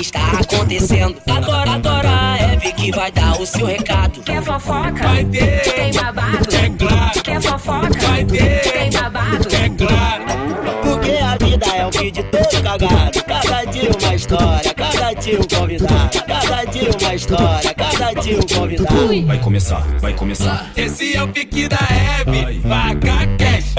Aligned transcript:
está 0.00 0.38
acontecendo. 0.40 1.16
Agora, 1.26 1.72
agora 1.72 2.08
a 2.08 2.52
Eve 2.52 2.72
que 2.72 2.90
vai 2.92 3.10
dar 3.10 3.40
o 3.40 3.46
seu 3.46 3.66
recado. 3.66 4.20
Quer 4.22 4.42
fofoca? 4.42 4.92
Vai 4.92 5.24
ter. 5.24 5.62
Tem 5.62 5.92
babado? 5.92 6.54
É 6.54 6.70
claro. 6.70 7.22
Quer 7.22 7.42
fofoca? 7.42 7.98
Vai 8.00 8.24
ter. 8.24 8.60
Tem 8.60 8.90
babado? 8.90 9.48
É 9.54 9.68
claro. 9.68 10.24
Porque 10.82 11.10
a 11.10 11.36
vida 11.44 11.66
é 11.66 11.86
um 11.86 11.90
vídeo 11.90 12.24
todo 12.30 12.62
cagado. 12.62 13.24
Cada 13.24 13.64
dia 13.64 13.90
uma 13.90 14.14
história, 14.14 14.74
cada 14.74 15.12
dia 15.14 15.40
um 15.40 15.44
convidado. 15.44 16.24
Cada 16.26 16.64
dia 16.64 16.90
uma 17.00 17.14
história, 17.14 17.74
cada 17.74 18.12
dia 18.20 18.38
um 18.38 18.42
convidado. 18.42 19.26
Vai 19.26 19.38
começar, 19.38 19.86
vai 20.00 20.12
começar. 20.12 20.70
Esse 20.76 21.16
é 21.16 21.22
o 21.22 21.28
pique 21.28 21.68
da 21.68 21.76
Hebe. 21.76 22.60
Vaca 22.60 23.26
cash. 23.38 23.74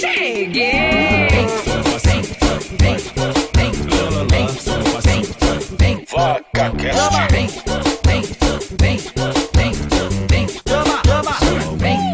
Cheguei! 0.00 1.27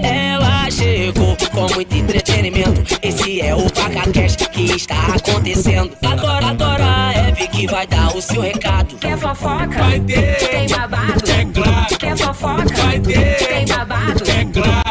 Ela 0.03 0.71
chegou 0.71 1.35
com 1.51 1.75
muito 1.75 1.97
entretenimento. 1.97 2.99
Esse 3.03 3.41
é 3.41 3.55
o 3.55 3.71
PacaCast 3.71 4.47
que 4.51 4.65
está 4.77 5.15
acontecendo. 5.17 5.97
Agora, 6.05 6.49
agora 6.49 7.13
Eve 7.27 7.49
que 7.49 7.67
vai 7.67 7.87
dar 7.87 8.15
o 8.15 8.21
seu 8.21 8.43
recado. 8.43 8.95
Quer 8.97 9.17
fofoca? 9.17 9.67
Vai 9.67 10.01
ter. 10.01 10.37
Tem 10.37 10.69
babado? 10.69 11.31
É 11.31 11.45
claro. 11.47 11.99
Quer 11.99 12.17
fofoca? 12.19 12.83
Vai 12.83 13.01
ter. 13.01 13.37
Tem 13.37 13.67
babado? 13.67 14.25
É 14.31 14.45
claro. 14.45 14.85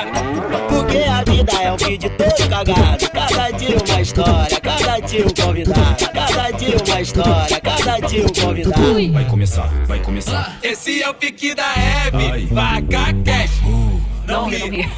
Porque 0.68 0.98
a 0.98 1.24
vida 1.32 1.54
é 1.62 1.72
um 1.72 1.78
vídeo 1.78 2.12
todo 2.18 2.50
cagado. 2.50 3.10
Cada 3.12 3.52
dia 3.52 3.78
uma 3.88 4.02
história, 4.02 4.53
dia 5.14 5.26
um 5.28 5.30
convidado. 5.30 5.96
Cada 6.12 6.52
dia 6.52 6.78
uma 6.88 7.02
história, 7.02 7.62
cada 7.62 8.00
dia 8.08 8.26
um 8.26 8.30
convidado. 8.30 9.14
Vai 9.14 9.26
começar, 9.26 9.68
vai 9.86 10.00
começar. 10.00 10.58
Esse 10.64 11.04
é 11.04 11.10
o 11.10 11.14
pique 11.14 11.54
da 11.54 11.72
Hebe. 11.74 12.48
Vaca 12.48 13.14
cash. 13.24 13.62
Não 14.26 14.50
ri. 14.50 14.90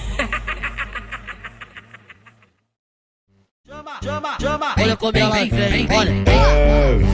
Olha 4.77 4.95
como 4.97 5.17
ela 5.17 5.45
vem, 5.45 5.87
olha. 5.91 6.13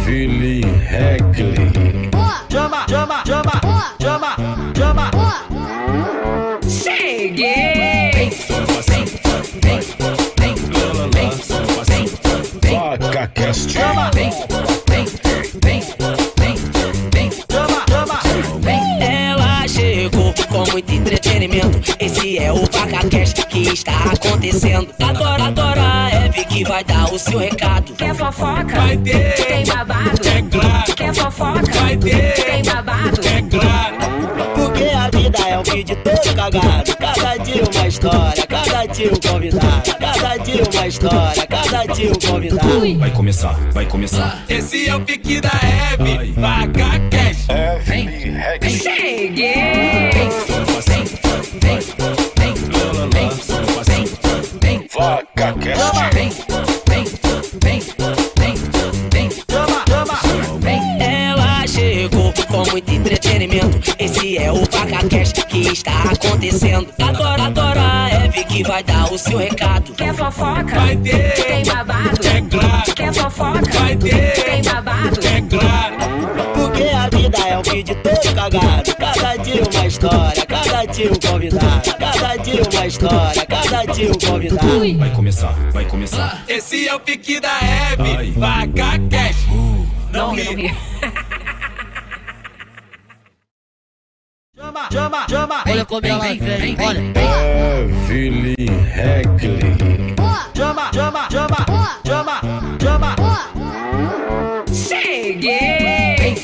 Evelyn 0.06 0.62
Heckley. 0.62 2.12
Chama, 2.52 2.86
chama, 2.88 3.24
chama, 3.26 3.62
chama, 4.00 4.36
chama. 4.76 5.12
Cheguei! 6.70 8.12
Vaca 13.42 13.48
Cast. 13.48 13.78
Ela 19.00 19.68
chegou 19.68 20.34
com 20.48 20.72
muito 20.72 20.94
entretenimento. 20.94 21.96
Esse 22.00 22.38
é 22.38 22.52
o 22.52 22.68
PacaCast 22.68 23.46
que 23.48 23.62
está 23.70 24.12
acontecendo. 24.14 24.94
Agora, 25.02 25.46
agora 25.46 25.82
a 25.82 26.26
Eve 26.26 26.46
que 26.46 26.64
vai 26.64 26.84
dar 26.84 27.12
o 27.12 27.18
seu 27.18 27.40
recado. 27.40 27.94
Quer 27.94 28.14
fofoca? 28.14 28.64
Vai 28.64 28.98
ter. 28.98 29.34
Tem 29.34 29.66
babado? 29.66 30.28
É 30.28 30.42
claro. 30.44 30.96
Quer 30.96 31.14
fofoca? 31.16 31.72
Vai 31.74 31.98
ter. 31.98 32.34
Tem 32.34 32.64
babado? 32.64 33.22
É 33.28 33.42
claro. 33.42 34.41
Vida 35.32 35.48
é 35.48 35.58
um 35.58 35.64
vídeo 35.64 35.96
todo 36.04 36.36
cagado. 36.36 36.98
Cada 36.98 37.38
dia 37.38 37.64
uma 37.64 37.88
história, 37.88 38.48
cada 38.48 38.86
dia 38.88 39.12
um 39.14 39.16
convidado. 39.16 39.98
Cada 39.98 40.38
dia 40.38 40.64
uma 40.74 40.88
história, 40.88 41.48
cada 41.48 41.86
dia 41.94 42.12
um 42.12 42.16
convidado. 42.16 43.00
Vai 43.00 43.12
começar, 43.12 43.54
vai 43.72 43.86
começar. 43.86 44.44
Esse 44.50 44.90
é 44.90 44.96
o 44.96 45.00
pique 45.00 45.40
da 45.40 45.50
Hebe. 45.50 46.34
Vaca 46.34 47.00
cash. 47.10 47.48
Evelyn 47.50 48.38
Heckley. 48.38 48.80
Cheguei! 48.80 50.12
Vaca 54.94 55.54
Cast. 55.54 55.82
Ela 55.82 56.81
com 62.64 62.72
muito 62.72 62.92
entretenimento. 62.92 63.96
Esse 63.98 64.38
é 64.38 64.52
o 64.52 64.68
PacaCast 64.68 65.46
que 65.46 65.60
está 65.60 66.04
acontecendo. 66.04 66.88
Agora, 67.02 67.44
agora 67.44 67.82
a 67.82 68.26
Eve 68.26 68.44
que 68.44 68.64
vai 68.64 68.84
dar 68.84 69.12
o 69.12 69.18
seu 69.18 69.38
recado. 69.38 69.94
Quer 69.94 70.14
fofoca? 70.14 70.64
Vai 70.64 70.96
ter. 70.98 71.34
Tem 71.34 71.66
babado? 71.66 72.28
É 72.28 72.42
claro. 72.42 72.96
Quer 72.96 73.14
fofoca? 73.14 73.80
Vai 73.80 73.96
ter. 73.96 74.34
Tem 74.34 74.64
babado? 74.64 75.20
É 75.26 75.42
claro. 75.42 75.96
Porque 76.54 76.84
a 76.84 77.10
vida 77.10 77.38
é 77.38 77.58
um 77.58 77.64
vídeo 77.64 77.96
todo 77.96 78.36
cagado. 78.36 78.96
Cada 78.96 79.36
dia 79.38 79.64
uma 79.64 79.88
história, 79.88 80.46
cada 80.46 80.86
dia 80.86 81.12
um 81.12 81.30
convidado. 81.30 81.96
Cada 81.98 82.36
dia 82.38 82.62
uma 82.72 82.88
história, 82.88 83.46
cada 83.46 83.86
dia 83.86 84.12
um 84.12 84.14
convidado. 84.14 84.98
Vai 84.98 85.10
começar, 85.12 85.56
vai 85.72 85.86
começar. 85.86 86.44
Esse 86.48 86.88
é 86.88 86.96
o 86.96 87.00
pique 87.00 87.40
da 87.40 87.58
Hebe. 87.60 88.32
Vaca 88.32 89.00
cash. 89.10 89.48
Não 90.12 90.36
ri. 90.36 90.72
Chama, 94.72 94.88
chama, 94.90 95.26
chama. 95.28 95.64
Olha 95.68 95.86
como 95.86 96.08
ela 96.08 96.20
vem, 96.34 96.78
olha. 96.80 97.02
Evelyn 98.08 98.56
Heckley. 98.86 100.16
Chama, 100.54 100.90
chama, 100.92 101.28
chama, 101.28 101.66
chama, 102.06 102.42
chama. 102.80 103.16
Cheguei! 104.72 106.36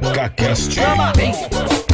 Vaca 0.00 0.30
Cast. 0.30 0.72
Chama, 0.72 1.12
chama. 1.12 1.87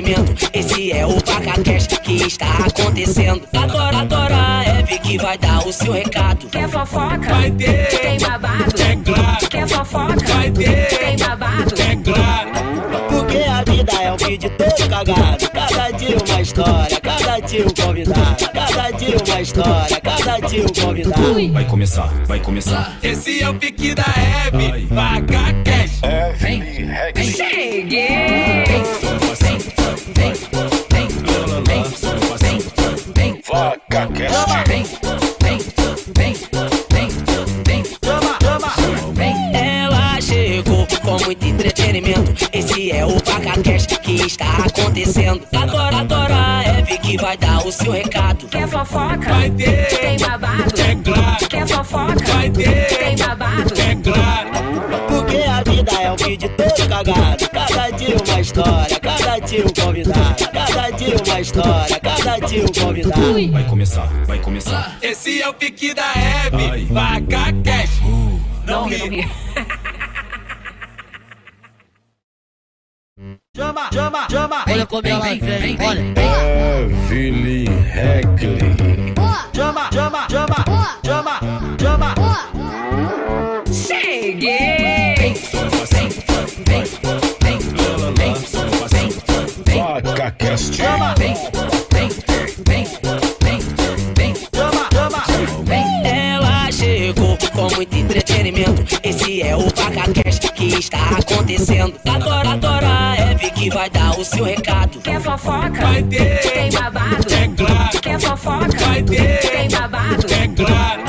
Entretenimento. 0.00 0.50
Esse 0.52 0.92
é 0.92 1.06
o 1.06 1.20
PacaCast 1.22 2.00
que 2.00 2.14
está 2.26 2.50
acontecendo. 2.66 3.42
Agora, 3.54 3.98
agora 3.98 4.36
a 4.36 4.64
Eve 4.64 4.98
que 4.98 5.18
vai 5.18 5.38
dar 5.38 5.66
o 5.66 5.72
seu 5.72 5.92
recado. 5.92 6.46
Quer 6.48 6.68
fofoca? 6.68 7.18
Vai 7.18 7.50
ter. 7.50 8.00
Tem 8.00 8.18
babado? 8.18 8.82
É 8.82 8.96
claro. 8.96 9.48
Quer 9.48 9.68
fofoca? 9.68 10.26
Vai 10.26 10.50
ter. 10.50 10.86
Tem 10.86 11.16
babado? 11.18 11.74
É 11.80 11.96
claro. 11.96 12.50
Porque 13.08 13.38
a 13.38 13.62
vida 13.64 13.92
é 13.92 14.12
um 14.12 14.16
vídeo 14.16 14.50
todo 14.50 14.88
cagado. 14.88 15.50
Cada 15.50 15.90
dia 15.90 16.16
uma 16.16 16.40
história, 16.40 17.00
cada 17.00 17.40
dia 17.40 17.66
um 17.66 17.84
convidado. 17.84 18.50
Cada 18.52 18.90
dia 18.90 19.16
uma 19.26 19.40
história, 19.40 20.00
cada 20.00 20.40
dia 20.40 20.64
um 20.64 20.86
convidado. 20.86 21.52
Vai 21.52 21.64
começar, 21.64 22.08
vai 22.26 22.40
começar. 22.40 22.98
Esse 23.02 23.42
é 23.42 23.48
o 23.48 23.54
pique 23.54 23.94
da 23.94 24.04
Hebe. 24.04 24.86
Vaca 24.86 25.54
cash. 25.64 26.00
Evelyn 26.02 26.90
Heckley. 26.90 27.32
Cheguei! 27.32 29.09
Ela 39.52 40.20
chegou 40.20 40.86
com 41.02 41.24
muito 41.24 41.44
entretenimento. 41.44 42.48
Esse 42.52 42.92
é 42.92 43.04
o 43.04 43.20
PacaCast 43.20 43.98
que 44.00 44.26
está 44.26 44.64
acontecendo. 44.64 45.42
Agora, 45.54 45.96
agora 45.96 46.34
a 46.34 46.78
Eve 46.78 46.98
que 46.98 47.16
vai 47.16 47.36
dar 47.36 47.66
o 47.66 47.72
seu 47.72 47.92
recado. 47.92 48.46
Quer 48.46 48.68
fofoca? 48.68 49.32
Vai 49.32 49.50
ter. 49.50 49.86
Tem 49.86 50.18
babado? 50.18 50.80
É 50.80 50.94
claro. 50.94 51.48
Quer 51.48 51.66
fofoca? 51.66 52.32
Vai 52.32 52.50
ter. 52.50 52.86
Tem 52.86 53.16
babado? 53.16 53.74
É 53.80 53.94
claro. 53.96 54.50
Porque 55.08 55.36
a 55.38 55.62
vida 55.62 55.92
é 55.92 56.12
um 56.12 56.16
vídeo 56.16 56.48
todo 56.56 56.88
cagado. 56.88 57.48
Cada 57.50 57.90
dia 57.90 58.16
uma 58.16 58.40
história, 58.40 58.99
dia 59.50 59.66
um 59.66 59.84
convidado. 59.84 60.36
Cada 60.52 60.90
dia 60.90 61.16
uma 61.26 61.40
história, 61.40 62.00
cada 62.00 62.38
dia 62.46 62.62
um 62.62 62.68
convidado. 62.68 63.52
Vai 63.52 63.64
começar, 63.64 64.06
vai 64.24 64.38
começar. 64.38 64.96
Esse 65.02 65.42
é 65.42 65.48
o 65.48 65.54
pique 65.54 65.92
da 65.92 66.12
Hebe. 66.12 66.84
Vaca 66.84 67.52
cash. 67.64 68.00
Não 68.64 68.88
ri. 68.88 69.28
Chama, 73.56 73.90
chama, 73.92 74.28
chama. 74.30 74.64
Olha 74.68 74.86
como 74.86 75.06
ela 75.08 75.24
vem, 75.24 75.76
olha. 75.84 76.00
Evelyn 77.10 77.66
Heckley. 77.92 79.14
Chama, 79.52 79.90
chama, 79.92 80.28
chama, 80.30 80.64
chama, 81.04 81.40
chama. 81.80 82.14
Cheguei! 83.72 85.34
Vaca 86.66 87.29
Cast. 90.38 90.74
Chama, 90.76 91.14
chama. 91.16 91.90
Ela 96.04 96.72
chegou 96.72 97.36
com 97.52 97.74
muito 97.74 97.96
entretenimento. 97.96 99.00
Esse 99.02 99.42
é 99.42 99.56
o 99.56 99.70
PacaCast 99.72 100.52
que 100.52 100.66
está 100.78 101.10
acontecendo. 101.18 101.94
Agora, 102.08 102.50
agora 102.50 102.86
a 102.86 103.16
Eve 103.16 103.50
que 103.50 103.70
vai 103.70 103.90
dar 103.90 104.18
o 104.18 104.24
seu 104.24 104.44
recado. 104.44 105.00
Quer 105.00 105.20
fofoca? 105.20 105.70
Vai 105.70 106.02
ter. 106.02 106.40
Tem 106.52 106.70
babado? 106.70 107.34
É 107.34 107.48
claro. 107.48 108.00
Quer 108.00 108.20
fofoca? 108.20 108.78
Vai 108.78 109.02
ter. 109.02 109.38
Tem 109.38 109.68
babado? 109.70 110.26
É 110.32 110.48
claro. 110.48 111.02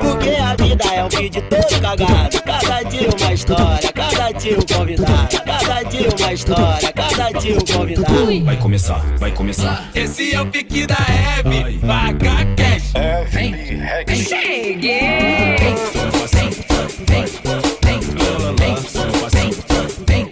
Porque 0.00 0.30
a 0.30 0.56
vida 0.56 0.84
é 0.84 1.04
um 1.04 1.08
vídeo 1.08 1.42
todo 1.42 1.80
cagado. 1.80 2.42
Cada 2.42 2.82
dia 2.82 3.08
uma 3.18 3.32
história, 3.32 3.92
cada 3.92 4.32
dia 4.32 4.58
um 4.58 4.76
convidado. 4.76 5.49
Cada 5.70 5.84
dia 5.84 6.08
uma 6.18 6.32
história, 6.32 6.92
cada 6.92 7.30
dia 7.38 7.54
um 7.54 7.60
convidado. 7.60 8.44
Vai 8.44 8.56
começar, 8.56 8.98
vai 9.18 9.30
começar. 9.30 9.88
Esse 9.94 10.34
é 10.34 10.40
o 10.40 10.46
pique 10.46 10.84
da 10.84 10.96
Hebe. 10.96 11.78
Vaca 11.78 12.44
cash. 12.56 12.92
Evelyn 12.96 13.78
Rex. 13.78 14.28
Cheguei! 14.28 15.56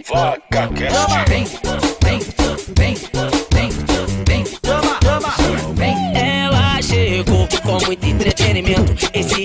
Vaca 0.09 0.67
Cast. 0.67 0.93
Ela 0.93 1.98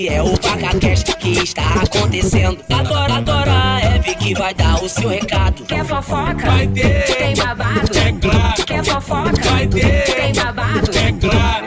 Esse 0.05 0.13
é 0.13 0.21
o 0.21 0.37
PacaCast 0.37 1.15
que 1.17 1.31
está 1.31 1.81
acontecendo. 1.81 2.63
Agora, 2.71 3.15
agora 3.15 3.81
é 3.81 3.95
Eve 3.95 4.13
que 4.13 4.33
vai 4.35 4.53
dar 4.53 4.83
o 4.83 4.87
seu 4.87 5.09
recado. 5.09 5.63
Quer 5.63 5.83
fofoca? 5.83 6.45
Vai 6.45 6.67
ter. 6.67 7.17
Tem 7.17 7.35
babado? 7.35 7.97
É 7.97 8.11
claro. 8.11 8.65
Quer 8.67 8.85
fofoca? 8.85 9.49
Vai 9.49 9.67
ter. 9.67 10.03
Tem 10.03 10.33
babado? 10.33 10.91
É 10.95 11.11
claro. 11.11 11.65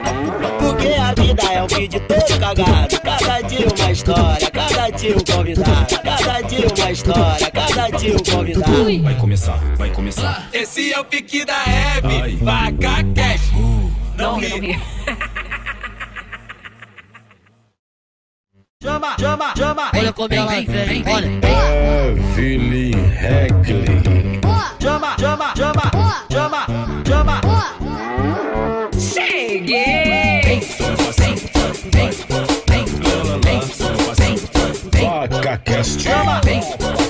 Porque 0.57 0.87
a 0.87 1.13
vida 1.21 1.43
é 1.51 1.63
um 1.63 1.67
vídeo 1.67 2.01
todo 2.07 2.39
cagado. 2.39 3.01
Cada 3.01 3.41
dia 3.41 3.67
uma 3.77 3.91
história, 3.91 4.51
cada 4.51 4.89
dia 4.89 5.17
um 5.17 5.35
convidado. 5.35 5.99
Cada 6.01 6.41
dia 6.41 6.67
uma 6.77 6.91
história, 6.91 7.51
cada 7.51 7.89
dia 7.97 8.15
um 8.15 8.37
convidado. 8.37 9.03
Vai 9.03 9.15
começar, 9.15 9.59
vai 9.75 9.89
começar. 9.89 10.47
Esse 10.53 10.93
é 10.93 10.99
o 11.01 11.03
pique 11.03 11.43
da 11.43 11.61
Hebe. 11.65 12.37
Vaca 12.37 13.03
cash. 13.13 13.51
Não 14.15 14.39
ri. 14.39 14.79
Chama, 18.81 19.13
chama, 19.17 19.53
chama. 19.57 19.91
Olha 19.93 20.13
como 20.13 20.33
ela 20.33 20.47
vem, 20.47 21.03
olha. 21.05 21.27
Evelyn 22.37 22.93
Rex. 23.19 23.53
Chama, 24.79 25.15
chama, 25.17 25.53
chama. 25.53 25.91
Chama, 26.29 26.65
chama. 27.03 27.41
Cheguei! 28.97 30.61
Vaca 34.93 35.57
Cast. 35.57 35.99
Chama, 35.99 36.39
chama. 36.39 37.08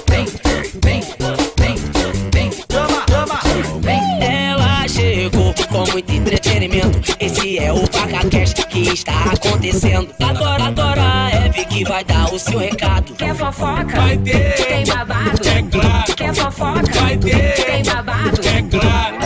Entretenimento. 6.19 7.16
Esse 7.19 7.57
é 7.57 7.71
o 7.71 7.88
PacaCast 7.88 8.66
que 8.68 8.80
está 8.89 9.31
acontecendo. 9.31 10.10
Agora, 10.19 10.66
agora 10.66 11.01
é 11.31 11.48
Eve 11.48 11.66
que 11.66 11.83
vai 11.83 12.04
dar 12.04 12.33
o 12.33 12.38
seu 12.38 12.60
recado. 12.60 13.13
Quer 13.13 13.36
fofoca? 13.36 13.86
Vai 13.86 14.18
ter. 14.18 14.54
Tem 14.56 14.86
babado? 14.86 15.48
É 15.48 15.63
claro. 15.63 16.16
Quer 16.16 16.36
fofoca? 16.36 17.00
Vai 17.00 17.18
ter. 17.18 17.54
Tem 17.54 17.83
babado? 17.83 18.42
É 18.48 18.62
claro. 18.62 19.18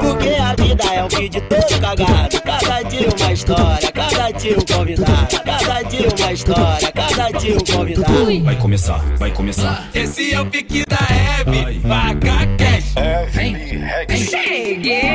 Porque 0.00 0.28
a 0.28 0.54
vida 0.62 0.84
é 0.94 1.04
um 1.04 1.08
vídeo 1.08 1.42
todo 1.48 1.80
cagado. 1.80 2.40
Cada 2.42 2.82
dia 2.82 3.08
uma 3.08 3.32
história, 3.32 3.92
cada 3.92 4.30
dia 4.30 4.58
um 4.58 4.74
convidado. 4.76 5.40
Cada 5.44 5.82
dia 5.82 6.08
uma 6.08 6.32
história, 6.32 6.92
cada 6.92 7.30
dia 7.38 7.56
um 7.56 7.76
convidado. 7.76 8.44
Vai 8.44 8.56
começar, 8.56 8.98
vai 9.16 9.30
começar. 9.30 9.88
Esse 9.94 10.34
é 10.34 10.40
o 10.40 10.46
pique 10.46 10.84
da 10.86 10.98
Hebe. 11.10 11.78
Vaca 11.80 12.46
cash. 12.58 12.94
Evelyn 12.96 13.84
Rex. 13.84 14.30
Cheguei! 14.30 15.13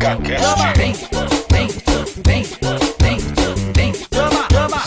Vaca 0.00 0.16
Cast. 0.22 0.42
Chama, 4.12 4.44
chama. 4.50 4.82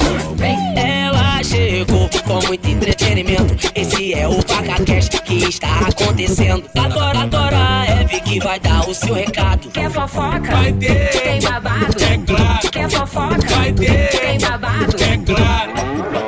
Ela 0.75 1.43
chegou 1.43 2.09
com 2.25 2.47
muito 2.47 2.67
entretenimento. 2.67 3.71
Esse 3.75 4.13
é 4.15 4.27
o 4.27 4.43
PacaCast 4.43 5.21
que 5.21 5.35
está 5.47 5.87
acontecendo. 5.87 6.63
Agora, 6.75 7.19
agora 7.19 7.85
é 7.87 8.01
Eve 8.01 8.21
que 8.21 8.39
vai 8.39 8.59
dar 8.59 8.89
o 8.89 8.93
seu 8.93 9.13
recado. 9.13 9.69
Quer 9.69 9.91
fofoca? 9.91 10.51
Vai 10.51 10.73
ter. 10.73 11.09
Tem 11.09 11.41
babado? 11.41 12.03
É 12.03 12.17
claro. 12.17 12.71
Quer 12.71 12.89
fofoca? 12.89 13.55
Vai 13.55 13.71
ter. 13.71 14.09
Tem 14.09 14.39
babado? 14.39 14.95
É 15.03 15.17
claro. 15.17 15.73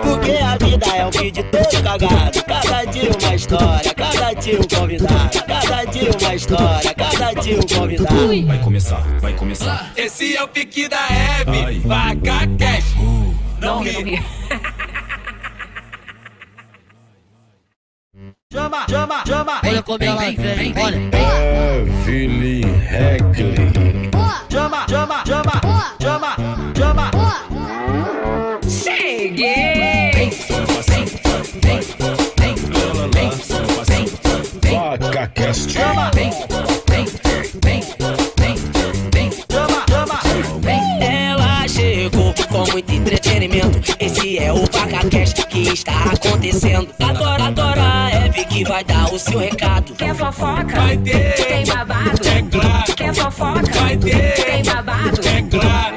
Porque 0.04 0.32
a 0.32 0.58
vida 0.58 0.86
é 0.96 1.06
um 1.06 1.12
vídeo 1.12 1.44
todo 1.52 1.84
cagado. 1.84 2.44
Cada 2.46 2.86
dia 2.86 3.10
uma 3.20 3.36
história, 3.36 3.94
cada 3.96 4.34
dia 4.34 4.60
um 4.60 4.78
convidado. 4.78 5.45
Dia 6.06 6.28
uma 6.28 6.36
história, 6.36 6.94
cada 6.94 7.34
dia 7.34 7.58
um 7.58 7.62
convidado. 7.62 8.46
Vai 8.46 8.60
começar, 8.60 9.02
vai 9.20 9.34
começar. 9.34 9.92
Esse 9.98 10.36
é 10.36 10.44
o 10.44 10.48
pique 10.48 10.88
da 10.88 11.00
Hebe. 11.00 11.80
Vaca 11.80 12.48
cash. 12.60 12.94
Não 13.60 13.82
ri. 13.82 14.22
Chama, 18.54 18.86
chama, 18.88 19.24
chama. 19.28 19.62
Olha 19.66 19.84
como 19.84 20.04
ela 20.04 20.22
vem, 20.22 20.74
olha. 20.78 20.98
Evelyn 22.08 22.62
Rex. 22.88 23.26
Chama, 24.52 24.86
chama, 24.88 25.24
chama. 25.26 25.52
Chama, 26.00 26.36
chama. 26.78 27.15
É 44.86 44.88
PacaCast 44.88 45.48
que 45.48 45.62
está 45.62 46.12
acontecendo. 46.12 46.88
Agora, 47.00 47.46
agora 47.46 48.12
é 48.12 48.28
Eve 48.28 48.46
que 48.46 48.64
vai 48.64 48.84
dar 48.84 49.12
o 49.12 49.18
seu 49.18 49.40
recado. 49.40 49.96
Quer 49.96 50.14
fofoca? 50.14 50.80
Vai 50.80 50.96
ter. 50.98 51.34
Tem 51.34 51.66
babado? 51.66 52.28
É 52.28 52.42
claro. 52.44 52.96
Quer 52.96 53.16
fofoca? 53.16 53.80
Vai 53.80 53.98
ter. 53.98 54.34
Tem 54.46 54.64
babado? 54.64 55.22
É 55.28 55.42
claro. 55.42 55.96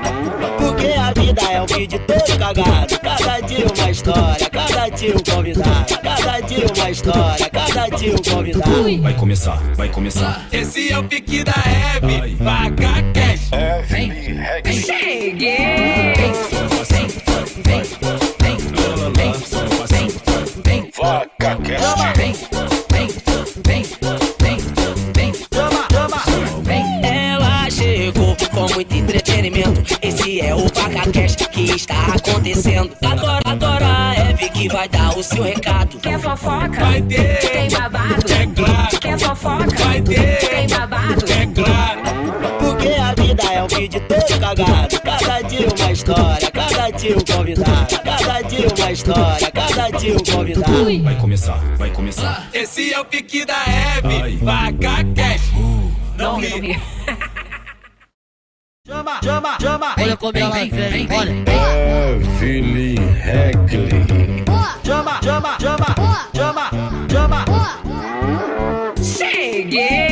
Porque 0.59 0.87
a 0.87 1.13
vida 1.13 1.43
é 1.43 1.61
um 1.61 1.67
vídeo 1.67 2.01
todo 2.07 2.39
cagado. 2.39 2.99
Cada 3.01 3.41
dia 3.41 3.67
uma 3.77 3.91
história, 3.91 4.51
cada 4.51 4.89
dia 4.89 5.15
um 5.15 5.35
convidado. 5.35 5.99
Cada 6.03 6.41
dia 6.41 6.67
uma 6.75 6.91
história, 6.91 7.51
cada 7.51 7.89
dia 7.91 8.15
um 8.15 8.17
convidado. 8.17 9.03
Vai 9.03 9.15
começar, 9.15 9.63
vai 9.77 9.89
começar. 9.91 10.47
Esse 10.51 10.91
é 10.91 10.99
o 10.99 11.05
pique 11.05 11.45
da 11.45 11.53
Hebe. 11.53 12.37
Vaca 12.37 13.03
cash. 13.13 13.51
Evelyn 13.53 14.41
Rex. 14.41 14.87
Cheguei! 14.87 16.58
Ela 27.03 27.71
chegou 27.71 28.37
com 28.51 28.75
muito 28.75 28.95
entretenimento. 28.95 29.99
Esse 30.03 30.43
é 30.43 30.55
o 30.55 30.71
PacaCast 30.71 31.49
que 31.49 31.71
está 31.75 32.09
acontecendo. 32.15 32.95
Agora, 33.03 33.41
agora 33.47 34.15
é 34.15 34.31
Eve 34.31 34.51
que 34.51 34.69
vai 34.69 34.91
dar 34.91 35.17
o 35.17 35.23
seu 35.23 35.43
recado. 35.43 35.99
Quer 35.99 36.21
fofoca? 36.21 36.69
Vai 36.85 37.01
ter. 37.01 37.39
Tem 37.39 37.71
babado? 37.71 38.33
É 38.33 38.47
claro. 38.47 39.01
Quer 39.01 39.19
fofoca? 39.19 39.85
Vai 39.85 40.03
ter. 40.03 40.39
Tem 40.51 40.69
babado? 40.69 41.25
É 41.33 41.47
claro. 41.47 42.01
Porque 42.61 42.89
a 42.89 43.15
vida 43.15 43.43
é 43.45 43.63
um 43.63 43.69
vídeo 43.69 44.03
todo 44.07 44.41
cagado. 44.41 45.01
Cada 45.01 45.41
dia 45.43 45.67
uma 45.79 45.93
história, 45.93 46.51
cada 46.51 46.91
dia 46.91 47.17
um 47.17 47.21
convidado. 47.21 48.01
Cada 48.05 48.43
dia 48.43 48.69
uma 48.77 48.93
história, 48.93 49.51
convidado. 49.91 51.03
Vai 51.03 51.17
começar, 51.17 51.59
vai 51.77 51.91
começar. 51.91 52.49
Esse 52.53 52.93
é 52.93 53.01
o 53.01 53.05
pique 53.05 53.45
da 53.45 53.57
Hebe. 53.67 54.37
Vaca 54.37 55.05
cash. 55.15 55.53
Não 56.17 56.41
ri. 56.41 56.79
Chama, 58.89 59.21
chama, 59.23 59.59
chama. 59.61 59.95
Olha 59.99 60.17
como 60.17 60.39
ela 60.39 60.51
vem, 60.51 61.07
olha. 61.13 61.31
Evelyn 62.41 62.97
Rex. 62.97 63.59
Chama, 64.83 65.21
chama, 65.23 65.59
chama. 65.61 65.87
Chama, 66.35 66.71
chama. 67.11 67.45
Cheguei! 69.03 70.08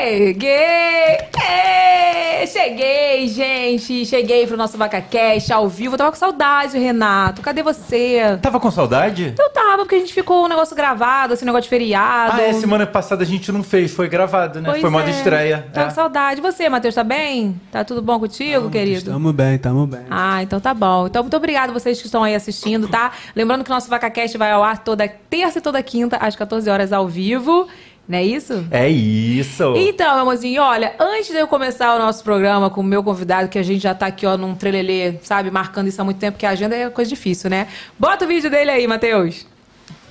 Cheguei! 0.00 1.18
É, 1.46 2.46
cheguei! 2.46 3.28
Gente. 3.28 4.06
Cheguei 4.06 4.46
pro 4.46 4.56
nosso 4.56 4.78
VacaCast 4.78 5.52
ao 5.52 5.68
vivo. 5.68 5.94
Eu 5.94 5.98
tava 5.98 6.10
com 6.10 6.16
saudade, 6.16 6.78
Renato. 6.78 7.42
Cadê 7.42 7.62
você? 7.62 8.38
Tava 8.40 8.58
com 8.58 8.70
saudade? 8.70 9.34
Eu 9.38 9.50
tava, 9.50 9.82
porque 9.82 9.96
a 9.96 9.98
gente 9.98 10.14
ficou 10.14 10.46
um 10.46 10.48
negócio 10.48 10.74
gravado, 10.74 11.34
assim, 11.34 11.44
um 11.44 11.46
negócio 11.46 11.64
de 11.64 11.68
feriado. 11.68 12.40
Ah, 12.40 12.42
é, 12.42 12.54
semana 12.54 12.86
passada 12.86 13.24
a 13.24 13.26
gente 13.26 13.52
não 13.52 13.62
fez, 13.62 13.92
foi 13.92 14.08
gravado, 14.08 14.62
né? 14.62 14.70
Pois 14.70 14.80
foi 14.80 14.88
modo 14.88 15.06
é. 15.06 15.10
estreia. 15.10 15.68
Tava 15.70 15.88
é. 15.88 15.90
com 15.90 15.94
saudade. 15.94 16.40
E 16.40 16.42
você, 16.42 16.66
Matheus, 16.70 16.94
tá 16.94 17.04
bem? 17.04 17.60
Tá 17.70 17.84
tudo 17.84 18.00
bom 18.00 18.18
contigo, 18.18 18.70
querido? 18.70 19.10
Tamo 19.10 19.34
bem, 19.34 19.58
tamo 19.58 19.86
bem. 19.86 20.06
Ah, 20.10 20.42
então 20.42 20.58
tá 20.58 20.72
bom. 20.72 21.08
Então, 21.08 21.22
muito 21.22 21.36
obrigado 21.36 21.74
vocês 21.74 22.00
que 22.00 22.06
estão 22.06 22.24
aí 22.24 22.34
assistindo, 22.34 22.88
tá? 22.88 23.12
Lembrando 23.36 23.64
que 23.64 23.70
o 23.70 23.74
nosso 23.74 23.90
VacaCast 23.90 24.38
vai 24.38 24.50
ao 24.50 24.64
ar 24.64 24.78
toda 24.78 25.06
terça 25.06 25.58
e 25.58 25.60
toda 25.60 25.82
quinta, 25.82 26.16
às 26.16 26.34
14 26.34 26.70
horas 26.70 26.90
ao 26.90 27.06
vivo. 27.06 27.68
Não 28.10 28.18
é 28.18 28.24
isso? 28.24 28.66
É 28.72 28.88
isso. 28.88 29.72
Então, 29.76 30.14
meu 30.14 30.22
amorzinho, 30.22 30.60
olha, 30.60 30.94
antes 30.98 31.30
de 31.30 31.36
eu 31.36 31.46
começar 31.46 31.94
o 31.94 31.98
nosso 32.00 32.24
programa 32.24 32.68
com 32.68 32.80
o 32.80 32.84
meu 32.84 33.04
convidado, 33.04 33.48
que 33.48 33.56
a 33.56 33.62
gente 33.62 33.80
já 33.80 33.94
tá 33.94 34.06
aqui, 34.06 34.26
ó, 34.26 34.36
num 34.36 34.52
trelelê, 34.52 35.14
sabe, 35.22 35.48
marcando 35.48 35.86
isso 35.86 36.02
há 36.02 36.04
muito 36.04 36.18
tempo, 36.18 36.36
que 36.36 36.44
a 36.44 36.50
agenda 36.50 36.74
é 36.74 36.90
coisa 36.90 37.08
difícil, 37.08 37.48
né? 37.48 37.68
Bota 37.96 38.24
o 38.24 38.28
vídeo 38.28 38.50
dele 38.50 38.68
aí, 38.68 38.84
Matheus. 38.84 39.46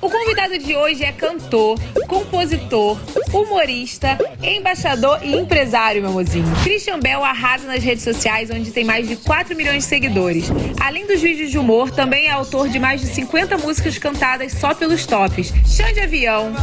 O 0.01 0.09
convidado 0.09 0.57
de 0.57 0.77
hoje 0.77 1.03
é 1.03 1.11
cantor, 1.11 1.77
compositor, 2.07 2.97
humorista, 3.33 4.17
embaixador 4.41 5.19
e 5.21 5.35
empresário, 5.35 6.01
meu 6.01 6.11
mozinho. 6.13 6.45
Christian 6.63 6.99
Bell 6.99 7.21
arrasa 7.21 7.67
nas 7.67 7.83
redes 7.83 8.05
sociais, 8.05 8.49
onde 8.49 8.71
tem 8.71 8.85
mais 8.85 9.09
de 9.09 9.17
4 9.17 9.55
milhões 9.57 9.83
de 9.83 9.89
seguidores. 9.89 10.45
Além 10.79 11.05
dos 11.05 11.19
vídeos 11.21 11.51
de 11.51 11.57
humor, 11.57 11.91
também 11.91 12.27
é 12.27 12.31
autor 12.31 12.69
de 12.69 12.79
mais 12.79 13.01
de 13.01 13.07
50 13.07 13.57
músicas 13.57 13.97
cantadas 13.97 14.53
só 14.53 14.73
pelos 14.73 15.05
tops. 15.05 15.53
Chão 15.65 15.91
de 15.91 15.99
avião, 15.99 16.53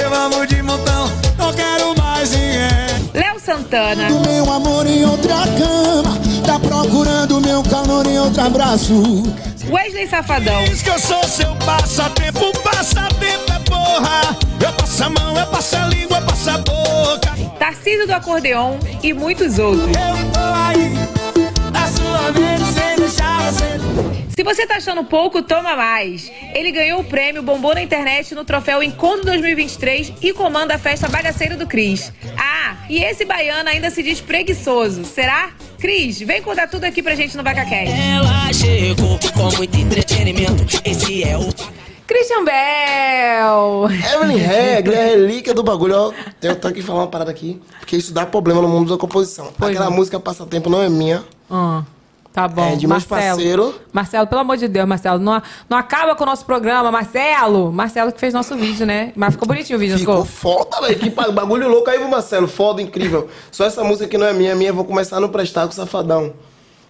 eu 0.00 0.14
amo 0.14 0.46
de 0.46 0.62
montão, 0.62 1.10
não 1.36 1.52
quero 1.52 1.98
mais 1.98 2.30
ninguém. 2.30 3.10
Léo 3.12 3.40
Santana, 3.40 4.08
Do 4.08 4.20
meu 4.20 4.52
amor 4.52 4.86
em 4.86 5.04
outra 5.04 5.34
cama, 5.58 6.16
tá 6.46 6.60
procurando 6.60 7.40
meu 7.40 7.62
calor 7.64 8.06
em 8.06 8.18
outro 8.20 8.42
abraço. 8.42 9.24
Wesley 9.68 10.06
Safadão, 10.06 10.64
Diz 10.64 10.82
que 10.82 10.90
eu 10.90 10.98
sou 10.98 11.22
seu 11.24 11.54
passatempo, 11.56 12.52
passatempo 12.62 13.52
é 13.52 13.58
porra. 13.68 14.36
Eu 14.64 14.72
passo 14.72 15.04
a 15.04 15.10
mão, 15.10 15.36
eu 15.36 15.46
passo 15.46 15.76
a 15.76 15.86
língua, 15.88 16.18
eu 16.18 16.22
passo 16.24 16.50
a 16.50 16.58
boca. 16.58 17.36
Tarcísio 17.58 18.06
do 18.06 18.12
Acordeon 18.12 18.78
e 19.02 19.12
muitos 19.12 19.58
outros. 19.58 19.88
Eu 19.88 20.30
tô 20.32 20.40
aí, 20.54 20.92
na 21.72 21.86
sua 21.88 22.32
você. 22.32 22.65
Se 24.28 24.42
você 24.42 24.66
tá 24.66 24.76
achando 24.76 25.04
pouco, 25.04 25.42
toma 25.42 25.74
mais. 25.76 26.30
Ele 26.54 26.70
ganhou 26.70 27.00
o 27.00 27.04
prêmio, 27.04 27.42
bombou 27.42 27.74
na 27.74 27.82
internet 27.82 28.34
no 28.34 28.44
troféu 28.44 28.82
Encontro 28.82 29.24
2023 29.26 30.12
e 30.20 30.32
comanda 30.32 30.74
a 30.74 30.78
festa 30.78 31.08
Bagaceira 31.08 31.56
do 31.56 31.66
Cris. 31.66 32.12
Ah, 32.36 32.76
e 32.88 33.02
esse 33.02 33.24
baiano 33.24 33.68
ainda 33.68 33.88
se 33.90 34.02
diz 34.02 34.20
preguiçoso. 34.20 35.04
Será? 35.04 35.50
Cris, 35.78 36.20
vem 36.20 36.42
contar 36.42 36.68
tudo 36.68 36.84
aqui 36.84 37.02
pra 37.02 37.14
gente 37.14 37.36
no 37.36 37.42
VacaCast. 37.42 37.94
Ela 37.94 38.52
chegou 38.52 39.18
com 39.32 39.56
muito 39.56 39.76
entretenimento. 39.76 40.80
Esse 40.84 41.24
é 41.24 41.36
o 41.38 41.48
Christian 42.06 42.44
Bell! 42.44 43.88
Evelyn 44.14 44.36
Regler 44.38 44.98
é 44.98 45.04
relíquia 45.10 45.54
do 45.54 45.62
bagulho. 45.62 45.94
Ó, 45.96 46.12
eu 46.42 46.54
tenho 46.56 46.74
que 46.74 46.82
falar 46.82 47.00
uma 47.00 47.08
parada 47.08 47.30
aqui, 47.30 47.60
porque 47.80 47.96
isso 47.96 48.12
dá 48.12 48.24
problema 48.26 48.60
no 48.60 48.68
mundo 48.68 48.92
da 48.92 48.98
composição. 49.00 49.52
Pois 49.58 49.70
Aquela 49.70 49.90
não. 49.90 49.96
música 49.96 50.20
Passatempo 50.20 50.68
não 50.70 50.82
é 50.82 50.88
minha. 50.88 51.24
Ah, 51.50 51.82
tá 52.36 52.46
bom. 52.46 52.74
É 52.74 52.76
de 52.76 52.86
meus 52.86 53.04
parceiros. 53.04 53.74
Marcelo, 53.90 54.26
pelo 54.26 54.42
amor 54.42 54.58
de 54.58 54.68
Deus, 54.68 54.86
Marcelo, 54.86 55.18
não, 55.18 55.40
não 55.70 55.78
acaba 55.78 56.14
com 56.14 56.22
o 56.22 56.26
nosso 56.26 56.44
programa, 56.44 56.92
Marcelo. 56.92 57.72
Marcelo 57.72 58.12
que 58.12 58.20
fez 58.20 58.34
nosso 58.34 58.54
vídeo, 58.56 58.84
né? 58.84 59.10
Mas 59.16 59.32
ficou 59.32 59.48
bonitinho 59.48 59.78
o 59.78 59.80
vídeo, 59.80 59.98
Ficou 59.98 60.22
ficou? 60.26 60.54
foda, 60.66 60.86
velho. 60.86 60.98
Que 60.98 61.08
bagulho 61.08 61.66
louco 61.66 61.88
aí, 61.88 61.98
Marcelo. 62.06 62.46
Foda, 62.46 62.82
incrível. 62.82 63.26
Só 63.50 63.64
essa 63.64 63.82
música 63.82 64.06
que 64.06 64.18
não 64.18 64.26
é 64.26 64.34
minha, 64.34 64.54
minha, 64.54 64.68
eu 64.68 64.74
vou 64.74 64.84
começar 64.84 65.16
a 65.16 65.20
não 65.20 65.30
prestar 65.30 65.62
com 65.62 65.72
o 65.72 65.74
Safadão. 65.74 66.34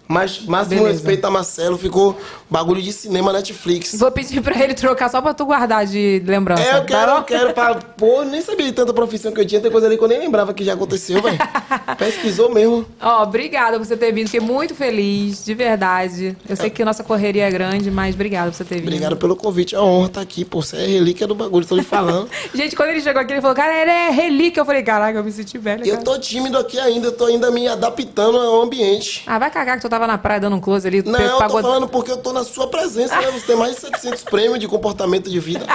Mas 0.07 0.41
máximo 0.45 0.81
Beleza. 0.81 0.93
respeito 0.93 1.25
a 1.25 1.29
Marcelo, 1.29 1.77
ficou 1.77 2.17
bagulho 2.49 2.81
de 2.81 2.93
cinema 2.93 3.33
Netflix. 3.33 3.93
Vou 3.95 4.11
pedir 4.11 4.41
pra 4.41 4.61
ele 4.63 4.73
trocar 4.73 5.09
só 5.09 5.21
pra 5.21 5.33
tu 5.33 5.45
guardar 5.45 5.85
de 5.85 6.21
lembrança. 6.25 6.63
É, 6.63 6.75
eu 6.75 6.79
tá 6.79 6.85
quero, 6.85 7.11
bom? 7.11 7.17
eu 7.17 7.23
quero 7.23 7.53
pra. 7.53 7.75
Pô, 7.75 8.23
nem 8.23 8.41
sabia 8.41 8.65
de 8.65 8.71
tanta 8.71 8.93
profissão 8.93 9.31
que 9.31 9.41
eu 9.41 9.45
tinha, 9.45 9.59
tem 9.59 9.69
coisa 9.69 9.87
ali 9.87 9.97
que 9.97 10.03
eu 10.03 10.07
nem 10.07 10.19
lembrava 10.19 10.53
que 10.53 10.63
já 10.63 10.73
aconteceu, 10.73 11.21
velho. 11.21 11.37
Pesquisou 11.97 12.53
mesmo. 12.53 12.85
Ó, 13.01 13.23
obrigada 13.23 13.77
por 13.77 13.85
você 13.85 13.97
ter 13.97 14.11
vindo. 14.13 14.27
Fiquei 14.27 14.39
muito 14.39 14.73
feliz, 14.73 15.43
de 15.43 15.53
verdade. 15.53 16.37
Eu 16.47 16.55
sei 16.55 16.69
que 16.69 16.81
a 16.81 16.85
nossa 16.85 17.03
correria 17.03 17.47
é 17.47 17.51
grande, 17.51 17.91
mas 17.91 18.15
obrigada 18.15 18.49
por 18.49 18.57
você 18.57 18.63
ter 18.63 18.75
vindo. 18.75 18.87
Obrigado 18.87 19.17
pelo 19.17 19.35
convite, 19.35 19.75
é 19.75 19.79
uma 19.79 19.89
honra 19.89 20.07
estar 20.07 20.21
aqui, 20.21 20.45
pô. 20.45 20.61
Você 20.61 20.77
é 20.77 20.85
relíquia 20.85 21.27
do 21.27 21.35
bagulho, 21.35 21.65
tô 21.65 21.75
lhe 21.75 21.83
falando. 21.83 22.29
Gente, 22.55 22.75
quando 22.75 22.89
ele 22.89 23.01
chegou 23.01 23.21
aqui, 23.21 23.33
ele 23.33 23.41
falou, 23.41 23.55
cara, 23.55 23.81
ele 23.81 23.91
é 23.91 24.09
relíquia. 24.09 24.61
Eu 24.61 24.65
falei, 24.65 24.83
caraca, 24.83 25.19
eu 25.19 25.23
me 25.23 25.31
senti 25.31 25.57
velha. 25.57 25.85
E 25.85 25.89
eu 25.89 26.03
tô 26.03 26.17
tímido 26.17 26.57
aqui 26.57 26.79
ainda, 26.79 27.07
eu 27.07 27.11
tô 27.11 27.25
ainda 27.25 27.51
me 27.51 27.67
adaptando 27.67 28.37
ao 28.37 28.61
ambiente. 28.61 29.23
Ah, 29.27 29.37
vai 29.37 29.51
cagar 29.51 29.75
que 29.75 29.81
tu 29.81 29.89
tava 29.97 30.07
na 30.07 30.17
praia 30.17 30.39
dando 30.39 30.55
um 30.55 30.61
close 30.61 30.87
ali. 30.87 31.01
Não, 31.01 31.19
eu 31.19 31.31
tô 31.31 31.37
pagou- 31.39 31.61
falando 31.61 31.87
porque 31.87 32.11
eu 32.11 32.17
tô 32.17 32.31
na 32.31 32.43
sua 32.43 32.67
presença, 32.67 33.19
né? 33.19 33.31
Você 33.31 33.47
tem 33.47 33.55
mais 33.55 33.75
de 33.75 33.81
700 33.81 34.23
prêmios 34.29 34.59
de 34.59 34.67
comportamento 34.67 35.29
de 35.29 35.39
vida. 35.39 35.65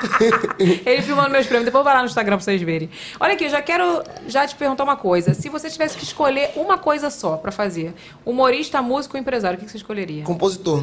Ele 0.58 1.02
filmando 1.02 1.30
meus 1.30 1.46
prêmios. 1.46 1.64
Depois 1.64 1.82
vai 1.84 1.94
lá 1.94 2.00
no 2.00 2.06
Instagram 2.06 2.36
pra 2.36 2.44
vocês 2.44 2.60
verem. 2.60 2.90
Olha 3.18 3.32
aqui, 3.34 3.44
eu 3.44 3.50
já 3.50 3.62
quero 3.62 4.02
já 4.26 4.46
te 4.46 4.54
perguntar 4.54 4.84
uma 4.84 4.96
coisa. 4.96 5.32
Se 5.32 5.48
você 5.48 5.70
tivesse 5.70 5.96
que 5.96 6.04
escolher 6.04 6.52
uma 6.56 6.76
coisa 6.76 7.08
só 7.08 7.36
pra 7.36 7.50
fazer, 7.50 7.94
humorista, 8.24 8.82
músico 8.82 9.16
ou 9.16 9.20
empresário, 9.20 9.56
o 9.56 9.60
que 9.60 9.66
que 9.66 9.70
você 9.72 9.78
escolheria? 9.78 10.24
Compositor. 10.24 10.82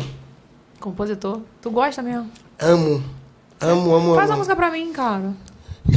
Compositor? 0.79 1.41
Tu 1.61 1.69
gosta 1.69 2.01
mesmo? 2.01 2.29
Amo. 2.57 3.03
Amo, 3.61 3.93
amo, 3.93 4.15
Faz 4.15 4.29
uma 4.29 4.37
música 4.37 4.55
pra 4.55 4.71
mim, 4.71 4.91
cara. 4.93 5.33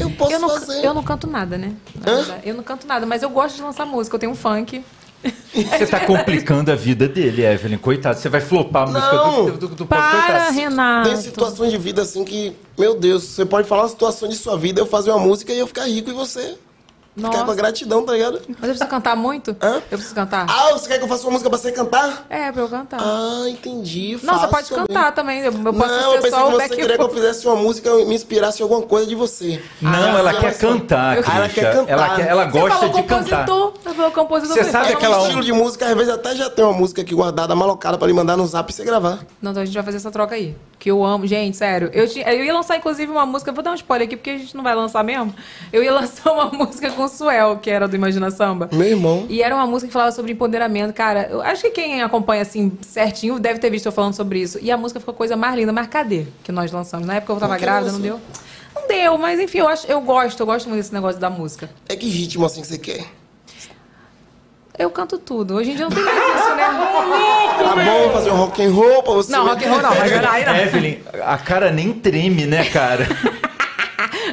Eu 0.00 0.10
posso 0.10 0.32
eu 0.32 0.40
não, 0.40 0.48
fazer. 0.48 0.84
Eu 0.84 0.92
não 0.92 1.02
canto 1.02 1.26
nada, 1.28 1.56
né? 1.56 1.74
Verdade. 1.94 2.40
Eu 2.44 2.54
não 2.54 2.62
canto 2.64 2.86
nada, 2.86 3.06
mas 3.06 3.22
eu 3.22 3.30
gosto 3.30 3.56
de 3.56 3.62
lançar 3.62 3.86
música. 3.86 4.16
Eu 4.16 4.20
tenho 4.20 4.32
um 4.32 4.34
funk. 4.34 4.84
Você 5.54 5.86
tá 5.86 6.00
complicando 6.00 6.72
a 6.72 6.74
vida 6.74 7.06
dele, 7.06 7.44
Evelyn. 7.44 7.78
Coitado, 7.78 8.18
você 8.18 8.28
vai 8.28 8.40
flopar 8.40 8.84
a 8.84 8.86
música 8.86 9.12
Não. 9.12 9.44
do, 9.44 9.52
do, 9.52 9.68
do, 9.68 9.74
do 9.76 9.86
Para, 9.86 10.22
coitado. 10.22 10.54
Renato. 10.54 11.08
Tem 11.08 11.18
situações 11.18 11.70
de 11.70 11.78
vida 11.78 12.02
assim 12.02 12.24
que, 12.24 12.56
meu 12.78 12.98
Deus, 12.98 13.22
você 13.22 13.44
pode 13.44 13.68
falar 13.68 13.82
uma 13.82 13.88
situação 13.88 14.28
de 14.28 14.36
sua 14.36 14.56
vida, 14.56 14.80
eu 14.80 14.86
fazer 14.86 15.10
uma 15.10 15.20
música 15.20 15.52
e 15.52 15.58
eu 15.58 15.66
ficar 15.66 15.86
rico 15.86 16.10
e 16.10 16.12
você 16.12 16.56
ficar 17.14 17.30
com 17.30 17.36
a 17.36 17.40
Nossa. 17.40 17.54
gratidão, 17.54 18.04
tá 18.04 18.12
ligado? 18.12 18.40
Mas 18.48 18.56
eu 18.62 18.68
preciso 18.68 18.86
cantar 18.88 19.16
muito? 19.16 19.56
Hã? 19.62 19.74
Eu 19.90 19.98
preciso 19.98 20.14
cantar? 20.14 20.46
Ah, 20.48 20.70
você 20.72 20.88
quer 20.88 20.98
que 20.98 21.04
eu 21.04 21.08
faça 21.08 21.24
uma 21.24 21.32
música 21.32 21.50
pra 21.50 21.58
você 21.58 21.72
cantar? 21.72 22.26
É, 22.30 22.50
pra 22.50 22.62
eu 22.62 22.68
cantar. 22.68 22.98
Ah, 23.00 23.44
entendi. 23.48 24.18
não, 24.22 24.38
você 24.38 24.46
pode 24.48 24.68
também. 24.68 24.86
cantar 24.86 25.12
também. 25.12 25.40
Eu 25.42 25.52
posso 25.52 25.72
não, 25.72 26.14
eu 26.14 26.22
pensei 26.22 26.30
só 26.30 26.46
que 26.50 26.52
você 26.56 26.68
queria 26.70 26.96
que 26.96 27.02
eu 27.02 27.08
fizesse 27.10 27.46
uma 27.46 27.56
música 27.56 27.90
e 27.90 28.04
me 28.06 28.14
inspirasse 28.14 28.60
em 28.60 28.62
alguma 28.62 28.82
coisa 28.82 29.06
de 29.06 29.14
você. 29.14 29.62
Não, 29.80 29.92
Ah, 29.92 30.18
ela 30.18 30.34
quer 30.34 30.58
cantar, 30.58 31.18
Ah, 31.26 31.36
ela 31.36 31.48
quer 31.48 31.72
cantar. 31.72 31.92
Ela, 31.92 32.16
quer- 32.16 32.28
ela 32.28 32.44
Você 32.50 32.58
gosta 32.58 32.78
falou 32.78 32.94
de 32.94 33.02
cantar. 33.02 33.46
compositor. 33.46 33.72
Você 33.82 33.94
falou 33.94 34.10
compositor. 34.12 34.56
Você 34.56 34.60
eu 34.68 34.72
sabe 34.72 34.92
aquela 34.92 35.16
uma- 35.18 35.26
estilo 35.26 35.44
de 35.44 35.52
música, 35.52 35.86
às 35.86 35.94
vezes 35.94 36.12
até 36.12 36.34
já 36.34 36.48
tem 36.50 36.64
uma 36.64 36.74
música 36.74 37.02
aqui 37.02 37.14
guardada, 37.14 37.54
malocada, 37.54 37.98
pra 37.98 38.06
lhe 38.06 38.12
mandar 38.12 38.36
no 38.36 38.46
zap 38.46 38.70
e 38.70 38.74
você 38.74 38.84
gravar. 38.84 39.20
Não, 39.40 39.50
então 39.50 39.62
a 39.62 39.66
gente 39.66 39.74
vai 39.74 39.82
fazer 39.84 39.98
essa 39.98 40.10
troca 40.10 40.34
aí. 40.34 40.56
Que 40.78 40.90
eu 40.90 41.04
amo. 41.04 41.26
Gente, 41.28 41.56
sério. 41.56 41.90
Eu, 41.92 42.08
tinha- 42.08 42.28
eu 42.32 42.44
ia 42.44 42.52
lançar, 42.52 42.76
inclusive, 42.76 43.10
uma 43.12 43.24
música. 43.24 43.52
Vou 43.52 43.62
dar 43.62 43.70
um 43.70 43.74
spoiler 43.74 44.06
aqui, 44.08 44.16
porque 44.16 44.30
a 44.30 44.38
gente 44.38 44.56
não 44.56 44.64
vai 44.64 44.74
lançar 44.74 45.04
mesmo. 45.04 45.32
Eu 45.72 45.82
ia 45.82 45.92
lançar 45.92 46.32
uma 46.32 46.46
música 46.50 46.90
com 46.90 47.01
o 47.04 47.08
Suel, 47.08 47.58
que 47.58 47.70
era 47.70 47.86
do 47.86 47.96
Imagina 47.96 48.30
Samba. 48.30 48.68
Meu 48.72 48.86
irmão. 48.86 49.26
E 49.28 49.42
era 49.42 49.54
uma 49.54 49.66
música 49.66 49.88
que 49.88 49.92
falava 49.92 50.12
sobre 50.12 50.32
empoderamento. 50.32 50.92
Cara, 50.92 51.28
eu 51.30 51.40
acho 51.42 51.62
que 51.62 51.70
quem 51.70 52.02
acompanha 52.02 52.42
assim 52.42 52.72
certinho 52.82 53.38
deve 53.38 53.58
ter 53.58 53.70
visto 53.70 53.86
eu 53.86 53.92
falando 53.92 54.14
sobre 54.14 54.40
isso. 54.40 54.58
E 54.60 54.70
a 54.70 54.76
música 54.76 55.00
ficou 55.00 55.12
a 55.12 55.16
coisa 55.16 55.36
mais 55.36 55.54
linda. 55.54 55.72
Mas 55.72 55.86
cadê 55.86 56.26
que 56.42 56.52
nós 56.52 56.70
lançamos? 56.72 57.06
Na 57.06 57.14
época 57.14 57.32
eu 57.32 57.36
tava 57.38 57.56
grávida, 57.58 57.92
não 57.92 57.98
não 57.98 58.02
deu? 58.02 58.20
Não 58.74 58.88
deu, 58.88 59.18
mas 59.18 59.38
enfim, 59.38 59.58
eu, 59.58 59.68
acho, 59.68 59.86
eu 59.86 60.00
gosto, 60.00 60.40
eu 60.40 60.46
gosto 60.46 60.66
muito 60.68 60.80
desse 60.80 60.94
negócio 60.94 61.20
da 61.20 61.28
música. 61.28 61.70
É 61.88 61.94
que 61.94 62.08
ritmo 62.08 62.44
assim 62.44 62.62
que 62.62 62.66
você 62.66 62.78
quer? 62.78 63.04
Eu 64.78 64.90
canto 64.90 65.18
tudo. 65.18 65.54
Hoje 65.54 65.72
em 65.72 65.76
dia 65.76 65.84
não 65.84 65.92
tem 65.92 66.02
mais 66.02 66.16
isso, 66.16 66.54
né? 66.56 66.64
Tá 67.62 67.76
bom 67.76 68.10
fazer 68.12 68.30
um 68.30 68.36
rock 68.36 68.62
and 68.62 68.70
roll 68.70 69.02
pra 69.02 69.12
você. 69.12 69.32
Não, 69.32 69.46
rock 69.46 69.64
and 69.64 69.70
roll 69.70 69.82
não, 69.82 69.94
vai 69.94 70.08
chorar 70.08 70.32
aí 70.32 70.44
não. 70.44 70.56
Evelyn, 70.56 70.98
a 71.24 71.38
cara 71.38 71.70
nem 71.70 71.92
treme, 71.92 72.46
né, 72.46 72.64
cara? 72.64 73.06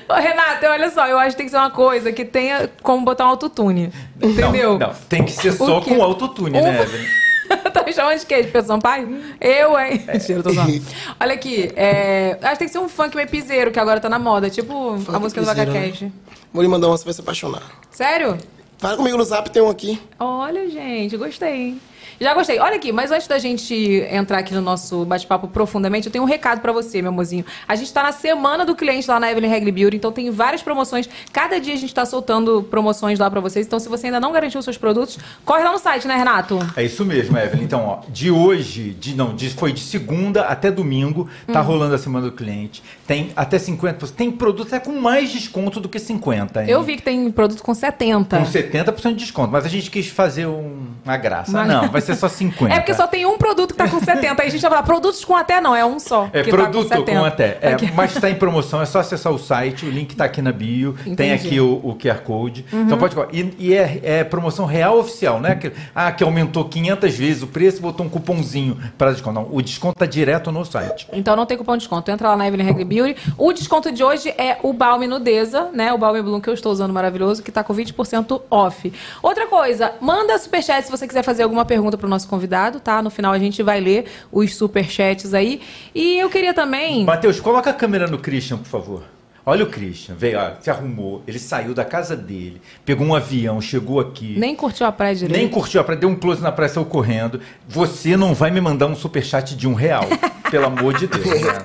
Ô, 0.10 0.14
Renato, 0.16 0.66
olha 0.66 0.90
só, 0.90 1.08
eu 1.08 1.20
acho 1.20 1.32
que 1.32 1.38
tem 1.38 1.46
que 1.46 1.52
ser 1.52 1.58
uma 1.58 1.70
coisa 1.70 2.12
que 2.12 2.26
tenha 2.26 2.70
como 2.82 3.06
botar 3.06 3.26
um 3.26 3.30
autotune. 3.30 3.92
Entendeu? 4.22 4.80
Não, 4.80 4.88
não, 4.88 4.94
tem 5.08 5.24
que 5.24 5.32
ser 5.32 5.52
só 5.54 5.80
com 5.82 6.02
autotune, 6.02 6.58
Um- 6.58 6.64
né, 6.64 6.82
Evelyn? 6.82 7.06
tá 7.74 7.84
me 7.84 7.94
chamando 7.94 8.20
de 8.20 8.26
quê? 8.26 8.44
De 8.44 8.52
Pedro 8.52 8.68
Sampaio? 8.68 9.22
Eu, 9.42 9.80
hein? 9.80 10.04
Mentira, 10.08 10.40
eu 10.40 10.44
tô 10.44 10.52
zoando. 10.52 10.82
Olha 11.20 11.34
aqui, 11.34 11.72
é, 11.76 12.38
acho 12.42 12.52
que 12.54 12.58
tem 12.60 12.68
que 12.68 12.72
ser 12.74 12.80
um 12.80 12.90
funk 12.90 13.16
meio 13.16 13.28
piseiro, 13.28 13.72
que 13.72 13.80
agora 13.80 14.00
tá 14.00 14.10
na 14.10 14.20
moda. 14.20 14.50
Tipo 14.50 14.96
a 15.08 15.20
música 15.20 15.42
do 15.42 15.48
piseiro, 15.48 15.72
né? 15.72 16.12
Vou 16.54 16.62
lhe 16.64 16.68
mandar 16.70 16.88
uma, 16.88 16.98
você 16.98 17.06
vai 17.06 17.14
se 17.14 17.22
apaixonar. 17.22 17.62
Sério? 17.92 18.38
Fala 18.80 18.98
comigo 18.98 19.18
no 19.18 19.24
zap, 19.24 19.50
tem 19.52 19.62
um 19.62 19.70
aqui. 19.70 20.02
Olha, 20.20 20.70
gente, 20.70 21.18
gostei. 21.18 21.78
Já 22.20 22.34
gostei. 22.34 22.60
Olha 22.60 22.76
aqui, 22.76 22.92
mas 22.92 23.12
antes 23.12 23.28
da 23.28 23.40
gente 23.40 23.74
entrar 24.12 24.40
aqui 24.40 24.54
no 24.54 24.62
nosso 24.62 25.06
bate-papo 25.06 25.48
profundamente, 25.48 26.08
eu 26.08 26.12
tenho 26.12 26.24
um 26.24 26.28
recado 26.28 26.60
pra 26.62 26.72
você, 26.72 27.02
meu 27.02 27.12
mozinho. 27.12 27.46
A 27.68 27.76
gente 27.76 27.92
tá 27.94 28.04
na 28.04 28.12
semana 28.12 28.66
do 28.66 28.76
cliente 28.76 29.08
lá 29.10 29.20
na 29.20 29.32
Evelyn 29.32 29.50
Regli 29.50 29.72
Beauty, 29.72 29.98
então 29.98 30.12
tem 30.12 30.30
várias 30.30 30.62
promoções. 30.62 31.10
Cada 31.32 31.60
dia 31.60 31.74
a 31.74 31.78
gente 31.78 31.94
tá 31.94 32.06
soltando 32.06 32.62
promoções 32.64 33.18
lá 33.20 33.30
pra 33.32 33.40
vocês. 33.40 33.66
Então, 33.66 33.80
se 33.80 33.88
você 33.88 34.08
ainda 34.08 34.20
não 34.20 34.32
garantiu 34.32 34.60
os 34.60 34.66
seus 34.66 34.78
produtos, 34.78 35.18
corre 35.46 35.64
lá 35.64 35.72
no 35.72 35.80
site, 35.80 36.08
né, 36.08 36.16
Renato? 36.18 36.60
É 36.76 36.84
isso 36.84 37.06
mesmo, 37.06 37.38
Evelyn. 37.38 37.64
Então, 37.64 37.86
ó, 37.86 38.00
de 38.10 38.30
hoje, 38.30 38.92
de 39.00 39.16
não, 39.16 39.34
de, 39.36 39.50
foi 39.52 39.72
de 39.72 39.80
segunda 39.80 40.42
até 40.44 40.70
domingo, 40.70 41.30
tá 41.52 41.62
rolando 41.62 41.96
a 41.96 41.98
semana 41.98 42.26
do 42.26 42.32
cliente. 42.34 42.84
Tem 43.08 43.32
até 43.36 43.58
50%. 43.58 44.12
Tem 44.12 44.30
produto 44.32 44.68
até 44.68 44.80
com 44.80 45.00
mais 45.00 45.32
desconto 45.32 45.80
do 45.80 45.88
que 45.88 46.00
50, 46.00 46.64
hein? 46.64 46.70
Eu 46.70 46.84
vi 46.84 46.98
que 46.98 47.02
tem 47.04 47.32
produto 47.32 47.64
com 47.64 47.74
70. 47.74 48.38
Com 48.38 48.46
70% 48.46 49.10
de 49.12 49.16
desconto, 49.16 49.52
mas 49.52 49.66
a 49.66 49.70
gente 49.70 49.90
quis 49.90 50.08
fazer 50.08 50.46
um- 50.48 50.88
uma 51.06 51.18
graça. 51.18 51.52
Uma- 51.52 51.66
Não, 51.66 51.88
vai 51.90 52.02
ser 52.02 52.09
só 52.16 52.28
50. 52.28 52.74
É 52.74 52.80
porque 52.80 52.94
só 52.94 53.08
tem 53.08 53.26
um 53.26 53.38
produto 53.38 53.72
que 53.72 53.78
tá 53.78 53.88
com 53.88 54.00
70. 54.00 54.42
Aí 54.42 54.48
a 54.48 54.52
gente 54.52 54.62
vai 54.62 54.70
falar, 54.70 54.84
produtos 54.84 55.24
com 55.24 55.36
até 55.36 55.62
não, 55.62 55.76
é 55.76 55.86
um 55.86 56.00
só. 56.00 56.30
É 56.34 56.44
produto 56.44 56.88
tá 56.88 56.96
com, 56.98 57.04
70. 57.06 57.20
com 57.20 57.26
até. 57.26 57.58
É, 57.62 57.74
Aqui. 57.74 57.92
mas 57.92 58.16
está 58.16 58.30
em 58.30 58.36
promoção, 58.36 58.82
é 58.82 58.86
só 58.86 59.00
acessar 59.00 59.34
o 59.34 59.38
site, 59.38 59.86
o 59.86 59.90
link 59.90 60.12
está 60.12 60.26
aqui 60.26 60.42
na 60.42 60.52
bio, 60.52 60.96
tem 61.04 61.14
Entendi. 61.14 61.34
aqui 61.34 61.60
o, 61.60 61.80
o 61.84 61.96
QR 61.96 62.22
Code. 62.22 62.66
Uhum. 62.72 62.84
Então 62.84 62.98
pode 62.98 63.16
E, 63.32 63.56
e 63.60 63.74
é, 63.74 64.00
é 64.04 64.24
promoção 64.24 64.66
real 64.66 65.00
oficial, 65.00 65.40
né? 65.40 65.56
Que, 65.56 65.72
ah, 65.94 66.12
que 66.12 66.24
aumentou 66.24 66.66
500 66.66 67.16
vezes 67.16 67.44
o 67.44 67.48
preço, 67.48 67.82
botou 67.82 68.06
um 68.06 68.10
cupomzinho 68.10 68.78
para 68.98 69.12
desconto. 69.12 69.36
Não, 69.36 69.48
o 69.52 69.62
desconto 69.62 69.94
está 69.94 70.06
direto 70.06 70.52
no 70.52 70.66
site. 70.66 71.08
Então 71.12 71.36
não 71.36 71.46
tem 71.46 71.58
cupom 71.58 71.74
de 71.74 71.80
desconto. 71.80 72.10
Entra 72.12 72.30
lá 72.30 72.38
na 72.38 72.48
Evelyn 72.48 72.66
Regli 72.66 72.86
Beauty. 72.86 73.34
O 73.38 73.54
desconto 73.54 73.92
de 73.92 74.04
hoje 74.04 74.30
é 74.38 74.58
o 74.64 74.74
Balme 74.74 75.08
Nudeza, 75.08 75.70
né? 75.74 75.94
O 75.94 75.98
Balme 75.98 76.22
Bloom 76.22 76.42
que 76.42 76.50
eu 76.50 76.54
estou 76.54 76.72
usando 76.72 76.94
maravilhoso, 76.94 77.44
que 77.44 77.52
tá 77.52 77.64
com 77.64 77.74
20% 77.74 78.42
off. 78.50 78.94
Outra 79.22 79.48
coisa, 79.48 79.94
manda 80.00 80.38
superchat 80.38 80.86
se 80.86 80.92
você 80.92 81.08
quiser 81.08 81.24
fazer 81.24 81.44
alguma 81.44 81.66
pergunta 81.66 81.98
pro 82.00 82.10
nosso 82.10 82.28
convidado, 82.28 82.80
tá? 82.80 83.02
No 83.02 83.10
final 83.12 83.32
a 83.32 83.40
gente 83.40 83.62
vai 83.62 83.80
ler 83.80 84.06
os 84.32 84.56
superchats 84.56 85.34
aí. 85.34 85.62
E 85.94 86.18
eu 86.18 86.30
queria 86.30 86.54
também. 86.54 87.06
Matheus, 87.06 87.40
coloca 87.40 87.70
a 87.70 87.74
câmera 87.74 88.08
no 88.08 88.18
Christian, 88.18 88.58
por 88.58 88.68
favor. 88.68 89.19
Olha 89.50 89.64
o 89.64 89.68
Christian, 89.68 90.14
veio, 90.16 90.38
ó, 90.40 90.52
se 90.62 90.70
arrumou, 90.70 91.24
ele 91.28 91.40
saiu 91.40 91.74
da 91.74 91.84
casa 91.84 92.16
dele, 92.16 92.62
pegou 92.86 93.08
um 93.08 93.16
avião, 93.16 93.60
chegou 93.60 94.00
aqui. 94.00 94.36
Nem 94.38 94.56
curtiu 94.56 94.86
a 94.86 94.92
praia 94.92 95.16
direito. 95.16 95.36
Nem 95.40 95.50
curtiu 95.50 95.82
a 95.82 95.84
praia, 95.84 96.00
deu 96.00 96.08
um 96.08 96.16
close 96.16 96.40
na 96.40 96.52
praia, 96.52 96.70
saiu 96.70 96.86
correndo. 96.86 97.42
Você 97.68 98.16
não 98.16 98.36
vai 98.36 98.52
me 98.52 98.62
mandar 98.62 98.86
um 98.86 98.96
superchat 98.96 99.56
de 99.56 99.68
um 99.68 99.74
real. 99.74 100.04
pelo 100.52 100.66
amor 100.66 100.98
de 100.98 101.08
Deus, 101.08 101.26
né? 101.42 101.62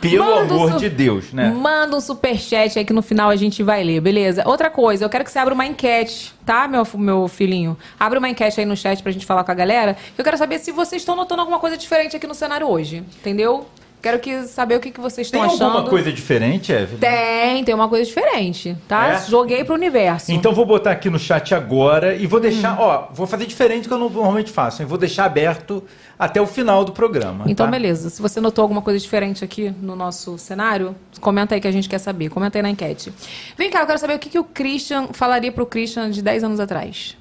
Pelo 0.00 0.24
Manda 0.24 0.54
um 0.54 0.56
amor 0.56 0.72
su- 0.72 0.78
de 0.78 0.88
Deus, 0.88 1.32
né? 1.32 1.50
Manda 1.50 1.96
um 1.96 2.00
superchat 2.00 2.78
aí 2.78 2.84
que 2.84 2.92
no 2.92 3.02
final 3.02 3.30
a 3.30 3.36
gente 3.36 3.62
vai 3.62 3.82
ler, 3.82 4.00
beleza? 4.00 4.42
Outra 4.46 4.70
coisa, 4.70 5.04
eu 5.04 5.08
quero 5.08 5.24
que 5.24 5.30
você 5.30 5.38
abra 5.38 5.54
uma 5.54 5.66
enquete, 5.66 6.32
tá, 6.44 6.68
meu, 6.68 6.86
meu 6.94 7.28
filhinho? 7.28 7.76
Abre 7.98 8.18
uma 8.18 8.28
enquete 8.28 8.60
aí 8.60 8.66
no 8.66 8.76
chat 8.76 9.02
pra 9.02 9.12
gente 9.12 9.26
falar 9.26 9.44
com 9.44 9.50
a 9.50 9.54
galera. 9.54 9.96
Eu 10.16 10.24
quero 10.24 10.36
saber 10.36 10.58
se 10.58 10.72
vocês 10.72 11.02
estão 11.02 11.16
notando 11.16 11.40
alguma 11.40 11.58
coisa 11.58 11.76
diferente 11.76 12.16
aqui 12.16 12.26
no 12.26 12.34
cenário 12.34 12.68
hoje, 12.68 12.98
entendeu? 13.20 13.66
Quero 14.04 14.18
que, 14.18 14.42
saber 14.42 14.76
o 14.76 14.80
que, 14.80 14.90
que 14.90 15.00
vocês 15.00 15.28
estão 15.28 15.40
Tem 15.40 15.48
achando. 15.48 15.62
alguma 15.62 15.88
coisa 15.88 16.12
diferente, 16.12 16.70
Evelyn? 16.70 16.98
Tem, 16.98 17.64
tem 17.64 17.74
uma 17.74 17.88
coisa 17.88 18.04
diferente, 18.04 18.76
tá? 18.86 19.14
É? 19.14 19.22
Joguei 19.26 19.64
pro 19.64 19.72
universo. 19.72 20.30
Então 20.30 20.52
vou 20.52 20.66
botar 20.66 20.90
aqui 20.90 21.08
no 21.08 21.18
chat 21.18 21.54
agora 21.54 22.14
e 22.14 22.26
vou 22.26 22.38
deixar, 22.38 22.78
ó, 22.78 23.08
vou 23.14 23.26
fazer 23.26 23.46
diferente 23.46 23.84
do 23.84 23.88
que 23.88 23.94
eu 23.94 23.98
não- 23.98 24.10
normalmente 24.10 24.52
faço, 24.52 24.82
hein? 24.82 24.86
Vou 24.86 24.98
deixar 24.98 25.24
aberto 25.24 25.82
até 26.18 26.38
o 26.38 26.46
final 26.46 26.84
do 26.84 26.92
programa. 26.92 27.46
Então, 27.48 27.64
tá? 27.64 27.72
beleza. 27.72 28.10
Se 28.10 28.20
você 28.20 28.42
notou 28.42 28.60
alguma 28.60 28.82
coisa 28.82 29.00
diferente 29.00 29.42
aqui 29.42 29.74
no 29.80 29.96
nosso 29.96 30.36
cenário, 30.36 30.94
comenta 31.18 31.54
aí 31.54 31.60
que 31.62 31.66
a 31.66 31.72
gente 31.72 31.88
quer 31.88 31.98
saber. 31.98 32.28
Comenta 32.28 32.58
aí 32.58 32.62
na 32.62 32.68
enquete. 32.68 33.10
Vem 33.56 33.70
cá, 33.70 33.80
eu 33.80 33.86
quero 33.86 33.98
saber 33.98 34.16
o 34.16 34.18
que, 34.18 34.28
que 34.28 34.38
o 34.38 34.44
Christian 34.44 35.08
falaria 35.14 35.50
pro 35.50 35.64
Christian 35.64 36.10
de 36.10 36.20
10 36.20 36.44
anos 36.44 36.60
atrás. 36.60 37.16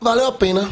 Valeu 0.00 0.26
a 0.26 0.32
pena. 0.32 0.68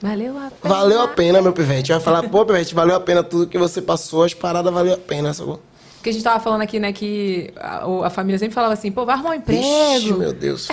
Valeu 0.00 0.36
a 0.38 0.50
pena. 0.50 0.74
Valeu 0.74 1.02
a 1.02 1.08
pena, 1.08 1.42
meu 1.42 1.52
pivete. 1.52 1.92
Vai 1.92 2.00
falar, 2.00 2.28
pô, 2.28 2.44
pivete, 2.44 2.74
valeu 2.74 2.96
a 2.96 3.00
pena 3.00 3.22
tudo 3.22 3.46
que 3.46 3.58
você 3.58 3.82
passou, 3.82 4.24
as 4.24 4.32
paradas 4.32 4.72
valeu 4.72 4.94
a 4.94 4.98
pena, 4.98 5.32
sacou? 5.34 5.60
Porque 5.96 6.08
a 6.08 6.12
gente 6.12 6.22
tava 6.22 6.40
falando 6.40 6.62
aqui, 6.62 6.80
né, 6.80 6.94
que 6.94 7.52
a, 7.56 8.06
a 8.06 8.10
família 8.10 8.38
sempre 8.38 8.54
falava 8.54 8.72
assim, 8.72 8.90
pô, 8.90 9.04
vai 9.04 9.14
arrumar 9.14 9.30
um 9.30 9.34
emprego. 9.34 9.62
Vixe, 9.62 10.12
meu 10.14 10.32
Deus. 10.32 10.68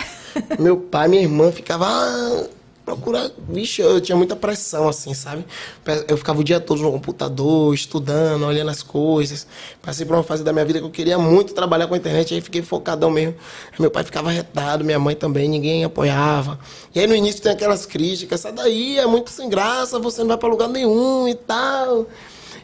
meu 0.58 0.78
pai, 0.78 1.10
minha 1.10 1.22
irmã 1.22 1.52
ficava 1.52 1.86
ah, 1.86 2.46
procurar. 2.88 3.30
Vixe, 3.50 3.82
eu 3.82 4.00
tinha 4.00 4.16
muita 4.16 4.34
pressão, 4.34 4.88
assim, 4.88 5.14
sabe? 5.14 5.46
Eu 6.08 6.16
ficava 6.16 6.40
o 6.40 6.44
dia 6.44 6.58
todo 6.58 6.82
no 6.82 6.90
computador, 6.90 7.74
estudando, 7.74 8.46
olhando 8.46 8.72
as 8.72 8.82
coisas. 8.82 9.46
Passei 9.82 10.06
por 10.06 10.16
uma 10.16 10.24
fase 10.24 10.42
da 10.42 10.54
minha 10.54 10.64
vida 10.64 10.80
que 10.80 10.86
eu 10.86 10.90
queria 10.90 11.18
muito 11.18 11.54
trabalhar 11.54 11.88
com 11.88 11.96
a 11.96 11.98
internet, 11.98 12.34
aí 12.34 12.40
fiquei 12.40 12.62
focadão 12.62 13.12
mesmo. 13.12 13.36
Meu 13.78 13.92
pai 13.92 14.06
ficava 14.06 14.32
retado, 14.32 14.86
minha 14.86 14.98
mãe 14.98 15.16
também, 15.16 15.50
ninguém 15.50 15.84
apoiava. 15.84 16.58
E 16.96 17.00
aí 17.02 17.08
no 17.08 17.14
início 17.14 17.42
tem 17.42 17.52
aquelas 17.52 17.86
críticas, 17.86 18.46
essa 18.46 18.54
daí 18.56 18.98
é 18.98 19.06
muito 19.06 19.32
sem 19.32 19.50
graça, 19.50 20.00
você 20.00 20.22
não 20.22 20.30
vai 20.30 20.38
pra 20.38 20.48
lugar 20.48 20.70
nenhum 20.70 21.28
e 21.28 21.36
tal. 21.36 22.08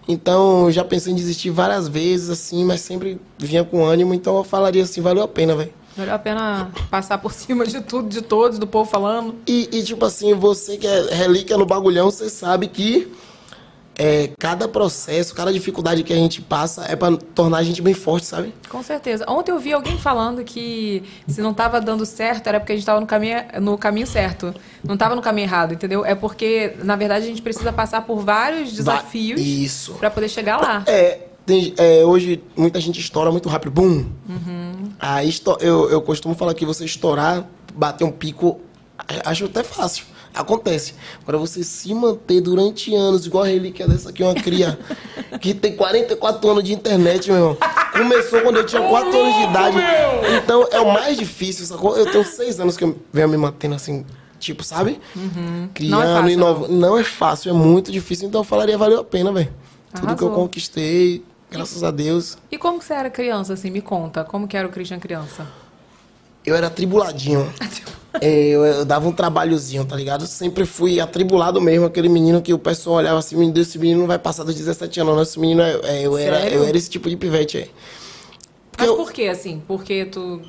Então, 0.08 0.72
já 0.72 0.86
pensei 0.86 1.12
em 1.12 1.16
desistir 1.18 1.50
várias 1.50 1.90
vezes, 1.90 2.30
assim, 2.30 2.64
mas 2.64 2.80
sempre 2.80 3.20
vinha 3.38 3.66
com 3.66 3.84
ânimo, 3.84 4.14
então 4.14 4.38
eu 4.38 4.44
falaria 4.46 4.84
assim, 4.84 5.02
valeu 5.02 5.24
a 5.24 5.28
pena, 5.28 5.54
velho. 5.54 5.83
Valeu 5.96 6.14
a 6.14 6.20
pena 6.20 6.72
passar 6.90 7.18
por 7.20 7.32
cima 7.34 7.66
de 7.66 7.82
tudo, 7.82 8.10
de 8.10 8.22
todos, 8.22 8.58
do 8.58 8.66
povo 8.68 8.90
falando. 8.90 9.36
E, 9.48 9.70
e, 9.72 9.84
tipo 9.84 10.04
assim, 10.06 10.34
você 10.34 10.78
que 10.78 10.88
é 10.88 11.14
relíquia 11.14 11.58
no 11.58 11.66
bagulhão, 11.66 12.10
você 12.10 12.30
sabe 12.30 12.68
que 12.68 13.12
é, 13.96 14.32
cada 14.40 14.68
processo, 14.68 15.36
cada 15.36 15.54
dificuldade 15.54 16.04
que 16.04 16.12
a 16.12 16.16
gente 16.16 16.42
passa 16.42 16.84
é 16.90 16.96
pra 16.96 17.16
tornar 17.36 17.60
a 17.60 17.64
gente 17.64 17.80
bem 17.82 17.94
forte, 17.94 18.26
sabe? 18.26 18.54
Com 18.70 18.82
certeza. 18.82 19.24
Ontem 19.30 19.52
eu 19.52 19.60
vi 19.60 19.72
alguém 19.72 19.98
falando 20.00 20.44
que 20.44 21.04
se 21.28 21.42
não 21.42 21.54
tava 21.54 21.80
dando 21.80 22.06
certo, 22.06 22.48
era 22.48 22.60
porque 22.60 22.74
a 22.74 22.76
gente 22.76 22.86
tava 22.86 23.00
no 23.00 23.06
caminho, 23.06 23.38
no 23.62 23.78
caminho 23.78 24.08
certo. 24.08 24.54
Não 24.84 24.98
tava 24.98 25.16
no 25.16 25.22
caminho 25.22 25.46
errado, 25.46 25.74
entendeu? 25.76 26.04
É 26.04 26.16
porque, 26.16 26.74
na 26.84 26.96
verdade, 26.96 27.26
a 27.26 27.28
gente 27.28 27.42
precisa 27.42 27.72
passar 27.72 28.02
por 28.02 28.18
vários 28.20 28.74
desafios 28.74 29.40
Isso. 29.40 29.94
pra 29.94 30.10
poder 30.10 30.28
chegar 30.30 30.58
lá. 30.58 30.84
É, 30.88 31.20
tem- 31.46 31.76
é, 31.78 32.04
hoje 32.04 32.44
muita 32.58 32.80
gente 32.80 33.00
estoura 33.00 33.32
muito 33.32 33.48
rápido. 33.48 33.72
Bum! 33.72 34.06
Uhum. 34.28 34.63
Aí 35.00 35.34
eu, 35.60 35.90
eu 35.90 36.02
costumo 36.02 36.36
falar 36.36 36.54
que 36.54 36.66
você 36.66 36.86
estourar, 36.86 37.48
bater 37.74 38.04
um 38.04 38.12
pico, 38.12 38.62
acho 39.26 39.46
até 39.46 39.64
fácil. 39.64 40.06
Acontece. 40.34 40.96
Agora 41.22 41.38
você 41.38 41.64
se 41.64 41.94
manter 41.94 42.42
durante 42.42 42.94
anos, 42.96 43.26
igual 43.26 43.44
a 43.44 43.48
relíquia 43.48 43.88
dessa 43.88 44.10
aqui, 44.10 44.24
uma 44.24 44.34
cria 44.34 44.80
que 45.40 45.54
tem 45.54 45.76
44 45.76 46.50
anos 46.50 46.64
de 46.64 46.74
internet, 46.74 47.28
meu 47.28 47.38
irmão. 47.38 47.58
Começou 47.92 48.42
quando 48.42 48.58
eu 48.58 48.66
tinha 48.66 48.82
4 48.82 49.20
anos 49.20 49.36
de 49.36 49.44
idade. 49.44 49.78
Então 50.44 50.68
é 50.72 50.80
o 50.80 50.92
mais 50.92 51.18
difícil, 51.18 51.66
sacou? 51.66 51.96
Eu 51.96 52.12
tenho 52.12 52.26
6 52.26 52.60
anos 52.60 52.76
que 52.76 52.84
eu 52.84 52.98
venho 53.12 53.30
me 53.30 53.38
mantendo 53.38 53.76
assim, 53.76 54.04
tipo, 54.40 54.64
sabe? 54.64 55.00
Criando, 55.76 55.92
Não 55.92 56.02
é 56.02 56.16
fácil, 56.16 56.30
inovando. 56.30 56.74
Não 56.74 56.98
é 56.98 57.04
fácil, 57.04 57.50
é 57.52 57.54
muito 57.54 57.92
difícil. 57.92 58.28
Então 58.28 58.42
eu 58.42 58.46
falaria, 58.46 58.76
valeu 58.76 59.02
a 59.02 59.04
pena, 59.04 59.32
velho. 59.32 59.54
Tudo 59.94 60.16
que 60.16 60.24
eu 60.24 60.32
conquistei, 60.32 61.24
graças 61.54 61.84
a 61.84 61.92
Deus. 61.92 62.38
E 62.52 62.58
como 62.58 62.80
que 62.80 62.86
você 62.86 62.94
era 62.94 63.10
criança, 63.10 63.54
assim? 63.54 63.70
Me 63.72 63.82
conta. 63.82 64.24
Como 64.24 64.48
que 64.48 64.58
era 64.58 64.68
o 64.68 64.72
Christian 64.72 65.00
criança? 65.00 65.48
Eu 66.46 66.56
era 66.56 66.68
atribuladinho. 66.68 67.52
É, 68.22 68.30
eu, 68.50 68.64
eu 68.64 68.86
dava 68.86 69.08
um 69.08 69.12
trabalhozinho, 69.12 69.84
tá 69.86 69.96
ligado? 69.96 70.28
Sempre 70.28 70.68
fui 70.68 71.00
atribulado 71.00 71.60
mesmo, 71.60 71.88
aquele 71.88 72.08
menino 72.08 72.44
que 72.44 72.54
o 72.54 72.60
pessoal 72.60 72.98
olhava 72.98 73.18
assim, 73.18 73.36
"Menino, 73.36 73.58
esse 73.60 73.80
menino 73.80 74.02
não 74.02 74.08
vai 74.08 74.20
passar 74.20 74.44
dos 74.44 74.54
17 74.54 75.00
anos, 75.00 75.16
não. 75.16 75.24
Esse 75.24 75.40
menino, 75.40 75.64
é, 75.64 75.80
é, 75.84 76.02
eu, 76.06 76.16
era, 76.16 76.48
eu 76.48 76.64
era 76.64 76.78
esse 76.78 76.92
tipo 76.92 77.10
de 77.10 77.18
pivete 77.18 77.58
aí. 77.58 77.72
Mas 78.78 78.88
eu- 78.88 78.98
por 78.98 79.12
que, 79.12 79.28
assim? 79.28 79.64
Porque 79.68 80.06
tu 80.06 80.40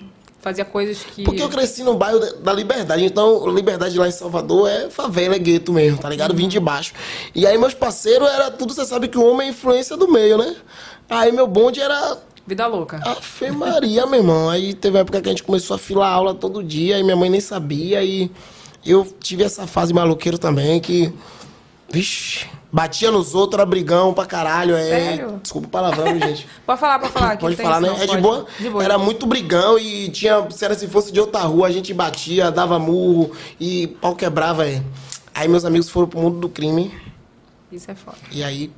fazia 0.42 0.62
coisas 0.62 0.98
que... 1.02 1.22
Porque 1.24 1.42
eu 1.42 1.48
cresci 1.48 1.82
no 1.82 1.94
bairro 1.94 2.20
da- 2.20 2.32
da 2.32 2.52
Liberdade, 2.52 3.02
então 3.02 3.48
Liberdade 3.48 3.98
lá 3.98 4.06
em 4.06 4.12
Salvador 4.12 4.68
é 4.68 4.90
favela, 4.90 5.34
é 5.34 5.38
gueto 5.38 5.72
mesmo, 5.72 5.96
tá 5.96 6.10
ligado? 6.10 6.34
Vim 6.34 6.48
de 6.48 6.60
baixo. 6.60 6.92
E 7.34 7.46
aí 7.46 7.56
meus 7.56 7.72
parceiros 7.72 8.28
era 8.28 8.50
tudo, 8.50 8.74
você 8.74 8.84
sabe 8.84 9.08
que 9.08 9.16
o 9.16 9.24
homem 9.24 9.46
é 9.48 9.50
influência 9.52 9.96
do 9.96 10.06
meio, 10.06 10.36
né? 10.36 10.54
Aí 11.08 11.30
meu 11.32 11.46
bonde 11.46 11.80
era 11.80 12.18
Vida 12.46 12.66
louca. 12.66 13.00
Afe 13.02 13.50
Maria, 13.50 14.04
meu 14.06 14.20
irmão. 14.20 14.50
Aí 14.50 14.74
teve 14.74 14.96
uma 14.96 15.00
época 15.00 15.20
que 15.22 15.28
a 15.28 15.32
gente 15.32 15.42
começou 15.42 15.76
a 15.76 15.78
filar 15.78 16.12
aula 16.12 16.34
todo 16.34 16.62
dia, 16.62 16.98
e 16.98 17.02
minha 17.02 17.16
mãe 17.16 17.30
nem 17.30 17.40
sabia, 17.40 18.04
e 18.04 18.30
eu 18.84 19.06
tive 19.18 19.42
essa 19.42 19.66
fase 19.66 19.92
maluqueiro 19.94 20.38
também, 20.38 20.80
que. 20.80 21.12
Vixe, 21.88 22.46
batia 22.72 23.10
nos 23.10 23.34
outros, 23.34 23.58
era 23.60 23.64
brigão 23.64 24.12
pra 24.12 24.26
caralho. 24.26 24.74
É... 24.74 24.88
Sério? 24.88 25.40
Desculpa 25.42 25.68
o 25.68 25.70
palavrão, 25.70 26.06
gente. 26.18 26.46
Pode 26.66 26.80
falar, 26.80 26.98
pode 26.98 27.12
falar. 27.12 27.38
Pode 27.38 27.56
falar, 27.56 27.80
né? 27.80 27.88
não, 27.88 27.98
É 27.98 28.06
de 28.06 28.16
boa? 28.18 28.46
De 28.58 28.68
boa. 28.68 28.84
Era 28.84 28.98
muito 28.98 29.26
brigão 29.26 29.78
e 29.78 30.10
tinha. 30.10 30.46
Se 30.50 30.64
era 30.64 30.74
se 30.74 30.86
fosse 30.88 31.12
de 31.12 31.20
outra 31.20 31.40
rua, 31.42 31.68
a 31.68 31.70
gente 31.70 31.94
batia, 31.94 32.50
dava 32.50 32.78
murro 32.78 33.30
e 33.58 33.86
pau 33.86 34.14
quebrava, 34.14 34.66
é. 34.66 34.82
Aí 35.34 35.48
meus 35.48 35.64
amigos 35.64 35.88
foram 35.88 36.08
pro 36.08 36.20
mundo 36.20 36.40
do 36.40 36.48
crime. 36.48 36.92
Isso 37.72 37.90
é 37.90 37.94
foda. 37.94 38.18
E 38.30 38.44
aí. 38.44 38.70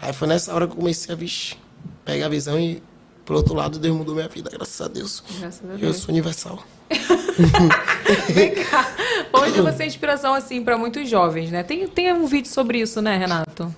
Aí 0.00 0.12
foi 0.12 0.28
nessa 0.28 0.54
hora 0.54 0.66
que 0.66 0.72
eu 0.72 0.76
comecei 0.76 1.12
a, 1.14 1.16
vixe, 1.16 1.56
pegar 2.04 2.26
a 2.26 2.28
visão 2.28 2.58
e, 2.58 2.82
por 3.24 3.36
outro 3.36 3.54
lado, 3.54 3.78
Deus 3.78 3.96
mudou 3.96 4.14
minha 4.14 4.28
vida, 4.28 4.50
graças 4.50 4.80
a 4.80 4.88
Deus. 4.88 5.22
Graças 5.40 5.68
a 5.68 5.72
Eu 5.74 5.78
Deus. 5.78 5.96
sou 5.96 6.10
universal. 6.10 6.62
Vem 8.28 8.54
cá. 8.54 8.88
Hoje 9.32 9.60
você 9.60 9.82
é 9.84 9.86
inspiração, 9.86 10.34
assim, 10.34 10.62
pra 10.62 10.76
muitos 10.78 11.08
jovens, 11.08 11.50
né? 11.50 11.62
Tem, 11.62 11.86
tem 11.88 12.12
um 12.12 12.26
vídeo 12.26 12.50
sobre 12.50 12.78
isso, 12.80 13.00
né, 13.00 13.16
Renato? 13.16 13.74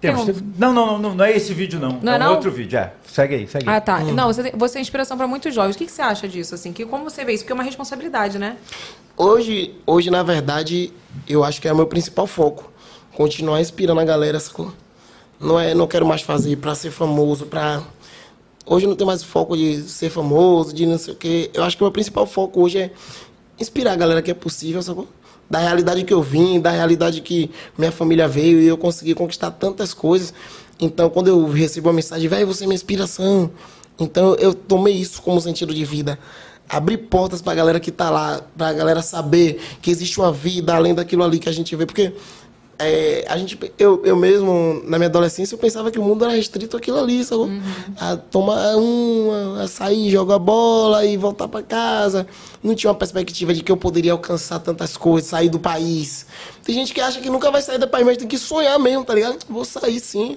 Temos, 0.00 0.24
Tem 0.26 0.34
um- 0.34 0.52
Não, 0.56 0.72
não, 0.72 0.98
não, 0.98 1.14
não, 1.14 1.24
é 1.24 1.36
esse 1.36 1.52
vídeo, 1.52 1.78
não. 1.80 1.98
Não 2.00 2.12
é 2.12 2.16
um 2.16 2.18
não? 2.20 2.30
outro 2.34 2.50
vídeo, 2.52 2.78
é. 2.78 2.92
Segue 3.06 3.34
aí, 3.34 3.48
segue 3.48 3.68
aí. 3.68 3.76
Ah, 3.76 3.80
tá. 3.80 3.98
Não, 4.00 4.28
você, 4.32 4.52
você 4.54 4.78
é 4.78 4.80
inspiração 4.80 5.16
pra 5.16 5.26
muitos 5.26 5.52
jovens. 5.54 5.74
O 5.74 5.78
que, 5.78 5.86
que 5.86 5.92
você 5.92 6.02
acha 6.02 6.28
disso, 6.28 6.54
assim? 6.54 6.72
Que, 6.72 6.86
como 6.86 7.02
você 7.04 7.24
vê 7.24 7.32
isso? 7.32 7.42
Porque 7.42 7.52
é 7.52 7.54
uma 7.54 7.64
responsabilidade, 7.64 8.38
né? 8.38 8.56
Hoje, 9.16 9.74
hoje, 9.84 10.08
na 10.10 10.22
verdade, 10.22 10.92
eu 11.28 11.42
acho 11.42 11.60
que 11.60 11.66
é 11.66 11.72
o 11.72 11.76
meu 11.76 11.86
principal 11.86 12.26
foco. 12.28 12.70
Continuar 13.12 13.60
inspirando 13.60 14.00
a 14.00 14.04
galera, 14.04 14.38
sacou? 14.38 14.72
Não 15.40 15.58
é, 15.58 15.74
não 15.74 15.86
quero 15.86 16.04
mais 16.04 16.22
fazer 16.22 16.56
pra 16.56 16.74
ser 16.74 16.90
famoso, 16.90 17.46
pra... 17.46 17.82
Hoje 18.66 18.86
não 18.86 18.94
tenho 18.94 19.06
mais 19.06 19.22
foco 19.22 19.56
de 19.56 19.82
ser 19.82 20.10
famoso, 20.10 20.74
de 20.74 20.84
não 20.84 20.98
sei 20.98 21.14
o 21.14 21.16
quê. 21.16 21.50
Eu 21.54 21.62
acho 21.64 21.76
que 21.76 21.82
o 21.82 21.86
meu 21.86 21.92
principal 21.92 22.26
foco 22.26 22.60
hoje 22.60 22.78
é 22.78 22.90
inspirar 23.58 23.92
a 23.92 23.96
galera 23.96 24.20
que 24.20 24.30
é 24.30 24.34
possível, 24.34 24.82
sacou? 24.82 25.08
Da 25.48 25.60
realidade 25.60 26.04
que 26.04 26.12
eu 26.12 26.20
vim, 26.20 26.60
da 26.60 26.70
realidade 26.70 27.22
que 27.22 27.50
minha 27.78 27.90
família 27.90 28.28
veio 28.28 28.60
e 28.60 28.66
eu 28.66 28.76
consegui 28.76 29.14
conquistar 29.14 29.50
tantas 29.52 29.94
coisas. 29.94 30.34
Então, 30.78 31.08
quando 31.08 31.28
eu 31.28 31.48
recebo 31.48 31.88
uma 31.88 31.94
mensagem, 31.94 32.28
velho, 32.28 32.46
você 32.46 32.64
é 32.64 32.66
minha 32.66 32.74
inspiração. 32.74 33.50
Então, 33.98 34.34
eu 34.34 34.52
tomei 34.52 34.94
isso 34.94 35.22
como 35.22 35.40
sentido 35.40 35.74
de 35.74 35.84
vida. 35.84 36.18
Abrir 36.68 36.98
portas 36.98 37.40
pra 37.40 37.54
galera 37.54 37.80
que 37.80 37.90
tá 37.90 38.10
lá, 38.10 38.42
pra 38.56 38.72
galera 38.74 39.00
saber 39.00 39.60
que 39.80 39.90
existe 39.90 40.20
uma 40.20 40.30
vida 40.30 40.74
além 40.74 40.94
daquilo 40.94 41.24
ali 41.24 41.38
que 41.38 41.48
a 41.48 41.52
gente 41.52 41.74
vê. 41.74 41.86
Porque 41.86 42.12
é, 42.78 43.24
a 43.28 43.36
gente, 43.36 43.58
eu, 43.78 44.02
eu 44.04 44.16
mesmo, 44.16 44.80
na 44.84 44.98
minha 44.98 45.08
adolescência, 45.08 45.54
eu 45.54 45.58
pensava 45.58 45.90
que 45.90 45.98
o 45.98 46.02
mundo 46.02 46.24
era 46.24 46.32
restrito 46.34 46.76
àquilo 46.76 46.98
ali, 46.98 47.24
sacou? 47.24 47.48
A 47.98 48.16
tomar 48.16 48.76
uma, 48.76 49.62
a 49.64 49.68
sair, 49.68 50.10
jogar 50.10 50.38
bola 50.38 51.04
e 51.04 51.16
voltar 51.16 51.48
pra 51.48 51.62
casa. 51.62 52.26
Não 52.62 52.74
tinha 52.74 52.90
uma 52.90 52.96
perspectiva 52.96 53.52
de 53.52 53.62
que 53.62 53.72
eu 53.72 53.76
poderia 53.76 54.12
alcançar 54.12 54.58
tantas 54.60 54.96
coisas, 54.96 55.28
sair 55.30 55.48
do 55.48 55.58
país. 55.58 56.26
Tem 56.64 56.74
gente 56.74 56.94
que 56.94 57.00
acha 57.00 57.20
que 57.20 57.28
nunca 57.30 57.50
vai 57.50 57.62
sair 57.62 57.78
do 57.78 57.88
país, 57.88 58.04
mas 58.06 58.16
tem 58.16 58.28
que 58.28 58.38
sonhar 58.38 58.78
mesmo, 58.78 59.04
tá 59.04 59.14
ligado? 59.14 59.38
Vou 59.48 59.64
sair 59.64 59.98
sim. 60.00 60.36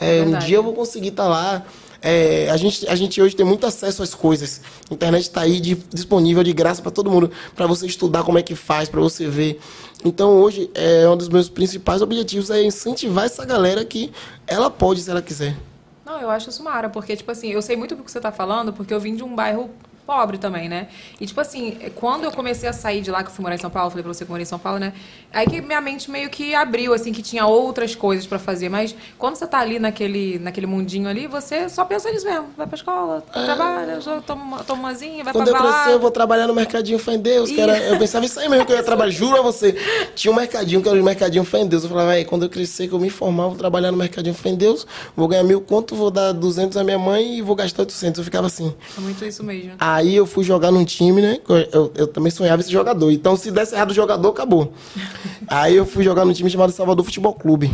É, 0.00 0.22
um 0.22 0.38
dia 0.38 0.56
eu 0.56 0.62
vou 0.62 0.74
conseguir 0.74 1.08
estar 1.08 1.28
lá. 1.28 1.64
É, 2.02 2.48
a, 2.50 2.56
gente, 2.56 2.86
a 2.88 2.94
gente 2.94 3.20
hoje 3.20 3.34
tem 3.34 3.44
muito 3.44 3.66
acesso 3.66 4.02
às 4.02 4.14
coisas. 4.14 4.60
A 4.90 4.94
internet 4.94 5.22
está 5.22 5.40
aí 5.40 5.58
de- 5.60 5.74
disponível 5.92 6.44
de 6.44 6.52
graça 6.52 6.80
para 6.82 6.90
todo 6.90 7.10
mundo, 7.10 7.30
para 7.56 7.66
você 7.66 7.86
estudar 7.86 8.22
como 8.22 8.38
é 8.38 8.42
que 8.42 8.54
faz, 8.54 8.88
para 8.88 9.00
você 9.00 9.26
ver. 9.26 9.58
Então 10.06 10.30
hoje 10.30 10.70
é 10.72 11.08
um 11.08 11.16
dos 11.16 11.28
meus 11.28 11.48
principais 11.48 12.00
objetivos 12.00 12.48
é 12.48 12.62
incentivar 12.62 13.24
essa 13.24 13.44
galera 13.44 13.84
que 13.84 14.12
ela 14.46 14.70
pode 14.70 15.00
se 15.00 15.10
ela 15.10 15.20
quiser. 15.20 15.56
Não, 16.04 16.20
eu 16.20 16.30
acho 16.30 16.48
isso 16.48 16.62
mara, 16.62 16.88
porque, 16.88 17.16
tipo 17.16 17.28
assim, 17.32 17.48
eu 17.50 17.60
sei 17.60 17.76
muito 17.76 17.96
do 17.96 18.04
que 18.04 18.10
você 18.12 18.20
tá 18.20 18.30
falando, 18.30 18.72
porque 18.72 18.94
eu 18.94 19.00
vim 19.00 19.16
de 19.16 19.24
um 19.24 19.34
bairro 19.34 19.68
pobre 20.06 20.38
também, 20.38 20.68
né? 20.68 20.86
E, 21.20 21.26
tipo 21.26 21.40
assim, 21.40 21.76
quando 21.96 22.24
eu 22.24 22.30
comecei 22.32 22.68
a 22.68 22.72
sair 22.72 23.00
de 23.00 23.10
lá, 23.10 23.22
que 23.22 23.30
eu 23.30 23.34
fui 23.34 23.42
morar 23.42 23.56
em 23.56 23.58
São 23.58 23.70
Paulo, 23.70 23.90
falei 23.90 24.02
pra 24.04 24.12
você 24.12 24.24
que 24.24 24.30
eu 24.30 24.32
morei 24.32 24.42
em 24.44 24.46
São 24.46 24.58
Paulo, 24.58 24.78
né? 24.78 24.92
Aí 25.32 25.46
que 25.46 25.60
minha 25.60 25.80
mente 25.80 26.10
meio 26.10 26.30
que 26.30 26.54
abriu, 26.54 26.94
assim, 26.94 27.12
que 27.12 27.22
tinha 27.22 27.44
outras 27.46 27.94
coisas 27.94 28.26
pra 28.26 28.38
fazer. 28.38 28.68
Mas 28.68 28.94
quando 29.18 29.36
você 29.36 29.46
tá 29.46 29.58
ali 29.58 29.78
naquele, 29.78 30.38
naquele 30.38 30.66
mundinho 30.66 31.08
ali, 31.08 31.26
você 31.26 31.68
só 31.68 31.84
pensa 31.84 32.10
nisso 32.10 32.24
mesmo. 32.26 32.46
Vai 32.56 32.66
pra 32.66 32.76
escola, 32.76 33.20
trabalha, 33.32 34.00
joga, 34.00 34.20
toma, 34.22 34.42
uma- 34.44 34.64
toma 34.64 34.80
umazinha, 34.80 35.24
vai 35.24 35.32
Quando 35.32 35.48
eu 35.48 35.52
pra 35.54 35.62
crescer, 35.62 35.78
eu 35.78 35.84
balada. 35.84 35.98
vou 35.98 36.10
trabalhar 36.10 36.46
no 36.46 36.54
Mercadinho 36.54 36.98
Fé 36.98 37.14
em 37.14 37.18
Deus. 37.20 37.50
Era, 37.50 37.76
eu 37.78 37.98
pensava 37.98 38.24
isso 38.24 38.38
aí 38.38 38.48
mesmo 38.48 38.64
que 38.64 38.72
eu 38.72 38.76
ia 38.76 38.82
trabalhar. 38.82 39.10
Juro 39.16 39.38
a 39.38 39.42
você. 39.42 39.72
Tinha 40.14 40.32
um 40.32 40.36
mercadinho 40.36 40.82
que 40.82 40.88
era 40.88 41.00
o 41.00 41.02
Mercadinho 41.04 41.44
Fé 41.44 41.58
em 41.60 41.66
Deus. 41.66 41.82
Eu 41.84 41.88
falava, 41.90 42.10
"Véi, 42.10 42.24
quando 42.24 42.42
eu 42.44 42.48
crescer, 42.50 42.86
que 42.88 42.94
eu 42.94 42.98
me 42.98 43.08
formar, 43.10 43.48
vou 43.48 43.56
trabalhar 43.56 43.90
no 43.90 43.96
Mercadinho 43.98 44.34
Fé 44.34 44.50
em 44.50 44.56
Deus. 44.56 44.86
Vou 45.16 45.26
ganhar 45.28 45.42
mil 45.42 45.60
conto, 45.60 45.94
vou 45.96 46.10
dar 46.10 46.32
200 46.32 46.76
à 46.76 46.84
minha 46.84 46.98
mãe 46.98 47.38
e 47.38 47.42
vou 47.42 47.54
gastar 47.56 47.82
800. 47.82 48.18
Eu 48.18 48.24
ficava 48.24 48.46
assim. 48.46 48.74
É 48.96 49.00
muito 49.00 49.24
isso 49.24 49.42
mesmo. 49.44 49.72
Aí 49.96 50.14
eu 50.14 50.26
fui 50.26 50.44
jogar 50.44 50.70
num 50.70 50.84
time, 50.84 51.22
né? 51.22 51.38
Eu, 51.72 51.92
eu- 51.94 52.06
também 52.06 52.30
sonhava 52.30 52.60
em 52.60 52.64
ser 52.64 52.70
jogador. 52.72 53.10
Então, 53.10 53.36
se 53.36 53.50
desse 53.50 53.74
errado 53.74 53.90
o 53.90 53.94
jogador, 53.94 54.28
acabou. 54.28 54.72
Aí 55.48 55.74
eu 55.76 55.86
fui 55.86 56.04
jogar 56.04 56.24
num 56.24 56.32
time 56.32 56.50
chamado 56.50 56.72
Salvador 56.72 57.04
Futebol 57.04 57.32
Clube. 57.34 57.70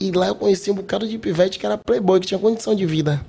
E 0.00 0.10
lá 0.10 0.28
eu 0.28 0.34
conheci 0.34 0.70
um 0.70 0.74
bocado 0.74 1.06
de 1.06 1.18
pivete 1.18 1.58
que 1.58 1.66
era 1.66 1.76
playboy, 1.78 2.18
que 2.20 2.26
tinha 2.26 2.38
condição 2.40 2.74
de 2.74 2.86
vida. 2.86 3.20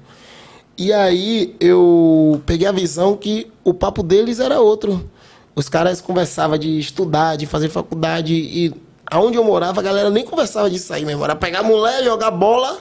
E 0.78 0.92
aí 0.94 1.54
eu 1.60 2.42
peguei 2.46 2.66
a 2.66 2.72
visão 2.72 3.16
que 3.18 3.52
o 3.64 3.74
papo 3.74 4.02
deles 4.02 4.40
era 4.40 4.60
outro. 4.62 5.08
Os 5.54 5.68
caras 5.68 6.00
conversavam 6.00 6.58
de 6.58 6.80
estudar, 6.80 7.36
de 7.36 7.46
fazer 7.46 7.68
faculdade. 7.70 8.34
E 8.34 8.74
aonde 9.06 9.38
eu 9.38 9.44
morava, 9.44 9.82
a 9.82 9.84
galera 9.84 10.10
nem 10.10 10.24
conversava 10.24 10.70
disso 10.70 10.94
aí 10.94 11.04
mesmo. 11.06 11.24
Era 11.24 11.36
pegar 11.36 11.62
mulher, 11.62 12.04
jogar 12.06 12.32
bola, 12.32 12.80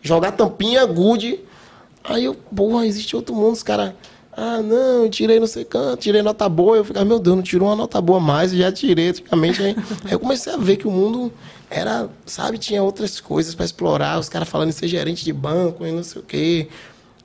jogar 0.00 0.30
tampinha, 0.32 0.86
gude. 0.86 1.40
Aí 2.04 2.24
eu, 2.24 2.34
porra, 2.34 2.86
existe 2.86 3.16
outro 3.16 3.34
mundo, 3.34 3.54
os 3.54 3.62
caras. 3.64 3.92
Ah, 4.36 4.60
não, 4.60 5.08
tirei 5.08 5.40
não 5.40 5.46
sei 5.46 5.64
canto, 5.64 6.00
tirei 6.00 6.20
nota 6.20 6.46
boa. 6.46 6.76
Eu 6.76 6.84
ficava, 6.84 7.06
meu 7.06 7.18
Deus, 7.18 7.36
não 7.36 7.42
tirou 7.42 7.68
uma 7.68 7.76
nota 7.76 8.00
boa 8.02 8.20
mais, 8.20 8.52
eu 8.52 8.58
já 8.58 8.70
tirei 8.70 9.08
antigamente. 9.08 9.62
Aí, 9.62 9.74
aí 10.04 10.12
eu 10.12 10.20
comecei 10.20 10.52
a 10.52 10.58
ver 10.58 10.76
que 10.76 10.86
o 10.86 10.90
mundo 10.90 11.32
era, 11.70 12.08
sabe, 12.26 12.58
tinha 12.58 12.82
outras 12.82 13.18
coisas 13.18 13.54
pra 13.54 13.64
explorar. 13.64 14.18
Os 14.18 14.28
caras 14.28 14.46
falando 14.46 14.68
em 14.68 14.72
ser 14.72 14.88
gerente 14.88 15.24
de 15.24 15.32
banco 15.32 15.86
e 15.86 15.90
não 15.90 16.02
sei 16.02 16.20
o 16.20 16.24
quê. 16.24 16.68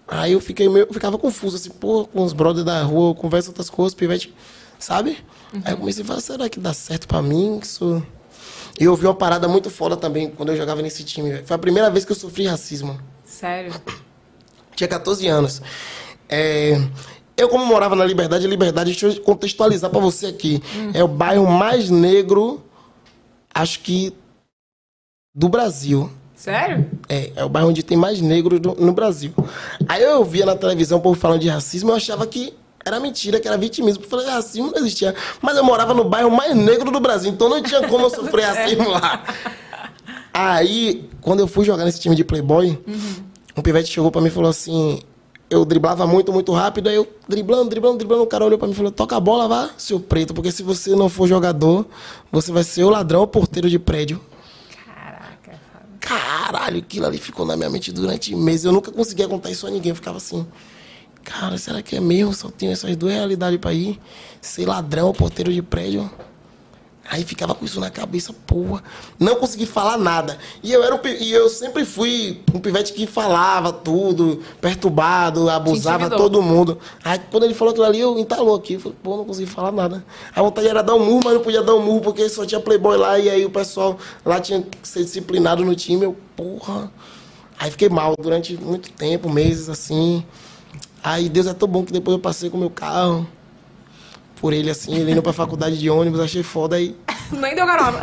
Aí 0.08 0.32
eu 0.32 0.40
fiquei 0.40 0.70
meio, 0.70 0.86
eu 0.88 0.94
ficava 0.94 1.18
confuso, 1.18 1.58
assim, 1.58 1.70
pô, 1.70 2.06
com 2.06 2.24
os 2.24 2.34
brothers 2.34 2.66
da 2.66 2.82
rua, 2.84 3.12
eu 3.12 3.16
converso 3.16 3.50
outras 3.50 3.70
coisas, 3.70 3.94
pivete, 3.94 4.34
sabe? 4.80 5.18
Aí 5.66 5.74
eu 5.74 5.78
comecei 5.78 6.04
a 6.04 6.06
falar, 6.06 6.22
será 6.22 6.50
que 6.50 6.60
dá 6.60 6.74
certo 6.74 7.08
pra 7.08 7.22
mim? 7.22 7.60
Isso... 7.62 8.02
E 8.80 8.86
eu 8.86 8.96
vi 8.96 9.06
uma 9.06 9.14
parada 9.14 9.48
muito 9.48 9.70
foda 9.70 9.96
também 9.98 10.30
quando 10.30 10.50
eu 10.50 10.58
jogava 10.58 10.82
nesse 10.82 11.04
time. 11.04 11.44
Foi 11.44 11.56
a 11.56 11.60
primeira 11.60 11.90
vez 11.90 12.06
que 12.06 12.12
eu 12.12 12.16
sofri 12.16 12.48
racismo 12.48 13.00
Sério. 13.24 13.74
tinha 14.76 14.88
14 14.88 15.28
anos. 15.28 15.62
É, 16.32 16.82
eu, 17.36 17.50
como 17.50 17.66
morava 17.66 17.96
na 17.96 18.06
Liberdade, 18.06 18.46
a 18.46 18.50
Liberdade, 18.50 18.92
deixa 18.92 19.08
eu 19.08 19.22
contextualizar 19.22 19.90
pra 19.92 20.00
você 20.00 20.28
aqui. 20.28 20.62
É 20.94 21.04
o 21.04 21.08
bairro 21.08 21.46
mais 21.46 21.90
negro, 21.90 22.64
acho 23.54 23.80
que, 23.82 24.14
do 25.36 25.50
Brasil. 25.50 26.10
Sério? 26.36 26.90
É, 27.08 27.32
é 27.36 27.44
o 27.46 27.50
bairro 27.50 27.70
onde 27.70 27.84
tem 27.84 27.98
mais 27.98 28.20
negro 28.22 28.60
do- 28.60 28.76
no 28.76 28.94
Brasil. 28.94 29.32
Aí 29.88 30.02
eu 30.02 30.24
via 30.26 30.46
na 30.46 30.56
televisão 30.56 30.98
o 30.98 31.02
povo 31.02 31.20
falando 31.20 31.42
de 31.42 31.50
racismo, 31.50 31.92
eu 31.92 31.96
achava 31.96 32.26
que 32.26 32.54
era 32.84 33.00
mentira, 33.00 33.40
que 33.40 33.48
era 33.48 33.58
vitimismo. 33.58 34.04
Eu 34.04 34.10
falei, 34.10 34.26
racismo 34.28 34.72
não 34.72 34.78
existia. 34.80 35.14
Mas 35.40 35.56
eu 35.56 35.64
morava 35.64 35.94
no 35.94 36.04
bairro 36.04 36.32
mais 36.32 36.56
negro 36.56 36.90
do 36.92 37.00
Brasil, 37.00 37.32
então 37.32 37.48
não 37.48 37.62
tinha 37.62 37.88
como 37.88 38.06
eu 38.06 38.10
sofrer 38.10 38.46
racismo 38.46 38.90
lá. 38.90 39.24
Aí, 40.34 41.10
quando 41.22 41.42
eu 41.42 41.48
fui 41.48 41.66
jogar 41.66 41.86
nesse 41.86 42.00
time 42.00 42.16
de 42.16 42.24
Playboy, 42.24 42.80
um 43.56 43.62
pivete 43.62 43.92
chegou 43.92 44.10
pra 44.12 44.22
mim 44.22 44.28
e 44.30 44.32
falou 44.32 44.50
assim: 44.50 45.00
eu 45.52 45.66
driblava 45.66 46.08
muito, 46.08 46.32
muito 46.32 46.54
rápido, 46.54 46.88
aí 46.88 46.96
eu 46.96 47.06
driblando, 47.28 47.70
driblando, 47.70 47.98
driblando, 47.98 48.24
o 48.24 48.28
cara 48.28 48.46
olhou 48.46 48.58
pra 48.58 48.66
mim 48.68 48.74
e 48.74 48.76
falou: 48.76 48.90
toca 48.90 49.18
a 49.18 49.20
bola, 49.20 49.50
vá, 49.50 49.70
seu 49.78 50.00
preto, 50.00 50.34
porque 50.34 50.50
se 50.50 50.64
você 50.64 50.96
não 50.96 51.10
for 51.10 51.28
jogador, 51.28 51.86
você 52.32 52.54
vai 52.54 52.64
ser 52.64 52.86
o 52.86 52.90
ladrão 52.90 53.20
ou 53.20 53.28
porteiro 53.28 53.70
de 53.70 53.78
prédio. 53.78 54.22
Caraca, 54.86 55.60
Fábio. 55.74 55.98
Caralho, 56.00 56.80
aquilo 56.80 57.06
ali 57.06 57.18
ficou 57.18 57.46
na 57.46 57.58
minha 57.58 57.70
mente 57.70 57.92
durante 57.92 58.34
meses. 58.34 58.64
Eu 58.64 58.72
nunca 58.72 58.94
conseguia 58.94 59.28
contar 59.28 59.52
isso 59.52 59.68
a 59.68 59.70
ninguém. 59.70 59.90
Eu 59.90 59.96
ficava 59.96 60.18
assim, 60.18 60.48
cara, 61.22 61.58
será 61.58 61.82
que 61.82 61.98
é 61.98 62.00
mesmo? 62.00 62.34
Só 62.34 62.50
tenho 62.50 62.72
essas 62.72 62.96
duas 62.96 63.14
realidades 63.14 63.60
pra 63.60 63.74
ir? 63.74 64.00
Ser 64.40 64.66
ladrão 64.66 65.08
ou 65.08 65.14
porteiro 65.14 65.52
de 65.52 65.62
prédio? 65.62 66.10
Aí 67.10 67.24
ficava 67.24 67.54
com 67.56 67.66
isso 67.66 67.80
na 67.80 67.90
cabeça, 67.90 68.34
porra. 68.46 68.84
Não 69.20 69.36
consegui 69.36 69.66
falar 69.66 69.98
nada. 69.98 70.38
E 70.64 70.72
eu, 70.72 70.84
era 70.84 70.96
um, 70.96 71.00
e 71.06 71.32
eu 71.34 71.50
sempre 71.50 71.84
fui 71.84 72.42
um 72.54 72.60
pivete 72.60 72.94
que 72.94 73.06
falava 73.08 73.74
tudo, 73.74 74.42
perturbado, 74.62 75.50
abusava 75.50 76.10
todo 76.10 76.42
mundo. 76.42 76.78
Aí 77.04 77.20
quando 77.30 77.44
ele 77.44 77.54
falou 77.54 77.72
aquilo 77.72 77.86
ali, 77.86 78.00
eu 78.00 78.18
entalou 78.18 78.56
aqui. 78.56 78.78
Falei, 78.78 78.98
pô, 79.04 79.18
não 79.18 79.26
consegui 79.26 79.50
falar 79.50 79.72
nada. 79.72 80.06
A 80.34 80.42
vontade 80.42 80.68
era 80.68 80.82
dar 80.82 80.96
um 80.96 81.04
murro, 81.04 81.22
mas 81.26 81.34
não 81.34 81.42
podia 81.42 81.62
dar 81.62 81.76
um 81.76 81.84
murro 81.84 82.02
porque 82.02 82.30
só 82.30 82.46
tinha 82.46 82.62
playboy 82.62 82.98
lá. 82.98 83.20
E 83.20 83.30
aí 83.30 83.46
o 83.46 83.50
pessoal 83.50 83.98
lá 84.24 84.40
tinha 84.40 84.62
que 84.62 84.88
ser 84.88 85.04
disciplinado 85.04 85.66
no 85.66 85.76
time. 85.76 86.06
Eu, 86.06 86.16
porra. 86.36 86.92
Aí 87.60 87.70
fiquei 87.72 87.90
mal 87.90 88.16
durante 88.18 88.56
muito 88.56 88.90
tempo, 88.92 89.30
meses 89.30 89.70
assim. 89.70 90.24
Aí 91.04 91.28
Deus 91.28 91.48
é 91.48 91.54
tão 91.54 91.68
bom 91.68 91.84
que 91.84 91.92
depois 91.92 92.16
eu 92.16 92.22
passei 92.22 92.50
com 92.50 92.58
o 92.58 92.60
meu 92.60 92.70
carro. 92.70 93.28
Por 94.42 94.54
ele 94.54 94.70
assim, 94.72 94.94
ele 94.96 95.12
indo 95.12 95.22
pra 95.22 95.32
faculdade 95.32 95.78
de 95.78 95.90
ônibus, 95.90 96.20
achei 96.20 96.42
foda 96.44 96.76
aí. 96.76 96.96
Nem 97.32 97.56
deu 97.56 97.66
carona. 97.66 98.00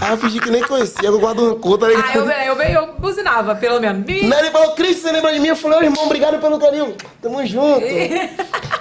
Aí 0.00 0.10
eu 0.10 0.16
fingi 0.16 0.40
que 0.40 0.50
nem 0.50 0.62
conhecia, 0.64 1.06
eu 1.08 1.20
guardo 1.20 1.50
rancor, 1.50 1.78
tá 1.78 1.86
ligado? 1.86 2.06
ah, 2.08 2.16
eu, 2.16 2.56
eu, 2.56 2.62
eu, 2.62 2.70
eu 2.82 2.94
buzinava, 2.98 3.54
pelo 3.54 3.78
menos. 3.78 4.04
Não, 4.04 4.38
ele 4.38 4.50
falou, 4.50 4.72
Cris, 4.72 4.96
você 4.98 5.12
lembra 5.12 5.32
de 5.32 5.38
mim? 5.38 5.48
Eu 5.48 5.54
falei, 5.56 5.78
ô 5.78 5.82
irmão, 5.82 6.06
obrigado 6.06 6.40
pelo 6.40 6.58
carinho. 6.58 6.94
Tamo 7.20 7.46
junto. 7.46 7.84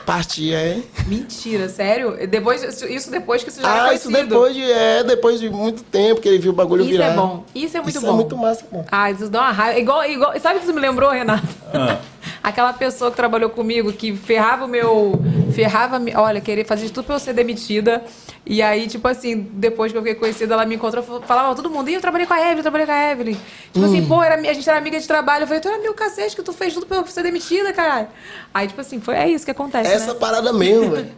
Parti, 0.05 0.51
é. 0.53 0.79
Mentira, 1.05 1.69
sério? 1.69 2.17
Depois, 2.27 2.63
isso 2.83 3.11
depois 3.11 3.43
que 3.43 3.51
você 3.51 3.61
já 3.61 3.69
era 3.75 3.83
Ah, 3.89 3.93
isso 3.93 4.09
depois 4.11 4.55
de, 4.55 4.63
é, 4.71 5.03
depois 5.03 5.39
de 5.39 5.49
muito 5.49 5.83
tempo 5.83 6.19
que 6.21 6.27
ele 6.27 6.39
viu 6.39 6.51
o 6.51 6.55
bagulho 6.55 6.81
Isso 6.81 6.91
virar. 6.91 7.07
é 7.07 7.13
bom. 7.13 7.43
Isso 7.53 7.77
é 7.77 7.81
muito 7.81 7.95
Isso 7.95 8.05
bom. 8.05 8.11
é 8.11 8.15
muito 8.15 8.37
massa, 8.37 8.65
pô. 8.69 8.83
Ah, 8.91 9.11
isso 9.11 9.29
dá 9.29 9.41
uma 9.41 9.51
raiva. 9.51 9.79
Igual, 9.79 10.03
igual, 10.05 10.39
sabe 10.39 10.55
o 10.55 10.59
que 10.59 10.65
isso 10.65 10.73
me 10.73 10.81
lembrou, 10.81 11.11
Renato? 11.11 11.47
Ah. 11.73 11.97
Aquela 12.43 12.73
pessoa 12.73 13.11
que 13.11 13.17
trabalhou 13.17 13.49
comigo, 13.51 13.93
que 13.93 14.15
ferrava 14.15 14.65
o 14.65 14.67
meu. 14.67 15.21
Ferrava. 15.53 15.99
me- 15.99 16.15
Olha, 16.15 16.41
queria 16.63 16.65
fazer 16.65 16.85
de 16.85 16.91
tudo 16.91 17.05
pra 17.05 17.15
eu 17.15 17.19
ser 17.19 17.33
demitida. 17.33 18.03
E 18.45 18.61
aí, 18.61 18.87
tipo 18.87 19.07
assim, 19.07 19.49
depois 19.53 19.91
que 19.91 19.97
eu 19.97 20.01
fiquei 20.01 20.15
conhecida, 20.15 20.53
ela 20.53 20.65
me 20.65 20.75
encontrou, 20.75 21.03
falava 21.03 21.55
todo 21.55 21.69
mundo, 21.69 21.89
e 21.89 21.93
eu 21.93 22.01
trabalhei 22.01 22.25
com 22.25 22.33
a 22.33 22.39
Evelyn, 22.39 22.57
eu 22.57 22.61
trabalhei 22.61 22.85
com 22.85 22.91
a 22.91 23.11
Evelyn. 23.11 23.37
Tipo 23.73 23.85
assim, 23.85 24.05
pô, 24.05 24.23
era, 24.23 24.35
a 24.35 24.53
gente 24.53 24.67
era 24.69 24.77
amiga 24.77 24.99
de 24.99 25.07
trabalho. 25.07 25.43
Eu 25.43 25.47
falei, 25.47 25.61
tu 25.61 25.67
era 25.67 25.77
meu 25.79 25.93
cacete, 25.93 26.35
que 26.35 26.43
tu 26.43 26.53
fez 26.53 26.73
tudo 26.73 26.85
pra 26.85 26.97
eu 26.97 27.07
ser 27.07 27.23
demitida, 27.23 27.73
caralho. 27.73 28.07
Aí, 28.53 28.67
tipo 28.67 28.81
assim, 28.81 28.99
foi, 28.99 29.15
é 29.15 29.29
isso 29.29 29.45
que 29.45 29.51
acontece. 29.51 29.91
Essa 29.91 30.13
né? 30.13 30.19
parada 30.19 30.53
mesmo, 30.53 30.91
velho. 30.95 31.11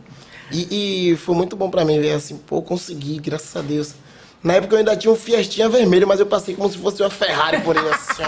E, 0.51 1.11
e 1.11 1.17
foi 1.17 1.35
muito 1.35 1.55
bom 1.55 1.69
pra 1.69 1.83
mim 1.83 1.99
ver 1.99 2.13
assim, 2.13 2.37
pô, 2.37 2.61
consegui, 2.61 3.19
graças 3.19 3.55
a 3.55 3.61
Deus. 3.61 3.95
Na 4.43 4.55
época 4.55 4.75
eu 4.75 4.79
ainda 4.79 4.95
tinha 4.95 5.11
um 5.11 5.15
Fiestinha 5.15 5.69
vermelho, 5.69 6.05
mas 6.05 6.19
eu 6.19 6.25
passei 6.25 6.53
como 6.53 6.69
se 6.69 6.77
fosse 6.77 7.01
uma 7.01 7.09
Ferrari 7.09 7.61
por 7.61 7.75
ele 7.75 7.89
assim. 7.89 8.23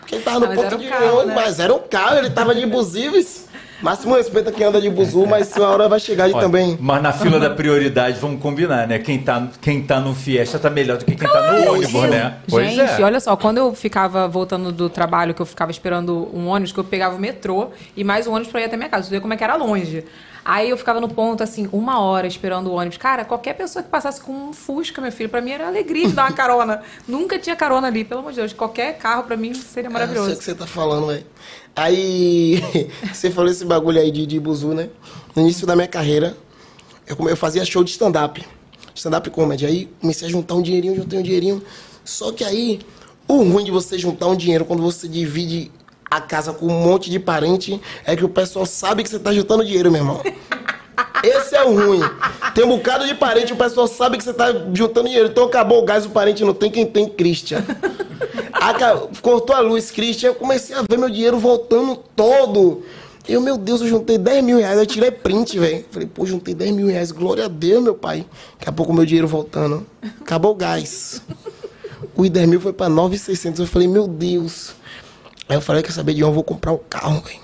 Porque 0.00 0.14
ele 0.16 0.24
tava 0.24 0.40
no 0.40 0.46
Mas 0.46 0.56
ponto 0.56 0.74
um 0.74 0.78
de 0.78 0.88
carro, 0.88 1.04
ônibus, 1.04 1.26
né? 1.26 1.34
mas 1.34 1.60
era 1.60 1.74
um 1.74 1.78
carro, 1.80 2.16
ele 2.16 2.30
tava 2.30 2.54
de 2.54 2.66
busíveis. 2.66 3.46
Máximo 3.82 4.14
respeito 4.14 4.48
a 4.48 4.52
quem 4.52 4.64
anda 4.64 4.80
de 4.80 4.88
buzu, 4.88 5.26
mas 5.26 5.54
uma 5.56 5.68
hora 5.68 5.88
vai 5.88 5.98
chegar 5.98 6.24
ali 6.24 6.34
Olha, 6.34 6.42
também. 6.42 6.78
Mas 6.80 7.02
na 7.02 7.12
fila 7.12 7.40
da 7.40 7.50
prioridade, 7.50 8.18
vamos 8.20 8.40
combinar, 8.40 8.86
né? 8.86 8.98
Quem 9.00 9.18
tá, 9.18 9.48
quem 9.60 9.82
tá 9.82 9.98
no 9.98 10.14
Fiesta 10.14 10.58
tá 10.58 10.70
melhor 10.70 10.98
do 10.98 11.04
que 11.04 11.16
quem 11.16 11.28
tá 11.28 11.52
no 11.52 11.72
ônibus, 11.72 12.02
né? 12.08 12.36
Gente, 12.46 13.02
olha 13.02 13.18
só, 13.18 13.36
quando 13.36 13.58
eu 13.58 13.74
ficava 13.74 14.28
voltando 14.28 14.70
do 14.70 14.88
trabalho, 14.88 15.34
que 15.34 15.42
eu 15.42 15.46
ficava 15.46 15.70
esperando 15.72 16.30
um 16.32 16.46
ônibus, 16.46 16.72
que 16.72 16.78
eu 16.78 16.84
pegava 16.84 17.16
o 17.16 17.18
metrô 17.18 17.70
e 17.96 18.04
mais 18.04 18.26
um 18.26 18.32
ônibus 18.32 18.52
pra 18.52 18.60
ir 18.60 18.64
até 18.64 18.76
minha 18.76 18.88
casa, 18.88 19.08
você 19.08 19.10
vê 19.10 19.20
como 19.20 19.34
é 19.34 19.36
que 19.36 19.42
era 19.42 19.56
longe. 19.56 20.04
Aí 20.44 20.70
eu 20.70 20.76
ficava 20.76 21.00
no 21.00 21.08
ponto, 21.08 21.42
assim, 21.42 21.68
uma 21.72 22.00
hora 22.00 22.26
esperando 22.26 22.66
o 22.66 22.74
ônibus. 22.74 22.98
Cara, 22.98 23.24
qualquer 23.24 23.54
pessoa 23.54 23.82
que 23.82 23.88
passasse 23.88 24.20
com 24.20 24.32
um 24.32 24.52
Fusca, 24.52 25.00
meu 25.00 25.12
filho, 25.12 25.28
pra 25.28 25.40
mim 25.40 25.52
era 25.52 25.68
alegria 25.68 26.08
de 26.08 26.14
dar 26.14 26.24
uma 26.24 26.32
carona. 26.32 26.82
Nunca 27.06 27.38
tinha 27.38 27.54
carona 27.54 27.86
ali, 27.86 28.04
pelo 28.04 28.20
amor 28.20 28.32
de 28.32 28.38
Deus. 28.38 28.52
Qualquer 28.52 28.98
carro 28.98 29.22
pra 29.22 29.36
mim 29.36 29.54
seria 29.54 29.62
Eu 29.62 29.72
sei 29.72 29.88
o 29.88 29.92
maravilhoso. 29.92 30.36
que 30.36 30.44
você 30.44 30.54
tá 30.54 30.66
falando, 30.66 31.06
velho. 31.06 31.24
Aí, 31.74 32.62
você 33.12 33.30
falou 33.30 33.50
esse 33.50 33.64
bagulho 33.64 34.00
aí 34.00 34.10
de, 34.10 34.26
de 34.26 34.38
buzu, 34.38 34.68
né? 34.68 34.90
No 35.34 35.42
início 35.42 35.66
da 35.66 35.74
minha 35.74 35.88
carreira, 35.88 36.36
eu, 37.06 37.28
eu 37.28 37.36
fazia 37.36 37.64
show 37.64 37.82
de 37.82 37.90
stand-up. 37.90 38.44
Stand-up 38.94 39.28
comedy. 39.30 39.66
Aí 39.66 39.90
comecei 40.00 40.28
a 40.28 40.30
juntar 40.30 40.54
um 40.54 40.62
dinheirinho, 40.62 40.96
juntei 40.96 41.18
um 41.18 41.22
dinheirinho. 41.22 41.62
Só 42.04 42.32
que 42.32 42.44
aí, 42.44 42.80
o 43.26 43.42
ruim 43.42 43.64
de 43.64 43.70
você 43.70 43.98
juntar 43.98 44.26
um 44.26 44.36
dinheiro 44.36 44.64
quando 44.64 44.82
você 44.82 45.08
divide 45.08 45.70
a 46.10 46.20
casa 46.20 46.52
com 46.52 46.66
um 46.66 46.82
monte 46.82 47.10
de 47.10 47.18
parente 47.18 47.80
é 48.04 48.14
que 48.14 48.24
o 48.24 48.28
pessoal 48.28 48.66
sabe 48.66 49.02
que 49.02 49.08
você 49.08 49.18
tá 49.18 49.32
juntando 49.32 49.64
dinheiro, 49.64 49.90
meu 49.90 50.02
irmão. 50.02 50.20
Esse 51.24 51.54
é 51.54 51.64
o 51.64 51.74
ruim. 51.74 52.00
Tem 52.54 52.64
um 52.64 52.68
bocado 52.68 53.06
de 53.06 53.14
parente, 53.14 53.52
o 53.52 53.56
pessoal 53.56 53.86
sabe 53.86 54.18
que 54.18 54.24
você 54.24 54.34
tá 54.34 54.52
juntando 54.74 55.08
dinheiro. 55.08 55.28
Então 55.28 55.44
acabou 55.44 55.82
o 55.82 55.84
gás, 55.84 56.04
o 56.04 56.10
parente 56.10 56.44
não 56.44 56.52
tem, 56.52 56.70
quem 56.70 56.84
tem, 56.84 57.08
Christian. 57.08 57.64
Aca- 58.52 59.08
Cortou 59.20 59.54
a 59.54 59.60
luz, 59.60 59.90
Christian. 59.90 60.30
Eu 60.30 60.34
comecei 60.34 60.74
a 60.76 60.82
ver 60.88 60.98
meu 60.98 61.08
dinheiro 61.10 61.38
voltando 61.38 61.96
todo. 62.16 62.82
Eu, 63.28 63.40
meu 63.40 63.56
Deus, 63.56 63.80
eu 63.80 63.86
juntei 63.88 64.18
10 64.18 64.42
mil 64.44 64.58
reais. 64.58 64.78
Eu 64.78 64.86
tirei 64.86 65.10
print, 65.10 65.58
velho. 65.58 65.84
Falei, 65.90 66.08
pô, 66.12 66.26
juntei 66.26 66.54
10 66.54 66.72
mil 66.72 66.86
reais. 66.88 67.12
Glória 67.12 67.44
a 67.44 67.48
Deus, 67.48 67.82
meu 67.82 67.94
pai. 67.94 68.26
Daqui 68.58 68.68
a 68.68 68.72
pouco 68.72 68.92
meu 68.92 69.04
dinheiro 69.06 69.28
voltando. 69.28 69.86
Acabou 70.20 70.52
o 70.52 70.54
gás. 70.54 71.22
O 72.16 72.28
10 72.28 72.48
mil 72.48 72.60
foi 72.60 72.72
pra 72.72 72.88
9,600. 72.88 73.60
Eu 73.60 73.66
falei, 73.66 73.86
meu 73.86 74.08
Deus. 74.08 74.72
Aí 75.48 75.56
eu 75.56 75.60
falei, 75.60 75.82
quer 75.82 75.92
saber 75.92 76.14
de 76.14 76.22
onde 76.24 76.30
eu 76.30 76.34
vou 76.34 76.44
comprar 76.44 76.72
um 76.72 76.80
carro, 76.90 77.20
velho. 77.20 77.40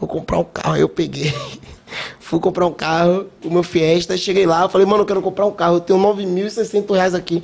Vou 0.00 0.08
comprar 0.08 0.38
um 0.38 0.44
carro. 0.44 0.74
Aí 0.74 0.80
eu 0.80 0.88
peguei. 0.88 1.32
Fui 2.18 2.40
comprar 2.40 2.66
um 2.66 2.72
carro, 2.72 3.26
o 3.44 3.50
meu 3.50 3.62
Fiesta. 3.62 4.16
Cheguei 4.16 4.46
lá, 4.46 4.66
falei, 4.70 4.86
mano, 4.86 5.02
eu 5.02 5.06
quero 5.06 5.20
comprar 5.20 5.44
um 5.44 5.52
carro. 5.52 5.76
Eu 5.76 5.80
tenho 5.80 5.98
9.600 5.98 6.90
reais 6.94 7.14
aqui. 7.14 7.42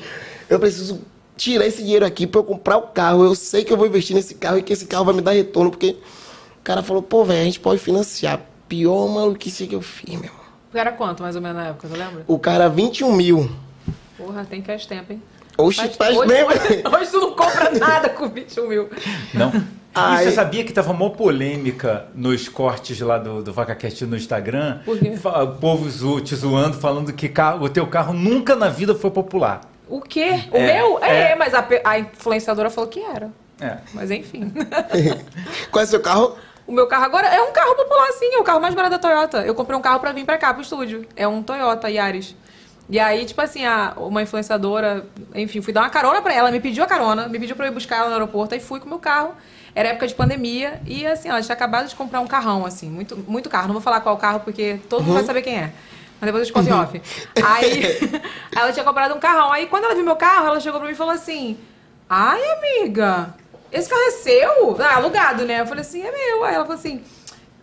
Eu 0.48 0.58
preciso 0.58 1.00
tirar 1.38 1.64
esse 1.66 1.82
dinheiro 1.82 2.04
aqui 2.04 2.26
pra 2.26 2.40
eu 2.40 2.44
comprar 2.44 2.76
o 2.76 2.82
carro. 2.82 3.24
Eu 3.24 3.34
sei 3.34 3.64
que 3.64 3.72
eu 3.72 3.76
vou 3.78 3.86
investir 3.86 4.14
nesse 4.14 4.34
carro 4.34 4.58
e 4.58 4.62
que 4.62 4.72
esse 4.74 4.84
carro 4.84 5.06
vai 5.06 5.14
me 5.14 5.22
dar 5.22 5.30
retorno. 5.32 5.70
Porque 5.70 5.96
o 6.60 6.62
cara 6.62 6.82
falou, 6.82 7.02
pô, 7.02 7.24
velho, 7.24 7.40
a 7.40 7.44
gente 7.44 7.60
pode 7.60 7.80
financiar. 7.80 8.40
Pior 8.68 9.08
maluquice 9.08 9.66
que 9.66 9.74
eu 9.74 9.80
fiz, 9.80 10.10
meu 10.14 10.24
irmão. 10.24 10.38
Era 10.74 10.92
quanto, 10.92 11.22
mais 11.22 11.34
ou 11.34 11.40
menos, 11.40 11.56
na 11.56 11.68
época, 11.68 11.88
você 11.88 11.96
lembra? 11.96 12.24
O 12.26 12.38
cara, 12.38 12.68
21 12.68 13.10
mil. 13.12 13.50
Porra, 14.18 14.44
tem 14.44 14.62
faz 14.62 14.84
tempo, 14.84 15.12
hein? 15.14 15.22
Oxi, 15.56 15.88
faz 15.96 16.14
hoje, 16.16 16.28
mesmo. 16.28 16.50
hoje, 16.50 16.82
hoje 17.00 17.10
tu 17.10 17.20
não 17.20 17.32
compra 17.34 17.70
nada 17.80 18.10
com 18.10 18.28
21 18.28 18.68
mil. 18.68 18.88
Não. 19.32 19.50
Ai. 19.94 20.22
E 20.22 20.28
você 20.28 20.32
sabia 20.32 20.62
que 20.64 20.72
tava 20.72 20.92
mó 20.92 21.08
polêmica 21.08 22.06
nos 22.14 22.48
cortes 22.48 23.00
lá 23.00 23.16
do, 23.18 23.42
do 23.42 23.52
VacaCast 23.52 24.04
no 24.04 24.16
Instagram? 24.16 24.80
Por 24.84 24.98
quê? 24.98 25.14
O 25.24 25.46
povo 25.58 25.88
zo- 25.90 26.20
te 26.20 26.36
zoando, 26.36 26.76
falando 26.76 27.12
que 27.12 27.28
carro- 27.28 27.64
o 27.64 27.68
teu 27.70 27.86
carro 27.86 28.12
nunca 28.12 28.54
na 28.54 28.68
vida 28.68 28.94
foi 28.94 29.10
popular. 29.10 29.62
O 29.88 30.00
quê? 30.00 30.44
O 30.52 30.56
É, 30.56 30.74
meu? 30.74 30.98
É, 31.02 31.32
é. 31.32 31.34
mas 31.34 31.54
a, 31.54 31.66
a 31.84 31.98
influenciadora 31.98 32.70
falou 32.70 32.88
que 32.90 33.00
era. 33.02 33.30
É. 33.60 33.78
Mas 33.92 34.10
enfim. 34.10 34.52
Qual 35.70 35.82
é 35.82 35.84
o 35.84 35.88
seu 35.88 36.00
carro? 36.00 36.36
o 36.66 36.72
meu 36.72 36.86
carro 36.86 37.04
agora 37.04 37.26
é 37.28 37.40
um 37.40 37.50
carro 37.52 37.74
popular, 37.74 38.12
sim. 38.12 38.34
É 38.34 38.38
o 38.38 38.44
carro 38.44 38.60
mais 38.60 38.74
barato 38.74 38.92
da 38.92 38.98
Toyota. 38.98 39.38
Eu 39.38 39.54
comprei 39.54 39.76
um 39.76 39.80
carro 39.80 40.00
pra 40.00 40.12
vir 40.12 40.24
pra 40.24 40.36
cá, 40.36 40.52
pro 40.52 40.62
estúdio. 40.62 41.06
É 41.16 41.26
um 41.26 41.42
Toyota 41.42 41.88
Yaris. 41.90 42.36
E 42.90 42.98
aí, 42.98 43.24
tipo 43.26 43.40
assim, 43.40 43.66
a, 43.66 43.92
uma 43.96 44.22
influenciadora, 44.22 45.04
enfim, 45.34 45.60
fui 45.60 45.72
dar 45.74 45.82
uma 45.82 45.90
carona 45.90 46.22
pra 46.22 46.32
ela, 46.32 46.50
me 46.50 46.58
pediu 46.58 46.82
a 46.82 46.86
carona, 46.86 47.28
me 47.28 47.38
pediu 47.38 47.54
pra 47.54 47.66
eu 47.66 47.70
ir 47.70 47.74
buscar 47.74 47.96
ela 47.98 48.06
no 48.08 48.12
aeroporto, 48.14 48.54
aí 48.54 48.60
fui 48.60 48.80
com 48.80 48.86
o 48.86 48.88
meu 48.88 48.98
carro. 48.98 49.32
Era 49.74 49.90
época 49.90 50.06
de 50.08 50.14
pandemia 50.14 50.80
e 50.86 51.06
assim, 51.06 51.28
ela 51.28 51.40
tinha 51.42 51.52
acabado 51.54 51.86
de 51.86 51.94
comprar 51.94 52.20
um 52.20 52.26
carrão, 52.26 52.64
assim, 52.64 52.88
muito, 52.88 53.16
muito 53.28 53.50
carro. 53.50 53.66
Não 53.66 53.74
vou 53.74 53.82
falar 53.82 54.00
qual 54.00 54.16
carro, 54.16 54.40
porque 54.40 54.80
todo 54.88 55.02
mundo 55.04 55.14
vai 55.14 55.24
saber 55.24 55.42
quem 55.42 55.56
é. 55.58 55.72
Mas 56.20 56.26
depois 56.26 56.42
eu 56.42 56.46
te 56.46 56.52
conto 56.52 56.68
em 56.68 56.72
off. 56.72 57.00
Aí 57.44 57.98
ela 58.56 58.72
tinha 58.72 58.84
comprado 58.84 59.14
um 59.14 59.20
carrão. 59.20 59.52
Aí 59.52 59.66
quando 59.66 59.84
ela 59.84 59.94
viu 59.94 60.04
meu 60.04 60.16
carro, 60.16 60.46
ela 60.48 60.60
chegou 60.60 60.78
pra 60.80 60.86
mim 60.88 60.94
e 60.94 60.96
falou 60.96 61.12
assim: 61.14 61.56
Ai, 62.08 62.40
amiga, 62.52 63.34
esse 63.72 63.88
carro 63.88 64.02
é 64.02 64.10
seu? 64.10 64.76
Ah, 64.80 64.96
alugado, 64.96 65.44
né? 65.44 65.60
Eu 65.60 65.66
falei 65.66 65.82
assim, 65.82 66.02
é 66.02 66.10
meu. 66.10 66.44
Aí 66.44 66.54
ela 66.54 66.64
falou 66.64 66.78
assim. 66.78 67.02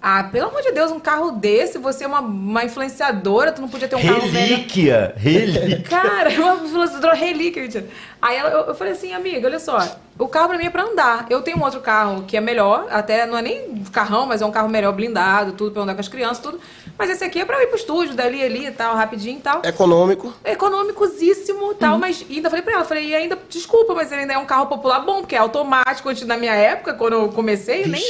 Ah, 0.07 0.23
pelo 0.25 0.49
amor 0.49 0.61
de 0.61 0.71
Deus, 0.71 0.91
um 0.91 0.99
carro 0.99 1.31
desse, 1.31 1.79
você 1.79 2.03
é 2.03 2.07
uma, 2.07 2.19
uma 2.19 2.63
influenciadora, 2.63 3.51
tu 3.51 3.59
não 3.59 3.67
podia 3.67 3.87
ter 3.87 3.95
um 3.95 4.01
carro 4.01 4.21
velho. 4.29 4.31
Relíquia! 4.49 5.15
Relíquia! 5.17 5.81
Cara, 5.89 6.29
uma 6.29 6.63
influenciadora 6.63 7.15
relíquia. 7.15 7.87
Aí 8.21 8.37
ela- 8.37 8.51
eu, 8.51 8.59
eu 8.67 8.75
falei 8.75 8.93
assim, 8.93 9.13
amiga, 9.15 9.47
olha 9.47 9.57
só, 9.57 9.79
o 10.19 10.27
carro 10.27 10.49
pra 10.49 10.59
mim 10.59 10.65
é 10.65 10.69
pra 10.69 10.83
andar. 10.83 11.25
Eu 11.27 11.41
tenho 11.41 11.57
um 11.57 11.63
outro 11.63 11.79
carro 11.81 12.23
que 12.27 12.37
é 12.37 12.41
melhor, 12.41 12.85
até 12.91 13.25
não 13.25 13.35
é 13.35 13.41
nem 13.41 13.83
carrão, 13.91 14.27
mas 14.27 14.43
é 14.43 14.45
um 14.45 14.51
carro 14.51 14.69
melhor, 14.69 14.91
blindado, 14.93 15.53
tudo, 15.53 15.71
pra 15.71 15.81
andar 15.81 15.95
com 15.95 16.01
as 16.01 16.07
crianças, 16.07 16.37
tudo. 16.37 16.59
Mas 16.97 17.09
esse 17.09 17.23
aqui 17.23 17.39
é 17.39 17.45
pra 17.45 17.57
eu 17.57 17.63
ir 17.63 17.67
pro 17.67 17.77
estúdio, 17.77 18.13
dali 18.13 18.41
ali 18.41 18.67
e 18.67 18.71
tal, 18.71 18.95
rapidinho 18.95 19.37
e 19.37 19.41
tal. 19.41 19.61
Econômico. 19.63 20.33
Econômicosíssimo 20.43 21.71
e 21.71 21.75
tal, 21.75 21.97
mas 21.97 22.25
e 22.29 22.35
ainda 22.35 22.49
falei 22.49 22.63
pra 22.63 22.73
ela, 22.73 22.85
falei, 22.85 23.07
e 23.07 23.15
ainda, 23.15 23.37
desculpa, 23.49 23.93
mas 23.93 24.11
ele 24.11 24.21
ainda 24.21 24.33
é 24.33 24.37
um 24.37 24.45
carro 24.45 24.67
popular 24.67 24.99
bom, 24.99 25.19
porque 25.19 25.35
é 25.35 25.39
automático 25.39 26.07
antes 26.07 26.25
da 26.25 26.37
minha 26.37 26.53
época, 26.53 26.93
quando 26.93 27.13
eu 27.13 27.29
comecei, 27.29 27.83
eu 27.83 27.87
nem, 27.87 28.03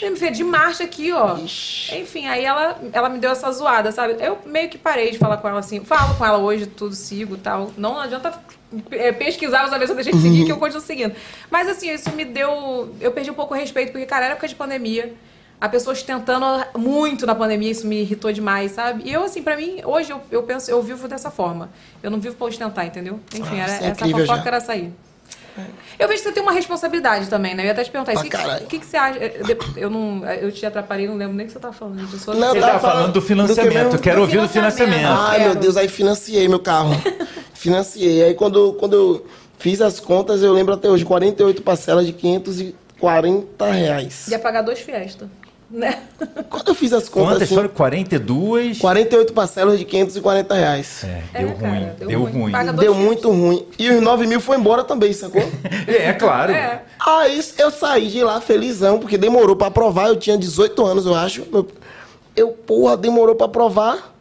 nem 0.00 0.10
me 0.10 0.16
fez 0.16 0.36
de 0.36 0.42
marcha 0.42 0.84
aqui, 0.84 1.12
ó. 1.12 1.36
Enfim, 1.36 2.26
aí 2.26 2.44
ela, 2.44 2.80
ela 2.92 3.08
me 3.08 3.18
deu 3.18 3.30
essa 3.30 3.50
zoada, 3.52 3.92
sabe? 3.92 4.16
Eu 4.20 4.38
meio 4.44 4.68
que 4.68 4.76
parei 4.76 5.10
de 5.10 5.18
falar 5.18 5.36
com 5.36 5.48
ela 5.48 5.60
assim, 5.60 5.84
falo 5.84 6.14
com 6.16 6.26
ela 6.26 6.38
hoje, 6.38 6.66
tudo, 6.66 6.94
sigo 6.94 7.36
e 7.36 7.38
tal. 7.38 7.70
Não 7.76 8.00
adianta 8.00 8.32
é, 8.90 9.12
pesquisar 9.12 9.68
saber 9.68 9.86
se 9.86 9.92
eu 9.92 9.96
deixei 9.96 10.12
de 10.12 10.20
seguir, 10.20 10.44
que 10.44 10.52
eu 10.52 10.56
continuo 10.56 10.82
seguindo. 10.82 11.14
Mas 11.50 11.68
assim, 11.68 11.92
isso 11.92 12.10
me 12.10 12.24
deu. 12.24 12.94
Eu 13.00 13.12
perdi 13.12 13.30
um 13.30 13.34
pouco 13.34 13.54
o 13.54 13.56
respeito, 13.56 13.92
porque, 13.92 14.06
cara, 14.06 14.24
era 14.24 14.32
época 14.34 14.48
de 14.48 14.54
pandemia. 14.54 15.14
A 15.62 15.68
pessoa 15.68 15.94
tentando 15.94 16.44
muito 16.76 17.24
na 17.24 17.36
pandemia, 17.36 17.70
isso 17.70 17.86
me 17.86 18.00
irritou 18.00 18.32
demais, 18.32 18.72
sabe? 18.72 19.04
E 19.06 19.12
eu, 19.12 19.22
assim, 19.22 19.42
pra 19.44 19.56
mim, 19.56 19.80
hoje 19.84 20.10
eu, 20.10 20.20
eu 20.28 20.42
penso, 20.42 20.68
eu 20.68 20.82
vivo 20.82 21.06
dessa 21.06 21.30
forma. 21.30 21.70
Eu 22.02 22.10
não 22.10 22.18
vivo 22.18 22.34
pra 22.34 22.48
ostentar, 22.48 22.84
entendeu? 22.84 23.20
Enfim, 23.32 23.60
Ah, 23.60 23.62
era, 23.62 23.72
é 23.84 23.88
essa 23.90 24.04
fofoca 24.08 24.26
já. 24.26 24.42
era 24.44 24.64
aí. 24.72 24.92
Eu 26.00 26.08
vejo 26.08 26.20
que 26.22 26.28
você 26.28 26.32
tem 26.32 26.42
uma 26.42 26.50
responsabilidade 26.50 27.28
também, 27.28 27.54
né? 27.54 27.62
Eu 27.62 27.66
ia 27.66 27.72
até 27.72 27.84
te 27.84 27.90
perguntar 27.92 28.12
isso. 28.14 28.24
O 28.24 28.28
Pra 28.28 28.58
que, 28.58 28.64
que, 28.66 28.78
que 28.80 28.86
você 28.86 28.96
acha? 28.96 29.18
Eu, 29.76 29.88
não, 29.88 30.26
eu 30.26 30.50
te 30.50 30.66
atrapalhei, 30.66 31.06
não 31.06 31.14
lembro 31.14 31.36
nem 31.36 31.44
o 31.44 31.46
que 31.46 31.52
você 31.52 31.60
tava 31.60 31.72
falando. 31.74 32.00
Eu 32.12 32.18
sou- 32.18 32.34
Não, 32.34 32.48
Você 32.50 32.56
eu 32.56 32.60
tava 32.60 32.72
tava 32.72 32.80
falando 32.92 33.06
do 33.08 33.12
do 33.12 33.22
financiamento. 33.22 33.68
que 33.72 33.78
mesmo? 33.84 33.98
Quero 34.00 34.16
Do 34.16 34.22
ouvir 34.22 34.40
do 34.40 34.48
financiamento. 34.48 34.94
financiamento. 34.98 35.28
Ai, 35.30 35.38
quero. 35.38 35.50
meu 35.52 35.60
Deus, 35.60 35.76
aí 35.76 35.86
financiei 35.86 36.48
meu 36.48 36.58
carro. 36.58 36.90
financiei. 37.54 38.24
Aí 38.24 38.34
quando, 38.34 38.72
quando 38.80 38.94
eu 38.94 39.26
fiz 39.58 39.80
as 39.80 40.00
contas, 40.00 40.42
eu 40.42 40.52
lembro 40.52 40.74
até 40.74 40.88
hoje, 40.88 41.04
48 41.04 41.62
parcelas 41.62 42.04
de 42.06 42.12
540 42.14 43.70
reais. 43.70 44.26
Ia 44.28 44.38
pagar 44.40 44.62
dois 44.62 44.80
fiesta, 44.80 45.30
né? 45.72 46.02
Quando 46.50 46.68
eu 46.68 46.74
fiz 46.74 46.92
as 46.92 47.08
contas, 47.08 47.28
Quantas 47.30 47.42
assim, 47.44 47.54
foram? 47.54 47.68
42? 47.70 48.78
48 48.78 49.32
parcelas 49.32 49.78
de 49.78 49.84
540 49.84 50.54
reais. 50.54 51.04
É, 51.04 51.22
É, 51.34 51.44
deu 51.46 51.54
cara, 51.56 51.68
ruim. 51.72 51.90
deu 51.98 52.08
Deu 52.08 52.20
ruim. 52.24 52.32
ruim. 52.52 52.52
Deu 52.76 52.94
muito 52.94 53.30
ruim. 53.30 53.66
E 53.78 53.90
os 53.90 54.02
9 54.02 54.26
mil 54.26 54.40
foi 54.40 54.56
embora 54.58 54.84
também, 54.84 55.12
sacou? 55.12 55.42
É, 55.88 56.12
claro. 56.12 56.52
É. 56.52 56.82
Aí 57.04 57.40
eu 57.58 57.70
saí 57.70 58.08
de 58.08 58.22
lá 58.22 58.40
felizão, 58.40 58.98
porque 58.98 59.16
demorou 59.18 59.56
pra 59.56 59.68
aprovar. 59.68 60.08
Eu 60.08 60.16
tinha 60.16 60.36
18 60.36 60.84
anos, 60.84 61.06
eu 61.06 61.14
acho. 61.14 61.44
Eu, 61.52 61.66
eu 62.36 62.48
porra, 62.48 62.96
demorou 62.96 63.34
pra 63.34 63.46
aprovar. 63.46 64.12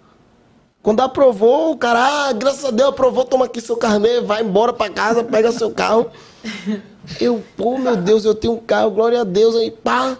Quando 0.81 1.01
aprovou, 1.01 1.73
o 1.73 1.77
cara, 1.77 1.99
ah, 2.29 2.33
graças 2.33 2.65
a 2.65 2.71
Deus, 2.71 2.89
aprovou, 2.89 3.23
toma 3.23 3.45
aqui 3.45 3.61
seu 3.61 3.77
carnê, 3.77 4.19
vai 4.21 4.41
embora 4.41 4.73
pra 4.73 4.89
casa, 4.89 5.23
pega 5.23 5.51
seu 5.51 5.69
carro. 5.71 6.07
Eu, 7.19 7.43
pô, 7.57 7.77
meu 7.79 7.95
Deus, 7.97 8.25
eu 8.25 8.35
tenho 8.35 8.53
um 8.53 8.57
carro, 8.57 8.91
glória 8.91 9.21
a 9.21 9.23
Deus. 9.23 9.55
Aí, 9.55 9.71
pá, 9.71 10.15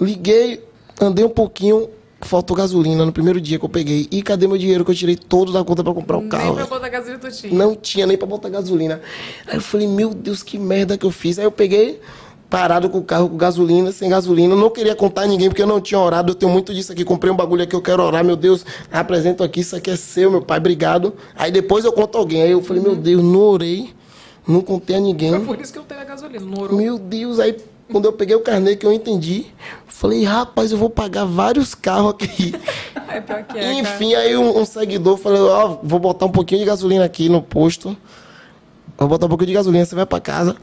liguei, 0.00 0.64
andei 1.00 1.24
um 1.24 1.28
pouquinho, 1.28 1.88
faltou 2.20 2.56
gasolina 2.56 3.04
no 3.04 3.12
primeiro 3.12 3.40
dia 3.40 3.58
que 3.58 3.64
eu 3.64 3.68
peguei. 3.68 4.08
E 4.10 4.22
cadê 4.22 4.46
meu 4.46 4.58
dinheiro 4.58 4.84
que 4.84 4.90
eu 4.90 4.94
tirei 4.94 5.16
todo 5.16 5.52
da 5.52 5.64
conta 5.64 5.82
pra 5.82 5.92
comprar 5.92 6.18
o 6.18 6.28
carro? 6.28 6.44
Nem 6.44 6.54
pra 6.54 6.66
botar 6.66 6.88
gasolina 6.88 7.18
tu 7.18 7.30
tinha. 7.30 7.52
Não 7.52 7.74
tinha 7.74 8.06
nem 8.06 8.16
pra 8.16 8.26
botar 8.26 8.48
gasolina. 8.48 9.00
Aí 9.46 9.56
eu 9.56 9.60
falei, 9.60 9.88
meu 9.88 10.10
Deus, 10.10 10.42
que 10.42 10.58
merda 10.58 10.96
que 10.96 11.06
eu 11.06 11.10
fiz. 11.10 11.38
Aí 11.38 11.44
eu 11.44 11.52
peguei, 11.52 12.00
parado 12.48 12.88
com 12.90 12.98
o 12.98 13.02
carro 13.02 13.28
com 13.28 13.36
gasolina, 13.36 13.92
sem 13.92 14.08
gasolina. 14.08 14.54
Não 14.54 14.70
queria 14.70 14.94
contar 14.94 15.22
a 15.22 15.26
ninguém, 15.26 15.48
porque 15.48 15.62
eu 15.62 15.66
não 15.66 15.80
tinha 15.80 15.98
orado. 15.98 16.32
Eu 16.32 16.34
tenho 16.34 16.52
muito 16.52 16.72
disso 16.74 16.92
aqui. 16.92 17.04
Comprei 17.04 17.32
um 17.32 17.36
bagulho 17.36 17.62
aqui, 17.62 17.74
eu 17.74 17.82
quero 17.82 18.02
orar, 18.02 18.24
meu 18.24 18.36
Deus. 18.36 18.64
Apresento 18.90 19.42
aqui, 19.42 19.60
isso 19.60 19.74
aqui 19.74 19.90
é 19.90 19.96
seu, 19.96 20.30
meu 20.30 20.42
pai, 20.42 20.58
obrigado. 20.58 21.14
Aí 21.34 21.50
depois 21.50 21.84
eu 21.84 21.92
conto 21.92 22.18
alguém. 22.18 22.42
Aí 22.42 22.50
eu 22.50 22.62
falei, 22.62 22.82
meu 22.82 22.94
Deus, 22.94 23.22
não 23.22 23.40
orei. 23.40 23.90
Não 24.46 24.60
contei 24.60 24.96
a 24.96 25.00
ninguém. 25.00 25.30
Foi 25.30 25.40
por 25.40 25.60
isso 25.60 25.72
que 25.72 25.78
eu 25.78 25.84
tenho 25.84 26.00
a 26.00 26.04
gasolina, 26.04 26.44
não 26.44 26.62
orou. 26.62 26.76
Meu 26.76 26.98
Deus, 26.98 27.38
aí 27.38 27.56
Quando 27.92 28.06
eu 28.06 28.12
peguei 28.14 28.34
o 28.34 28.40
carnê 28.40 28.74
que 28.74 28.86
eu 28.86 28.92
entendi, 28.92 29.46
falei, 29.86 30.24
rapaz, 30.24 30.72
eu 30.72 30.78
vou 30.78 30.88
pagar 30.88 31.26
vários 31.26 31.74
carros 31.74 32.14
aqui. 32.14 32.54
É 33.06 33.20
pior 33.20 33.44
que 33.44 33.58
é, 33.58 33.60
cara. 33.60 33.72
Enfim, 33.74 34.14
aí 34.14 34.34
um, 34.34 34.58
um 34.58 34.64
seguidor 34.64 35.18
falou, 35.18 35.50
ó, 35.50 35.78
vou 35.82 35.98
botar 35.98 36.24
um 36.24 36.30
pouquinho 36.30 36.60
de 36.62 36.66
gasolina 36.66 37.04
aqui 37.04 37.28
no 37.28 37.42
posto. 37.42 37.94
Vou 38.96 39.06
botar 39.08 39.26
um 39.26 39.28
pouquinho 39.28 39.48
de 39.48 39.52
gasolina, 39.52 39.84
você 39.84 39.94
vai 39.94 40.06
pra 40.06 40.20
casa. 40.20 40.56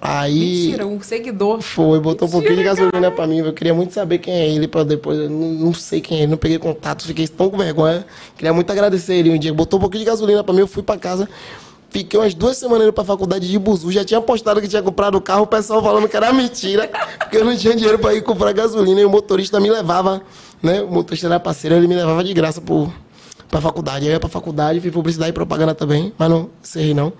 Aí. 0.00 0.66
Mentira, 0.66 0.86
um 0.86 1.00
seguidor. 1.00 1.60
Foi, 1.60 2.00
botou 2.00 2.26
um 2.26 2.30
Mentira, 2.30 2.30
pouquinho 2.30 2.56
de 2.56 2.64
gasolina 2.64 2.92
cara. 2.92 3.10
pra 3.10 3.26
mim. 3.26 3.38
Eu 3.38 3.52
queria 3.52 3.74
muito 3.74 3.92
saber 3.92 4.18
quem 4.18 4.32
é 4.32 4.48
ele 4.48 4.66
pra 4.66 4.82
depois. 4.82 5.18
Eu 5.18 5.28
não, 5.28 5.48
não 5.52 5.74
sei 5.74 6.00
quem 6.00 6.18
é 6.18 6.22
ele, 6.22 6.30
não 6.30 6.38
peguei 6.38 6.58
contato, 6.58 7.04
fiquei 7.04 7.28
tão 7.28 7.50
com 7.50 7.58
vergonha. 7.58 8.06
Queria 8.36 8.52
muito 8.52 8.70
agradecer 8.70 9.14
ele 9.14 9.30
um 9.30 9.38
dia. 9.38 9.52
Botou 9.52 9.78
um 9.78 9.80
pouquinho 9.82 10.04
de 10.04 10.10
gasolina 10.10 10.42
pra 10.42 10.54
mim, 10.54 10.60
eu 10.60 10.66
fui 10.66 10.82
pra 10.82 10.96
casa. 10.96 11.28
Fiquei 11.90 12.18
umas 12.18 12.34
duas 12.34 12.56
semanas 12.58 12.82
indo 12.84 12.92
pra 12.92 13.04
faculdade 13.04 13.48
de 13.48 13.58
Buzu. 13.58 13.90
Já 13.90 14.04
tinha 14.04 14.20
postado 14.20 14.60
que 14.60 14.68
tinha 14.68 14.82
comprado 14.82 15.14
o 15.16 15.20
carro, 15.20 15.42
o 15.42 15.46
pessoal 15.46 15.82
falando 15.82 16.08
que 16.08 16.16
era 16.16 16.32
mentira, 16.32 16.90
porque 17.18 17.36
eu 17.38 17.44
não 17.44 17.56
tinha 17.56 17.74
dinheiro 17.74 17.98
pra 17.98 18.12
ir 18.14 18.22
comprar 18.22 18.52
gasolina. 18.52 19.00
E 19.00 19.04
o 19.04 19.10
motorista 19.10 19.58
me 19.60 19.70
levava, 19.70 20.20
né? 20.62 20.82
O 20.82 20.88
motorista 20.88 21.26
era 21.26 21.40
parceiro, 21.40 21.76
ele 21.76 21.86
me 21.88 21.94
levava 21.94 22.22
de 22.22 22.34
graça 22.34 22.60
pro, 22.60 22.92
pra 23.48 23.60
faculdade. 23.60 24.00
Aí 24.04 24.08
eu 24.08 24.12
ia 24.14 24.20
pra 24.20 24.28
faculdade, 24.28 24.80
fiz 24.80 24.92
publicidade 24.92 25.30
e 25.30 25.32
propaganda 25.32 25.74
também, 25.74 26.12
mas 26.18 26.28
não 26.28 26.50
sei 26.60 26.92
não. 26.92 27.12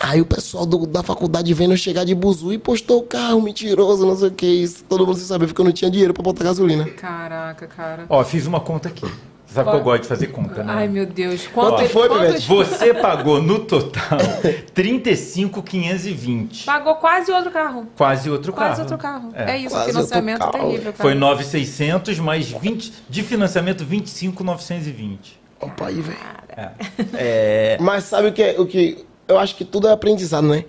Aí 0.00 0.20
o 0.20 0.26
pessoal 0.26 0.64
do- 0.64 0.86
da 0.86 1.02
faculdade 1.02 1.52
vendo 1.52 1.72
eu 1.74 1.76
chegar 1.76 2.04
de 2.04 2.14
buzu 2.14 2.52
e 2.52 2.58
postou 2.58 3.00
o 3.00 3.02
carro, 3.02 3.40
mentiroso, 3.42 4.06
não 4.06 4.16
sei 4.16 4.28
o 4.28 4.32
que. 4.32 4.46
Isso 4.46 4.82
todo 4.88 5.06
mundo 5.06 5.16
sem 5.18 5.26
saber, 5.26 5.46
porque 5.46 5.60
eu 5.60 5.64
não 5.64 5.72
tinha 5.72 5.90
dinheiro 5.90 6.14
pra 6.14 6.22
botar 6.22 6.44
gasolina. 6.44 6.84
Caraca, 6.86 7.66
cara. 7.66 8.06
Ó, 8.08 8.24
fiz 8.24 8.46
uma 8.46 8.58
conta 8.58 8.88
aqui. 8.88 9.06
Você 9.52 9.56
sabe 9.56 9.70
que 9.70 9.76
eu 9.76 9.82
gosto 9.82 10.02
de 10.04 10.08
fazer 10.08 10.26
conta, 10.28 10.64
né? 10.64 10.72
Ai, 10.74 10.88
meu 10.88 11.04
Deus. 11.04 11.46
Quanto 11.46 11.76
Quanto 11.76 11.88
foi, 11.90 12.08
quantos-? 12.08 12.46
Você 12.46 12.94
pagou 12.96 13.42
no 13.42 13.58
total 13.58 14.18
35,520. 14.72 16.64
Pagou 16.64 16.94
quase 16.96 17.30
outro 17.30 17.50
carro. 17.50 17.86
Quase 17.96 18.30
outro 18.30 18.52
Quase 18.52 18.70
carro. 18.76 18.80
outro 18.82 18.98
carro. 18.98 19.28
É, 19.34 19.52
É. 19.52 19.58
isso, 19.58 19.74
Quase 19.74 19.90
financiamento 19.90 20.40
outro 20.42 20.58
carro. 20.58 20.70
terrível, 20.70 20.92
cara. 20.92 21.02
Foi 21.02 21.14
9,600 21.14 22.18
mais 22.18 22.48
20 22.50 22.92
de 23.10 23.22
financiamento 23.22 23.84
25,920. 23.84 25.38
Opa 25.60 25.86
aí, 25.88 26.00
velho. 26.00 26.18
É, 27.14 27.76
Mas 27.80 28.04
sabe 28.04 28.28
o 28.28 28.32
que, 28.32 28.42
é- 28.42 28.58
o 28.60 28.66
que. 28.66 29.04
Eu 29.28 29.38
acho 29.38 29.54
que 29.54 29.64
tudo 29.64 29.86
é 29.88 29.92
aprendizado, 29.92 30.46
né? 30.46 30.64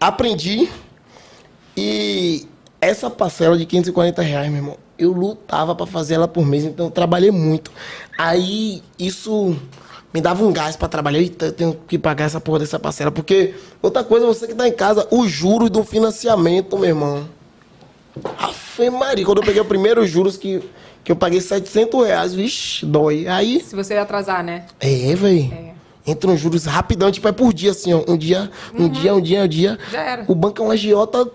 Aprendi 0.00 0.68
e 1.76 2.46
essa 2.80 3.08
parcela 3.08 3.56
de 3.56 3.64
540 3.66 4.20
reais, 4.22 4.48
meu 4.48 4.56
irmão, 4.58 4.76
eu 5.02 5.12
lutava 5.12 5.74
pra 5.74 5.86
fazer 5.86 6.14
ela 6.14 6.28
por 6.28 6.44
mês, 6.46 6.64
então 6.64 6.86
eu 6.86 6.90
trabalhei 6.90 7.30
muito. 7.30 7.70
Aí 8.18 8.82
isso 8.98 9.56
me 10.12 10.20
dava 10.20 10.44
um 10.44 10.52
gás 10.52 10.76
pra 10.76 10.88
trabalhar. 10.88 11.18
Eita, 11.18 11.46
eu 11.46 11.52
tenho 11.52 11.78
que 11.88 11.98
pagar 11.98 12.24
essa 12.26 12.40
porra 12.40 12.60
dessa 12.60 12.78
parcela. 12.78 13.10
Porque, 13.10 13.54
outra 13.80 14.04
coisa, 14.04 14.26
você 14.26 14.46
que 14.46 14.54
tá 14.54 14.68
em 14.68 14.72
casa, 14.72 15.06
os 15.10 15.30
juros 15.30 15.70
do 15.70 15.82
financiamento, 15.84 16.76
meu 16.78 16.88
irmão. 16.90 17.28
Afe 18.38 18.90
Maria, 18.90 19.24
quando 19.24 19.38
eu 19.38 19.44
peguei 19.44 19.60
o 19.60 19.64
primeiro 19.64 20.06
juros 20.06 20.36
que, 20.36 20.62
que 21.02 21.10
eu 21.10 21.16
paguei 21.16 21.40
700 21.40 22.06
reais, 22.06 22.34
vixe, 22.34 22.84
dói. 22.84 23.26
Aí 23.26 23.60
Se 23.60 23.74
você 23.74 23.94
atrasar, 23.94 24.44
né? 24.44 24.66
é, 24.80 25.14
velho. 25.14 25.72
Entra 26.06 26.30
uns 26.30 26.40
juros 26.40 26.64
rapidão, 26.64 27.12
tipo, 27.12 27.28
é 27.28 27.32
por 27.32 27.52
dia, 27.54 27.70
assim, 27.70 27.94
ó. 27.94 28.02
Um 28.08 28.16
dia, 28.16 28.50
um 28.76 28.88
dia, 28.88 29.14
um 29.14 29.20
dia, 29.20 29.44
um 29.44 29.48
dia. 29.48 29.78
Já 29.90 30.02
era. 30.02 30.24
O 30.26 30.34
banco 30.34 30.60
é 30.60 30.66
um 30.66 30.70
agiota. 30.72 31.30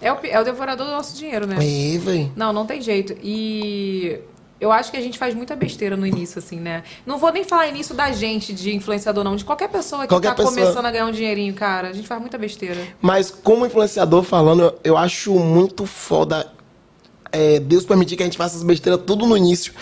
É 0.00 0.12
o, 0.12 0.18
é 0.22 0.40
o 0.40 0.44
devorador 0.44 0.86
do 0.86 0.92
nosso 0.92 1.16
dinheiro, 1.16 1.46
né? 1.46 1.56
É, 1.56 1.98
velho. 1.98 2.32
Não, 2.36 2.52
não 2.52 2.66
tem 2.66 2.80
jeito. 2.80 3.16
E 3.22 4.20
eu 4.60 4.72
acho 4.72 4.90
que 4.90 4.96
a 4.96 5.00
gente 5.00 5.18
faz 5.18 5.34
muita 5.34 5.54
besteira 5.56 5.96
no 5.96 6.06
início, 6.06 6.38
assim, 6.38 6.60
né? 6.60 6.82
Não 7.06 7.18
vou 7.18 7.32
nem 7.32 7.44
falar 7.44 7.68
início 7.68 7.94
da 7.94 8.12
gente, 8.12 8.52
de 8.52 8.74
influenciador, 8.74 9.24
não. 9.24 9.36
De 9.36 9.44
qualquer 9.44 9.68
pessoa 9.68 10.02
que 10.02 10.08
Qualquer 10.08 10.28
tá 10.28 10.34
pessoa. 10.34 10.54
começando 10.54 10.86
a 10.86 10.90
ganhar 10.90 11.06
um 11.06 11.12
dinheirinho, 11.12 11.54
cara. 11.54 11.88
A 11.88 11.92
gente 11.92 12.06
faz 12.06 12.20
muita 12.20 12.38
besteira. 12.38 12.80
Mas 13.00 13.30
como 13.30 13.66
influenciador 13.66 14.22
falando, 14.22 14.62
eu, 14.62 14.78
eu 14.84 14.96
acho 14.96 15.32
muito 15.34 15.84
foda 15.86 16.46
é, 17.30 17.60
Deus 17.60 17.84
permitir 17.84 18.16
que 18.16 18.22
a 18.22 18.26
gente 18.26 18.38
faça 18.38 18.54
essas 18.54 18.66
besteiras 18.66 19.00
tudo 19.06 19.26
no 19.26 19.36
início. 19.36 19.72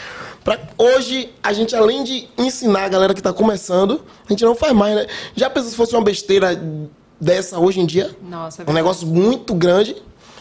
Pra 0.45 0.59
hoje, 0.79 1.33
a 1.43 1.53
gente, 1.53 1.75
além 1.75 2.05
de 2.05 2.29
ensinar 2.39 2.85
a 2.85 2.89
galera 2.89 3.15
que 3.15 3.23
tá 3.23 3.33
começando, 3.33 4.03
a 4.27 4.33
gente 4.33 4.45
não 4.45 4.55
faz 4.55 4.73
mais, 4.73 4.95
né? 4.95 5.07
Já 5.35 5.51
pensou 5.51 5.71
se 5.71 5.77
fosse 5.77 5.95
uma 5.95 6.05
besteira 6.05 6.61
dessa 7.21 7.59
hoje 7.59 7.81
em 7.81 7.87
dia? 7.87 8.15
Nossa, 8.29 8.63
é 8.63 8.71
um 8.71 8.75
negócio 8.75 9.07
muito 9.07 9.55
grande. 9.55 9.97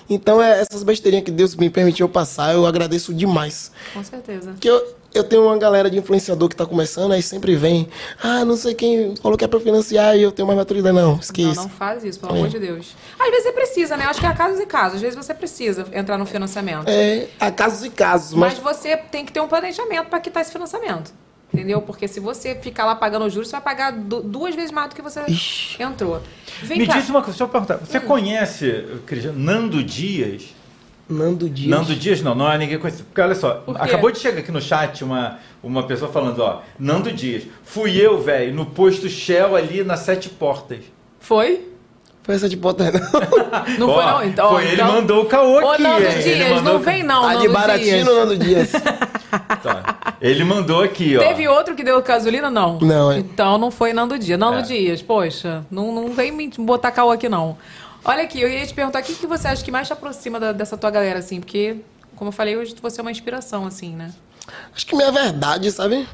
Então, 0.09 0.41
é 0.41 0.61
essas 0.61 0.83
besteirinhas 0.83 1.25
que 1.25 1.31
Deus 1.31 1.55
me 1.55 1.69
permitiu 1.69 2.07
passar, 2.07 2.53
eu 2.53 2.65
agradeço 2.67 3.11
demais. 3.13 3.71
Com 3.91 4.03
certeza. 4.03 4.51
Porque 4.51 4.69
eu, 4.69 4.95
eu 5.15 5.23
tenho 5.23 5.43
uma 5.45 5.57
galera 5.57 5.89
de 5.89 5.97
influenciador 5.97 6.47
que 6.47 6.55
tá 6.55 6.63
começando, 6.63 7.11
aí 7.11 7.23
sempre 7.23 7.55
vem, 7.55 7.87
ah, 8.21 8.45
não 8.45 8.55
sei 8.55 8.75
quem 8.75 9.15
falou 9.15 9.35
que 9.35 9.43
é 9.43 9.47
pra 9.47 9.59
financiar 9.59 10.15
e 10.15 10.21
eu 10.21 10.31
tenho 10.31 10.45
mais 10.45 10.59
maturidade. 10.59 10.95
Não, 10.95 11.13
Não, 11.13 11.19
esqueça. 11.19 11.59
não 11.59 11.69
faz 11.69 12.03
isso, 12.03 12.19
pelo 12.19 12.33
amor 12.33 12.49
de 12.49 12.59
Deus. 12.59 12.95
Às 13.17 13.29
vezes 13.31 13.43
você 13.45 13.51
precisa, 13.51 13.97
né? 13.97 14.05
Eu 14.05 14.09
acho 14.11 14.19
que 14.19 14.27
há 14.27 14.33
casos 14.33 14.59
e 14.59 14.65
casos. 14.67 14.95
Às 14.97 15.01
vezes 15.01 15.15
você 15.15 15.33
precisa 15.33 15.87
entrar 15.91 16.19
no 16.19 16.25
financiamento. 16.27 16.87
É, 16.87 17.27
há 17.39 17.49
casos 17.49 17.83
e 17.83 17.89
casos, 17.89 18.33
Mas 18.35 18.59
mas, 18.59 18.75
você 18.75 18.95
tem 18.95 19.25
que 19.25 19.31
ter 19.31 19.39
um 19.39 19.47
planejamento 19.47 20.07
para 20.07 20.19
quitar 20.19 20.43
esse 20.43 20.51
financiamento. 20.51 21.11
Entendeu? 21.55 21.81
Porque 21.81 22.07
se 22.07 22.19
você 22.19 22.55
ficar 22.55 22.85
lá 22.85 22.95
pagando 22.95 23.25
os 23.25 23.33
juros, 23.33 23.47
você 23.49 23.55
vai 23.55 23.61
pagar 23.61 23.91
du- 23.91 24.21
duas 24.21 24.53
vezes 24.55 24.71
mais 24.71 24.89
do 24.89 24.95
que 24.95 25.01
você 25.01 25.21
Ixi. 25.27 25.81
entrou. 25.81 26.21
Vem 26.61 26.79
me 26.79 26.87
cá. 26.87 26.93
diz 26.99 27.09
uma 27.09 27.19
coisa, 27.21 27.31
deixa 27.31 27.43
eu 27.43 27.47
perguntar. 27.47 27.77
Você 27.77 27.99
conhece, 27.99 28.85
Cristiano, 29.05 29.39
Nando 29.39 29.83
Dias? 29.83 30.53
Nando 31.07 31.49
Dias. 31.49 31.69
Nando 31.69 31.95
Dias 31.95 32.21
não, 32.21 32.33
não 32.35 32.51
é 32.51 32.57
ninguém 32.57 32.79
conhecido. 32.79 33.05
Porque 33.05 33.21
olha 33.21 33.35
só, 33.35 33.55
Por 33.55 33.79
acabou 33.79 34.11
de 34.11 34.19
chegar 34.19 34.39
aqui 34.39 34.51
no 34.51 34.59
chat 34.61 35.03
uma, 35.03 35.39
uma 35.63 35.83
pessoa 35.83 36.11
falando, 36.11 36.39
ó, 36.39 36.61
Nando 36.79 37.11
Dias, 37.11 37.43
fui 37.63 37.95
eu, 37.97 38.21
velho, 38.21 38.53
no 38.53 38.65
posto 38.65 39.07
Shell 39.07 39.55
ali 39.55 39.83
nas 39.83 39.99
Sete 40.01 40.29
Portas. 40.29 40.79
Foi? 41.19 41.69
Foi 42.25 42.33
essa 42.33 42.49
de 42.49 42.55
bota, 42.55 42.91
não. 42.91 43.77
Não 43.77 43.89
Ó, 43.89 43.93
foi, 43.93 44.05
não? 44.05 44.23
Então, 44.23 44.49
foi, 44.49 44.63
ele 44.65 44.73
então... 44.73 44.91
mandou 44.93 45.21
o 45.23 45.25
caô 45.27 45.61
Ô, 45.61 45.69
aqui. 45.71 45.83
Nando 45.83 46.05
hein? 46.05 46.11
Ele 46.13 46.35
Dias, 46.35 46.49
mandou- 46.49 46.73
não 46.73 46.79
vem 46.79 47.03
não, 47.03 47.23
A 47.23 47.33
Nando 47.33 47.41
de 47.41 47.47
Baratinho 47.49 48.03
Dias. 48.03 48.05
Nando 48.05 48.37
Dias. 48.37 48.71
Tá. 49.61 50.15
Ele 50.21 50.43
mandou 50.45 50.81
aqui, 50.81 51.17
ó. 51.17 51.19
Teve 51.19 51.47
outro 51.47 51.75
que 51.75 51.83
deu 51.83 52.01
gasolina, 52.01 52.49
não? 52.49 52.79
Não, 52.79 53.11
é. 53.11 53.19
Então 53.19 53.57
não 53.57 53.69
foi 53.69 53.91
Nando 53.93 54.17
Dias. 54.17 54.39
Nando 54.39 54.59
É. 54.59 54.61
Dias, 54.61 55.01
poxa, 55.01 55.65
não, 55.69 55.93
não 55.93 56.09
vem 56.13 56.31
me 56.31 56.49
botar 56.59 56.91
caô 56.91 57.11
aqui, 57.11 57.27
não. 57.29 57.57
Olha 58.03 58.23
aqui, 58.23 58.39
eu 58.41 58.47
ia 58.49 58.65
te 58.65 58.73
perguntar, 58.73 59.01
o 59.01 59.03
que, 59.03 59.13
que 59.13 59.27
você 59.27 59.47
acha 59.47 59.63
que 59.63 59.71
mais 59.71 59.87
te 59.87 59.93
aproxima 59.93 60.39
da- 60.39 60.51
dessa 60.51 60.77
tua 60.77 60.89
galera, 60.89 61.19
assim? 61.19 61.39
Porque, 61.39 61.77
como 62.15 62.29
eu 62.29 62.31
falei, 62.31 62.55
hoje 62.55 62.73
você 62.81 63.01
é 63.01 63.03
uma 63.03 63.11
inspiração, 63.11 63.65
assim, 63.67 63.93
né? 63.95 64.11
Acho 64.75 64.85
que 64.85 64.95
minha 64.95 65.11
verdade, 65.11 65.71
sabe? 65.71 66.07